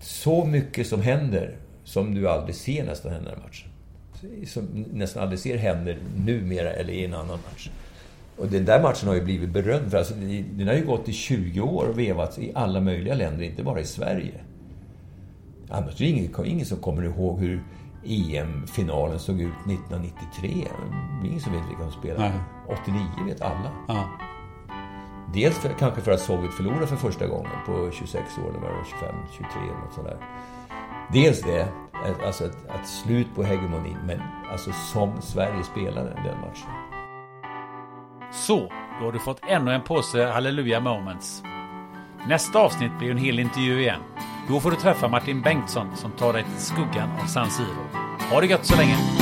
så 0.00 0.44
mycket 0.44 0.86
som 0.86 1.02
händer 1.02 1.56
som 1.84 2.14
du 2.14 2.28
aldrig 2.28 2.54
ser 2.54 2.84
nästan 2.84 3.12
hända 3.12 3.32
i 3.32 3.36
matchen. 3.36 3.68
Som 4.46 4.86
nästan 4.92 5.22
aldrig 5.22 5.38
ser 5.38 5.56
händer 5.56 5.98
numera 6.16 6.72
eller 6.72 6.92
i 6.92 7.04
en 7.04 7.14
annan 7.14 7.38
match. 7.50 7.70
Och 8.36 8.48
den 8.48 8.64
där 8.64 8.82
matchen 8.82 9.08
har 9.08 9.14
ju 9.14 9.24
blivit 9.24 9.50
berömd. 9.50 9.90
För 9.90 9.98
alltså, 9.98 10.14
den 10.14 10.66
har 10.66 10.74
ju 10.74 10.86
gått 10.86 11.08
i 11.08 11.12
20 11.12 11.60
år 11.60 11.86
och 11.86 11.98
vevats 11.98 12.38
i 12.38 12.52
alla 12.54 12.80
möjliga 12.80 13.14
länder, 13.14 13.44
inte 13.44 13.62
bara 13.62 13.80
i 13.80 13.84
Sverige. 13.84 14.34
Annars 15.72 16.00
är 16.00 16.04
det 16.04 16.10
ingen, 16.10 16.46
ingen 16.46 16.66
som 16.66 16.78
kommer 16.78 17.02
ihåg 17.02 17.38
hur 17.38 17.64
EM-finalen 18.04 19.18
såg 19.18 19.40
ut 19.40 19.54
1993. 19.66 20.68
Det 21.20 21.26
är 21.26 21.28
ingen 21.28 21.40
som 21.40 21.52
vet 21.52 21.68
vilka 21.68 21.82
som 21.82 21.92
spelade. 21.92 22.28
Nej. 22.28 22.78
89 22.84 23.02
vet 23.26 23.42
alla. 23.42 23.70
Ja. 23.88 24.04
Dels 25.34 25.58
för, 25.58 25.68
kanske 25.78 26.00
för 26.00 26.12
att 26.12 26.20
Sovjet 26.20 26.54
förlorade 26.54 26.86
för 26.86 26.96
första 26.96 27.26
gången 27.26 27.50
på 27.66 27.90
26 27.92 28.38
år, 28.38 28.50
eller 28.50 28.60
var 28.60 28.68
det 28.68 28.84
25, 28.90 29.14
23 29.32 29.46
eller 29.62 29.80
något 29.84 29.94
sådär. 29.94 30.16
Dels 31.12 31.42
det, 31.42 31.68
alltså 32.26 32.44
ett, 32.44 32.56
ett 32.80 32.88
slut 32.88 33.26
på 33.34 33.42
hegemonin, 33.42 33.98
men 34.06 34.20
alltså 34.52 34.72
som 34.72 35.22
Sverige 35.22 35.64
spelade 35.64 36.08
den 36.08 36.40
matchen. 36.40 36.70
Så, 38.32 38.58
då 39.00 39.04
har 39.04 39.12
du 39.12 39.18
fått 39.18 39.40
ännu 39.48 39.72
en 39.72 39.82
påse 39.82 40.26
Halleluja 40.26 40.80
Moments. 40.80 41.42
Nästa 42.26 42.58
avsnitt 42.58 42.98
blir 42.98 43.10
en 43.10 43.18
hel 43.18 43.38
intervju 43.38 43.80
igen. 43.80 44.00
Då 44.48 44.60
får 44.60 44.70
du 44.70 44.76
träffa 44.76 45.08
Martin 45.08 45.40
Bengtsson 45.40 45.96
som 45.96 46.10
tar 46.10 46.32
dig 46.32 46.44
till 46.44 46.64
skuggan 46.64 47.10
av 47.22 47.26
San 47.26 47.50
Siro. 47.50 47.86
Ha 48.30 48.40
det 48.40 48.46
gött 48.46 48.66
så 48.66 48.76
länge! 48.76 49.21